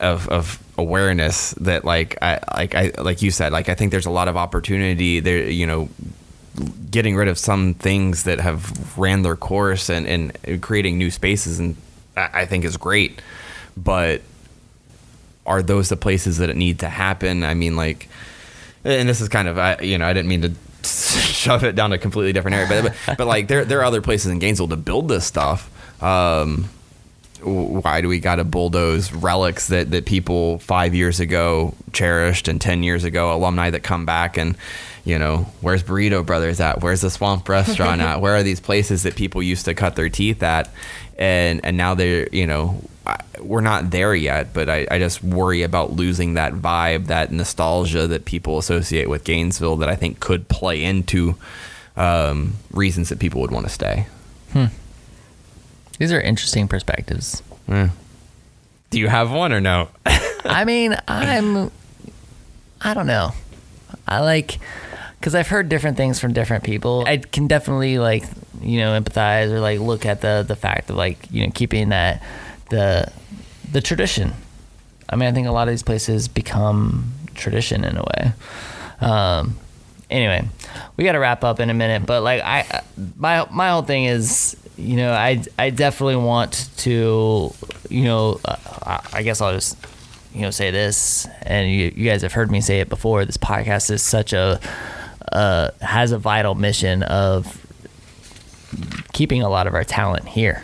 of 0.00 0.28
of 0.28 0.62
awareness 0.78 1.52
that 1.54 1.84
like 1.84 2.16
I 2.22 2.40
like 2.54 2.74
I 2.74 2.92
like 2.98 3.20
you 3.22 3.30
said 3.30 3.52
like 3.52 3.68
I 3.68 3.74
think 3.74 3.90
there's 3.90 4.06
a 4.06 4.10
lot 4.10 4.28
of 4.28 4.36
opportunity 4.36 5.20
there. 5.20 5.50
You 5.50 5.66
know, 5.66 5.88
getting 6.90 7.16
rid 7.16 7.28
of 7.28 7.38
some 7.38 7.74
things 7.74 8.24
that 8.24 8.40
have 8.40 8.96
ran 8.98 9.22
their 9.22 9.36
course 9.36 9.88
and 9.88 10.06
and 10.06 10.62
creating 10.62 10.98
new 10.98 11.10
spaces 11.10 11.58
and 11.58 11.76
I 12.16 12.46
think 12.46 12.64
is 12.64 12.76
great, 12.76 13.20
but 13.76 14.22
are 15.46 15.62
those 15.62 15.88
the 15.88 15.96
places 15.96 16.38
that 16.38 16.50
it 16.50 16.56
need 16.56 16.80
to 16.80 16.88
happen? 16.88 17.42
I 17.42 17.54
mean, 17.54 17.76
like, 17.76 18.08
and 18.84 19.08
this 19.08 19.20
is 19.20 19.28
kind 19.28 19.48
of, 19.48 19.58
I, 19.58 19.78
you 19.80 19.98
know, 19.98 20.06
I 20.06 20.12
didn't 20.12 20.28
mean 20.28 20.42
to 20.42 20.52
shove 20.88 21.64
it 21.64 21.74
down 21.74 21.92
a 21.92 21.98
completely 21.98 22.32
different 22.32 22.56
area, 22.56 22.68
but, 22.68 22.94
but, 23.06 23.18
but 23.18 23.26
like, 23.26 23.48
there, 23.48 23.64
there 23.64 23.80
are 23.80 23.84
other 23.84 24.02
places 24.02 24.30
in 24.30 24.38
Gainesville 24.38 24.68
to 24.68 24.76
build 24.76 25.08
this 25.08 25.24
stuff. 25.24 25.70
Um, 26.02 26.68
why 27.40 28.00
do 28.00 28.08
we 28.08 28.18
got 28.18 28.36
to 28.36 28.44
bulldoze 28.44 29.12
relics 29.12 29.68
that, 29.68 29.90
that 29.92 30.06
people 30.06 30.58
five 30.58 30.94
years 30.94 31.20
ago 31.20 31.72
cherished 31.92 32.48
and 32.48 32.60
10 32.60 32.82
years 32.82 33.04
ago, 33.04 33.32
alumni 33.32 33.70
that 33.70 33.82
come 33.82 34.04
back 34.04 34.36
and, 34.36 34.56
you 35.08 35.18
know, 35.18 35.46
where's 35.62 35.82
Burrito 35.82 36.24
Brothers 36.24 36.60
at? 36.60 36.82
Where's 36.82 37.00
the 37.00 37.08
Swamp 37.08 37.48
Restaurant 37.48 38.02
at? 38.02 38.20
Where 38.20 38.36
are 38.36 38.42
these 38.42 38.60
places 38.60 39.04
that 39.04 39.16
people 39.16 39.42
used 39.42 39.64
to 39.64 39.74
cut 39.74 39.96
their 39.96 40.10
teeth 40.10 40.42
at? 40.42 40.70
And, 41.18 41.64
and 41.64 41.78
now 41.78 41.94
they're, 41.94 42.28
you 42.28 42.46
know, 42.46 42.82
we're 43.40 43.62
not 43.62 43.90
there 43.90 44.14
yet, 44.14 44.52
but 44.52 44.68
I, 44.68 44.86
I 44.90 44.98
just 44.98 45.24
worry 45.24 45.62
about 45.62 45.92
losing 45.92 46.34
that 46.34 46.52
vibe, 46.52 47.06
that 47.06 47.32
nostalgia 47.32 48.06
that 48.06 48.26
people 48.26 48.58
associate 48.58 49.08
with 49.08 49.24
Gainesville 49.24 49.78
that 49.78 49.88
I 49.88 49.96
think 49.96 50.20
could 50.20 50.46
play 50.48 50.84
into 50.84 51.36
um, 51.96 52.54
reasons 52.70 53.08
that 53.08 53.18
people 53.18 53.40
would 53.40 53.50
want 53.50 53.64
to 53.66 53.72
stay. 53.72 54.06
Hmm. 54.52 54.66
These 55.98 56.12
are 56.12 56.20
interesting 56.20 56.68
perspectives. 56.68 57.42
Do 57.66 57.90
you 58.92 59.08
have 59.08 59.32
one 59.32 59.54
or 59.54 59.60
no? 59.60 59.88
I 60.44 60.64
mean, 60.64 60.96
I'm. 61.08 61.70
I 62.80 62.94
don't 62.94 63.06
know. 63.06 63.32
I 64.06 64.20
like 64.20 64.58
because 65.18 65.34
I've 65.34 65.48
heard 65.48 65.68
different 65.68 65.96
things 65.96 66.18
from 66.20 66.32
different 66.32 66.64
people. 66.64 67.04
I 67.06 67.18
can 67.18 67.46
definitely 67.46 67.98
like 67.98 68.24
you 68.60 68.78
know 68.80 69.00
empathize 69.00 69.50
or 69.50 69.60
like 69.60 69.80
look 69.80 70.06
at 70.06 70.20
the 70.20 70.44
the 70.46 70.56
fact 70.56 70.90
of 70.90 70.96
like 70.96 71.18
you 71.30 71.44
know 71.46 71.52
keeping 71.54 71.88
that 71.90 72.22
the 72.70 73.10
the 73.70 73.80
tradition. 73.80 74.32
I 75.10 75.16
mean, 75.16 75.28
I 75.28 75.32
think 75.32 75.46
a 75.46 75.52
lot 75.52 75.68
of 75.68 75.72
these 75.72 75.82
places 75.82 76.28
become 76.28 77.12
tradition 77.34 77.82
in 77.84 77.96
a 77.96 78.02
way. 78.02 78.32
Um, 79.00 79.56
anyway, 80.10 80.46
we 80.96 81.04
got 81.04 81.12
to 81.12 81.18
wrap 81.18 81.44
up 81.44 81.60
in 81.60 81.70
a 81.70 81.74
minute, 81.74 82.04
but 82.06 82.22
like 82.22 82.42
I, 82.42 82.82
my 83.16 83.46
my 83.50 83.70
whole 83.70 83.82
thing 83.82 84.04
is, 84.04 84.56
you 84.76 84.96
know, 84.96 85.12
I 85.12 85.42
I 85.58 85.70
definitely 85.70 86.16
want 86.16 86.68
to, 86.78 87.52
you 87.88 88.04
know, 88.04 88.40
uh, 88.44 89.00
I- 89.12 89.22
guess 89.22 89.40
I'll 89.40 89.52
just, 89.54 89.76
you 90.34 90.42
know, 90.42 90.50
say 90.50 90.70
this, 90.70 91.26
and 91.42 91.70
you 91.70 91.92
you 91.96 92.08
guys 92.10 92.22
have 92.22 92.32
heard 92.34 92.50
me 92.50 92.60
say 92.60 92.80
it 92.80 92.88
before. 92.88 93.24
This 93.24 93.38
podcast 93.38 93.90
is 93.90 94.02
such 94.02 94.32
a 94.32 94.60
uh, 95.32 95.70
has 95.80 96.12
a 96.12 96.18
vital 96.18 96.54
mission 96.54 97.02
of 97.02 97.64
keeping 99.12 99.42
a 99.42 99.48
lot 99.48 99.66
of 99.66 99.74
our 99.74 99.84
talent 99.84 100.28
here 100.28 100.62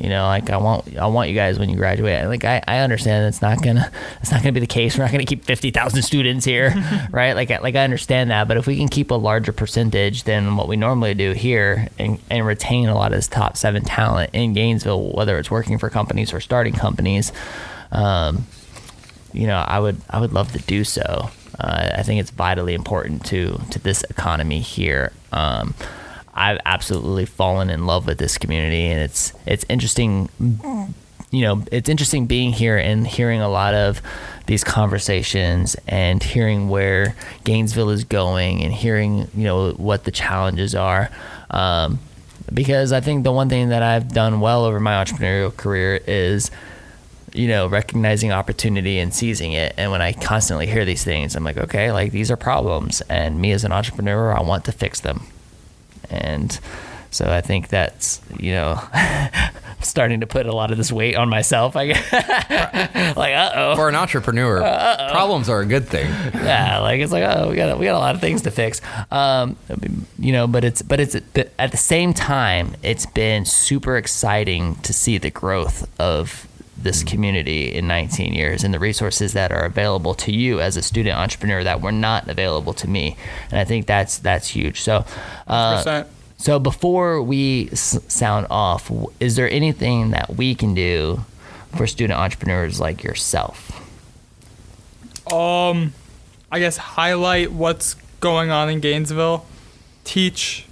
You 0.00 0.08
know, 0.08 0.24
like 0.26 0.48
I 0.50 0.56
want 0.56 0.96
I 0.96 1.06
want 1.06 1.28
you 1.28 1.34
guys 1.34 1.58
when 1.58 1.68
you 1.68 1.76
graduate. 1.76 2.24
Like 2.26 2.44
I, 2.44 2.62
I 2.68 2.78
understand 2.78 3.26
it's 3.26 3.42
not 3.42 3.60
gonna 3.62 3.90
it's 4.22 4.30
not 4.30 4.42
gonna 4.42 4.52
be 4.52 4.60
the 4.60 4.66
case. 4.66 4.96
We're 4.96 5.04
not 5.04 5.10
gonna 5.12 5.24
keep 5.26 5.44
fifty 5.44 5.70
thousand 5.72 6.02
students 6.10 6.44
here, 6.44 6.72
right? 7.10 7.34
Like 7.34 7.50
I- 7.50 7.58
like 7.58 7.74
I 7.74 7.82
understand 7.84 8.30
that, 8.30 8.46
but 8.48 8.56
if 8.56 8.66
we 8.68 8.76
can 8.76 8.88
keep 8.88 9.10
a 9.10 9.14
larger 9.16 9.52
percentage 9.52 10.22
than 10.22 10.56
what 10.56 10.68
we 10.68 10.76
normally 10.76 11.14
do 11.14 11.32
here 11.32 11.88
and, 11.98 12.18
and 12.30 12.46
retain 12.46 12.88
a 12.88 12.94
lot 12.94 13.12
of 13.12 13.18
this 13.18 13.26
top 13.28 13.56
seven 13.56 13.82
talent 13.84 14.30
in 14.32 14.52
Gainesville, 14.54 15.12
whether 15.12 15.36
it's 15.38 15.50
working 15.50 15.78
for 15.78 15.90
companies 15.90 16.32
or 16.32 16.40
starting 16.40 16.74
companies, 16.74 17.32
um, 17.90 18.46
you 19.32 19.46
know, 19.48 19.58
I 19.58 19.80
would 19.80 20.00
I 20.08 20.20
would 20.20 20.32
love 20.32 20.52
to 20.52 20.58
do 20.60 20.84
so. 20.84 21.30
Uh, 21.58 21.90
I 21.96 22.02
think 22.02 22.20
it's 22.20 22.30
vitally 22.30 22.74
important 22.74 23.24
to 23.26 23.60
to 23.70 23.78
this 23.78 24.04
economy 24.04 24.60
here. 24.60 25.12
Um, 25.32 25.74
I've 26.34 26.60
absolutely 26.64 27.26
fallen 27.26 27.68
in 27.68 27.86
love 27.86 28.06
with 28.06 28.18
this 28.18 28.38
community, 28.38 28.86
and 28.86 29.00
it's 29.00 29.32
it's 29.44 29.64
interesting. 29.68 30.28
You 31.30 31.42
know, 31.42 31.64
it's 31.70 31.90
interesting 31.90 32.26
being 32.26 32.52
here 32.52 32.78
and 32.78 33.06
hearing 33.06 33.42
a 33.42 33.50
lot 33.50 33.74
of 33.74 34.00
these 34.46 34.64
conversations 34.64 35.76
and 35.86 36.22
hearing 36.22 36.70
where 36.70 37.14
Gainesville 37.44 37.90
is 37.90 38.04
going 38.04 38.62
and 38.62 38.72
hearing 38.72 39.28
you 39.34 39.44
know 39.44 39.72
what 39.72 40.04
the 40.04 40.10
challenges 40.10 40.74
are. 40.74 41.10
Um, 41.50 41.98
because 42.52 42.92
I 42.92 43.00
think 43.00 43.24
the 43.24 43.32
one 43.32 43.48
thing 43.48 43.68
that 43.70 43.82
I've 43.82 44.08
done 44.08 44.40
well 44.40 44.64
over 44.64 44.80
my 44.80 45.04
entrepreneurial 45.04 45.54
career 45.54 46.00
is 46.06 46.50
you 47.32 47.48
know, 47.48 47.66
recognizing 47.66 48.32
opportunity 48.32 48.98
and 48.98 49.12
seizing 49.12 49.52
it. 49.52 49.74
And 49.76 49.90
when 49.90 50.02
I 50.02 50.12
constantly 50.12 50.66
hear 50.66 50.84
these 50.84 51.04
things, 51.04 51.36
I'm 51.36 51.44
like, 51.44 51.56
okay, 51.56 51.92
like 51.92 52.12
these 52.12 52.30
are 52.30 52.36
problems. 52.36 53.00
And 53.02 53.40
me 53.40 53.52
as 53.52 53.64
an 53.64 53.72
entrepreneur, 53.72 54.32
I 54.32 54.42
want 54.42 54.64
to 54.66 54.72
fix 54.72 55.00
them. 55.00 55.26
And 56.10 56.58
so 57.10 57.30
I 57.30 57.40
think 57.40 57.68
that's, 57.68 58.20
you 58.38 58.52
know, 58.52 58.80
starting 59.80 60.20
to 60.20 60.26
put 60.26 60.46
a 60.46 60.52
lot 60.52 60.70
of 60.70 60.76
this 60.76 60.90
weight 60.90 61.16
on 61.16 61.28
myself. 61.28 61.76
I 61.76 61.88
guess. 61.88 62.12
like, 63.16 63.34
uh 63.34 63.52
oh. 63.54 63.76
For 63.76 63.88
an 63.88 63.94
entrepreneur, 63.94 64.60
problems 65.10 65.48
are 65.48 65.60
a 65.60 65.66
good 65.66 65.86
thing. 65.86 66.06
yeah, 66.34 66.78
like 66.78 67.00
it's 67.00 67.12
like 67.12 67.24
oh 67.24 67.50
we 67.50 67.56
got 67.56 67.78
we 67.78 67.84
got 67.84 67.94
a 67.94 67.98
lot 67.98 68.14
of 68.14 68.20
things 68.20 68.42
to 68.42 68.50
fix, 68.50 68.80
um, 69.10 69.56
you 70.18 70.32
know. 70.32 70.46
But 70.46 70.64
it's 70.64 70.82
but 70.82 71.00
it's 71.00 71.18
but 71.34 71.52
at 71.58 71.70
the 71.70 71.76
same 71.76 72.12
time, 72.12 72.74
it's 72.82 73.06
been 73.06 73.44
super 73.44 73.96
exciting 73.96 74.76
to 74.76 74.92
see 74.92 75.18
the 75.18 75.30
growth 75.30 75.88
of 76.00 76.47
this 76.88 77.02
community 77.04 77.74
in 77.74 77.86
19 77.86 78.32
years 78.32 78.64
and 78.64 78.72
the 78.72 78.78
resources 78.78 79.34
that 79.34 79.52
are 79.52 79.64
available 79.64 80.14
to 80.14 80.32
you 80.32 80.58
as 80.58 80.74
a 80.74 80.82
student 80.82 81.18
entrepreneur 81.18 81.62
that 81.62 81.82
were 81.82 81.92
not 81.92 82.26
available 82.28 82.72
to 82.72 82.88
me, 82.88 83.14
and 83.50 83.60
I 83.60 83.64
think 83.64 83.86
that's 83.86 84.18
that's 84.18 84.48
huge. 84.48 84.80
So. 84.80 85.04
Uh, 85.46 86.04
so 86.40 86.60
before 86.60 87.20
we 87.20 87.68
s- 87.72 87.98
sound 88.06 88.46
off, 88.48 88.92
is 89.18 89.34
there 89.34 89.50
anything 89.50 90.10
that 90.10 90.36
we 90.36 90.54
can 90.54 90.72
do 90.72 91.24
for 91.76 91.84
student 91.88 92.16
entrepreneurs 92.16 92.78
like 92.78 93.02
yourself? 93.02 93.72
Um, 95.32 95.92
I 96.52 96.60
guess 96.60 96.76
highlight 96.76 97.50
what's 97.50 97.94
going 98.20 98.50
on 98.50 98.70
in 98.70 98.78
Gainesville, 98.78 99.46
teach, 100.04 100.64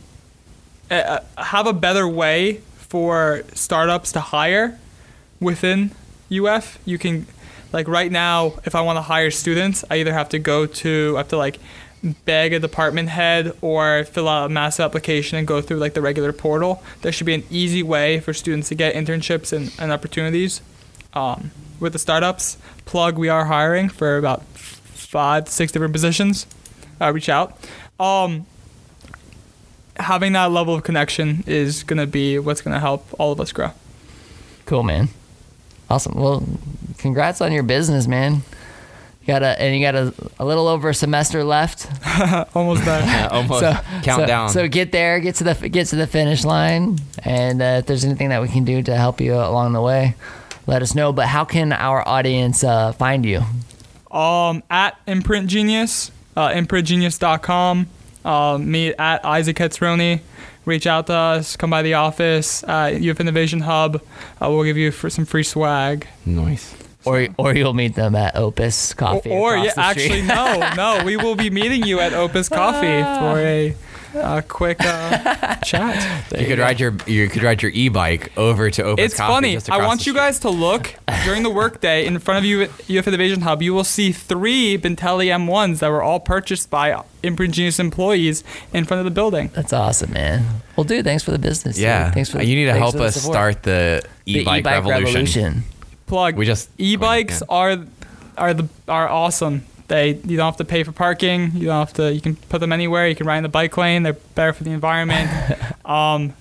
uh, 0.88 1.18
have 1.36 1.66
a 1.66 1.72
better 1.72 2.06
way 2.08 2.60
for 2.76 3.42
startups 3.52 4.12
to 4.12 4.20
hire 4.20 4.78
within 5.40 5.90
UF. 6.30 6.78
You 6.84 6.98
can, 6.98 7.26
like 7.72 7.88
right 7.88 8.10
now, 8.10 8.54
if 8.64 8.74
I 8.74 8.80
want 8.80 8.96
to 8.96 9.02
hire 9.02 9.30
students, 9.30 9.84
I 9.90 9.96
either 9.96 10.12
have 10.12 10.28
to 10.30 10.38
go 10.38 10.66
to, 10.66 11.12
I 11.16 11.18
have 11.18 11.28
to 11.28 11.36
like 11.36 11.58
beg 12.24 12.52
a 12.52 12.60
department 12.60 13.08
head 13.08 13.56
or 13.60 14.04
fill 14.04 14.28
out 14.28 14.46
a 14.46 14.48
massive 14.48 14.84
application 14.84 15.38
and 15.38 15.46
go 15.46 15.60
through 15.60 15.78
like 15.78 15.94
the 15.94 16.02
regular 16.02 16.32
portal. 16.32 16.82
There 17.02 17.12
should 17.12 17.26
be 17.26 17.34
an 17.34 17.44
easy 17.50 17.82
way 17.82 18.20
for 18.20 18.32
students 18.32 18.68
to 18.68 18.74
get 18.74 18.94
internships 18.94 19.52
and, 19.52 19.72
and 19.78 19.92
opportunities 19.92 20.60
um, 21.14 21.50
with 21.80 21.92
the 21.92 21.98
startups. 21.98 22.58
Plug, 22.84 23.18
we 23.18 23.28
are 23.28 23.46
hiring 23.46 23.88
for 23.88 24.16
about 24.18 24.44
five 24.46 25.48
six 25.48 25.72
different 25.72 25.92
positions. 25.92 26.46
Uh, 27.00 27.12
reach 27.12 27.28
out. 27.28 27.58
Um, 27.98 28.46
having 29.96 30.32
that 30.34 30.50
level 30.50 30.74
of 30.74 30.82
connection 30.82 31.42
is 31.46 31.82
going 31.82 31.98
to 31.98 32.06
be 32.06 32.38
what's 32.38 32.60
going 32.60 32.74
to 32.74 32.80
help 32.80 33.06
all 33.18 33.32
of 33.32 33.40
us 33.40 33.52
grow. 33.52 33.70
Cool, 34.66 34.82
man. 34.82 35.08
Awesome. 35.88 36.14
Well, 36.14 36.42
congrats 36.98 37.40
on 37.40 37.52
your 37.52 37.62
business, 37.62 38.06
man. 38.06 38.42
You 39.20 39.26
got 39.28 39.42
a 39.42 39.60
and 39.60 39.74
you 39.76 39.84
got 39.84 39.94
a, 39.94 40.14
a 40.38 40.44
little 40.44 40.66
over 40.68 40.88
a 40.88 40.94
semester 40.94 41.42
left. 41.44 41.86
Almost 42.56 42.84
done. 42.84 43.02
Yeah, 43.08 43.28
almost 43.30 43.60
So 43.60 43.72
count 44.02 44.22
so, 44.22 44.26
down. 44.26 44.48
So 44.50 44.68
get 44.68 44.92
there, 44.92 45.18
get 45.20 45.36
to 45.36 45.44
the 45.44 45.68
get 45.68 45.88
to 45.88 45.96
the 45.96 46.06
finish 46.06 46.44
line, 46.44 46.98
and 47.24 47.60
uh, 47.60 47.64
if 47.80 47.86
there's 47.86 48.04
anything 48.04 48.28
that 48.30 48.40
we 48.42 48.48
can 48.48 48.64
do 48.64 48.82
to 48.82 48.96
help 48.96 49.20
you 49.20 49.34
along 49.34 49.72
the 49.72 49.80
way, 49.82 50.14
let 50.66 50.82
us 50.82 50.94
know. 50.94 51.12
But 51.12 51.26
how 51.26 51.44
can 51.44 51.72
our 51.72 52.06
audience 52.06 52.62
uh, 52.64 52.92
find 52.92 53.24
you? 53.26 53.42
um, 54.10 54.62
at 54.70 54.98
Imprint 55.06 55.48
Genius, 55.48 56.10
uh, 56.36 56.48
imprintgenius.com. 56.50 57.86
Um, 58.24 58.70
me 58.70 58.94
at 58.94 59.24
Isaac 59.24 59.56
Hetzroni. 59.56 60.20
Reach 60.66 60.86
out 60.86 61.06
to 61.06 61.14
us. 61.14 61.56
Come 61.56 61.70
by 61.70 61.82
the 61.82 61.94
office. 61.94 62.62
Uh, 62.64 62.98
UF 63.02 63.20
Innovation 63.20 63.60
Hub. 63.60 63.96
Uh, 64.42 64.50
we'll 64.50 64.64
give 64.64 64.76
you 64.76 64.90
for 64.90 65.08
some 65.08 65.24
free 65.24 65.44
swag. 65.44 66.06
nice. 66.26 66.74
Or 67.04 67.28
or 67.38 67.54
you'll 67.54 67.72
meet 67.72 67.94
them 67.94 68.16
at 68.16 68.34
Opus 68.34 68.92
Coffee. 68.92 69.30
Or, 69.30 69.54
or 69.54 69.56
yeah, 69.58 69.74
the 69.74 69.80
actually, 69.80 70.22
no, 70.22 70.68
no. 70.74 71.04
We 71.04 71.16
will 71.16 71.36
be 71.36 71.50
meeting 71.50 71.84
you 71.84 72.00
at 72.00 72.12
Opus 72.12 72.48
Coffee 72.60 73.00
for 73.20 73.38
a, 73.38 73.76
a 74.18 74.42
quick 74.42 74.78
uh, 74.80 75.54
chat. 75.64 76.32
You 76.38 76.46
could 76.46 76.58
ride 76.58 76.80
your 76.80 76.94
you 77.06 77.28
could 77.28 77.42
ride 77.42 77.62
your 77.62 77.70
e-bike 77.74 78.32
over 78.36 78.70
to 78.70 78.82
Opus 78.82 79.04
It's 79.04 79.14
Coffee 79.16 79.32
funny. 79.32 79.52
just 79.54 79.70
I 79.70 79.78
want 79.84 80.00
you 80.06 80.12
street. 80.12 80.20
guys 80.20 80.38
to 80.40 80.50
look 80.50 80.94
during 81.24 81.42
the 81.42 81.50
workday 81.50 82.06
in 82.06 82.18
front 82.18 82.38
of 82.38 82.44
you 82.44 82.62
at 82.62 82.70
UF 82.90 83.06
Innovation 83.06 83.42
Hub. 83.42 83.62
You 83.62 83.74
will 83.74 83.84
see 83.84 84.12
three 84.12 84.78
Bintelli 84.78 85.26
M1s 85.28 85.78
that 85.80 85.88
were 85.88 86.02
all 86.02 86.20
purchased 86.20 86.70
by 86.70 87.02
Imprint 87.22 87.54
Genius 87.54 87.78
employees 87.78 88.42
in 88.72 88.84
front 88.84 88.98
of 89.00 89.04
the 89.04 89.10
building. 89.10 89.50
That's 89.54 89.72
awesome, 89.72 90.12
man. 90.12 90.62
Well, 90.76 90.84
dude, 90.84 91.04
thanks 91.04 91.22
for 91.22 91.30
the 91.30 91.38
business. 91.38 91.76
dude. 91.76 91.84
Yeah, 91.84 92.10
thanks 92.10 92.30
for 92.30 92.38
the, 92.38 92.44
you 92.46 92.54
need 92.56 92.66
to 92.66 92.74
help 92.74 92.92
for 92.92 92.98
the 92.98 93.04
us 93.04 93.14
support. 93.16 93.34
start 93.34 93.62
the 93.62 94.02
the 94.24 94.40
e-bike, 94.40 94.64
revolution. 94.64 95.64
Plug. 96.06 96.36
We 96.36 96.46
just- 96.46 96.70
e-bikes 96.78 97.40
yeah. 97.40 97.46
are 97.54 97.78
are 98.38 98.54
the 98.54 98.68
are 98.88 99.08
awesome. 99.08 99.64
They 99.88 100.14
you 100.24 100.36
don't 100.36 100.46
have 100.46 100.56
to 100.56 100.64
pay 100.64 100.82
for 100.82 100.92
parking. 100.92 101.52
You 101.54 101.66
don't 101.66 101.78
have 101.78 101.92
to. 101.94 102.12
You 102.12 102.20
can 102.20 102.36
put 102.36 102.60
them 102.60 102.72
anywhere. 102.72 103.06
You 103.08 103.14
can 103.14 103.26
ride 103.26 103.38
in 103.38 103.42
the 103.44 103.48
bike 103.48 103.76
lane. 103.76 104.02
They're 104.02 104.12
better 104.34 104.52
for 104.52 104.64
the 104.64 104.70
environment. 104.70 105.30
um, 105.84 106.32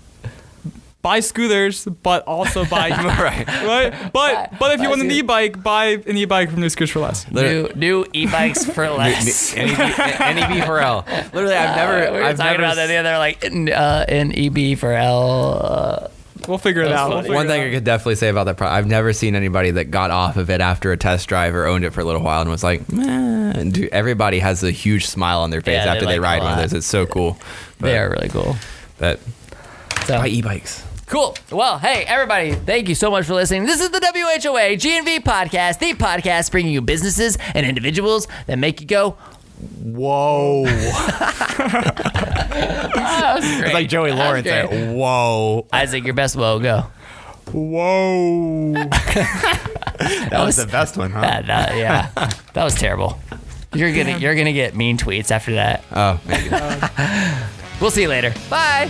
buy 1.03 1.19
scooters, 1.19 1.85
but 1.85 2.23
also 2.23 2.65
buy 2.65 2.89
right. 3.19 3.47
right. 3.47 4.11
But 4.11 4.57
but 4.59 4.71
if 4.73 4.81
you 4.81 4.89
want 4.89 5.01
an 5.01 5.09
scoot- 5.09 5.19
e-bike, 5.19 5.61
buy 5.61 5.85
an 6.07 6.17
e-bike 6.17 6.49
from 6.49 6.61
New 6.61 6.69
Scooters 6.69 6.89
for 6.91 6.99
less. 7.01 7.29
New 7.31 7.69
new 7.75 8.05
e-bikes 8.13 8.65
for 8.65 8.89
less. 8.89 9.55
NEB, 9.55 9.77
NEB 9.77 10.65
for 10.65 10.79
L. 10.79 11.05
Literally, 11.31 11.53
I've 11.55 11.75
never. 11.75 12.07
Uh, 12.07 12.11
we 12.13 12.17
were 12.17 12.23
I've 12.23 12.37
talking 12.37 12.51
never 12.53 12.63
about 12.63 12.75
that 12.77 12.87
the 12.87 12.95
other 12.95 13.17
like 13.19 13.43
in, 13.43 13.69
uh, 13.71 14.05
in 14.09 14.33
EB 14.35 14.77
for 14.79 14.91
L. 14.93 15.59
Uh, 15.63 16.07
We'll 16.47 16.57
figure 16.57 16.81
it 16.83 16.89
That's 16.89 16.99
out. 16.99 17.09
We'll 17.09 17.21
figure 17.21 17.35
One 17.35 17.45
it 17.45 17.49
thing 17.49 17.61
I 17.63 17.71
could 17.71 17.83
definitely 17.83 18.15
say 18.15 18.29
about 18.29 18.45
that 18.45 18.57
product, 18.57 18.75
I've 18.77 18.87
never 18.87 19.13
seen 19.13 19.35
anybody 19.35 19.71
that 19.71 19.85
got 19.91 20.11
off 20.11 20.37
of 20.37 20.49
it 20.49 20.61
after 20.61 20.91
a 20.91 20.97
test 20.97 21.27
drive 21.27 21.55
or 21.55 21.65
owned 21.65 21.83
it 21.85 21.91
for 21.91 22.01
a 22.01 22.05
little 22.05 22.21
while 22.21 22.41
and 22.41 22.49
was 22.49 22.63
like, 22.63 22.91
man. 22.91 23.69
Dude, 23.71 23.89
everybody 23.89 24.39
has 24.39 24.63
a 24.63 24.71
huge 24.71 25.05
smile 25.07 25.39
on 25.41 25.49
their 25.49 25.61
face 25.61 25.73
Yeah, 25.75 25.85
they 25.85 25.89
after 25.91 26.01
they 26.01 26.05
like 26.05 26.15
it 26.15 26.19
a 26.19 26.21
ride 26.21 26.39
one 26.43 26.51
of 26.51 26.57
lot. 26.57 26.61
those. 26.63 26.73
It's 26.73 26.87
so 26.87 27.05
cool. 27.05 27.37
But, 27.79 27.87
they 27.87 27.97
are 27.97 28.09
really 28.09 28.29
cool. 28.29 28.55
But 28.97 29.19
So 30.05 30.19
buy 30.19 30.27
e-bikes. 30.27 30.83
cool. 31.07 31.37
Well, 31.51 31.77
hey 31.79 32.03
everybody, 32.07 32.53
thank 32.53 32.89
you 32.89 32.95
so 32.95 33.09
much 33.11 33.25
for 33.25 33.33
listening. 33.33 33.65
This 33.65 33.81
is 33.81 33.89
the 33.91 33.99
WHOA 33.99 34.73
GNV 34.75 35.19
podcast, 35.23 35.79
the 35.79 35.93
podcast 35.93 36.51
bringing 36.51 36.73
you 36.73 36.81
businesses 36.81 37.37
and 37.53 37.65
individuals 37.65 38.27
that 38.47 38.57
make 38.57 38.81
you 38.81 38.87
go. 38.87 39.17
Whoa. 39.83 40.65
That 42.55 43.35
was 43.35 43.45
great. 43.45 43.63
it's 43.65 43.73
like 43.73 43.89
Joey 43.89 44.11
Lawrence. 44.11 44.43
great. 44.47 44.69
There. 44.69 44.93
Whoa. 44.93 45.65
Isaac, 45.73 46.03
your 46.05 46.13
best 46.13 46.35
whoa, 46.35 46.59
go. 46.59 46.85
Whoa. 47.51 48.73
That 49.97 50.43
was 50.45 50.57
the 50.57 50.67
best 50.67 50.97
one, 50.97 51.11
huh? 51.11 51.21
That- 51.21 51.47
that- 51.47 51.77
yeah, 51.77 52.09
that 52.53 52.63
was 52.63 52.75
terrible. 52.75 53.17
You're 53.73 53.93
gonna 53.95 54.17
you're 54.17 54.35
gonna 54.35 54.51
get 54.53 54.75
mean 54.75 54.97
tweets 54.97 55.31
after 55.31 55.53
that. 55.55 55.83
Oh, 55.91 56.19
maybe. 56.25 56.49
We'll 57.81 57.91
see 57.91 58.03
you 58.03 58.07
later. 58.09 58.33
Bye. 58.49 58.89